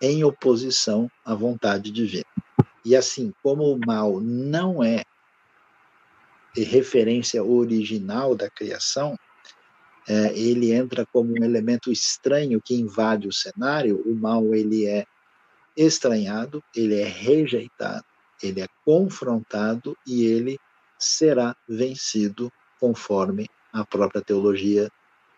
em 0.02 0.24
oposição 0.24 1.12
à 1.26 1.36
vontade 1.36 1.92
divina. 1.92 2.26
E 2.84 2.96
assim, 2.96 3.34
como 3.44 3.64
o 3.64 3.80
mal 3.86 4.20
não 4.20 4.84
é 4.84 5.04
referência 6.56 7.44
original 7.44 8.36
da 8.36 8.50
criação, 8.50 9.18
é, 10.08 10.38
ele 10.38 10.72
entra 10.72 11.06
como 11.06 11.34
um 11.34 11.44
elemento 11.44 11.92
estranho 11.92 12.62
que 12.62 12.74
invade 12.74 13.28
o 13.28 13.34
cenário. 13.34 14.02
O 14.06 14.16
mal 14.16 14.54
ele 14.56 14.86
é 14.86 15.06
estranhado, 15.78 16.64
ele 16.76 17.00
é 17.00 17.06
rejeitado, 17.06 18.06
ele 18.42 18.62
é 18.62 18.68
confrontado 18.84 19.96
e 20.08 20.26
ele 20.26 20.58
será 20.98 21.56
vencido 21.68 22.52
conforme 22.80 23.48
a 23.72 23.86
própria 23.86 24.22
teologia 24.22 24.92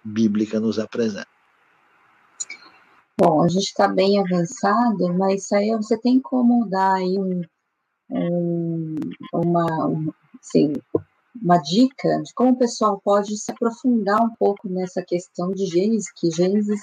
bíblica 0.03 0.59
nos 0.59 0.79
apresenta. 0.79 1.27
Bom, 3.17 3.43
a 3.43 3.47
gente 3.47 3.65
está 3.65 3.87
bem 3.87 4.19
avançado, 4.19 5.13
mas 5.13 5.51
aí 5.51 5.71
você 5.71 5.97
tem 5.97 6.19
como 6.19 6.67
dar 6.67 6.95
aí 6.95 7.17
um, 7.17 7.41
um, 8.09 8.95
uma, 9.31 9.87
um, 9.87 10.11
assim, 10.39 10.73
uma 11.41 11.57
dica 11.59 12.21
de 12.23 12.33
como 12.33 12.51
o 12.51 12.57
pessoal 12.57 12.99
pode 13.03 13.37
se 13.37 13.51
aprofundar 13.51 14.19
um 14.21 14.33
pouco 14.35 14.67
nessa 14.67 15.03
questão 15.03 15.51
de 15.51 15.65
Gênesis, 15.67 16.11
que 16.15 16.31
Gênesis 16.31 16.81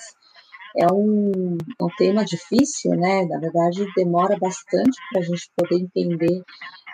é 0.76 0.86
um, 0.92 1.58
um 1.80 1.88
tema 1.98 2.24
difícil, 2.24 2.92
né? 2.92 3.24
Na 3.26 3.38
verdade, 3.38 3.84
demora 3.96 4.38
bastante 4.38 4.96
para 5.10 5.20
a 5.20 5.24
gente 5.24 5.50
poder 5.56 5.76
entender 5.76 6.42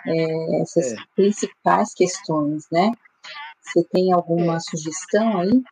é, 0.05 0.61
essas 0.61 0.93
é. 0.93 0.95
principais 1.15 1.93
questões, 1.93 2.65
né? 2.71 2.91
Você 3.61 3.83
tem 3.91 4.11
alguma 4.11 4.55
é. 4.55 4.59
sugestão 4.59 5.41
aí? 5.41 5.63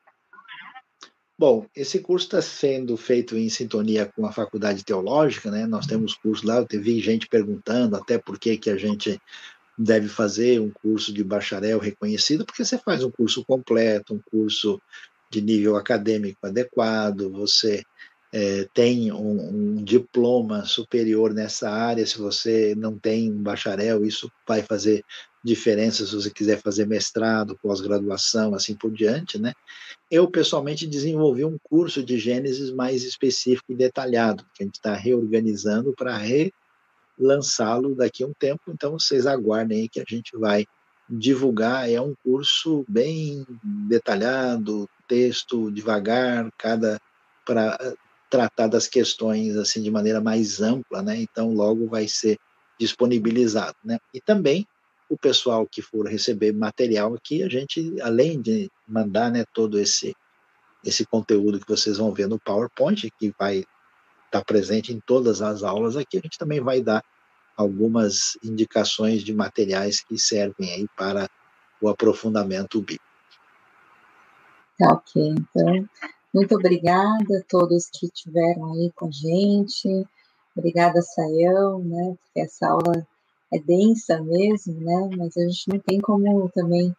Bom, 1.37 1.65
esse 1.75 1.99
curso 1.99 2.27
está 2.27 2.41
sendo 2.41 2.95
feito 2.95 3.37
em 3.37 3.49
sintonia 3.49 4.05
com 4.05 4.25
a 4.25 4.31
faculdade 4.31 4.85
teológica, 4.85 5.51
né? 5.51 5.65
Nós 5.65 5.85
temos 5.85 6.13
curso 6.13 6.47
lá, 6.47 6.57
eu 6.57 6.65
teve 6.65 6.97
gente 7.01 7.27
perguntando 7.27 7.97
até 7.97 8.17
por 8.17 8.39
que, 8.39 8.57
que 8.57 8.69
a 8.69 8.77
gente 8.77 9.19
deve 9.77 10.07
fazer 10.07 10.61
um 10.61 10.69
curso 10.69 11.11
de 11.11 11.23
bacharel 11.25 11.77
reconhecido, 11.77 12.45
porque 12.45 12.63
você 12.63 12.77
faz 12.77 13.03
um 13.03 13.11
curso 13.11 13.43
completo, 13.43 14.13
um 14.13 14.21
curso 14.31 14.81
de 15.29 15.41
nível 15.41 15.75
acadêmico 15.75 16.47
adequado, 16.47 17.29
você 17.29 17.83
é, 18.31 18.67
tem 18.73 19.11
um, 19.11 19.75
um, 19.77 19.83
diploma 19.83 20.63
superior 20.63 21.33
nessa 21.33 21.69
área, 21.69 22.05
se 22.05 22.17
você 22.17 22.73
não 22.75 22.97
tem 22.97 23.29
um 23.29 23.43
bacharel, 23.43 24.05
isso 24.05 24.31
vai 24.47 24.61
fazer 24.61 25.03
diferença 25.45 26.03
se 26.05 26.15
você 26.15 26.31
quiser 26.31 26.59
fazer 26.59 26.87
mestrado, 26.87 27.57
pós-graduação, 27.61 28.55
assim 28.55 28.73
por 28.73 28.91
diante, 28.91 29.37
né? 29.37 29.53
Eu, 30.09 30.27
pessoalmente, 30.27 30.87
desenvolvi 30.87 31.45
um 31.45 31.57
curso 31.63 32.03
de 32.03 32.17
Gênesis 32.17 32.71
mais 32.71 33.03
específico 33.03 33.71
e 33.71 33.75
detalhado, 33.75 34.43
que 34.55 34.63
a 34.63 34.65
gente 34.65 34.75
está 34.75 34.95
reorganizando 34.95 35.93
para 35.93 36.17
relançá-lo 36.17 37.93
daqui 37.93 38.23
a 38.23 38.27
um 38.27 38.33
tempo, 38.33 38.63
então 38.69 38.93
vocês 38.93 39.27
aguardem 39.27 39.81
aí 39.81 39.89
que 39.89 39.99
a 39.99 40.05
gente 40.07 40.35
vai 40.35 40.65
divulgar, 41.07 41.87
é 41.87 42.01
um 42.01 42.15
curso 42.23 42.83
bem 42.89 43.45
detalhado, 43.87 44.89
texto 45.07 45.69
devagar, 45.71 46.51
cada 46.57 46.99
para 47.45 47.77
tratar 48.31 48.65
das 48.65 48.87
questões 48.87 49.55
assim 49.55 49.79
de 49.83 49.91
maneira 49.91 50.19
mais 50.19 50.59
ampla, 50.59 51.03
né? 51.03 51.17
Então 51.21 51.53
logo 51.53 51.87
vai 51.87 52.07
ser 52.07 52.39
disponibilizado, 52.79 53.77
né? 53.83 53.99
E 54.11 54.19
também 54.19 54.67
o 55.09 55.17
pessoal 55.17 55.67
que 55.67 55.81
for 55.81 56.07
receber 56.07 56.51
material 56.51 57.13
aqui, 57.13 57.43
a 57.43 57.49
gente 57.49 58.01
além 58.01 58.41
de 58.41 58.71
mandar, 58.87 59.31
né, 59.31 59.45
todo 59.53 59.79
esse 59.79 60.15
esse 60.83 61.03
conteúdo 61.03 61.59
que 61.59 61.67
vocês 61.67 61.97
vão 61.97 62.11
ver 62.11 62.27
no 62.27 62.39
PowerPoint, 62.39 63.09
que 63.17 63.33
vai 63.39 63.57
estar 63.57 63.67
tá 64.29 64.43
presente 64.43 64.93
em 64.93 64.99
todas 64.99 65.41
as 65.41 65.63
aulas 65.63 65.97
aqui, 65.97 66.17
a 66.17 66.21
gente 66.21 66.37
também 66.37 66.61
vai 66.61 66.79
dar 66.79 67.03
algumas 67.57 68.37
indicações 68.43 69.23
de 69.23 69.33
materiais 69.33 70.01
que 70.01 70.17
servem 70.17 70.71
aí 70.71 70.87
para 70.95 71.27
o 71.81 71.89
aprofundamento 71.89 72.79
bíblico. 72.79 73.03
Tá, 74.77 74.93
ok. 74.93 75.35
Então, 75.39 75.89
muito 76.33 76.53
obrigada 76.53 77.39
a 77.39 77.43
todos 77.49 77.89
que 77.89 78.05
estiveram 78.05 78.73
aí 78.73 78.91
com 78.93 79.07
a 79.07 79.11
gente. 79.11 80.05
Obrigada, 80.55 81.01
Sayão, 81.01 81.79
né? 81.79 82.15
Porque 82.21 82.41
essa 82.41 82.67
aula 82.67 83.07
é 83.55 83.59
densa 83.59 84.21
mesmo, 84.21 84.79
né? 84.81 85.09
Mas 85.17 85.37
a 85.37 85.41
gente 85.41 85.69
não 85.69 85.79
tem 85.79 85.99
como 85.99 86.49
também 86.49 86.95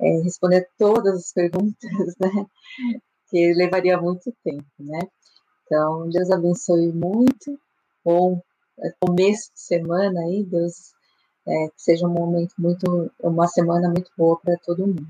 é, 0.00 0.22
responder 0.22 0.68
todas 0.78 1.16
as 1.16 1.32
perguntas, 1.34 1.90
né? 2.20 2.46
Que 3.30 3.54
levaria 3.54 4.00
muito 4.00 4.32
tempo, 4.44 4.66
né? 4.78 5.00
Então, 5.64 6.08
Deus 6.10 6.30
abençoe 6.30 6.92
muito. 6.92 7.58
Bom 8.04 8.40
é, 8.80 8.92
começo 9.00 9.52
de 9.54 9.60
semana 9.60 10.20
aí, 10.20 10.44
Deus 10.44 10.92
é, 11.46 11.68
que 11.68 11.82
seja 11.82 12.06
um 12.06 12.12
momento 12.12 12.54
muito, 12.58 13.10
uma 13.20 13.46
semana 13.48 13.88
muito 13.88 14.10
boa 14.16 14.38
para 14.38 14.56
todo 14.58 14.86
mundo. 14.86 15.06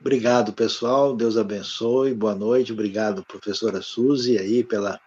Obrigado, 0.00 0.52
pessoal. 0.52 1.16
Deus 1.16 1.36
abençoe. 1.36 2.12
Boa 2.14 2.34
noite. 2.34 2.72
Obrigado, 2.72 3.24
professora 3.24 3.80
Suzy, 3.80 4.36
aí, 4.38 4.62
pela 4.62 5.00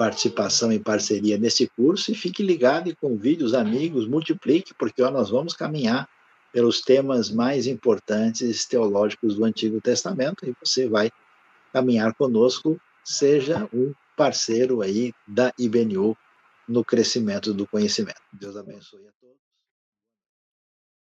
participação 0.00 0.72
e 0.72 0.78
parceria 0.78 1.36
nesse 1.36 1.68
curso. 1.68 2.10
E 2.10 2.14
fique 2.14 2.42
ligado 2.42 2.88
e 2.88 2.96
convide 2.96 3.44
os 3.44 3.52
amigos, 3.52 4.08
multiplique, 4.08 4.72
porque 4.72 5.02
ó, 5.02 5.10
nós 5.10 5.28
vamos 5.28 5.52
caminhar 5.52 6.08
pelos 6.50 6.80
temas 6.80 7.30
mais 7.30 7.66
importantes 7.66 8.64
teológicos 8.64 9.34
do 9.34 9.44
Antigo 9.44 9.78
Testamento 9.78 10.48
e 10.48 10.54
você 10.58 10.88
vai 10.88 11.10
caminhar 11.70 12.14
conosco 12.14 12.80
seja 13.04 13.68
um 13.74 13.92
parceiro 14.16 14.80
aí 14.80 15.12
da 15.28 15.52
IBNU 15.58 16.16
no 16.66 16.82
crescimento 16.82 17.52
do 17.52 17.66
conhecimento. 17.66 18.22
Deus 18.32 18.56
abençoe 18.56 19.06
a 19.06 19.12
todos. 19.20 19.49